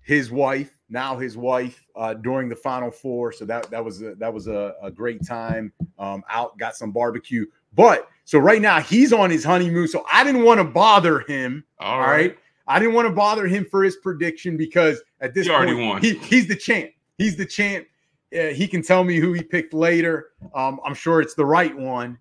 his 0.01 0.31
wife, 0.31 0.71
now 0.89 1.17
his 1.17 1.35
wife, 1.37 1.85
uh, 1.95 2.13
during 2.13 2.47
the 2.47 2.55
Final 2.55 2.89
Four. 2.91 3.31
So 3.33 3.43
that 3.45 3.69
that 3.69 3.83
was 3.83 4.01
a, 4.01 4.15
that 4.15 4.33
was 4.33 4.47
a, 4.47 4.73
a 4.81 4.89
great 4.89 5.25
time. 5.25 5.73
Um, 5.99 6.23
out, 6.29 6.57
got 6.57 6.75
some 6.77 6.91
barbecue. 6.91 7.45
But 7.73 8.07
so 8.23 8.39
right 8.39 8.61
now 8.61 8.79
he's 8.79 9.11
on 9.13 9.29
his 9.29 9.43
honeymoon. 9.43 9.87
So 9.87 10.05
I 10.11 10.23
didn't 10.23 10.43
want 10.43 10.59
to 10.59 10.63
bother 10.63 11.19
him. 11.21 11.63
All 11.79 11.99
right. 11.99 12.07
right. 12.07 12.37
I 12.67 12.79
didn't 12.79 12.93
want 12.93 13.07
to 13.07 13.13
bother 13.13 13.47
him 13.47 13.65
for 13.69 13.83
his 13.83 13.97
prediction 13.97 14.55
because 14.55 15.01
at 15.21 15.33
this 15.33 15.47
He 15.47 15.51
point. 15.53 16.03
He, 16.03 16.13
he's 16.19 16.47
the 16.47 16.55
champ. 16.55 16.91
He's 17.19 17.35
the 17.35 17.45
champ. 17.45 17.85
Uh, 18.33 18.47
he 18.47 18.67
can 18.67 18.81
tell 18.81 19.03
me 19.03 19.17
who 19.17 19.33
he 19.33 19.43
picked 19.43 19.73
later. 19.73 20.29
Um, 20.55 20.79
I'm 20.83 20.95
sure 20.95 21.21
it's 21.21 21.35
the 21.35 21.45
right 21.45 21.75
one, 21.77 22.17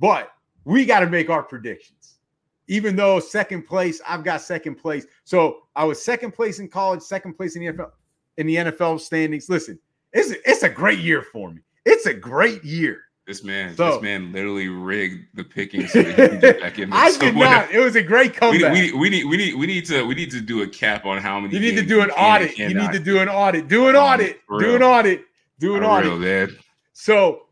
but 0.00 0.32
we 0.64 0.84
got 0.84 1.00
to 1.00 1.06
make 1.06 1.30
our 1.30 1.42
predictions. 1.42 2.18
Even 2.66 2.96
though 2.96 3.20
second 3.20 3.66
place, 3.66 4.00
I've 4.06 4.24
got 4.24 4.40
second 4.40 4.76
place. 4.76 5.06
So 5.24 5.62
I 5.76 5.84
was 5.84 6.02
second 6.02 6.32
place 6.32 6.58
in 6.58 6.68
college, 6.68 7.02
second 7.02 7.34
place 7.34 7.54
in 7.54 7.66
the 7.66 7.72
NFL 7.72 7.90
in 8.38 8.46
the 8.46 8.56
NFL 8.56 9.00
standings. 9.00 9.48
Listen, 9.48 9.78
it's 10.12 10.30
a, 10.30 10.48
it's 10.48 10.62
a 10.62 10.68
great 10.68 11.00
year 11.00 11.22
for 11.22 11.50
me. 11.50 11.60
It's 11.84 12.06
a 12.06 12.14
great 12.14 12.64
year. 12.64 13.02
This 13.30 13.44
man, 13.44 13.76
So- 13.76 13.92
this 13.92 14.02
man 14.02 14.32
literally 14.32 14.66
rigged 14.66 15.28
the 15.34 15.44
picking 15.44 15.86
so 15.86 16.02
that 16.02 16.18
he 16.18 16.26
can 16.30 16.40
get 16.40 16.60
back 16.60 16.80
in. 16.80 16.92
I 16.92 17.12
So 17.12 17.20
did 17.20 17.36
whatever. 17.36 17.66
not. 17.66 17.70
It 17.72 17.78
was 17.78 17.94
a 17.94 18.02
great 18.02 18.32
We, 18.32 18.36
comeback. 18.38 18.72
need- 18.72 18.94
we, 18.94 19.08
need, 19.08 19.22
we 19.24 19.36
need 19.36 19.54
we 19.54 19.66
need 19.68 19.86
to 19.86 20.02
we 20.02 20.16
need 20.16 20.32
to 20.32 20.40
do 20.40 20.62
a 20.62 20.66
cap 20.66 21.06
on 21.06 21.18
how 21.18 21.38
many. 21.38 21.54
You 21.54 21.60
need 21.60 21.76
to 21.76 21.86
do 21.86 22.00
an 22.00 22.08
you 22.08 22.14
can 22.16 22.24
and 22.24 22.42
audit. 22.42 22.58
You 22.58 22.74
need 22.74 22.90
to 22.90 22.98
do 22.98 23.18
an 23.20 23.28
audit. 23.28 23.68
Do 23.68 23.86
an 23.88 23.94
Um, 23.94 24.02
audit. 24.02 24.40
Do 24.58 24.74
an 24.74 24.82
audit. 24.82 25.24
Do 25.60 25.76
an 25.76 25.84
audit. 25.84 26.10
real, 26.10 26.18
man. 26.18 26.58
So 26.92 27.46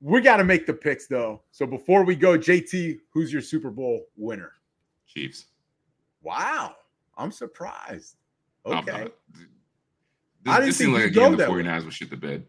we 0.00 0.22
got 0.22 0.38
to 0.38 0.44
make 0.44 0.64
the 0.64 0.72
picks 0.72 1.06
though. 1.06 1.42
So 1.52 1.66
before 1.66 2.02
we 2.04 2.16
go, 2.16 2.38
JT, 2.38 2.98
who's 3.12 3.30
your 3.30 3.42
Super 3.42 3.68
Bowl 3.70 4.06
winner? 4.16 4.52
Chiefs. 5.06 5.44
Wow, 6.22 6.76
I'm 7.18 7.30
surprised. 7.30 8.16
I'm 8.64 8.78
Okay, 8.78 8.90
not- 9.02 9.12
This, 9.34 9.44
I 10.46 10.54
didn't 10.56 10.66
this 10.68 10.76
seemed 10.78 10.94
think 10.96 11.02
like 11.04 11.10
a 11.10 11.14
game 11.14 11.30
the 11.32 11.36
that 11.36 11.50
way. 11.52 11.62
49ers 11.62 11.84
would 11.84 11.92
shit 11.92 12.08
the 12.08 12.16
bed. 12.16 12.46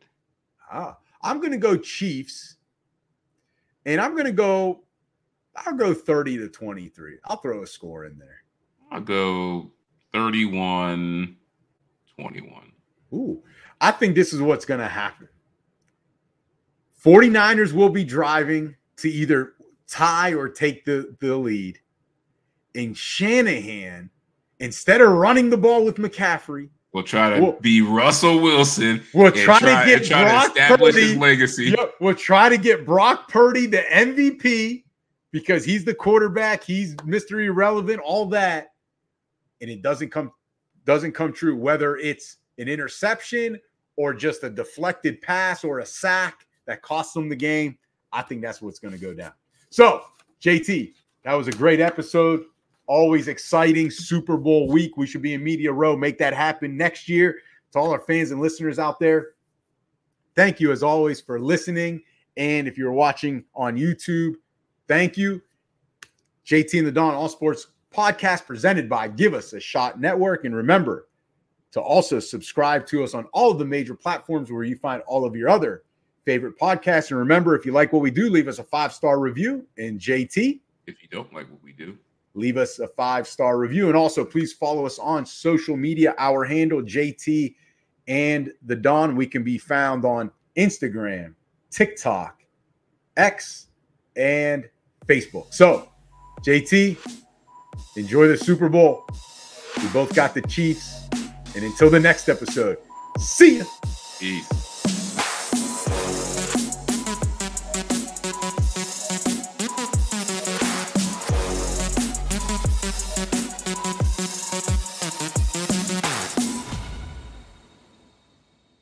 ah, 0.72 0.96
I'm 1.26 1.42
gonna 1.42 1.58
go 1.58 1.76
Chiefs, 1.76 2.56
and 3.86 4.00
I'm 4.00 4.16
gonna 4.16 4.32
go. 4.32 4.84
I'll 5.58 5.76
go 5.76 5.94
30 5.94 6.38
to 6.40 6.50
23. 6.50 7.18
I'll 7.26 7.38
throw 7.38 7.64
a 7.64 7.68
score 7.68 8.06
in 8.06 8.18
there. 8.18 8.44
I'll 8.92 9.00
go 9.00 9.72
31 10.12 11.36
21. 12.18 12.72
Ooh, 13.14 13.44
I 13.82 13.92
think 13.92 14.16
this 14.16 14.34
is 14.34 14.42
what's 14.42 14.66
going 14.66 14.80
to 14.80 14.88
happen. 14.88 15.28
49ers 17.04 17.74
will 17.74 17.90
be 17.90 18.04
driving 18.04 18.76
to 18.98 19.10
either 19.10 19.54
tie 19.88 20.34
or 20.34 20.50
take 20.50 20.86
the, 20.86 21.16
the 21.20 21.36
lead. 21.36 21.78
And 22.74 22.98
Shanahan, 22.98 24.10
instead 24.60 25.02
of 25.02 25.12
running 25.12 25.50
the 25.50 25.58
ball 25.58 25.86
with 25.86 25.98
McCaffrey, 25.98 26.70
We'll 26.96 27.04
try 27.04 27.36
to 27.36 27.42
Well- 27.42 27.58
be 27.60 27.82
Russell 27.82 28.40
Wilson 28.40 29.04
and 29.14 29.36
try, 29.36 29.60
try, 29.60 29.60
to 29.60 29.86
get 29.86 30.06
try 30.06 30.24
to 30.48 30.54
Brock 30.54 30.56
his 30.56 30.96
Purdy. 30.96 31.16
legacy. 31.18 31.66
Yep, 31.78 31.96
will 32.00 32.16
try 32.16 32.48
to 32.48 32.58
get 32.58 32.86
Brock 32.86 33.28
Purdy 33.28 33.66
the 33.66 33.82
MVP 33.94 34.86
because 35.32 35.66
he's 35.66 35.84
the 35.84 35.94
quarterback, 35.94 36.64
he's 36.64 36.96
Mr. 36.96 37.44
Irrelevant, 37.44 38.00
all 38.00 38.28
that, 38.28 38.70
and 39.60 39.70
it 39.70 39.82
doesn't 39.82 40.10
come 40.10 40.32
doesn't 40.86 41.12
come 41.12 41.34
true. 41.34 41.58
Whether 41.58 41.98
it's 41.98 42.38
an 42.60 42.70
interception 42.70 43.60
or 43.98 44.14
just 44.14 44.46
a 44.46 44.50
deflected 44.50 45.22
pass 45.22 45.66
or 45.66 45.80
a 45.80 45.86
sack 45.86 46.48
that 46.66 46.82
costs 46.82 47.14
them 47.14 47.28
the 47.28 47.36
game, 47.36 47.78
I 48.14 48.22
think 48.22 48.42
that's 48.42 48.62
what's 48.62 48.80
going 48.80 48.94
to 48.94 49.00
go 49.02 49.14
down. 49.14 49.34
So, 49.70 50.06
JT, 50.42 50.94
that 51.26 51.34
was 51.34 51.50
a 51.50 51.52
great 51.52 51.82
episode. 51.82 52.46
Always 52.88 53.28
exciting 53.28 53.90
Super 53.90 54.38
Bowl 54.38 54.68
week. 54.68 54.98
We 54.98 55.08
should 55.08 55.22
be 55.22 55.34
in 55.34 55.44
Media 55.44 55.72
Row. 55.72 55.98
Make 55.98 56.18
that 56.20 56.34
happen 56.34 56.78
next 56.78 57.10
year. 57.10 57.40
To 57.72 57.80
all 57.80 57.92
our 57.92 58.00
fans 58.00 58.32
and 58.32 58.40
listeners 58.40 58.80
out 58.80 59.00
there, 59.00 59.32
thank 60.36 60.60
you 60.60 60.72
as 60.72 60.84
always 60.84 61.20
for 61.20 61.40
listening. 61.40 62.02
And 62.38 62.68
if 62.68 62.78
you're 62.78 62.92
watching 62.92 63.44
on 63.56 63.76
YouTube, 63.76 64.36
thank 64.88 65.18
you. 65.18 65.42
JT 66.46 66.78
and 66.78 66.88
the 66.88 66.92
Don 66.92 67.14
All 67.14 67.28
Sports 67.28 67.68
podcast 67.94 68.46
presented 68.46 68.88
by 68.88 69.08
Give 69.08 69.34
Us 69.34 69.54
a 69.54 69.60
Shot 69.60 70.00
Network. 70.00 70.46
And 70.46 70.56
remember 70.56 71.08
to 71.72 71.82
also 71.82 72.20
subscribe 72.20 72.86
to 72.88 73.04
us 73.04 73.14
on 73.14 73.26
all 73.34 73.52
of 73.52 73.60
the 73.60 73.66
major 73.66 73.96
platforms 73.96 74.52
where 74.52 74.64
you 74.64 74.78
find 74.78 75.02
all 75.08 75.26
of 75.26 75.36
your 75.36 75.50
other 75.50 75.84
favorite 76.24 76.58
podcasts. 76.58 77.10
And 77.12 77.20
remember, 77.20 77.56
if 77.56 77.66
you 77.66 77.72
like 77.72 77.92
what 77.92 78.02
we 78.02 78.12
do, 78.12 78.30
leave 78.30 78.48
us 78.48 78.60
a 78.60 78.64
five 78.64 78.94
star 78.94 79.20
review. 79.20 79.66
And 79.78 80.00
JT, 80.00 80.60
If 80.88 81.02
you 81.02 81.10
don't 81.10 81.34
like 81.34 81.50
what 81.50 81.62
we 81.64 81.74
do, 81.74 81.98
leave 82.36 82.58
us 82.58 82.80
a 82.80 82.88
five 82.88 83.28
star 83.28 83.58
review. 83.58 83.88
And 83.88 83.98
also, 83.98 84.24
please 84.24 84.54
follow 84.54 84.86
us 84.86 85.00
on 85.00 85.26
social 85.26 85.76
media. 85.76 86.14
Our 86.18 86.44
handle, 86.44 86.82
JT 86.82 87.56
and 88.08 88.52
the 88.66 88.76
Don. 88.76 89.16
We 89.16 89.26
can 89.26 89.44
be 89.44 89.58
found 89.58 90.06
on 90.06 90.30
Instagram, 90.58 91.34
TikTok, 91.72 92.44
X, 93.18 93.68
and 94.16 94.70
Facebook. 95.08 95.54
So, 95.54 95.90
JT, 96.46 96.98
enjoy 97.96 98.28
the 98.28 98.38
Super 98.38 98.70
Bowl. 98.70 99.06
We 99.82 99.88
both 99.90 100.14
got 100.14 100.34
the 100.34 100.42
Chiefs. 100.42 101.08
And 101.56 101.64
until 101.64 101.90
the 101.90 102.00
next 102.00 102.28
episode, 102.28 102.78
see 103.18 103.60
ya. 103.60 103.66
peace. 104.20 104.65